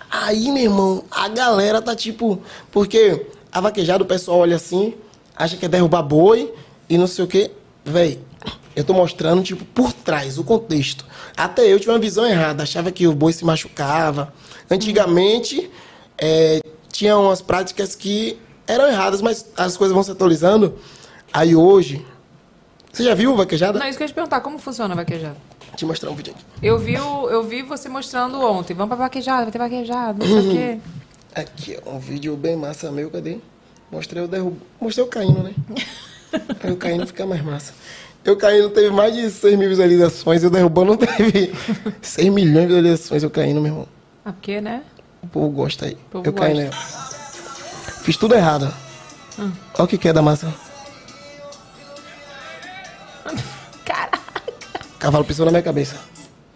Aí, 0.09 0.51
meu 0.51 0.63
irmão, 0.63 1.03
a 1.11 1.27
galera 1.27 1.81
tá 1.81 1.95
tipo. 1.95 2.41
Porque 2.71 3.25
a 3.51 3.61
vaquejada, 3.61 4.03
o 4.03 4.07
pessoal 4.07 4.39
olha 4.39 4.55
assim, 4.55 4.93
acha 5.35 5.57
que 5.57 5.65
é 5.65 5.67
derrubar 5.69 6.03
boi 6.03 6.53
e 6.89 6.97
não 6.97 7.07
sei 7.07 7.25
o 7.25 7.27
quê. 7.27 7.51
Véi, 7.83 8.19
eu 8.75 8.83
tô 8.83 8.93
mostrando, 8.93 9.43
tipo, 9.43 9.65
por 9.65 9.91
trás, 9.91 10.37
o 10.37 10.43
contexto. 10.43 11.05
Até 11.35 11.71
eu 11.71 11.79
tive 11.79 11.91
uma 11.91 11.99
visão 11.99 12.25
errada, 12.25 12.63
achava 12.63 12.91
que 12.91 13.07
o 13.07 13.13
boi 13.13 13.33
se 13.33 13.43
machucava. 13.43 14.33
Antigamente, 14.69 15.69
é, 16.17 16.59
tinha 16.91 17.17
umas 17.17 17.41
práticas 17.41 17.95
que 17.95 18.39
eram 18.65 18.87
erradas, 18.87 19.21
mas 19.21 19.45
as 19.55 19.77
coisas 19.77 19.93
vão 19.93 20.03
se 20.03 20.11
atualizando. 20.11 20.75
Aí 21.31 21.55
hoje. 21.55 22.05
Você 22.97 23.03
já 23.03 23.13
viu 23.13 23.35
vaquejada? 23.35 23.77
Não, 23.77 23.87
isso 23.87 23.95
que 23.97 24.03
eu 24.03 24.05
ia 24.05 24.11
te 24.11 24.15
perguntar, 24.15 24.39
como 24.41 24.57
funciona 24.57 24.93
a 24.93 24.97
vaquejada? 24.97 25.37
Eu 25.79 25.87
mostrar 25.87 26.09
um 26.09 26.15
vídeo 26.15 26.33
aqui. 26.33 26.43
Eu 26.63 26.79
vi, 26.79 26.97
o- 26.97 27.29
eu 27.29 27.43
vi 27.43 27.61
você 27.61 27.87
mostrando 27.87 28.41
ontem. 28.41 28.73
Vamos 28.73 28.95
pra 28.95 29.05
vaquejada, 29.05 29.43
vai 29.43 29.51
ter 29.51 29.59
vaquejada, 29.59 30.25
não 30.25 30.41
sei 30.41 30.49
o 30.49 30.51
quê. 30.51 30.77
Aqui, 31.35 31.77
ó, 31.85 31.91
um 31.91 31.99
vídeo 31.99 32.35
bem 32.35 32.55
massa 32.55 32.91
meu, 32.91 33.11
cadê? 33.11 33.37
Mostrei 33.91 34.23
o 34.23 34.27
derrubo. 34.27 34.57
Mostrei 34.81 35.05
o 35.05 35.07
caindo, 35.07 35.43
né? 35.43 35.53
Aí 36.63 36.71
o 36.71 36.75
caindo 36.77 37.05
fica 37.05 37.23
mais 37.27 37.43
massa. 37.43 37.73
Eu 38.25 38.35
caindo 38.35 38.71
teve 38.71 38.89
mais 38.89 39.13
de 39.15 39.29
6 39.29 39.55
mil 39.55 39.69
visualizações, 39.69 40.43
eu 40.43 40.49
derrubando 40.49 40.97
teve 40.97 41.53
6 42.01 42.29
milhões 42.33 42.67
de 42.67 42.73
visualizações, 42.73 43.21
eu 43.21 43.29
caindo, 43.29 43.61
meu 43.61 43.71
irmão. 43.71 43.87
Ah, 44.25 44.33
porque, 44.33 44.59
né? 44.59 44.81
O 45.21 45.27
povo 45.27 45.49
gosta 45.49 45.85
aí. 45.85 45.95
povo 46.09 46.27
eu 46.27 46.33
caindo 46.33 46.61
aí. 46.61 46.65
gosta. 46.65 48.01
Fiz 48.01 48.17
tudo 48.17 48.33
errado. 48.33 48.73
Hum. 49.37 49.51
Olha 49.75 49.85
o 49.85 49.87
que 49.87 49.97
que 49.99 50.07
é 50.07 50.13
da 50.13 50.23
massa. 50.23 50.51
Caraca. 53.85 54.43
Cavalo 54.99 55.23
pisou 55.23 55.45
na 55.45 55.51
minha 55.51 55.63
cabeça. 55.63 55.97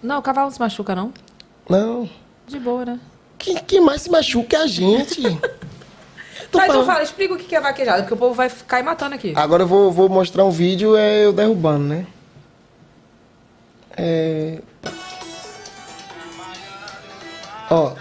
Não, 0.02 0.20
o 0.20 0.22
cavalo 0.22 0.48
não 0.48 0.54
se 0.54 0.60
machuca, 0.60 0.96
não? 0.96 1.14
Não. 1.70 2.10
De 2.48 2.60
boa, 2.60 2.86
né? 2.86 3.00
Quem, 3.38 3.56
quem 3.58 3.82
mais 3.82 4.02
se 4.02 4.10
machuca 4.10 4.58
é 4.58 4.62
a 4.62 4.68
gente. 4.68 5.22
Tô 6.52 6.60
Tá, 6.60 6.68
então 6.68 6.86
fala, 6.86 7.02
explica 7.02 7.34
o 7.34 7.38
que 7.38 7.56
é 7.56 7.62
vaquejada, 7.62 8.02
porque 8.02 8.14
o 8.14 8.18
povo 8.18 8.34
vai 8.34 8.50
cair 8.68 8.84
matando 8.84 9.16
aqui. 9.16 9.34
Agora 9.36 9.64
eu 9.64 9.68
vou, 9.68 9.92
vou 9.92 10.10
mostrar 10.10 10.44
um 10.44 10.52
vídeo, 10.52 10.98
é 10.98 11.26
eu 11.26 11.32
derrubando, 11.32 11.86
né? 11.86 12.06
É... 13.96 14.60
Ó, 17.70 17.94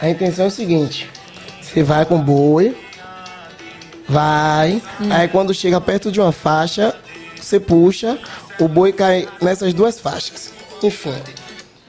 a 0.00 0.08
intenção 0.10 0.44
é 0.44 0.48
o 0.48 0.50
seguinte: 0.50 1.10
você 1.62 1.82
vai 1.82 2.04
com 2.04 2.16
o 2.16 2.22
boi, 2.22 2.76
vai, 4.06 4.82
aí 5.10 5.28
quando 5.28 5.54
chega 5.54 5.80
perto 5.80 6.12
de 6.12 6.20
uma 6.20 6.32
faixa, 6.32 6.94
você 7.46 7.60
puxa, 7.60 8.18
o 8.58 8.66
boi 8.66 8.92
cai 8.92 9.28
nessas 9.40 9.72
duas 9.72 10.00
faixas. 10.00 10.52
Enfim. 10.82 11.14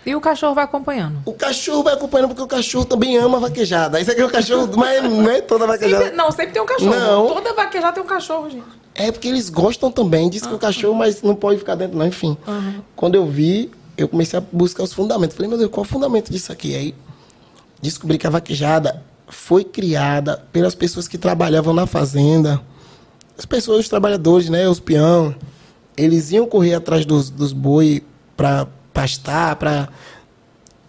E 0.05 0.15
o 0.15 0.21
cachorro 0.21 0.53
vai 0.53 0.63
acompanhando. 0.63 1.19
O 1.25 1.33
cachorro 1.33 1.83
vai 1.83 1.93
acompanhando 1.93 2.29
porque 2.29 2.41
o 2.41 2.47
cachorro 2.47 2.85
também 2.85 3.17
ama 3.17 3.39
vaquejada. 3.39 3.99
Isso 3.99 4.11
aqui 4.11 4.21
é 4.21 4.25
o 4.25 4.29
cachorro, 4.29 4.69
mas 4.77 5.03
não 5.03 5.29
é 5.29 5.41
toda 5.41 5.67
vaquejada. 5.67 6.03
Sempre- 6.05 6.17
não, 6.17 6.31
sempre 6.31 6.53
tem 6.53 6.61
um 6.61 6.65
cachorro. 6.65 6.95
Não. 6.95 7.27
Toda 7.27 7.53
vaquejada 7.53 7.93
tem 7.93 8.03
um 8.03 8.07
cachorro, 8.07 8.49
gente. 8.49 8.63
É 8.95 9.11
porque 9.11 9.27
eles 9.27 9.49
gostam 9.49 9.91
também, 9.91 10.29
diz 10.29 10.45
que 10.45 10.53
o 10.53 10.57
cachorro, 10.57 10.95
mas 10.95 11.21
não 11.21 11.35
pode 11.35 11.59
ficar 11.59 11.75
dentro, 11.75 11.97
não, 11.97 12.07
enfim. 12.07 12.37
Uhum. 12.47 12.81
Quando 12.95 13.15
eu 13.15 13.25
vi, 13.27 13.69
eu 13.97 14.07
comecei 14.07 14.39
a 14.39 14.43
buscar 14.51 14.83
os 14.83 14.93
fundamentos. 14.93 15.35
Falei, 15.35 15.49
meu 15.49 15.57
Deus, 15.57 15.69
qual 15.69 15.83
é 15.83 15.87
o 15.87 15.89
fundamento 15.89 16.31
disso 16.31 16.51
aqui? 16.51 16.73
Aí 16.73 16.95
descobri 17.81 18.17
que 18.17 18.25
a 18.25 18.29
vaquejada 18.29 19.03
foi 19.27 19.63
criada 19.63 20.41
pelas 20.53 20.73
pessoas 20.73 21.07
que 21.07 21.17
trabalhavam 21.17 21.73
na 21.73 21.85
fazenda. 21.85 22.61
As 23.37 23.45
pessoas, 23.45 23.81
os 23.81 23.89
trabalhadores, 23.89 24.49
né? 24.49 24.67
Os 24.67 24.79
peão. 24.79 25.35
Eles 25.95 26.31
iam 26.31 26.45
correr 26.45 26.73
atrás 26.73 27.05
dos, 27.05 27.29
dos 27.29 27.53
boi 27.53 28.03
para 28.35 28.67
pastar, 28.93 29.55
para 29.55 29.89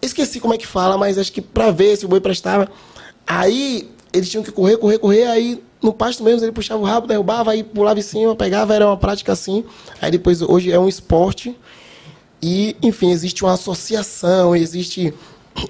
Esqueci 0.00 0.38
como 0.38 0.54
é 0.54 0.58
que 0.58 0.66
fala, 0.66 0.96
mas 0.96 1.18
acho 1.18 1.32
que 1.32 1.40
pra 1.40 1.70
ver 1.70 1.96
se 1.96 2.04
o 2.06 2.08
boi 2.08 2.20
prestava. 2.20 2.68
Aí 3.26 3.90
eles 4.12 4.30
tinham 4.30 4.44
que 4.44 4.52
correr, 4.52 4.76
correr, 4.76 4.98
correr. 4.98 5.24
Aí 5.24 5.62
no 5.82 5.92
pasto 5.92 6.22
mesmo 6.22 6.44
ele 6.44 6.52
puxava 6.52 6.80
o 6.80 6.84
rabo, 6.84 7.06
derrubava, 7.06 7.50
aí 7.50 7.64
pulava 7.64 7.98
em 7.98 8.02
cima, 8.02 8.34
pegava, 8.36 8.74
era 8.74 8.86
uma 8.86 8.96
prática 8.96 9.32
assim. 9.32 9.64
Aí 10.00 10.10
depois, 10.10 10.40
hoje 10.40 10.70
é 10.70 10.78
um 10.78 10.88
esporte. 10.88 11.56
E, 12.40 12.76
enfim, 12.80 13.10
existe 13.10 13.42
uma 13.42 13.54
associação, 13.54 14.54
existe 14.54 15.12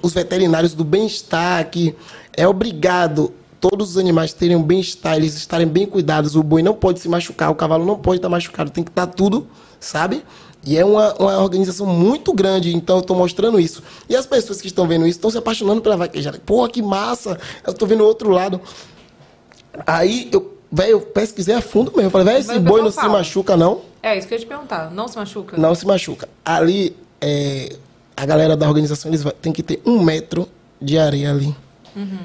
os 0.03 0.13
veterinários 0.13 0.75
do 0.75 0.83
bem-estar, 0.83 1.67
que 1.71 1.95
é 2.37 2.47
obrigado 2.47 3.33
todos 3.59 3.91
os 3.91 3.97
animais 3.97 4.33
terem 4.33 4.55
um 4.55 4.63
bem-estar, 4.63 5.15
eles 5.15 5.35
estarem 5.35 5.67
bem 5.67 5.85
cuidados. 5.85 6.35
O 6.35 6.43
boi 6.43 6.61
não 6.63 6.73
pode 6.73 6.99
se 6.99 7.09
machucar, 7.09 7.49
o 7.51 7.55
cavalo 7.55 7.85
não 7.85 7.97
pode 7.97 8.17
estar 8.17 8.29
machucado, 8.29 8.69
tem 8.71 8.83
que 8.83 8.89
estar 8.91 9.07
tudo, 9.07 9.47
sabe? 9.79 10.23
E 10.65 10.77
é 10.77 10.83
uma, 10.83 11.13
uma 11.15 11.37
organização 11.41 11.85
muito 11.87 12.33
grande, 12.33 12.75
então 12.75 12.97
eu 12.97 13.01
estou 13.01 13.15
mostrando 13.15 13.59
isso. 13.59 13.81
E 14.09 14.15
as 14.15 14.25
pessoas 14.25 14.59
que 14.59 14.67
estão 14.67 14.85
vendo 14.87 15.07
isso 15.07 15.17
estão 15.17 15.31
se 15.31 15.37
apaixonando 15.37 15.81
pela 15.81 15.95
vaquejada. 15.95 16.39
Pô, 16.45 16.67
que 16.67 16.81
massa! 16.81 17.39
Eu 17.65 17.71
estou 17.71 17.87
vendo 17.87 18.01
o 18.01 18.05
outro 18.05 18.29
lado. 18.29 18.59
Aí 19.87 20.29
eu, 20.31 20.57
velho, 20.71 20.91
eu 20.91 21.01
pesquisei 21.01 21.55
a 21.55 21.61
fundo 21.61 21.91
mesmo. 21.91 22.07
Eu 22.07 22.11
falei, 22.11 22.25
velho, 22.27 22.39
esse 22.39 22.59
boi 22.59 22.81
não 22.81 22.89
se 22.91 22.97
fala. 22.97 23.13
machuca, 23.13 23.55
não? 23.55 23.81
É, 24.03 24.17
isso 24.17 24.27
que 24.27 24.33
eu 24.33 24.37
ia 24.37 24.43
te 24.43 24.47
perguntar. 24.47 24.91
Não 24.91 25.07
se 25.07 25.15
machuca? 25.17 25.57
Não 25.57 25.73
se 25.75 25.85
machuca. 25.85 26.27
Ali, 26.43 26.95
é, 27.21 27.75
a 28.15 28.25
galera 28.25 28.55
da 28.57 28.67
organização, 28.67 29.09
eles 29.09 29.23
vai- 29.23 29.33
tem 29.41 29.51
que 29.53 29.63
ter 29.63 29.81
um 29.85 30.01
metro 30.03 30.47
de 30.81 30.97
areia 30.97 31.31
ali. 31.31 31.55
Uhum. 31.95 32.17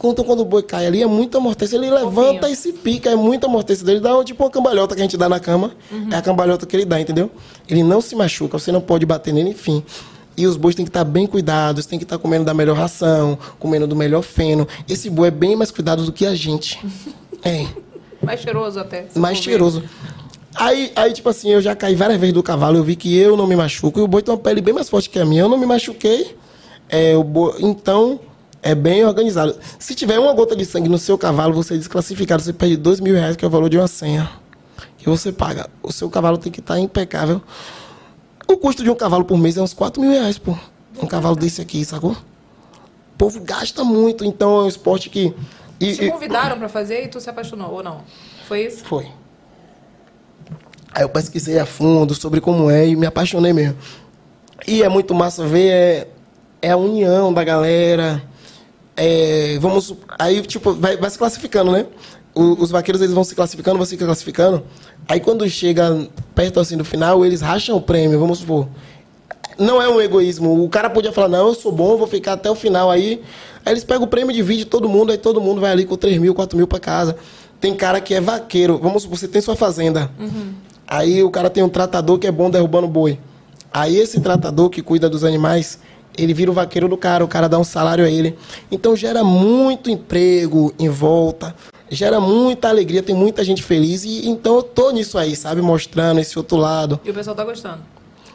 Contam 0.00 0.24
quando 0.24 0.40
o 0.40 0.44
boi 0.46 0.62
cai 0.62 0.86
ali, 0.86 1.02
é 1.02 1.06
muito 1.06 1.36
amortece. 1.36 1.74
Ele 1.76 1.90
levanta 1.90 2.48
e 2.48 2.56
se 2.56 2.72
pica, 2.72 3.10
é 3.10 3.14
muito 3.14 3.44
amortece 3.44 3.84
dele. 3.84 4.00
Dá 4.00 4.24
tipo 4.24 4.42
uma 4.42 4.48
cambalhota 4.48 4.94
que 4.94 5.02
a 5.02 5.04
gente 5.04 5.14
dá 5.18 5.28
na 5.28 5.38
cama. 5.38 5.72
Uhum. 5.92 6.08
É 6.10 6.16
a 6.16 6.22
cambalhota 6.22 6.64
que 6.64 6.74
ele 6.74 6.86
dá, 6.86 6.98
entendeu? 6.98 7.30
Ele 7.68 7.82
não 7.82 8.00
se 8.00 8.16
machuca, 8.16 8.58
você 8.58 8.72
não 8.72 8.80
pode 8.80 9.04
bater 9.04 9.34
nele, 9.34 9.50
enfim. 9.50 9.84
E 10.38 10.46
os 10.46 10.56
bois 10.56 10.74
têm 10.74 10.86
que 10.86 10.88
estar 10.88 11.04
bem 11.04 11.26
cuidados, 11.26 11.84
têm 11.84 11.98
que 11.98 12.06
estar 12.06 12.16
comendo 12.16 12.46
da 12.46 12.54
melhor 12.54 12.78
ração, 12.78 13.38
comendo 13.58 13.86
do 13.86 13.94
melhor 13.94 14.22
feno. 14.22 14.66
Esse 14.88 15.10
boi 15.10 15.28
é 15.28 15.30
bem 15.30 15.54
mais 15.54 15.70
cuidado 15.70 16.02
do 16.02 16.12
que 16.12 16.24
a 16.24 16.34
gente. 16.34 16.80
É 17.42 17.66
Mais 18.22 18.40
cheiroso 18.40 18.78
até. 18.80 19.06
mais 19.14 19.38
cheiroso. 19.38 19.82
Aí, 20.54 20.92
aí, 20.96 21.12
tipo 21.12 21.28
assim, 21.28 21.50
eu 21.50 21.60
já 21.62 21.74
caí 21.74 21.94
várias 21.94 22.18
vezes 22.20 22.34
do 22.34 22.42
cavalo, 22.42 22.76
eu 22.76 22.84
vi 22.84 22.96
que 22.96 23.16
eu 23.16 23.34
não 23.34 23.46
me 23.46 23.56
machuco, 23.56 23.98
e 23.98 24.02
o 24.02 24.06
boi 24.06 24.20
tem 24.20 24.34
uma 24.34 24.38
pele 24.40 24.60
bem 24.60 24.74
mais 24.74 24.90
forte 24.90 25.08
que 25.08 25.18
a 25.18 25.24
minha, 25.24 25.42
eu 25.42 25.48
não 25.48 25.56
me 25.56 25.64
machuquei. 25.64 26.36
É, 26.88 27.16
o 27.16 27.24
boi, 27.24 27.54
então, 27.60 28.20
é 28.62 28.74
bem 28.74 29.04
organizado. 29.04 29.56
Se 29.78 29.94
tiver 29.94 30.18
uma 30.18 30.32
gota 30.34 30.54
de 30.56 30.64
sangue 30.64 30.88
no 30.88 30.98
seu 30.98 31.16
cavalo, 31.16 31.54
você 31.54 31.74
é 31.74 31.76
desclassificado, 31.78 32.42
você 32.42 32.52
perde 32.52 32.76
dois 32.76 33.00
mil 33.00 33.14
reais, 33.14 33.36
que 33.36 33.44
é 33.44 33.48
o 33.48 33.50
valor 33.50 33.68
de 33.68 33.78
uma 33.78 33.88
senha. 33.88 34.30
Que 34.98 35.08
você 35.08 35.32
paga. 35.32 35.68
O 35.82 35.90
seu 35.92 36.10
cavalo 36.10 36.36
tem 36.38 36.52
que 36.52 36.60
estar 36.60 36.78
impecável. 36.78 37.40
O 38.46 38.56
custo 38.56 38.82
de 38.82 38.90
um 38.90 38.94
cavalo 38.94 39.24
por 39.24 39.38
mês 39.38 39.56
é 39.56 39.62
uns 39.62 39.72
4 39.72 40.00
mil 40.00 40.10
reais, 40.10 40.36
pô. 40.36 40.56
Um 41.02 41.06
cavalo 41.06 41.36
desse 41.36 41.60
aqui, 41.62 41.84
sacou? 41.84 42.12
O 42.12 43.16
povo 43.16 43.40
gasta 43.40 43.82
muito, 43.84 44.24
então 44.24 44.60
é 44.60 44.64
um 44.64 44.68
esporte 44.68 45.08
que. 45.08 45.32
e- 45.80 45.94
Te 45.94 46.04
e- 46.04 46.10
convidaram 46.10 46.58
pra 46.58 46.68
fazer 46.68 47.04
e 47.04 47.08
tu 47.08 47.20
se 47.20 47.30
apaixonou, 47.30 47.70
ou 47.72 47.82
não? 47.82 48.02
Foi 48.46 48.66
isso? 48.66 48.84
Foi. 48.84 49.06
Aí 50.92 51.02
eu 51.02 51.08
pesquisei 51.08 51.58
a 51.58 51.64
fundo 51.64 52.14
sobre 52.14 52.40
como 52.40 52.68
é 52.70 52.86
e 52.88 52.96
me 52.96 53.06
apaixonei 53.06 53.52
mesmo. 53.52 53.76
E 54.66 54.82
é 54.82 54.88
muito 54.88 55.14
massa 55.14 55.46
ver 55.46 55.68
é, 55.70 56.08
é 56.60 56.70
a 56.72 56.76
união 56.76 57.32
da 57.32 57.44
galera. 57.44 58.22
É, 59.02 59.56
vamos, 59.60 59.94
aí, 60.18 60.42
tipo, 60.42 60.74
vai, 60.74 60.94
vai 60.98 61.08
se 61.08 61.16
classificando, 61.16 61.72
né? 61.72 61.86
O- 62.34 62.62
os 62.62 62.70
vaqueiros 62.70 63.00
eles 63.00 63.14
vão 63.14 63.24
se 63.24 63.34
classificando, 63.34 63.78
vão 63.78 63.86
se 63.86 63.96
classificando. 63.96 64.62
Aí 65.08 65.18
quando 65.20 65.48
chega 65.48 66.06
perto 66.34 66.60
assim 66.60 66.76
do 66.76 66.84
final, 66.84 67.24
eles 67.24 67.40
racham 67.40 67.76
o 67.76 67.80
prêmio, 67.80 68.20
vamos 68.20 68.40
supor. 68.40 68.68
Não 69.58 69.80
é 69.80 69.88
um 69.88 70.00
egoísmo. 70.02 70.62
O 70.62 70.68
cara 70.68 70.90
podia 70.90 71.12
falar, 71.12 71.28
não, 71.28 71.48
eu 71.48 71.54
sou 71.54 71.72
bom, 71.72 71.96
vou 71.96 72.06
ficar 72.06 72.34
até 72.34 72.50
o 72.50 72.54
final 72.54 72.90
aí. 72.90 73.22
Aí 73.64 73.72
eles 73.72 73.84
pegam 73.84 74.04
o 74.04 74.06
prêmio, 74.06 74.34
dividem 74.34 74.66
todo 74.66 74.86
mundo, 74.88 75.12
aí 75.12 75.18
todo 75.18 75.40
mundo 75.40 75.60
vai 75.62 75.72
ali 75.72 75.86
com 75.86 75.96
3 75.96 76.18
mil, 76.18 76.34
4 76.34 76.56
mil 76.56 76.66
pra 76.66 76.78
casa. 76.78 77.16
Tem 77.58 77.74
cara 77.74 78.00
que 78.02 78.14
é 78.14 78.20
vaqueiro. 78.20 78.78
Vamos 78.82 79.02
supor, 79.04 79.18
você 79.18 79.28
tem 79.28 79.40
sua 79.40 79.56
fazenda. 79.56 80.10
Aí 80.86 81.22
o 81.22 81.30
cara 81.30 81.48
tem 81.48 81.62
um 81.62 81.68
tratador 81.70 82.18
que 82.18 82.26
é 82.26 82.32
bom 82.32 82.50
derrubando 82.50 82.86
boi. 82.86 83.18
Aí 83.72 83.96
esse 83.96 84.20
tratador 84.20 84.68
que 84.70 84.82
cuida 84.82 85.08
dos 85.08 85.24
animais, 85.24 85.78
ele 86.22 86.34
vira 86.34 86.50
o 86.50 86.54
vaqueiro 86.54 86.88
do 86.88 86.96
cara, 86.96 87.24
o 87.24 87.28
cara 87.28 87.48
dá 87.48 87.58
um 87.58 87.64
salário 87.64 88.04
a 88.04 88.10
ele. 88.10 88.36
Então 88.70 88.94
gera 88.96 89.22
muito 89.24 89.90
emprego 89.90 90.72
em 90.78 90.88
volta, 90.88 91.54
gera 91.90 92.20
muita 92.20 92.68
alegria, 92.68 93.02
tem 93.02 93.14
muita 93.14 93.42
gente 93.44 93.62
feliz. 93.62 94.04
E 94.04 94.28
então 94.28 94.56
eu 94.56 94.62
tô 94.62 94.90
nisso 94.90 95.16
aí, 95.18 95.34
sabe? 95.36 95.60
Mostrando 95.62 96.20
esse 96.20 96.38
outro 96.38 96.56
lado. 96.56 97.00
E 97.04 97.10
o 97.10 97.14
pessoal 97.14 97.34
tá 97.36 97.44
gostando. 97.44 97.78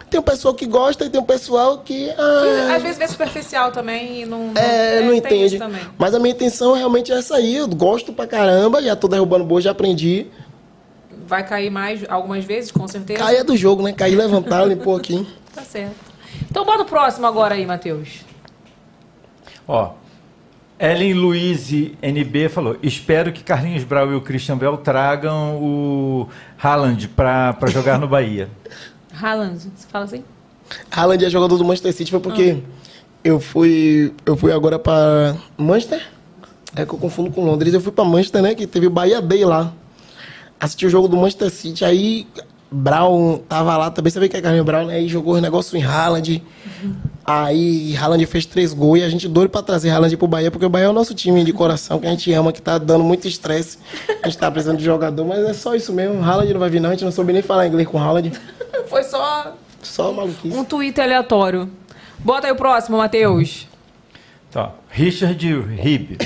Tem 0.10 0.20
um 0.20 0.24
pessoal 0.24 0.54
que 0.54 0.66
gosta 0.68 1.04
e 1.04 1.10
tem 1.10 1.20
um 1.20 1.26
pessoal 1.26 1.80
que. 1.80 2.06
Que, 2.06 2.14
Ah, 2.18 2.76
às 2.76 2.84
vezes 2.84 2.98
vê 2.98 3.08
superficial 3.08 3.72
também 3.72 4.22
e 4.22 4.26
não. 4.26 4.52
é, 4.56 5.02
não 5.02 5.10
tem 5.10 5.18
entende. 5.46 5.60
Mas 5.98 6.14
a 6.14 6.20
minha 6.20 6.32
intenção 6.34 6.74
realmente 6.74 7.12
é 7.12 7.18
essa 7.18 7.36
aí. 7.36 7.56
Eu 7.56 7.68
gosto 7.68 8.14
pra 8.14 8.28
caramba, 8.28 8.82
já 8.82 8.96
tô 8.96 9.08
derrubando 9.08 9.44
boi, 9.44 9.62
já 9.62 9.72
aprendi. 9.72 10.28
Vai 11.28 11.46
cair 11.46 11.72
mais 11.72 12.02
algumas 12.08 12.46
vezes, 12.46 12.72
com 12.72 12.88
certeza. 12.88 13.18
Cair 13.20 13.38
é 13.38 13.44
do 13.44 13.58
jogo, 13.58 13.82
né? 13.82 13.94
Cair, 13.94 14.16
levantar, 14.16 14.64
limpou 14.66 14.96
aqui. 14.96 15.26
Tá 15.56 15.64
certo. 15.64 15.96
Então 16.50 16.66
bota 16.66 16.84
o 16.84 16.86
próximo 16.86 17.28
agora 17.28 17.56
aí, 17.56 17.66
Matheus. 17.66 18.26
Ó, 19.68 19.94
Ellen 20.80 21.14
Luiz 21.14 21.72
NB 22.02 22.50
falou: 22.50 22.78
Espero 22.84 23.32
que 23.32 23.44
Carlinhos 23.44 23.84
Brau 23.84 24.12
e 24.12 24.16
o 24.16 24.22
Christian 24.22 24.58
Bell 24.58 24.78
tragam 24.78 25.56
o 25.62 26.28
Haaland 26.62 27.08
para 27.10 27.56
jogar 27.68 27.98
no 27.98 28.08
Bahia. 28.08 28.50
Haaland, 29.20 29.58
você 29.58 29.88
fala 29.88 30.06
assim? 30.06 30.24
Haaland 30.92 31.24
é 31.24 31.30
jogador 31.30 31.58
do 31.58 31.64
Manchester 31.64 31.94
City, 31.94 32.12
foi 32.12 32.20
porque 32.20 32.62
eu 33.24 33.40
fui 33.40 34.14
eu 34.26 34.36
fui 34.36 34.52
agora 34.52 34.78
pra 34.78 35.36
Manchester. 35.58 36.06
É 36.76 36.86
que 36.86 36.94
eu 36.94 37.00
confundo 37.00 37.32
com 37.32 37.46
Londres. 37.46 37.74
Eu 37.74 37.80
fui 37.80 37.94
pra 37.94 38.04
Manchester, 38.04 38.42
né? 38.42 38.54
Que 38.54 38.68
teve 38.68 38.88
o 38.88 38.90
Bahia 38.90 39.22
Day 39.22 39.46
lá. 39.46 39.72
Assisti 40.60 40.86
o 40.86 40.90
jogo 40.90 41.08
do 41.08 41.16
Manchester 41.16 41.50
City. 41.50 41.86
Aí 41.86 42.28
Brown 42.76 43.38
tava 43.48 43.78
lá 43.78 43.90
também. 43.90 44.12
Você 44.12 44.20
vê 44.20 44.28
que 44.28 44.38
é 44.38 44.42
Carlinhos 44.42 44.66
Brown, 44.66 44.86
né? 44.88 44.96
Aí 44.96 45.08
jogou 45.08 45.36
os 45.36 45.42
negócios 45.42 45.74
em 45.74 45.84
Haaland. 45.84 46.44
Aí 47.26 47.96
Haaland 47.98 48.26
fez 48.26 48.46
três 48.46 48.74
gols. 48.74 49.00
E 49.00 49.04
a 49.04 49.10
gente 49.10 49.28
doido 49.28 49.50
pra 49.50 49.62
trazer 49.62 49.90
Haaland 49.90 50.16
pro 50.18 50.28
Bahia, 50.28 50.52
porque 50.52 50.66
o 50.66 50.70
Bahia 50.70 50.86
é 50.86 50.90
o 50.90 50.94
nosso 50.94 51.14
time 51.16 51.44
de 51.44 51.54
coração, 51.54 52.00
que 52.00 52.06
a 52.06 52.10
gente 52.10 52.32
ama, 52.34 52.52
que 52.52 52.62
tá 52.62 52.78
dando 52.78 53.04
muito 53.04 53.28
estresse. 53.28 53.78
A 54.22 54.28
gente 54.28 54.38
tá 54.38 54.52
precisando 54.52 54.78
de 54.78 54.84
jogador, 54.84 55.26
mas 55.26 55.40
é 55.44 55.54
só 55.54 55.74
isso 55.76 55.92
mesmo. 55.94 56.24
Haaland 56.24 56.54
não 56.54 56.60
vai 56.60 56.70
vir, 56.70 56.80
não. 56.80 56.90
A 56.90 56.94
gente 56.94 57.06
não 57.06 57.12
soube 57.12 57.34
nem 57.34 57.42
falar 57.42 57.68
inglês 57.68 57.88
com 57.88 57.98
Haaland. 57.98 58.32
Foi 58.88 59.04
só 59.04 59.56
Só 59.82 60.12
maluquice. 60.12 60.56
um 60.56 60.64
tweet 60.64 61.00
aleatório. 61.02 61.70
Bota 62.20 62.48
aí 62.48 62.54
o 62.54 62.56
próximo, 62.56 62.98
Matheus. 62.98 63.68
Tá. 64.52 64.72
Richard 64.90 65.46
Rib. 65.78 66.18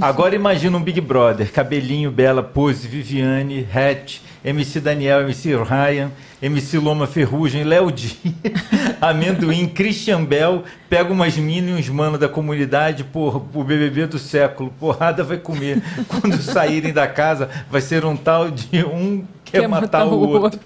Agora 0.00 0.34
imagina 0.34 0.76
um 0.76 0.82
Big 0.82 1.00
Brother, 1.00 1.50
cabelinho, 1.52 2.10
Bela, 2.10 2.42
Pose, 2.42 2.86
Viviane, 2.88 3.66
Hatch, 3.72 4.18
MC 4.44 4.78
Daniel, 4.80 5.22
MC 5.22 5.56
Ryan, 5.56 6.10
MC 6.42 6.78
Loma 6.78 7.06
Ferrugem, 7.06 7.64
Léo 7.64 7.90
Dias, 7.90 8.16
Amendoim, 9.00 9.66
Christian 9.68 10.22
Bell, 10.24 10.64
pega 10.88 11.10
umas 11.12 11.36
minas 11.36 11.70
e 11.70 11.80
uns 11.80 11.88
mano 11.88 12.18
da 12.18 12.28
comunidade, 12.28 13.04
porra, 13.04 13.38
o 13.54 13.64
BBB 13.64 14.06
do 14.06 14.18
século, 14.18 14.72
porrada 14.78 15.24
vai 15.24 15.38
comer. 15.38 15.82
Quando 16.08 16.40
saírem 16.42 16.92
da 16.92 17.06
casa, 17.06 17.48
vai 17.70 17.80
ser 17.80 18.04
um 18.04 18.16
tal 18.16 18.50
de 18.50 18.84
um 18.84 19.24
quer, 19.44 19.66
matar, 19.66 20.06
o 20.06 20.18
outro. 20.28 20.60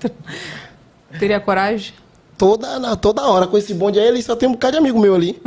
Teria 1.18 1.38
coragem? 1.40 1.94
Toda, 2.36 2.78
na- 2.78 2.94
toda 2.96 3.22
hora 3.26 3.46
com 3.46 3.58
esse 3.58 3.74
bonde 3.74 3.98
aí, 3.98 4.06
ele 4.08 4.22
só 4.22 4.36
tem 4.36 4.48
um 4.48 4.52
bocado 4.52 4.72
de 4.72 4.78
amigo 4.78 5.00
meu 5.00 5.14
ali. 5.14 5.40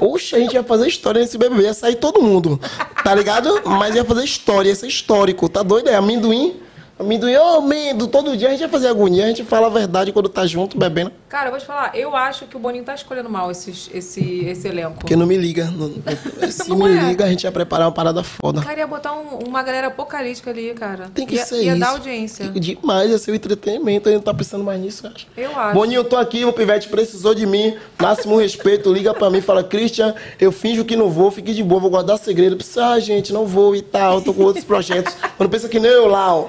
Oxe, 0.00 0.34
a 0.34 0.38
gente 0.38 0.54
ia 0.54 0.62
fazer 0.64 0.88
história 0.88 1.20
nesse 1.20 1.36
BBB, 1.36 1.62
ia 1.64 1.74
sair 1.74 1.96
todo 1.96 2.22
mundo, 2.22 2.58
tá 3.04 3.14
ligado? 3.14 3.62
Mas 3.66 3.94
ia 3.94 4.04
fazer 4.04 4.24
história, 4.24 4.68
ia 4.70 4.74
ser 4.74 4.86
histórico, 4.86 5.46
tá 5.48 5.62
doido? 5.62 5.88
É 5.90 5.94
amendoim, 5.96 6.56
amendoim, 6.98 7.36
ô 7.36 7.58
amendo, 7.58 8.06
todo 8.08 8.36
dia 8.36 8.48
a 8.48 8.50
gente 8.50 8.60
ia 8.60 8.68
fazer 8.68 8.88
agonia, 8.88 9.24
a 9.24 9.28
gente 9.28 9.44
fala 9.44 9.66
a 9.66 9.70
verdade 9.70 10.12
quando 10.12 10.28
tá 10.28 10.46
junto, 10.46 10.76
bebendo, 10.78 11.12
Cara, 11.28 11.48
eu 11.48 11.50
vou 11.50 11.60
te 11.60 11.66
falar, 11.66 11.94
eu 11.94 12.16
acho 12.16 12.46
que 12.46 12.56
o 12.56 12.58
Boninho 12.58 12.82
tá 12.84 12.94
escolhendo 12.94 13.28
mal 13.28 13.50
esses, 13.50 13.90
esse, 13.92 14.46
esse 14.46 14.66
elenco. 14.66 14.94
porque 15.00 15.14
não 15.14 15.26
me 15.26 15.36
liga. 15.36 15.66
não- 15.66 15.88
não- 15.88 16.02
se 16.50 16.70
Não 16.70 16.76
me 16.78 16.96
é. 16.96 17.02
liga, 17.08 17.24
a 17.26 17.28
gente 17.28 17.44
ia 17.44 17.52
preparar 17.52 17.86
uma 17.86 17.92
parada 17.92 18.22
foda. 18.24 18.62
Cara 18.62 18.78
ia 18.78 18.86
botar 18.86 19.12
um- 19.12 19.40
uma 19.46 19.62
galera 19.62 19.88
apocalíptica 19.88 20.48
ali, 20.50 20.72
cara. 20.72 21.10
Tem 21.12 21.26
que 21.26 21.34
ia, 21.34 21.44
ser 21.44 21.62
ia 21.62 21.72
isso. 21.72 21.80
dar 21.80 21.90
audiência. 21.90 22.46
Demais, 22.48 23.10
ia 23.10 23.18
ser 23.18 23.32
o 23.32 23.34
entretenimento, 23.34 24.08
a 24.08 24.12
gente 24.12 24.20
não 24.20 24.24
tá 24.24 24.32
pensando 24.32 24.64
mais 24.64 24.80
nisso, 24.80 25.06
eu 25.06 25.10
acho. 25.14 25.26
Eu 25.36 25.58
acho. 25.60 25.74
Boninho, 25.74 25.98
eu 25.98 26.04
tô 26.04 26.16
aqui, 26.16 26.46
o 26.46 26.52
Pivete 26.52 26.88
precisou 26.88 27.34
de 27.34 27.44
mim. 27.44 27.76
Máximo 28.00 28.38
respeito, 28.38 28.90
liga 28.90 29.12
pra 29.12 29.28
mim, 29.28 29.42
fala, 29.42 29.62
Christian, 29.62 30.14
eu 30.40 30.50
finjo 30.50 30.82
que 30.82 30.96
não 30.96 31.10
vou, 31.10 31.30
fique 31.30 31.52
de 31.52 31.62
boa, 31.62 31.78
vou 31.78 31.90
guardar 31.90 32.18
segredo. 32.18 32.56
Precisa, 32.56 32.86
ah, 32.86 32.98
gente, 33.00 33.34
não 33.34 33.44
vou 33.46 33.76
e 33.76 33.82
tal, 33.82 34.22
tô 34.22 34.32
com 34.32 34.44
outros 34.44 34.64
projetos. 34.64 35.14
Quando 35.36 35.50
pensa 35.50 35.68
que 35.68 35.78
nem 35.78 35.90
eu 35.90 36.06
lá, 36.06 36.34
ó, 36.34 36.46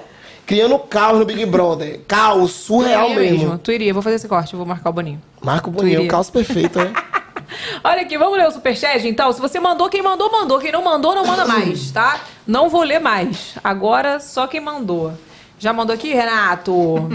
criando 0.50 0.80
caos 0.80 1.20
no 1.20 1.26
Big 1.26 1.46
Brother. 1.46 2.02
Caos, 2.08 2.50
surreal 2.54 3.06
Tu 3.10 3.12
iria 3.14 3.32
mesmo. 3.32 3.58
Tu 3.60 3.72
iria, 3.72 3.94
vou 3.94 4.02
fazer 4.02 4.16
esse 4.16 4.28
corte, 4.28 4.56
vou 4.56 4.66
marcar 4.66 4.90
o 4.90 4.94
Boninho. 4.94 5.22
Marco 5.44 5.70
Tu 5.70 5.76
Boninho, 5.76 6.00
iria. 6.00 6.10
caos 6.10 6.32
perfeito, 6.32 6.80
né? 6.80 6.92
Olha 7.84 8.02
aqui, 8.02 8.18
vamos 8.18 8.36
ler 8.36 8.48
o 8.48 8.52
superchat 8.52 9.08
então? 9.08 9.32
Se 9.32 9.40
você 9.40 9.60
mandou, 9.60 9.88
quem 9.90 10.02
mandou, 10.02 10.32
mandou. 10.32 10.58
Quem 10.60 10.72
não 10.72 10.84
mandou, 10.84 11.14
não 11.14 11.24
manda 11.24 11.46
mais, 11.46 11.92
tá? 11.92 12.20
Não 12.48 12.68
vou 12.68 12.82
ler 12.82 12.98
mais. 12.98 13.54
Agora, 13.64 14.20
só 14.20 14.48
quem 14.48 14.60
mandou. 14.60 15.14
Já 15.60 15.72
mandou 15.72 15.94
aqui, 15.94 16.14
Renato? 16.16 17.08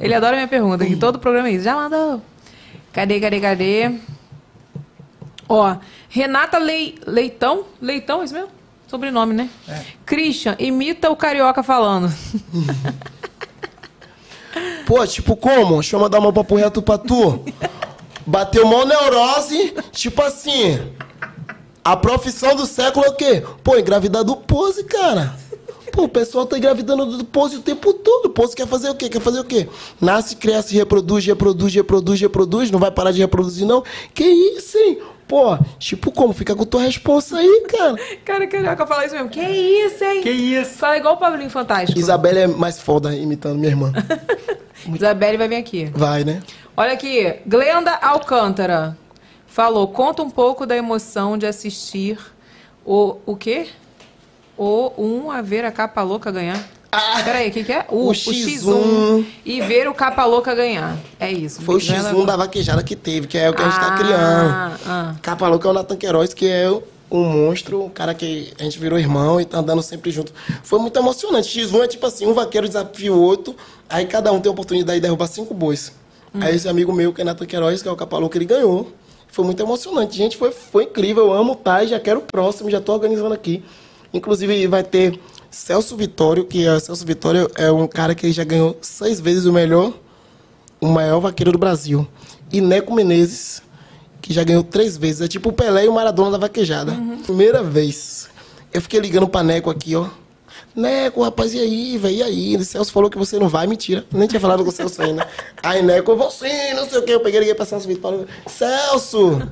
Ele 0.00 0.14
adora 0.14 0.34
minha 0.34 0.48
pergunta, 0.48 0.84
que 0.84 0.96
todo 0.96 1.20
programa 1.20 1.46
é 1.48 1.52
isso. 1.52 1.62
Já 1.64 1.76
mandou. 1.76 2.20
Cadê, 2.92 3.20
cadê, 3.20 3.38
cadê? 3.40 3.94
Ó, 5.48 5.76
Renata 6.08 6.58
Lei- 6.58 6.96
Leitão? 7.06 7.66
Leitão, 7.80 8.20
é 8.20 8.24
isso 8.24 8.34
mesmo? 8.34 8.48
Sobrenome, 8.88 9.34
né? 9.34 9.50
É. 9.68 9.82
Christian, 10.06 10.56
imita 10.58 11.10
o 11.10 11.16
carioca 11.16 11.62
falando. 11.62 12.12
Pô, 14.86 15.06
tipo 15.06 15.36
como? 15.36 15.74
Deixa 15.74 15.94
eu 15.94 16.00
mandar 16.00 16.18
uma 16.18 16.32
papo 16.32 16.56
reto 16.56 16.80
pra 16.80 16.96
tu. 16.96 17.44
Bateu 18.26 18.66
mó 18.66 18.86
neurose, 18.86 19.74
tipo 19.92 20.22
assim. 20.22 20.80
A 21.84 21.96
profissão 21.96 22.56
do 22.56 22.66
século 22.66 23.04
é 23.04 23.10
o 23.10 23.14
quê? 23.14 23.44
Pô, 23.62 23.76
engravidar 23.76 24.24
do 24.24 24.36
pose, 24.36 24.84
cara. 24.84 25.36
Pô, 25.92 26.04
o 26.04 26.08
pessoal 26.08 26.46
tá 26.46 26.56
engravidando 26.56 27.18
do 27.18 27.24
pose 27.24 27.56
o 27.56 27.60
tempo 27.60 27.92
todo. 27.92 28.26
O 28.26 28.30
pose 28.30 28.56
quer 28.56 28.66
fazer 28.66 28.88
o 28.88 28.94
quê? 28.94 29.08
Quer 29.08 29.20
fazer 29.20 29.40
o 29.40 29.44
quê? 29.44 29.68
Nasce, 30.00 30.36
cresce, 30.36 30.74
reproduz, 30.74 31.26
reproduz, 31.26 31.74
reproduz, 31.74 32.20
reproduz. 32.20 32.70
Não 32.70 32.78
vai 32.78 32.90
parar 32.90 33.10
de 33.10 33.20
reproduzir, 33.20 33.66
não? 33.66 33.84
Que 34.14 34.24
isso, 34.24 34.78
hein? 34.78 34.98
Pô, 35.28 35.58
tipo 35.78 36.10
como? 36.10 36.32
Fica 36.32 36.56
com 36.56 36.64
tua 36.64 36.82
responsa 36.82 37.36
aí, 37.36 37.66
cara. 37.68 37.96
Cara, 38.24 38.46
carioca 38.46 38.86
fala 38.86 39.04
isso 39.04 39.14
mesmo. 39.14 39.28
Que 39.28 39.42
isso, 39.42 40.02
hein? 40.02 40.22
Que 40.22 40.30
isso? 40.30 40.78
Fala 40.78 40.96
igual 40.96 41.14
o 41.14 41.16
Pablinho 41.18 41.50
Fantástico. 41.50 41.98
Isabelle 41.98 42.38
é 42.38 42.46
mais 42.46 42.80
foda 42.80 43.14
imitando 43.14 43.58
minha 43.58 43.70
irmã. 43.70 43.92
Isabelle 44.94 45.36
vai 45.36 45.48
vir 45.48 45.56
aqui. 45.56 45.84
Vai, 45.94 46.24
né? 46.24 46.40
Olha 46.74 46.92
aqui, 46.94 47.36
Glenda 47.46 47.92
Alcântara 47.94 48.96
falou: 49.46 49.88
conta 49.88 50.22
um 50.22 50.30
pouco 50.30 50.64
da 50.64 50.76
emoção 50.76 51.36
de 51.36 51.44
assistir 51.44 52.18
o. 52.84 53.16
O 53.26 53.36
quê? 53.36 53.68
O 54.56 54.92
um 54.96 55.30
a 55.30 55.42
ver 55.42 55.64
a 55.64 55.70
capa 55.70 56.02
louca 56.02 56.30
ganhar. 56.30 56.58
Peraí, 57.24 57.48
o 57.48 57.52
que, 57.52 57.64
que 57.64 57.72
é? 57.72 57.84
o 57.90 58.08
o 58.08 58.12
X1. 58.12 58.58
X1 58.60 59.24
e 59.44 59.60
ver 59.62 59.88
o 59.88 59.94
capa 59.94 60.24
louca 60.24 60.54
ganhar. 60.54 60.96
É 61.18 61.30
isso. 61.30 61.60
Foi 61.62 61.76
o 61.76 61.78
Glenda- 61.80 62.10
X1 62.12 62.26
da 62.26 62.36
vaquejada 62.36 62.82
que 62.82 62.94
teve, 62.96 63.26
que 63.26 63.36
é 63.38 63.48
o 63.50 63.54
que 63.54 63.62
a 63.62 63.64
gente 63.66 63.78
tá 63.80 63.94
Ah, 63.94 63.98
criando. 63.98 64.80
ah. 64.86 65.14
Capa 65.22 65.48
Louca 65.48 65.68
é 65.68 65.70
o 65.70 65.74
Nathan 65.74 65.96
Queiroz, 65.96 66.32
que 66.34 66.46
é 66.46 66.70
um 67.10 67.24
monstro, 67.24 67.84
um 67.84 67.88
cara 67.88 68.12
que 68.14 68.52
a 68.58 68.62
gente 68.64 68.78
virou 68.78 68.98
irmão 68.98 69.40
e 69.40 69.44
tá 69.44 69.58
andando 69.58 69.82
sempre 69.82 70.10
junto. 70.10 70.32
Foi 70.62 70.78
muito 70.78 70.98
emocionante. 70.98 71.48
X1 71.48 71.82
é 71.84 71.88
tipo 71.88 72.06
assim, 72.06 72.26
um 72.26 72.34
vaqueiro 72.34 72.66
desafia 72.66 73.12
o 73.12 73.20
outro, 73.20 73.56
aí 73.88 74.04
cada 74.06 74.30
um 74.32 74.40
tem 74.40 74.50
a 74.50 74.52
oportunidade 74.52 74.98
de 74.98 75.02
derrubar 75.02 75.26
cinco 75.26 75.54
bois. 75.54 75.92
Hum. 76.34 76.40
Aí 76.42 76.54
esse 76.54 76.68
amigo 76.68 76.92
meu, 76.92 77.12
que 77.12 77.22
é 77.22 77.24
Nathan 77.24 77.46
Queiroz, 77.46 77.80
que 77.82 77.88
é 77.88 77.90
o 77.92 77.96
Capa 77.96 78.18
Louca, 78.18 78.36
ele 78.36 78.44
ganhou. 78.44 78.92
Foi 79.30 79.44
muito 79.44 79.62
emocionante. 79.62 80.16
Gente, 80.16 80.36
foi, 80.36 80.50
foi 80.50 80.84
incrível. 80.84 81.26
Eu 81.26 81.32
amo 81.32 81.52
o 81.52 81.56
Thai, 81.56 81.86
já 81.86 81.98
quero 82.00 82.20
o 82.20 82.22
próximo, 82.22 82.70
já 82.70 82.80
tô 82.80 82.92
organizando 82.94 83.32
aqui. 83.34 83.62
Inclusive 84.12 84.66
vai 84.66 84.82
ter 84.82 85.18
Celso 85.58 85.96
Vitório, 85.96 86.44
que 86.44 86.66
é 86.66 86.78
Celso 86.78 87.04
Vitório 87.04 87.50
é 87.56 87.70
um 87.70 87.86
cara 87.88 88.14
que 88.14 88.30
já 88.30 88.44
ganhou 88.44 88.78
seis 88.80 89.18
vezes 89.18 89.44
o 89.44 89.52
melhor 89.52 89.92
o 90.80 90.86
maior 90.86 91.18
vaqueiro 91.18 91.50
do 91.50 91.58
Brasil. 91.58 92.06
E 92.52 92.60
Neco 92.60 92.94
Menezes, 92.94 93.60
que 94.22 94.32
já 94.32 94.44
ganhou 94.44 94.62
três 94.62 94.96
vezes. 94.96 95.20
É 95.20 95.28
tipo 95.28 95.48
o 95.48 95.52
Pelé 95.52 95.84
e 95.84 95.88
o 95.88 95.92
Maradona 95.92 96.30
da 96.30 96.38
vaquejada. 96.38 96.96
Primeira 97.24 97.60
vez. 97.60 98.30
Eu 98.72 98.80
fiquei 98.80 99.00
ligando 99.00 99.26
pra 99.26 99.42
Neco 99.42 99.68
aqui, 99.68 99.96
ó. 99.96 100.06
Neco, 100.76 101.24
rapaz, 101.24 101.52
e 101.52 101.58
aí, 101.58 101.98
velho? 101.98 102.14
E 102.14 102.22
aí? 102.22 102.56
O 102.56 102.64
Celso 102.64 102.92
falou 102.92 103.10
que 103.10 103.18
você 103.18 103.36
não 103.36 103.48
vai, 103.48 103.66
mentira. 103.66 104.06
Nem 104.12 104.28
tinha 104.28 104.40
falado 104.40 104.62
com 104.62 104.70
o 104.70 104.72
Celso 104.72 105.02
ainda. 105.02 105.26
Aí, 105.60 105.82
Neco, 105.82 106.12
eu 106.12 106.16
vou 106.16 106.30
sim, 106.30 106.72
não 106.76 106.88
sei 106.88 107.00
o 107.00 107.02
quê. 107.02 107.14
Eu 107.14 107.20
peguei, 107.20 107.40
liguei 107.40 107.54
pra 107.54 107.66
Celso 107.66 107.88
Vitório. 107.88 108.28
Celso! 108.46 109.42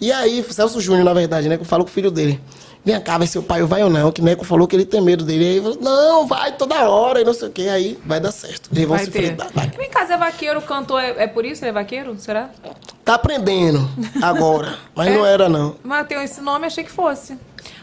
E 0.00 0.10
aí, 0.10 0.42
Celso 0.50 0.80
Júnior, 0.80 1.04
na 1.04 1.12
verdade, 1.12 1.46
né? 1.46 1.56
Que 1.56 1.62
eu 1.62 1.66
falo 1.66 1.84
com 1.84 1.90
o 1.90 1.92
filho 1.92 2.10
dele. 2.10 2.40
Vem 2.86 3.00
cá, 3.00 3.18
vai 3.18 3.26
ser 3.26 3.40
o 3.40 3.42
pai 3.42 3.60
ou 3.62 3.66
vai 3.68 3.82
ou 3.82 3.90
não? 3.90 4.12
Que 4.12 4.22
Neco 4.22 4.44
falou 4.44 4.68
que 4.68 4.76
ele 4.76 4.84
tem 4.86 5.00
medo 5.02 5.24
dele. 5.24 5.44
Aí 5.44 5.50
ele 5.56 5.60
falou, 5.60 5.78
não, 5.82 6.24
vai 6.26 6.52
toda 6.56 6.88
hora 6.88 7.20
e 7.20 7.24
não 7.24 7.34
sei 7.34 7.48
o 7.48 7.50
quê. 7.50 7.62
Aí 7.62 7.98
vai 8.06 8.20
dar 8.20 8.30
certo. 8.30 8.70
Eles 8.72 8.86
vão 8.86 8.96
Vai 8.96 9.04
se 9.04 9.10
ter. 9.10 9.22
enfrentar. 9.24 9.48
Vai. 9.52 9.68
Vem 9.70 9.90
cá, 9.90 10.04
Zé 10.04 10.16
Vaqueiro 10.16 10.62
cantou, 10.62 10.96
é, 10.96 11.24
é 11.24 11.26
por 11.26 11.44
isso 11.44 11.64
ele 11.64 11.70
é 11.70 11.72
vaqueiro? 11.72 12.16
Será? 12.16 12.48
Tá 13.04 13.14
aprendendo 13.14 13.90
agora, 14.22 14.78
mas 14.94 15.08
É? 15.08 15.14
não 15.16 15.26
era 15.26 15.48
não. 15.48 15.74
Mas 15.82 16.06
tem 16.06 16.22
esse 16.22 16.40
nome, 16.40 16.64
achei 16.66 16.84
que 16.84 16.90
fosse. 16.92 17.36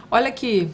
Olha 0.09 0.30
aqui. 0.30 0.69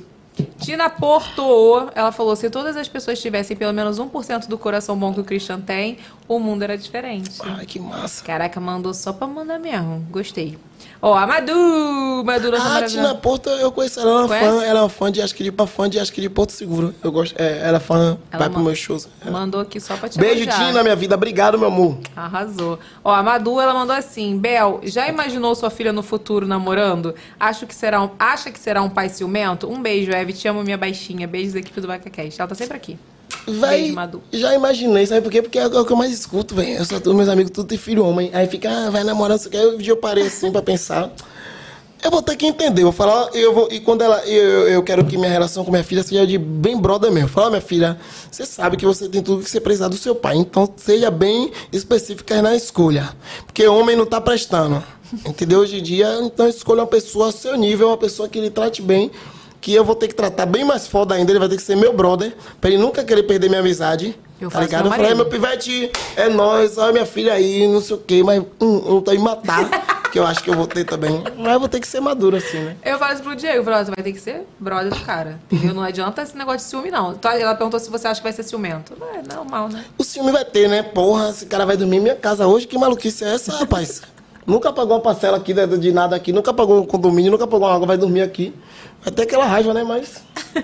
Tina 0.60 0.90
Porto, 0.90 1.90
ela 1.96 2.12
falou: 2.12 2.36
se 2.36 2.50
todas 2.50 2.78
as 2.78 2.88
pessoas 2.88 3.20
tivessem 3.20 3.58
pelo 3.58 3.74
menos 3.74 4.00
1% 4.00 4.48
do 4.48 4.58
coração 4.58 4.96
bom 4.98 5.14
que 5.14 5.20
o 5.20 5.24
Christian 5.24 5.60
tem, 5.60 5.98
o 6.28 6.40
mundo 6.40 6.64
era 6.64 6.78
diferente. 6.78 7.32
Ai, 7.42 7.66
que 7.66 7.80
massa. 7.80 8.24
Caraca, 8.24 8.60
mandou 8.60 8.94
só 8.94 9.12
pra 9.12 9.28
mandar 9.28 9.60
mesmo. 9.60 10.06
Gostei. 10.10 10.58
Ó, 11.02 11.14
a 11.16 11.26
Madu! 11.26 11.54
Madu, 12.26 12.52
nossa 12.52 12.64
Ah, 12.66 12.70
maravilhosa. 12.74 13.08
Tina 13.08 13.16
Porto, 13.16 13.50
eu 13.50 13.72
conheço 13.72 14.02
ela, 14.02 14.10
ela 14.10 14.20
é 14.20 14.22
uma 14.24 14.28
Conhece? 14.28 14.46
fã, 14.50 14.64
ela 14.66 14.80
é 14.80 14.82
uma 14.84 14.90
fã 14.90 15.12
de 15.12 15.22
de 15.22 15.52
fã 15.68 15.90
de 15.90 16.00
de 16.12 16.30
Porto 16.30 16.52
Seguro. 16.52 16.94
Eu 17.02 17.12
gosto, 17.12 17.36
é, 17.40 17.60
ela 17.66 17.78
é 17.78 17.80
fã, 17.80 18.18
Ela 18.30 18.40
vai 18.40 18.50
pro 18.50 18.60
meus 18.60 18.78
shows. 18.78 19.08
Mandou 19.24 19.62
aqui 19.62 19.80
só 19.80 19.96
pra 19.96 20.10
te 20.10 20.20
Beijo, 20.20 20.44
elogiar. 20.44 20.68
Tina, 20.68 20.84
minha 20.84 20.96
vida. 20.98 21.16
Obrigado, 21.16 21.58
meu 21.58 21.70
amor. 21.70 21.98
Arrasou. 22.16 22.78
Ó, 23.02 23.14
a 23.14 23.24
Madu, 23.24 23.62
ela 23.62 23.74
mandou 23.74 23.96
assim: 23.96 24.38
Bel, 24.38 24.82
já 24.84 25.08
imaginou 25.08 25.56
sua 25.56 25.70
filha 25.70 25.94
no 25.94 26.04
futuro 26.04 26.46
namorando? 26.46 27.16
Acho 27.40 27.66
que 27.66 27.74
será 27.74 28.02
um, 28.04 28.10
acha 28.20 28.52
que 28.52 28.60
será 28.60 28.82
um 28.82 28.90
pai 28.90 29.08
ciumento? 29.08 29.72
Um 29.72 29.82
beijo, 29.82 30.12
Eve. 30.12 30.34
Te 30.34 30.50
amo, 30.50 30.62
minha 30.64 30.78
baixinha. 30.78 31.26
Beijos 31.28 31.54
da 31.54 31.60
equipe 31.60 31.80
do 31.80 31.88
VacaCast. 31.88 32.42
Ela 32.42 32.50
tá 32.50 32.56
sempre 32.56 32.76
aqui. 32.76 33.00
Madu. 33.92 34.22
já 34.32 34.54
imaginei, 34.54 35.06
sabe 35.06 35.22
por 35.22 35.32
quê? 35.32 35.42
Porque 35.42 35.60
é 35.60 35.68
o 35.68 35.86
que 35.86 35.92
eu 35.92 35.98
mais 35.98 36.12
escuto, 36.12 36.56
velho. 36.56 36.78
Eu 36.78 36.86
só, 36.86 37.00
meus 37.14 37.30
amigos 37.30 37.52
tudo 37.52 37.68
tem 37.68 37.78
filho 37.78 38.06
homem. 38.06 38.30
Aí 38.34 38.48
fica, 38.48 38.70
ah, 38.70 38.90
vai 38.90 39.04
namorar, 39.04 39.32
não 39.32 39.38
sei 39.38 39.48
o 39.48 39.52
que. 39.52 39.58
Aí 39.58 39.68
um 39.68 39.78
dia 39.78 39.92
eu 39.92 39.98
parei 39.98 40.28
assim 40.28 40.52
pra 40.52 40.62
pensar. 40.62 41.12
Eu 42.02 42.12
vou 42.12 42.22
ter 42.22 42.38
que 42.38 42.46
entender, 42.46 42.82
vou 42.82 42.94
falar, 42.94 43.30
eu 43.34 43.54
vou, 43.54 43.68
e 43.70 43.82
quando 43.82 44.02
ela, 44.02 44.26
eu, 44.26 44.70
eu 44.70 44.82
quero 44.82 45.04
que 45.04 45.18
minha 45.18 45.30
relação 45.30 45.66
com 45.66 45.72
minha 45.72 45.84
filha 45.84 46.02
seja 46.02 46.26
de 46.26 46.38
bem 46.38 46.78
brother 46.78 47.12
mesmo. 47.12 47.28
Fala, 47.28 47.50
minha 47.50 47.62
filha, 47.62 48.00
você 48.32 48.46
sabe 48.46 48.78
que 48.78 48.86
você 48.86 49.10
tem 49.10 49.22
tudo 49.22 49.44
que 49.44 49.50
você 49.50 49.60
precisar 49.60 49.90
do 49.90 49.98
seu 49.98 50.16
pai, 50.16 50.38
então 50.38 50.72
seja 50.78 51.12
bem 51.12 51.52
específica 51.74 52.42
na 52.42 52.56
escolha. 52.56 53.10
Porque 53.46 53.68
homem 53.68 53.98
não 53.98 54.06
tá 54.06 54.22
prestando, 54.22 54.82
entendeu? 55.28 55.60
Hoje 55.60 55.80
em 55.80 55.84
dia, 55.84 56.22
então 56.22 56.48
escolha 56.48 56.84
uma 56.84 56.88
pessoa 56.88 57.26
ao 57.26 57.32
seu 57.34 57.58
nível, 57.58 57.90
uma 57.90 57.98
pessoa 57.98 58.30
que 58.30 58.40
lhe 58.40 58.50
trate 58.50 58.82
bem, 58.82 59.12
que 59.62 59.74
eu 59.74 59.84
vou 59.84 59.96
ter 59.96 60.08
que 60.08 60.16
tratar 60.16 60.46
bem 60.46 60.64
mais 60.64 60.88
foda 60.88 61.16
ainda, 61.16 61.32
ele 61.32 61.40
vai 61.40 61.50
ter 61.50 61.58
que 61.58 61.62
ser 61.62 61.76
meu 61.76 61.94
brother, 61.94 62.34
pra 62.60 62.70
ele 62.70 62.80
nunca 62.80 63.04
querer 63.04 63.24
perder 63.24 63.50
minha 63.50 63.60
amizade. 63.62 64.18
Eu 64.40 64.50
tá 64.50 64.62
ligado? 64.62 64.86
Eu 64.86 64.92
falei, 64.92 65.08
marido. 65.08 65.18
meu 65.18 65.26
pivete, 65.26 65.92
é 66.16 66.30
nóis, 66.30 66.78
olha 66.78 66.94
minha 66.94 67.06
filha 67.06 67.34
aí, 67.34 67.68
não 67.68 67.82
sei 67.82 67.96
o 67.98 68.00
quê, 68.00 68.24
mas 68.24 68.42
hum, 68.62 68.84
eu 68.88 69.02
tô 69.02 69.12
me 69.12 69.18
matar, 69.20 69.70
que 70.10 70.18
eu 70.18 70.26
acho 70.26 70.42
que 70.42 70.50
eu 70.50 70.54
vou 70.54 70.66
ter 70.66 70.86
também. 70.86 71.22
Mas 71.38 71.54
eu 71.54 71.60
vou 71.60 71.68
ter 71.68 71.82
que 71.82 71.88
ser 71.88 72.00
maduro 72.00 72.38
assim, 72.38 72.58
né? 72.58 72.78
Eu 72.86 72.98
falo 72.98 73.14
isso 73.14 73.22
pro 73.22 73.36
Diego, 73.36 73.70
"Ó, 73.70 73.84
você 73.84 73.92
vai 73.94 74.02
ter 74.04 74.14
que 74.14 74.20
ser 74.20 74.48
brother 74.58 74.94
do 74.94 75.00
cara. 75.02 75.40
Entendeu? 75.52 75.76
Não 75.76 75.84
adianta 75.84 76.22
esse 76.22 76.38
negócio 76.38 76.60
de 76.60 76.64
ciúme, 76.66 76.90
não. 76.90 77.20
Ela 77.22 77.54
perguntou 77.54 77.80
se 77.82 77.90
você 77.90 78.08
acha 78.08 78.22
que 78.22 78.24
vai 78.24 78.32
ser 78.32 78.44
ciumento. 78.44 78.94
É 79.14 79.36
normal, 79.36 79.68
né? 79.68 79.84
O 79.98 80.04
ciúme 80.06 80.32
vai 80.32 80.46
ter, 80.46 80.70
né? 80.70 80.84
Porra, 80.84 81.32
esse 81.32 81.46
cara 81.46 81.66
vai 81.66 81.76
dormir 81.76 81.98
em 81.98 82.02
minha 82.02 82.16
casa 82.16 82.48
hoje, 82.48 82.66
que 82.66 82.78
maluquice 82.78 83.26
é 83.26 83.36
essa, 83.36 83.58
rapaz? 83.58 84.02
nunca 84.50 84.74
pagou 84.74 84.96
uma 84.96 85.02
parcela 85.02 85.38
aqui 85.38 85.54
de, 85.54 85.78
de 85.78 85.92
nada 85.92 86.16
aqui, 86.16 86.34
nunca 86.34 86.52
pagou 86.52 86.82
um 86.82 86.86
condomínio, 86.86 87.32
nunca 87.32 87.46
pagou 87.46 87.68
uma 87.68 87.76
água, 87.76 87.86
vai 87.86 87.98
dormir 87.98 88.22
aqui. 88.22 88.54
Ter 89.16 89.24
aquela 89.24 89.46
raiva, 89.46 89.74
né? 89.74 89.84
Mas. 89.84 90.22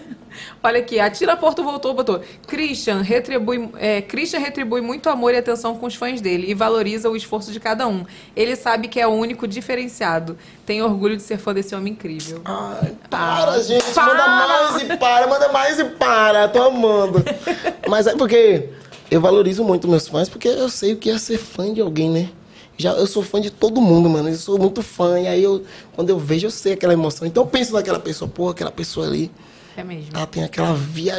Olha 0.61 0.79
aqui, 0.79 0.99
a 0.99 1.09
Tira 1.09 1.37
Porto 1.37 1.63
voltou, 1.63 1.93
botou. 1.93 2.19
Christian 2.47 3.01
retribui, 3.01 3.69
é, 3.77 4.01
Christian 4.01 4.39
retribui 4.39 4.81
muito 4.81 5.07
amor 5.09 5.33
e 5.33 5.37
atenção 5.37 5.75
com 5.77 5.85
os 5.85 5.95
fãs 5.95 6.19
dele 6.19 6.49
e 6.49 6.53
valoriza 6.53 7.09
o 7.09 7.15
esforço 7.15 7.51
de 7.51 7.59
cada 7.59 7.87
um. 7.87 8.03
Ele 8.35 8.55
sabe 8.55 8.87
que 8.87 8.99
é 8.99 9.07
o 9.07 9.11
único 9.11 9.47
diferenciado. 9.47 10.37
Tem 10.65 10.81
orgulho 10.81 11.15
de 11.15 11.21
ser 11.23 11.37
fã 11.37 11.53
desse 11.53 11.73
homem 11.75 11.93
incrível. 11.93 12.41
Ai, 12.43 12.93
para, 13.09 13.51
Ah, 13.51 13.61
gente. 13.61 13.83
para! 13.93 14.07
Manda 14.07 14.47
mais 14.47 14.81
e 14.81 14.97
para, 14.97 15.27
manda 15.27 15.49
mais 15.49 15.79
e 15.79 15.85
para. 15.85 16.47
Tô 16.49 16.63
amando. 16.63 17.23
Mas 17.87 18.07
é 18.07 18.15
porque 18.15 18.69
eu 19.09 19.21
valorizo 19.21 19.63
muito 19.63 19.87
meus 19.87 20.07
fãs, 20.07 20.27
porque 20.27 20.47
eu 20.47 20.67
sei 20.67 20.93
o 20.93 20.97
que 20.97 21.11
é 21.11 21.17
ser 21.17 21.37
fã 21.37 21.71
de 21.73 21.79
alguém, 21.79 22.09
né? 22.09 22.29
Já, 22.77 22.91
eu 22.91 23.07
sou 23.07 23.23
fã 23.23 23.39
de 23.39 23.49
todo 23.49 23.79
mundo, 23.81 24.09
mano. 24.09 24.29
Eu 24.29 24.35
sou 24.35 24.57
muito 24.59 24.81
fã. 24.81 25.19
E 25.19 25.27
aí, 25.27 25.43
eu, 25.43 25.63
quando 25.95 26.09
eu 26.09 26.19
vejo, 26.19 26.47
eu 26.47 26.51
sei 26.51 26.73
aquela 26.73 26.93
emoção. 26.93 27.27
Então, 27.27 27.43
eu 27.43 27.47
penso 27.47 27.73
naquela 27.73 27.99
pessoa. 27.99 28.29
Pô, 28.29 28.49
aquela 28.49 28.71
pessoa 28.71 29.05
ali. 29.05 29.31
É 29.77 29.83
mesmo. 29.83 30.11
Ela 30.13 30.25
tem 30.25 30.43
aquela 30.43 30.73
via... 30.73 31.15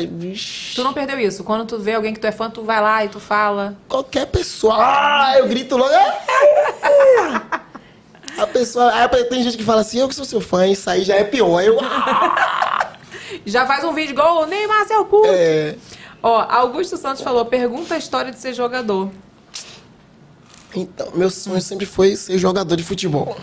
Tu 0.74 0.82
não 0.82 0.92
perdeu 0.94 1.18
isso? 1.20 1.44
Quando 1.44 1.66
tu 1.66 1.78
vê 1.78 1.94
alguém 1.94 2.14
que 2.14 2.20
tu 2.20 2.26
é 2.26 2.32
fã, 2.32 2.48
tu 2.50 2.62
vai 2.62 2.80
lá 2.80 3.04
e 3.04 3.08
tu 3.08 3.20
fala. 3.20 3.76
Qualquer 3.88 4.26
pessoa. 4.26 4.74
Ah, 4.76 5.34
eu 5.38 5.46
grito 5.46 5.76
logo. 5.76 5.92
A 8.38 8.46
pessoa. 8.46 8.92
Aí 8.92 9.08
tem 9.24 9.42
gente 9.42 9.56
que 9.56 9.64
fala 9.64 9.80
assim, 9.80 9.98
eu 9.98 10.08
que 10.08 10.14
sou 10.14 10.24
seu 10.24 10.40
fã, 10.40 10.66
isso 10.66 10.88
aí 10.88 11.02
já 11.02 11.16
é 11.16 11.24
pior. 11.24 11.62
Eu, 11.62 11.78
Já 13.44 13.66
faz 13.66 13.84
um 13.84 13.92
vídeo 13.92 14.12
igual 14.12 14.42
o 14.42 14.46
Neymar, 14.46 14.86
seu 14.86 15.04
puto. 15.04 15.28
é, 15.28 15.74
Ó, 16.22 16.40
Augusto 16.48 16.96
Santos 16.96 17.22
falou, 17.22 17.44
pergunta 17.44 17.94
a 17.94 17.98
história 17.98 18.32
de 18.32 18.38
ser 18.38 18.52
jogador. 18.54 19.10
Então, 20.74 21.08
meu 21.14 21.30
sonho 21.30 21.60
sempre 21.60 21.86
foi 21.86 22.16
ser 22.16 22.38
jogador 22.38 22.76
de 22.76 22.82
futebol. 22.82 23.36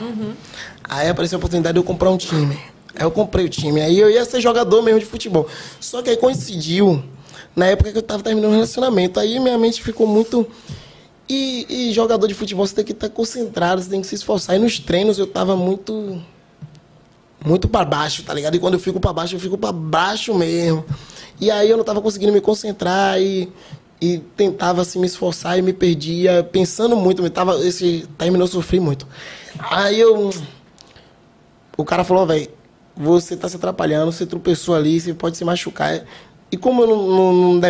Aí 0.83 1.09
apareceu 1.09 1.37
a 1.37 1.39
oportunidade 1.39 1.73
de 1.73 1.79
eu 1.79 1.83
comprar 1.83 2.09
um 2.11 2.17
time. 2.17 2.59
Aí 2.95 3.03
eu 3.03 3.11
comprei 3.11 3.45
o 3.45 3.49
time. 3.49 3.81
Aí 3.81 3.99
eu 3.99 4.09
ia 4.09 4.23
ser 4.25 4.41
jogador 4.41 4.81
mesmo 4.81 4.99
de 4.99 5.05
futebol. 5.05 5.47
Só 5.79 6.01
que 6.01 6.09
aí 6.09 6.17
coincidiu 6.17 7.03
na 7.55 7.67
época 7.67 7.91
que 7.91 7.97
eu 7.97 8.01
tava 8.03 8.21
terminando 8.21 8.51
o 8.51 8.53
relacionamento. 8.53 9.19
Aí 9.19 9.39
minha 9.39 9.57
mente 9.57 9.81
ficou 9.81 10.05
muito. 10.05 10.45
E, 11.27 11.65
e 11.69 11.93
jogador 11.93 12.27
de 12.27 12.33
futebol 12.33 12.67
você 12.67 12.75
tem 12.75 12.85
que 12.85 12.91
estar 12.91 13.09
concentrado, 13.09 13.81
você 13.81 13.89
tem 13.89 14.01
que 14.01 14.07
se 14.07 14.15
esforçar. 14.15 14.55
E 14.55 14.59
nos 14.59 14.77
treinos 14.79 15.17
eu 15.17 15.27
tava 15.27 15.55
muito. 15.55 16.21
Muito 17.45 17.67
pra 17.67 17.83
baixo, 17.83 18.23
tá 18.23 18.33
ligado? 18.33 18.55
E 18.55 18.59
quando 18.59 18.75
eu 18.75 18.79
fico 18.79 19.01
pra 19.01 19.11
baixo, 19.11 19.35
eu 19.35 19.39
fico 19.39 19.57
pra 19.57 19.71
baixo 19.71 20.33
mesmo. 20.33 20.85
E 21.41 21.51
aí 21.51 21.69
eu 21.69 21.75
não 21.75 21.83
tava 21.83 22.01
conseguindo 22.01 22.31
me 22.31 22.39
concentrar 22.39 23.19
e, 23.19 23.51
e 24.03 24.19
tentava 24.35 24.81
assim 24.81 24.99
me 24.99 25.07
esforçar 25.07 25.57
e 25.57 25.61
me 25.61 25.71
perdia, 25.73 26.43
pensando 26.51 26.95
muito. 26.95 27.21
Me 27.23 27.29
tava, 27.29 27.55
esse 27.65 28.05
terminou 28.17 28.45
eu 28.47 28.51
sofri 28.51 28.79
muito. 28.79 29.07
Aí 29.59 29.99
eu 29.99 30.29
o 31.77 31.83
cara 31.85 32.03
falou, 32.03 32.25
velho, 32.25 32.47
você 32.95 33.35
tá 33.35 33.47
se 33.49 33.55
atrapalhando, 33.55 34.11
você 34.11 34.25
tropeçou 34.25 34.75
ali, 34.75 34.99
você 34.99 35.13
pode 35.13 35.37
se 35.37 35.45
machucar. 35.45 36.03
E 36.51 36.57
como 36.57 36.83
eu 36.83 36.87
não, 36.87 37.07
não, 37.07 37.33
não, 37.33 37.61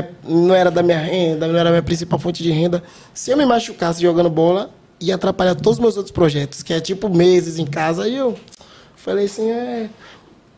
não 0.47 0.55
era 0.55 0.69
da 0.69 0.83
minha 0.83 0.97
renda, 0.99 1.47
não 1.47 1.57
era 1.57 1.69
a 1.69 1.71
minha 1.71 1.83
principal 1.83 2.19
fonte 2.19 2.43
de 2.43 2.51
renda, 2.51 2.83
se 3.13 3.31
eu 3.31 3.37
me 3.37 3.45
machucasse 3.45 4.01
jogando 4.01 4.29
bola, 4.29 4.69
ia 4.99 5.15
atrapalhar 5.15 5.55
todos 5.55 5.73
os 5.73 5.79
meus 5.79 5.95
outros 5.95 6.11
projetos, 6.11 6.61
que 6.63 6.73
é 6.73 6.81
tipo 6.81 7.07
meses 7.09 7.57
em 7.59 7.65
casa. 7.65 8.03
Aí 8.03 8.17
eu 8.17 8.35
falei 8.97 9.25
assim, 9.25 9.49
é, 9.49 9.89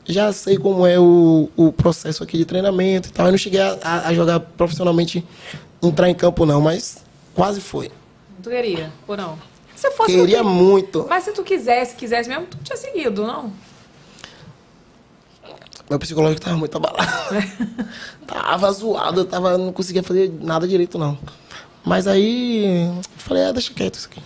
já 0.07 0.31
sei 0.34 0.57
como 0.57 0.88
é 0.88 0.99
o, 0.99 1.49
o 1.56 1.72
processo 1.72 2.23
aqui 2.23 2.38
de 2.38 2.45
treinamento 2.45 3.10
e 3.10 3.11
tal. 3.11 3.27
Eu 3.27 3.31
não 3.31 3.38
cheguei 3.38 3.60
a- 3.61 4.03
a 4.06 4.14
jogar 4.14 4.39
profissionalmente, 4.39 5.23
entrar 5.81 6.10
em 6.10 6.15
campo 6.15 6.45
não, 6.45 6.61
mas 6.61 7.03
quase 7.34 7.61
foi. 7.61 7.91
Tu 8.41 8.49
queria, 8.49 8.91
ou 9.07 9.18
não? 9.18 9.38
Se 9.76 9.91
fosse 9.91 10.11
Queria 10.11 10.39
tu 10.39 10.45
muito. 10.45 11.06
Mas 11.10 11.23
se 11.23 11.31
tu 11.31 11.43
quisesse, 11.43 11.95
quisesse 11.95 12.30
mesmo, 12.30 12.45
tu 12.45 12.57
tinha 12.64 12.77
seguido, 12.77 13.26
não? 13.26 13.52
Meu 15.89 15.99
psicológico 15.99 16.41
tava 16.41 16.57
muito 16.57 16.76
abalado. 16.76 17.11
tava 18.26 18.72
zoado, 18.72 19.22
eu 19.22 19.26
tava, 19.26 19.57
não 19.57 19.72
conseguia 19.72 20.02
fazer 20.02 20.34
nada 20.41 20.68
direito, 20.68 20.97
não. 20.97 21.18
Mas 21.84 22.07
aí, 22.07 22.89
falei, 23.18 23.43
ah, 23.43 23.52
deixa 23.52 23.72
quieto 23.72 23.95
isso 23.95 24.07
aqui. 24.10 24.22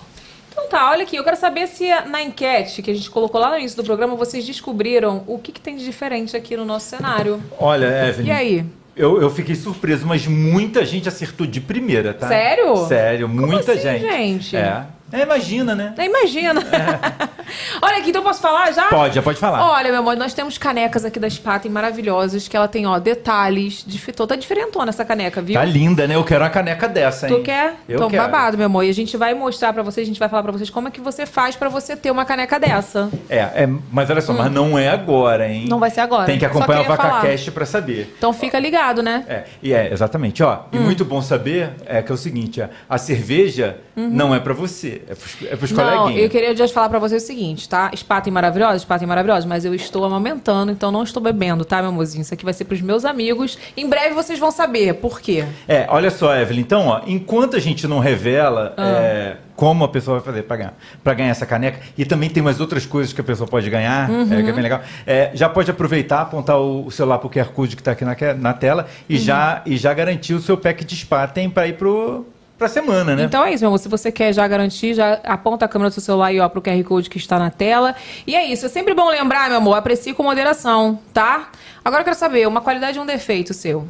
Então 0.51 0.69
tá, 0.69 0.89
olha 0.89 1.03
aqui, 1.03 1.17
eu 1.17 1.23
quero 1.23 1.35
saber 1.35 1.67
se 1.67 1.87
na 2.05 2.21
enquete 2.21 2.81
que 2.81 2.91
a 2.91 2.93
gente 2.93 3.09
colocou 3.09 3.41
lá 3.41 3.49
no 3.49 3.57
início 3.57 3.75
do 3.75 3.83
programa, 3.83 4.15
vocês 4.15 4.45
descobriram 4.45 5.23
o 5.27 5.37
que, 5.37 5.51
que 5.51 5.59
tem 5.59 5.75
de 5.75 5.83
diferente 5.83 6.37
aqui 6.37 6.55
no 6.55 6.63
nosso 6.63 6.87
cenário. 6.87 7.43
Olha, 7.57 8.07
Evelyn. 8.07 8.27
E 8.27 8.31
aí? 8.31 8.65
Eu, 8.99 9.21
eu 9.21 9.29
fiquei 9.29 9.55
surpreso, 9.55 10.05
mas 10.05 10.27
muita 10.27 10.83
gente 10.83 11.07
acertou 11.07 11.47
de 11.47 11.61
primeira, 11.61 12.13
tá? 12.13 12.27
Sério? 12.27 12.75
Sério, 12.85 13.29
muita 13.29 13.71
assim, 13.71 13.81
gente. 13.81 14.01
gente? 14.01 14.57
É. 14.57 14.83
É, 15.11 15.21
imagina, 15.23 15.73
né? 15.75 15.93
É, 15.97 16.05
Imagina. 16.05 16.61
Olha 17.81 17.97
aqui, 17.97 18.09
então 18.09 18.21
posso 18.21 18.41
falar 18.41 18.71
já? 18.71 18.83
Pode, 18.89 19.15
já 19.15 19.21
pode 19.21 19.39
falar. 19.39 19.71
Olha, 19.71 19.89
meu 19.89 19.99
amor, 19.99 20.15
nós 20.15 20.33
temos 20.33 20.57
canecas 20.57 21.03
aqui 21.03 21.19
da 21.19 21.29
Spaten 21.29 21.71
maravilhosas, 21.71 22.47
que 22.47 22.55
ela 22.55 22.67
tem, 22.67 22.85
ó, 22.85 22.99
detalhes 22.99 23.83
de 23.85 23.97
fitô. 23.99 24.27
Tá 24.27 24.35
diferentona 24.35 24.89
essa 24.89 25.03
caneca, 25.03 25.41
viu? 25.41 25.55
Tá 25.55 25.65
linda, 25.65 26.07
né? 26.07 26.15
Eu 26.15 26.23
quero 26.23 26.43
uma 26.43 26.49
caneca 26.49 26.87
dessa, 26.87 27.27
hein? 27.27 27.35
Tu 27.35 27.43
quer? 27.43 27.75
Eu 27.87 27.95
então, 27.95 28.09
quero. 28.09 28.23
babado, 28.23 28.57
meu 28.57 28.67
amor. 28.67 28.83
E 28.83 28.89
a 28.89 28.93
gente 28.93 29.17
vai 29.17 29.33
mostrar 29.33 29.73
pra 29.73 29.81
vocês, 29.81 30.05
a 30.05 30.09
gente 30.09 30.19
vai 30.19 30.29
falar 30.29 30.43
pra 30.43 30.51
vocês 30.51 30.69
como 30.69 30.87
é 30.87 30.91
que 30.91 31.01
você 31.01 31.25
faz 31.25 31.55
pra 31.55 31.69
você 31.69 31.95
ter 31.95 32.11
uma 32.11 32.25
caneca 32.25 32.59
dessa. 32.59 33.09
É, 33.29 33.37
é, 33.39 33.69
mas 33.91 34.09
olha 34.09 34.21
só, 34.21 34.33
mas 34.33 34.51
não 34.51 34.77
é 34.77 34.89
agora, 34.89 35.47
hein? 35.49 35.65
Hum. 35.65 35.69
Não 35.69 35.79
vai 35.79 35.89
ser 35.89 36.01
agora. 36.01 36.25
Tem 36.25 36.37
que 36.37 36.45
acompanhar 36.45 36.81
o. 36.81 36.85
VacaCast 36.85 37.51
pra 37.51 37.65
saber. 37.65 38.13
Então 38.17 38.33
fica 38.33 38.59
ligado, 38.59 39.01
né? 39.01 39.23
É, 39.27 39.43
e 39.61 39.73
é, 39.73 39.91
exatamente, 39.91 40.43
ó. 40.43 40.61
E 40.71 40.77
Hum. 40.77 40.81
muito 40.81 41.03
bom 41.05 41.21
saber 41.21 41.71
é 41.85 42.01
que 42.01 42.11
é 42.11 42.15
o 42.15 42.17
seguinte, 42.17 42.63
a 42.89 42.97
cerveja 42.97 43.77
não 43.95 44.33
é 44.33 44.39
pra 44.39 44.53
você, 44.53 44.98
é 45.07 45.15
pros, 45.15 45.37
é 45.51 45.55
pros 45.55 45.71
Uhum. 45.71 45.77
Não, 45.77 46.09
eu 46.11 46.29
queria 46.29 46.55
já 46.55 46.67
falar 46.67 46.89
pra 46.89 46.99
vocês 46.99 47.23
o 47.23 47.25
seguinte, 47.25 47.67
tá? 47.69 47.91
Spaten 47.95 48.31
maravilhosa, 48.33 48.79
Spaten 48.79 49.07
maravilhosa, 49.07 49.47
mas 49.47 49.65
eu 49.65 49.73
estou 49.73 50.03
amamentando, 50.03 50.71
então 50.71 50.91
não 50.91 51.03
estou 51.03 51.21
bebendo, 51.21 51.63
tá, 51.63 51.81
meu 51.81 51.89
amorzinho? 51.89 52.21
Isso 52.21 52.33
aqui 52.33 52.43
vai 52.43 52.53
ser 52.53 52.65
pros 52.65 52.81
meus 52.81 53.05
amigos. 53.05 53.57
Em 53.77 53.87
breve 53.87 54.13
vocês 54.13 54.39
vão 54.39 54.51
saber 54.51 54.95
por 54.95 55.21
quê. 55.21 55.45
É, 55.67 55.85
olha 55.89 56.09
só, 56.11 56.35
Evelyn, 56.35 56.61
então, 56.61 56.87
ó, 56.87 57.01
enquanto 57.07 57.55
a 57.55 57.59
gente 57.59 57.87
não 57.87 57.99
revela 57.99 58.73
Ah. 58.77 58.87
é, 58.87 59.37
como 59.55 59.83
a 59.83 59.87
pessoa 59.89 60.19
vai 60.19 60.25
fazer 60.25 60.43
para 60.43 60.55
ganhar, 60.57 60.73
pra 61.03 61.13
ganhar 61.13 61.29
essa 61.31 61.45
caneca, 61.45 61.79
e 61.97 62.05
também 62.05 62.29
tem 62.29 62.41
umas 62.41 62.59
outras 62.61 62.85
coisas 62.85 63.11
que 63.11 63.19
a 63.19 63.23
pessoa 63.23 63.47
pode 63.47 63.69
ganhar, 63.69 64.09
Uhum. 64.09 64.21
é, 64.33 64.41
que 64.43 64.49
é 64.49 64.53
bem 64.53 64.63
legal, 64.63 64.81
é, 65.05 65.31
já 65.33 65.49
pode 65.49 65.69
aproveitar, 65.69 66.21
apontar 66.21 66.57
o, 66.59 66.85
o 66.85 66.91
celular 66.91 67.17
pro 67.19 67.29
QR 67.29 67.49
Code 67.49 67.75
que 67.75 67.81
está 67.81 67.91
aqui 67.91 68.05
na, 68.05 68.15
na 68.37 68.53
tela 68.53 68.87
e, 69.09 69.15
Uhum. 69.15 69.19
já, 69.21 69.61
e 69.65 69.75
já 69.77 69.93
garantir 69.93 70.33
o 70.33 70.39
seu 70.41 70.57
pack 70.57 70.83
de 70.85 70.95
Spaten 70.95 71.49
para 71.49 71.67
ir 71.67 71.73
pro, 71.73 72.25
pra 72.59 72.67
semana, 72.67 73.15
né? 73.15 73.23
Então 73.23 73.43
é 73.43 73.53
isso, 73.53 73.63
meu 73.63 73.69
amor. 73.69 73.79
Se 73.79 73.87
você 73.87 74.11
quer 74.11 74.33
já 74.33 74.47
garantir, 74.47 74.93
já 74.93 75.13
aponta 75.23 75.65
a 75.65 75.67
câmera 75.67 75.89
do 75.89 75.93
seu 75.93 76.03
celular 76.03 76.27
aí, 76.27 76.39
ó, 76.39 76.47
pro 76.49 76.61
QR 76.61 76.83
Code 76.83 77.09
que 77.09 77.17
está 77.17 77.39
na 77.39 77.49
tela. 77.49 77.95
E 78.27 78.35
é 78.35 78.45
isso. 78.45 78.65
É 78.65 78.69
sempre 78.69 78.93
bom 78.93 79.09
lembrar, 79.09 79.47
meu 79.47 79.57
amor, 79.57 79.75
aprecie 79.75 80.13
com 80.13 80.21
moderação, 80.21 80.99
tá? 81.13 81.49
Agora 81.83 82.01
eu 82.01 82.05
quero 82.05 82.17
saber, 82.17 82.47
uma 82.47 82.61
qualidade 82.61 82.97
e 82.97 83.01
um 83.01 83.05
defeito 83.05 83.53
seu. 83.53 83.87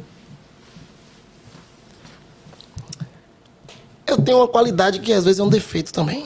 Eu 4.06 4.22
tenho 4.22 4.38
uma 4.38 4.48
qualidade 4.48 5.00
que 5.00 5.12
às 5.12 5.24
vezes 5.24 5.40
é 5.40 5.42
um 5.42 5.48
defeito 5.48 5.92
também. 5.92 6.24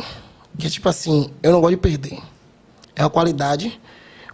Que 0.58 0.66
é 0.66 0.70
tipo 0.70 0.88
assim, 0.88 1.30
eu 1.42 1.50
não 1.50 1.60
gosto 1.60 1.72
de 1.72 1.76
perder. 1.78 2.18
É 2.94 3.02
uma 3.02 3.10
qualidade, 3.10 3.80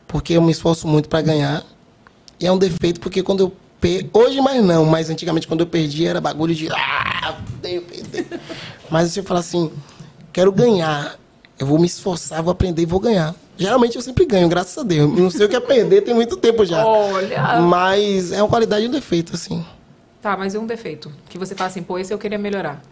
porque 0.06 0.34
eu 0.34 0.42
me 0.42 0.52
esforço 0.52 0.86
muito 0.86 1.08
pra 1.08 1.22
ganhar. 1.22 1.64
E 2.38 2.46
é 2.46 2.52
um 2.52 2.58
defeito 2.58 3.00
porque 3.00 3.22
quando 3.22 3.40
eu. 3.40 3.52
Hoje 4.12 4.40
mais 4.40 4.62
não, 4.64 4.84
mas 4.84 5.08
antigamente 5.08 5.48
quando 5.48 5.60
eu 5.60 5.66
perdi 5.66 6.06
era 6.06 6.20
bagulho 6.20 6.54
de. 6.54 6.68
Ah, 6.70 7.38
perder. 7.62 8.40
mas 8.90 9.12
se 9.12 9.20
eu 9.20 9.24
falar 9.24 9.40
assim, 9.40 9.70
quero 10.32 10.52
ganhar, 10.52 11.18
eu 11.58 11.66
vou 11.66 11.78
me 11.78 11.86
esforçar, 11.86 12.42
vou 12.42 12.52
aprender 12.52 12.82
e 12.82 12.86
vou 12.86 13.00
ganhar. 13.00 13.34
Geralmente 13.56 13.96
eu 13.96 14.02
sempre 14.02 14.24
ganho, 14.24 14.48
graças 14.48 14.76
a 14.78 14.82
Deus. 14.82 15.18
Não 15.18 15.30
sei 15.30 15.46
o 15.46 15.48
que 15.48 15.56
é 15.56 15.60
perder, 15.60 16.02
tem 16.02 16.14
muito 16.14 16.36
tempo 16.36 16.64
já. 16.64 16.84
Olha! 16.84 17.60
Mas 17.60 18.32
é 18.32 18.42
uma 18.42 18.48
qualidade 18.48 18.84
e 18.84 18.88
um 18.88 18.90
defeito, 18.90 19.34
assim. 19.34 19.64
Tá, 20.22 20.36
mas 20.36 20.54
e 20.54 20.58
um 20.58 20.66
defeito? 20.66 21.12
Que 21.28 21.38
você 21.38 21.54
fala 21.54 21.68
assim, 21.68 21.82
pô, 21.82 21.98
esse 21.98 22.12
eu 22.12 22.18
queria 22.18 22.38
melhorar. 22.38 22.82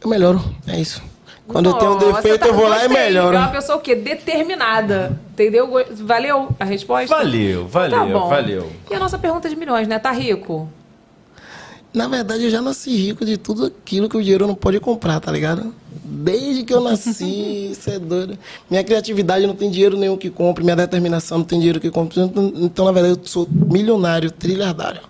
Eu 0.00 0.08
melhoro, 0.08 0.44
é 0.66 0.80
isso. 0.80 1.02
Quando 1.48 1.70
eu 1.70 1.74
tenho 1.74 1.92
um 1.92 1.94
Nossa, 1.94 2.12
defeito, 2.12 2.40
tá- 2.40 2.46
eu 2.46 2.54
vou 2.54 2.68
lá 2.68 2.84
e 2.84 2.88
melhoro. 2.88 3.34
É 3.34 3.38
uma 3.40 3.48
pessoa 3.48 3.78
o 3.78 3.80
quê? 3.80 3.94
Determinada. 3.94 5.18
Entendeu? 5.32 5.68
Valeu 6.04 6.48
a 6.60 6.64
resposta? 6.64 7.16
Valeu, 7.16 7.66
valeu, 7.66 7.98
Tá 7.98 8.04
bom. 8.04 8.28
valeu. 8.28 8.70
E 8.90 8.94
a 8.94 8.98
nossa 8.98 9.18
pergunta 9.18 9.48
de 9.48 9.56
milhões, 9.56 9.88
né? 9.88 9.98
Tá 9.98 10.10
rico? 10.12 10.68
Na 11.92 12.06
verdade, 12.06 12.44
eu 12.44 12.50
já 12.50 12.60
nasci 12.60 12.94
rico 12.94 13.24
de 13.24 13.38
tudo 13.38 13.64
aquilo 13.66 14.08
que 14.10 14.16
o 14.16 14.22
dinheiro 14.22 14.46
não 14.46 14.54
pode 14.54 14.78
comprar, 14.78 15.18
tá 15.20 15.32
ligado? 15.32 15.74
Desde 16.04 16.62
que 16.62 16.72
eu 16.72 16.82
nasci, 16.82 17.70
isso 17.72 17.88
é 17.90 17.98
doido. 17.98 18.38
Minha 18.70 18.84
criatividade 18.84 19.46
não 19.46 19.54
tem 19.54 19.70
dinheiro 19.70 19.96
nenhum 19.96 20.16
que 20.16 20.28
compre, 20.28 20.62
minha 20.62 20.76
determinação 20.76 21.38
não 21.38 21.44
tem 21.46 21.58
dinheiro 21.58 21.80
que 21.80 21.90
compre. 21.90 22.20
Então, 22.20 22.52
então, 22.56 22.84
na 22.84 22.92
verdade, 22.92 23.18
eu 23.18 23.26
sou 23.26 23.48
milionário, 23.50 24.30
trilhardário. 24.30 25.00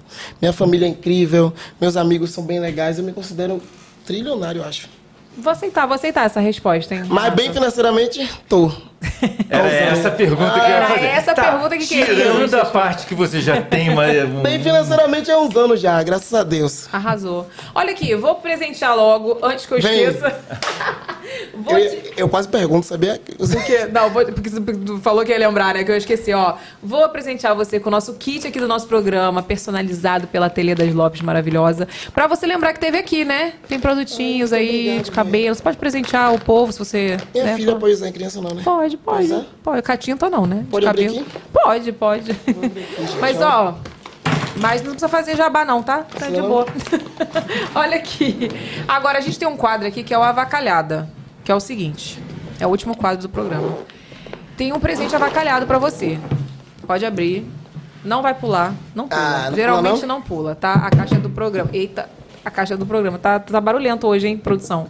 Minha 0.40 0.52
família 0.52 0.86
é 0.86 0.88
incrível, 0.88 1.52
meus 1.80 1.96
amigos 1.96 2.30
são 2.30 2.44
bem 2.44 2.60
legais, 2.60 2.96
eu 2.96 3.04
me 3.04 3.12
considero 3.12 3.60
trilionário, 4.06 4.60
eu 4.60 4.64
acho. 4.64 4.88
Vou 5.36 5.52
aceitar, 5.52 5.86
vou 5.86 5.94
aceitar 5.94 6.24
essa 6.24 6.40
resposta, 6.40 6.94
hein? 6.94 7.04
Mas 7.08 7.34
bem 7.34 7.52
financeiramente, 7.52 8.28
tô. 8.48 8.72
Era 9.48 9.68
essa 9.68 10.08
a 10.08 10.10
pergunta 10.10 10.50
que 10.52 10.58
eu 10.58 10.62
ia 10.62 10.68
Era 10.68 10.86
fazer. 10.86 11.06
essa 11.06 11.30
a 11.30 11.34
Tá, 11.34 11.42
pergunta 11.52 11.76
que 11.78 11.86
Tirando 11.86 12.06
queríamos. 12.16 12.54
a 12.54 12.64
parte 12.64 13.06
que 13.06 13.14
você 13.14 13.40
já 13.40 13.62
tem, 13.62 13.94
mas... 13.94 14.24
um- 14.24 14.42
Bem 14.42 14.60
financeiramente 14.62 15.30
é 15.30 15.38
uns 15.38 15.56
anos 15.56 15.80
já, 15.80 16.02
graças 16.02 16.32
a 16.34 16.42
Deus. 16.42 16.88
Arrasou. 16.92 17.46
Olha 17.74 17.92
aqui, 17.92 18.14
vou 18.16 18.34
presentear 18.36 18.96
logo, 18.96 19.38
antes 19.42 19.66
que 19.66 19.74
eu 19.74 19.80
Vem. 19.80 20.02
esqueça. 20.04 20.36
vou 21.54 21.78
Eu, 21.78 21.90
te... 21.90 22.12
eu 22.16 22.28
quase 22.28 22.48
pergunto, 22.48 22.86
sabia? 22.86 23.20
Porque, 23.38 23.86
não, 23.86 24.10
vou, 24.10 24.24
porque 24.26 24.50
você 24.50 24.60
falou 25.02 25.24
que 25.24 25.30
ia 25.32 25.38
lembrar, 25.38 25.74
né? 25.74 25.84
Que 25.84 25.92
eu 25.92 25.96
esqueci, 25.96 26.32
ó. 26.32 26.54
Vou 26.82 27.08
presentear 27.08 27.54
você 27.54 27.78
com 27.78 27.88
o 27.88 27.92
nosso 27.92 28.14
kit 28.14 28.46
aqui 28.46 28.58
do 28.58 28.68
nosso 28.68 28.86
programa, 28.88 29.42
personalizado 29.42 30.26
pela 30.26 30.46
Ateliê 30.46 30.74
das 30.74 30.92
Lopes, 30.92 31.20
maravilhosa. 31.20 31.86
Pra 32.12 32.26
você 32.26 32.46
lembrar 32.46 32.72
que 32.72 32.80
teve 32.80 32.98
aqui, 32.98 33.24
né? 33.24 33.52
Tem 33.68 33.78
produtinhos 33.78 34.52
aí 34.52 35.00
de 35.02 35.10
cabelo. 35.10 35.54
Você 35.54 35.62
pode 35.62 35.76
presentear 35.76 36.34
o 36.34 36.38
povo 36.40 36.72
se 36.72 36.78
você. 36.78 37.16
Minha 37.32 37.44
né, 37.44 37.56
filha 37.56 37.72
for- 37.72 37.80
pode 37.80 37.92
usar 37.94 38.08
em 38.08 38.12
criança 38.12 38.40
não, 38.40 38.50
né? 38.54 38.62
Pode, 38.64 38.87
pode. 38.96 39.28
Pois 39.28 39.42
é. 39.42 39.46
Pode. 39.62 39.82
Catinta 39.82 40.30
não, 40.30 40.46
né? 40.46 40.58
De 40.58 40.64
Pode 40.64 40.86
cabelo. 40.86 41.26
Pode, 41.52 41.92
pode. 41.92 42.36
Mas, 43.20 43.40
ó. 43.40 43.74
Mas 44.60 44.82
não 44.82 44.90
precisa 44.90 45.08
fazer 45.08 45.36
jabá, 45.36 45.64
não, 45.64 45.82
tá? 45.82 45.98
Tá 45.98 46.26
de 46.26 46.38
Não. 46.38 46.48
boa. 46.48 46.66
Olha 47.74 47.96
aqui. 47.96 48.50
Agora, 48.88 49.18
a 49.18 49.20
gente 49.20 49.38
tem 49.38 49.46
um 49.46 49.56
quadro 49.56 49.86
aqui 49.86 50.02
que 50.02 50.12
é 50.12 50.18
o 50.18 50.22
Avacalhada. 50.22 51.08
Que 51.44 51.52
é 51.52 51.54
o 51.54 51.60
seguinte. 51.60 52.20
É 52.58 52.66
o 52.66 52.70
último 52.70 52.96
quadro 52.96 53.22
do 53.22 53.28
programa. 53.28 53.78
Tem 54.56 54.72
um 54.72 54.80
presente 54.80 55.14
avacalhado 55.14 55.66
pra 55.66 55.78
você. 55.78 56.18
Pode 56.86 57.06
abrir. 57.06 57.48
Não 58.04 58.22
vai 58.22 58.34
pular. 58.34 58.74
Não 58.94 59.06
pula. 59.06 59.20
Ah, 59.22 59.50
não 59.50 59.56
Geralmente 59.56 60.00
pula, 60.00 60.06
não? 60.06 60.22
pula, 60.22 60.54
tá? 60.54 60.72
A 60.74 60.90
caixa 60.90 61.16
do 61.16 61.30
programa. 61.30 61.70
Eita, 61.72 62.08
a 62.44 62.50
caixa 62.50 62.76
do 62.76 62.84
programa. 62.84 63.18
Tá, 63.18 63.38
tá 63.38 63.60
barulhento 63.60 64.06
hoje, 64.06 64.26
hein, 64.26 64.36
produção? 64.36 64.88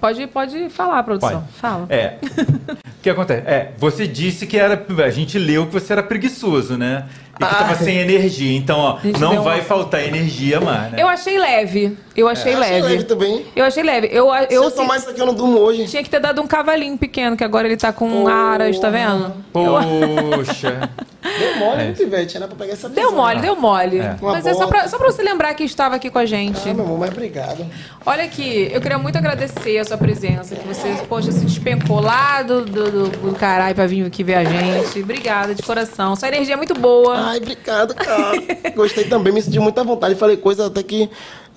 Pode, 0.00 0.26
pode 0.26 0.68
falar, 0.70 1.02
produção. 1.02 1.40
Pode. 1.40 1.52
Fala. 1.52 1.86
É. 1.90 2.18
O 3.10 3.14
que 3.14 3.20
acontece? 3.20 3.42
É, 3.46 3.70
você 3.78 4.06
disse 4.06 4.46
que 4.46 4.58
era. 4.58 4.84
A 5.04 5.10
gente 5.10 5.38
leu 5.38 5.66
que 5.66 5.72
você 5.72 5.92
era 5.92 6.02
preguiçoso, 6.02 6.76
né? 6.76 7.04
E 7.40 7.44
que 7.44 7.54
tava 7.54 7.76
sem 7.76 7.98
energia. 7.98 8.56
Então, 8.56 8.78
ó, 8.80 8.98
não 9.20 9.42
vai 9.44 9.58
uma- 9.60 9.64
faltar 9.64 10.02
energia 10.04 10.60
mais, 10.60 10.90
né? 10.90 11.00
Eu 11.00 11.06
achei 11.08 11.38
leve. 11.38 11.96
Eu 12.16 12.26
achei 12.28 12.52
Eu 12.52 12.58
achei 12.60 12.72
leve. 12.82 12.88
leve 12.88 13.04
também. 13.04 13.46
Eu 13.54 13.64
achei 13.64 13.82
leve. 13.84 14.08
Eu, 14.10 14.28
Se 14.48 14.54
eu, 14.54 14.64
eu 14.64 14.70
tomar 14.72 14.96
isso 14.96 15.08
aqui, 15.08 15.20
eu 15.20 15.26
não 15.26 15.34
durmo 15.34 15.56
hoje. 15.56 15.86
tinha 15.86 16.02
que 16.02 16.10
ter 16.10 16.18
dado 16.18 16.42
um 16.42 16.48
cavalinho 16.48 16.98
pequeno, 16.98 17.36
que 17.36 17.44
agora 17.44 17.68
ele 17.68 17.76
tá 17.76 17.92
com 17.92 18.26
aras, 18.26 18.76
tá 18.80 18.90
vendo? 18.90 19.32
Poxa. 19.52 20.90
Deu 21.38 21.56
mole, 21.58 21.82
É. 21.82 21.92
Pivete? 21.92 22.36
Era 22.36 22.46
pra 22.48 22.56
pegar 22.56 22.72
essa 22.72 22.88
Deu 22.88 23.12
mole, 23.12 23.40
deu 23.40 23.54
mole. 23.56 23.98
É. 23.98 24.16
Mas 24.22 24.46
é 24.46 24.54
só 24.54 24.66
pra, 24.66 24.88
só 24.88 24.96
pra 24.98 25.06
você 25.10 25.22
lembrar 25.22 25.52
que 25.54 25.62
estava 25.64 25.96
aqui 25.96 26.10
com 26.10 26.18
a 26.18 26.24
gente. 26.24 26.68
Ah, 26.68 26.72
meu 26.74 26.84
amor, 26.84 26.98
mas 26.98 27.10
obrigado. 27.10 27.66
Olha 28.06 28.24
aqui, 28.24 28.68
eu 28.72 28.80
queria 28.80 28.98
muito 28.98 29.18
agradecer 29.18 29.78
a 29.78 29.84
sua 29.84 29.98
presença, 29.98 30.54
que 30.54 30.66
você, 30.66 30.88
poxa, 31.08 31.30
se 31.32 31.44
despencou 31.44 32.00
lá 32.00 32.42
do, 32.42 32.64
do, 32.64 32.90
do, 32.98 33.30
do 33.30 33.34
caralho 33.34 33.74
pra 33.74 33.86
vir 33.86 34.04
aqui 34.04 34.24
ver 34.24 34.34
a 34.34 34.44
gente. 34.44 35.00
Obrigada, 35.00 35.54
de 35.54 35.62
coração. 35.62 36.16
Sua 36.16 36.28
energia 36.28 36.54
é 36.54 36.56
muito 36.56 36.74
boa. 36.74 37.16
Ai, 37.16 37.38
obrigado, 37.38 37.94
cara. 37.94 38.32
Gostei 38.74 39.04
também, 39.04 39.32
me 39.32 39.40
senti 39.40 39.58
muita 39.58 39.84
vontade. 39.84 40.14
Falei 40.14 40.36
coisas 40.36 40.66
até 40.66 40.82
que 40.82 41.08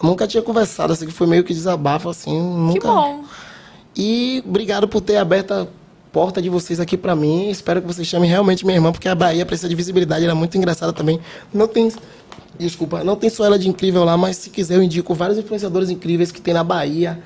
nunca 0.02 0.28
tinha 0.28 0.44
conversado, 0.44 0.94
assim, 0.94 1.06
que 1.06 1.12
foi 1.12 1.28
meio 1.28 1.44
que 1.44 1.54
desabafo, 1.54 2.10
assim. 2.10 2.40
Nunca... 2.40 2.80
que 2.80 2.86
bom. 2.86 3.24
E 3.96 4.44
obrigado 4.46 4.88
por 4.88 5.02
ter 5.02 5.18
aberto 5.18 5.52
a 5.52 5.68
porta 6.12 6.42
de 6.42 6.50
vocês 6.50 6.80
aqui 6.80 6.96
pra 6.96 7.16
mim. 7.16 7.50
Espero 7.50 7.82
que 7.82 7.88
vocês 7.88 8.08
chamem 8.08 8.30
realmente 8.30 8.66
minha 8.66 8.78
irmã, 8.78 8.92
porque 8.92 9.10
a 9.10 9.16
Bahia 9.16 9.46
precisa 9.46 9.68
de 9.68 9.76
visibilidade, 9.76 10.24
ela 10.24 10.34
é 10.34 10.36
muito 10.36 10.58
engraçada 10.58 10.94
também. 10.94 11.20
Não 11.54 11.68
tem. 11.68 11.92
Desculpa, 12.60 13.04
não 13.04 13.16
tem 13.16 13.30
só 13.30 13.46
ela 13.46 13.58
de 13.58 13.68
incrível 13.68 14.04
lá, 14.04 14.16
mas 14.16 14.38
se 14.38 14.50
quiser 14.50 14.76
eu 14.76 14.84
indico 14.84 15.14
vários 15.16 15.38
influenciadores 15.38 15.90
incríveis 15.90 16.32
que 16.32 16.42
tem 16.42 16.54
na 16.54 16.64
Bahia. 16.64 17.22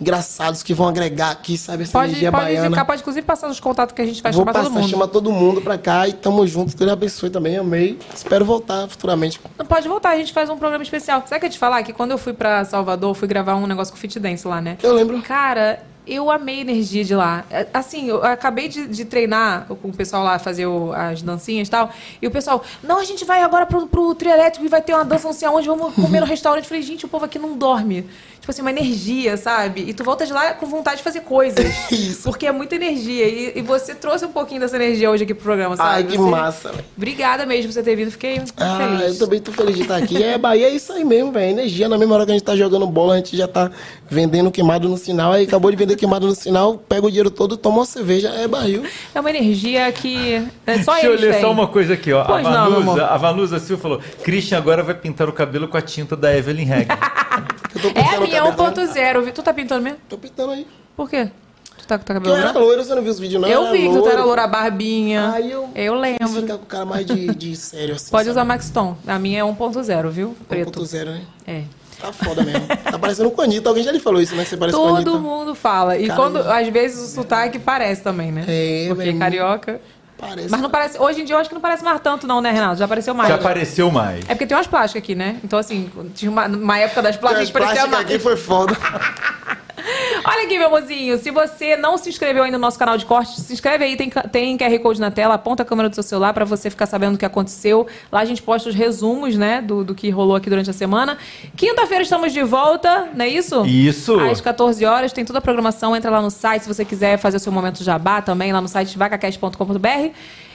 Engraçados 0.00 0.62
que 0.62 0.72
vão 0.72 0.88
agregar 0.88 1.30
aqui, 1.30 1.58
sabe, 1.58 1.82
essa 1.82 1.92
Pode, 1.92 2.12
energia 2.12 2.30
pode 2.32 2.44
baiana. 2.44 2.66
indicar, 2.68 2.86
pode 2.86 3.00
inclusive 3.02 3.24
passar 3.26 3.48
os 3.50 3.60
contatos 3.60 3.94
que 3.94 4.00
a 4.00 4.06
gente 4.06 4.22
vai 4.22 4.32
Vou 4.32 4.40
chamar 4.40 4.52
passar, 4.52 4.64
todo 4.68 4.80
mundo. 4.80 4.88
chama 4.90 5.06
todo 5.08 5.30
mundo 5.30 5.60
pra 5.60 5.76
cá 5.76 6.08
e 6.08 6.12
tamo 6.14 6.46
junto. 6.46 6.74
Deus 6.76 6.90
abençoe 6.90 7.28
também, 7.28 7.58
amei. 7.58 7.98
Espero 8.14 8.44
voltar 8.44 8.88
futuramente. 8.88 9.38
Não 9.58 9.66
pode 9.66 9.86
voltar, 9.88 10.10
a 10.10 10.16
gente 10.16 10.32
faz 10.32 10.48
um 10.48 10.56
programa 10.56 10.82
especial. 10.82 11.20
Sabe 11.26 11.36
o 11.36 11.40
que 11.40 11.44
eu 11.46 11.48
ia 11.48 11.52
te 11.52 11.58
falar? 11.58 11.82
Que 11.82 11.92
quando 11.92 12.12
eu 12.12 12.18
fui 12.18 12.32
pra 12.32 12.64
Salvador, 12.64 13.14
fui 13.14 13.28
gravar 13.28 13.56
um 13.56 13.66
negócio 13.66 13.92
com 13.92 13.98
o 13.98 14.00
Fit 14.00 14.18
Dance 14.18 14.46
lá, 14.48 14.60
né? 14.60 14.78
Eu 14.82 14.94
lembro. 14.94 15.20
Cara, 15.20 15.82
eu 16.06 16.30
amei 16.30 16.58
a 16.58 16.60
energia 16.62 17.04
de 17.04 17.14
lá. 17.14 17.44
É, 17.50 17.66
Assim, 17.74 18.08
eu 18.08 18.24
acabei 18.24 18.68
de, 18.68 18.86
de 18.88 19.04
treinar 19.04 19.66
com 19.66 19.88
o 19.88 19.92
pessoal 19.92 20.24
lá, 20.24 20.38
fazer 20.38 20.64
o- 20.66 20.92
as 20.94 21.20
dancinhas 21.22 21.68
e 21.68 21.70
tal. 21.70 21.90
E 22.22 22.26
o 22.26 22.30
pessoal, 22.30 22.64
não, 22.82 22.98
a 22.98 23.04
gente 23.04 23.24
vai 23.26 23.42
agora 23.42 23.66
pro, 23.66 23.86
pro 23.86 24.14
trio 24.14 24.32
elétrico 24.32 24.64
e 24.64 24.68
vai 24.68 24.80
ter 24.80 24.94
uma 24.94 25.04
dança 25.04 25.26
não 25.28 25.34
sei 25.34 25.46
aonde, 25.46 25.68
vamos 25.68 25.94
comer 25.94 26.20
no 26.20 26.26
restaurante. 26.26 26.64
Eu 26.64 26.68
falei, 26.70 26.82
gente, 26.82 27.04
o 27.04 27.08
povo 27.08 27.26
aqui 27.26 27.38
não 27.38 27.56
dorme. 27.56 28.08
Tipo 28.40 28.50
assim, 28.52 28.62
uma 28.62 28.70
energia, 28.70 29.36
sabe? 29.36 29.84
E 29.86 29.92
tu 29.92 30.02
volta 30.02 30.24
de 30.24 30.32
lá 30.32 30.54
com 30.54 30.64
vontade 30.66 30.96
de 30.96 31.02
fazer 31.02 31.20
coisas. 31.20 31.62
Isso. 31.92 32.22
Porque 32.22 32.46
é 32.46 32.52
muita 32.52 32.74
energia. 32.74 33.26
E, 33.28 33.52
e 33.58 33.62
você 33.62 33.94
trouxe 33.94 34.24
um 34.24 34.32
pouquinho 34.32 34.60
dessa 34.60 34.76
energia 34.76 35.10
hoje 35.10 35.24
aqui 35.24 35.34
pro 35.34 35.44
programa, 35.44 35.76
sabe? 35.76 35.88
Ai, 35.90 36.04
que 36.04 36.16
Você- 36.16 36.30
massa, 36.30 36.70
velho. 36.72 36.84
Obrigada 36.96 37.44
mesmo 37.44 37.66
por 37.68 37.74
você 37.74 37.82
ter 37.82 37.94
vindo. 37.96 38.10
Fiquei 38.10 38.36
muito 38.36 38.54
Ah, 38.56 38.78
feliz. 38.98 39.20
eu 39.20 39.26
também 39.26 39.40
tô 39.40 39.52
feliz 39.52 39.76
de 39.76 39.82
estar 39.82 39.96
aqui. 39.96 40.22
É, 40.22 40.38
Bahia 40.38 40.66
é 40.68 40.70
isso 40.70 40.90
aí 40.92 41.04
mesmo, 41.04 41.30
velho. 41.32 41.50
Energia. 41.50 41.86
Na 41.88 41.98
mesma 41.98 42.14
hora 42.14 42.24
que 42.24 42.30
a 42.30 42.34
gente 42.34 42.42
tá 42.44 42.56
jogando 42.56 42.86
bola, 42.86 43.14
a 43.14 43.16
gente 43.18 43.36
já 43.36 43.46
tá 43.46 43.70
vendendo 44.08 44.50
queimado 44.50 44.88
no 44.88 44.96
sinal. 44.96 45.32
Aí 45.32 45.44
acabou 45.44 45.70
de 45.70 45.76
vender 45.76 45.96
queimado 45.96 46.26
no 46.26 46.34
sinal, 46.34 46.78
pega 46.78 47.06
o 47.06 47.10
dinheiro 47.10 47.30
todo, 47.30 47.58
toma 47.58 47.78
uma 47.80 47.84
cerveja, 47.86 48.30
é 48.30 48.48
barril. 48.48 48.82
É 49.14 49.20
uma 49.20 49.28
energia 49.30 49.92
que 49.92 50.42
é 50.66 50.82
só 50.82 50.92
Deixa 50.94 51.06
eu 51.08 51.14
ler 51.20 51.32
têm. 51.32 51.40
só 51.42 51.52
uma 51.52 51.68
coisa 51.68 51.92
aqui, 51.92 52.10
ó. 52.12 52.24
Pois 52.24 52.46
a, 52.46 52.50
não, 52.50 52.70
Vanusa, 52.70 52.80
amor. 52.90 53.00
a 53.02 53.16
Vanusa 53.18 53.58
Silva 53.58 53.82
falou: 53.82 54.00
Christian 54.24 54.56
agora 54.56 54.82
vai 54.82 54.94
pintar 54.94 55.28
o 55.28 55.32
cabelo 55.32 55.68
com 55.68 55.76
a 55.76 55.82
tinta 55.82 56.16
da 56.16 56.34
Evelyn 56.34 56.64
Regg. 56.64 56.88
Eu 57.84 57.92
É 57.94 58.14
a 58.16 58.18
o 58.18 58.22
minha 58.22 58.40
cabelo. 58.42 58.70
1.0. 58.72 59.22
Vi- 59.22 59.32
Tu 59.32 59.42
tá 59.42 59.52
pintando 59.54 59.82
mesmo? 59.82 59.98
Tô 60.08 60.18
pintando 60.18 60.52
aí. 60.52 60.66
Por 60.96 61.08
quê? 61.08 61.30
Tu 61.78 61.86
tá 61.86 61.98
com 61.98 62.04
Tu 62.04 62.12
cabelo 62.12 62.34
era 62.34 62.42
branco? 62.44 62.58
loiro, 62.60 62.84
você 62.84 62.94
não 62.94 63.02
viu 63.02 63.10
os 63.10 63.18
vídeos, 63.18 63.40
não? 63.40 63.48
Eu 63.48 63.62
Era 63.64 63.72
vi 63.72 63.88
que 63.88 63.94
tu 63.98 64.08
era 64.08 64.24
loura 64.24 64.46
barbinha. 64.46 65.32
Aí 65.32 65.50
eu, 65.50 65.68
Eu 65.74 65.94
lembro. 65.94 66.28
ficar 66.28 66.58
com 66.58 66.64
o 66.64 66.66
cara 66.66 66.84
mais 66.84 67.06
de, 67.06 67.34
de 67.34 67.56
sério, 67.56 67.94
assim. 67.94 68.10
Pode 68.10 68.24
sabe? 68.24 68.30
usar 68.32 68.44
Max 68.44 68.70
Tom. 68.70 68.96
A 69.06 69.18
minha 69.18 69.40
é 69.40 69.44
1.0, 69.44 70.10
viu? 70.10 70.36
Preto. 70.48 70.80
1.0, 70.80 71.04
né? 71.06 71.22
É. 71.46 71.62
Tá 72.00 72.12
foda 72.14 72.42
mesmo. 72.42 72.66
Tá 72.66 72.98
parecendo 72.98 73.30
com 73.30 73.40
a 73.42 73.44
Anitta. 73.44 73.68
Alguém 73.68 73.84
já 73.84 73.92
lhe 73.92 74.00
falou 74.00 74.22
isso, 74.22 74.34
né? 74.34 74.44
Você 74.44 74.56
parece 74.56 74.76
com 74.76 74.84
a 74.86 74.88
Anitta. 74.96 75.10
Todo 75.10 75.20
mundo 75.20 75.54
fala. 75.54 75.98
E 75.98 76.06
Caramba. 76.08 76.40
quando, 76.40 76.50
às 76.50 76.68
vezes, 76.68 76.98
o 77.10 77.14
sotaque 77.14 77.58
parece 77.58 78.02
também, 78.02 78.32
né? 78.32 78.44
É, 78.48 78.86
Porque 78.88 79.04
velho. 79.04 79.18
carioca. 79.18 79.80
Parece. 80.20 80.50
Mas 80.50 80.60
não 80.60 80.70
parece. 80.70 80.98
Hoje 80.98 81.22
em 81.22 81.24
dia 81.24 81.34
eu 81.34 81.40
acho 81.40 81.48
que 81.48 81.54
não 81.54 81.62
parece 81.62 81.82
mais 81.82 82.00
tanto, 82.00 82.26
não, 82.26 82.40
né, 82.40 82.50
Renato? 82.50 82.76
Já 82.76 82.84
apareceu 82.84 83.14
mais. 83.14 83.28
Já 83.28 83.36
apareceu 83.36 83.90
mais. 83.90 84.24
É 84.26 84.34
porque 84.34 84.46
tem 84.46 84.56
umas 84.56 84.66
plásticas 84.66 85.02
aqui, 85.02 85.14
né? 85.14 85.40
Então, 85.42 85.58
assim, 85.58 85.90
tinha 86.14 86.30
uma, 86.30 86.46
uma 86.46 86.78
época 86.78 87.00
das 87.02 87.16
plásticas 87.16 87.44
As 87.44 87.48
que 87.48 87.52
parecia 87.52 87.88
plásticas 87.88 87.98
mais. 87.98 88.14
aqui 88.14 88.18
foi 88.22 88.36
foda. 88.36 88.76
Olha 90.24 90.44
aqui, 90.44 90.58
meu 90.58 90.70
mozinho. 90.70 91.18
Se 91.18 91.30
você 91.30 91.76
não 91.76 91.96
se 91.96 92.08
inscreveu 92.08 92.42
ainda 92.42 92.58
no 92.58 92.62
nosso 92.62 92.78
canal 92.78 92.96
de 92.96 93.04
corte, 93.04 93.40
se 93.40 93.52
inscreve 93.52 93.84
aí. 93.84 93.96
Tem, 93.96 94.10
tem 94.10 94.56
QR 94.56 94.78
Code 94.80 95.00
na 95.00 95.10
tela. 95.10 95.34
Aponta 95.34 95.62
a 95.62 95.66
câmera 95.66 95.88
do 95.88 95.94
seu 95.94 96.02
celular 96.02 96.32
para 96.32 96.44
você 96.44 96.70
ficar 96.70 96.86
sabendo 96.86 97.14
o 97.14 97.18
que 97.18 97.24
aconteceu. 97.24 97.86
Lá 98.10 98.20
a 98.20 98.24
gente 98.24 98.42
posta 98.42 98.68
os 98.68 98.74
resumos, 98.74 99.36
né? 99.36 99.60
Do, 99.60 99.84
do 99.84 99.94
que 99.94 100.10
rolou 100.10 100.36
aqui 100.36 100.48
durante 100.48 100.70
a 100.70 100.72
semana. 100.72 101.18
Quinta-feira 101.56 102.02
estamos 102.02 102.32
de 102.32 102.42
volta, 102.42 103.08
não 103.14 103.24
é 103.24 103.28
isso? 103.28 103.64
Isso. 103.66 104.18
Às 104.20 104.40
14 104.40 104.84
horas. 104.84 105.12
Tem 105.12 105.24
toda 105.24 105.38
a 105.38 105.42
programação. 105.42 105.96
Entra 105.96 106.10
lá 106.10 106.22
no 106.22 106.30
site 106.30 106.62
se 106.62 106.68
você 106.68 106.84
quiser 106.84 107.18
fazer 107.18 107.36
o 107.36 107.40
seu 107.40 107.52
momento 107.52 107.82
jabá 107.82 108.20
também. 108.22 108.52
Lá 108.52 108.60
no 108.60 108.68
site 108.68 108.96
vacacast.com.br. 108.96 110.10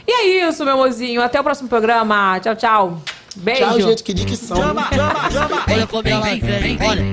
E 0.07 0.11
é 0.11 0.47
isso, 0.47 0.63
meu 0.63 0.77
mozinho. 0.77 1.21
Até 1.21 1.39
o 1.39 1.43
próximo 1.43 1.67
programa. 1.67 2.39
Tchau, 2.39 2.55
tchau. 2.55 3.14
Beijo. 3.35 3.61
Tchau, 3.61 3.81
gente, 3.81 4.03
que 4.03 4.13
dicção. 4.13 4.57
Chama, 4.57 4.87
chama, 4.93 5.29
chama. 5.31 5.63
Olha 5.69 5.87
como 5.87 6.07
ela 6.07 6.21
vem, 6.23 6.77
olha. 6.81 7.05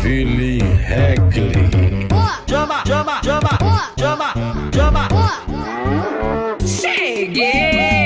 Evelyn 0.00 0.60
Heckley. 0.60 2.08
Chama, 2.48 2.82
chama, 2.86 3.20
chama. 3.22 3.58
Chama, 3.98 4.34
chama. 4.72 5.08
Cheguei! 6.66 7.97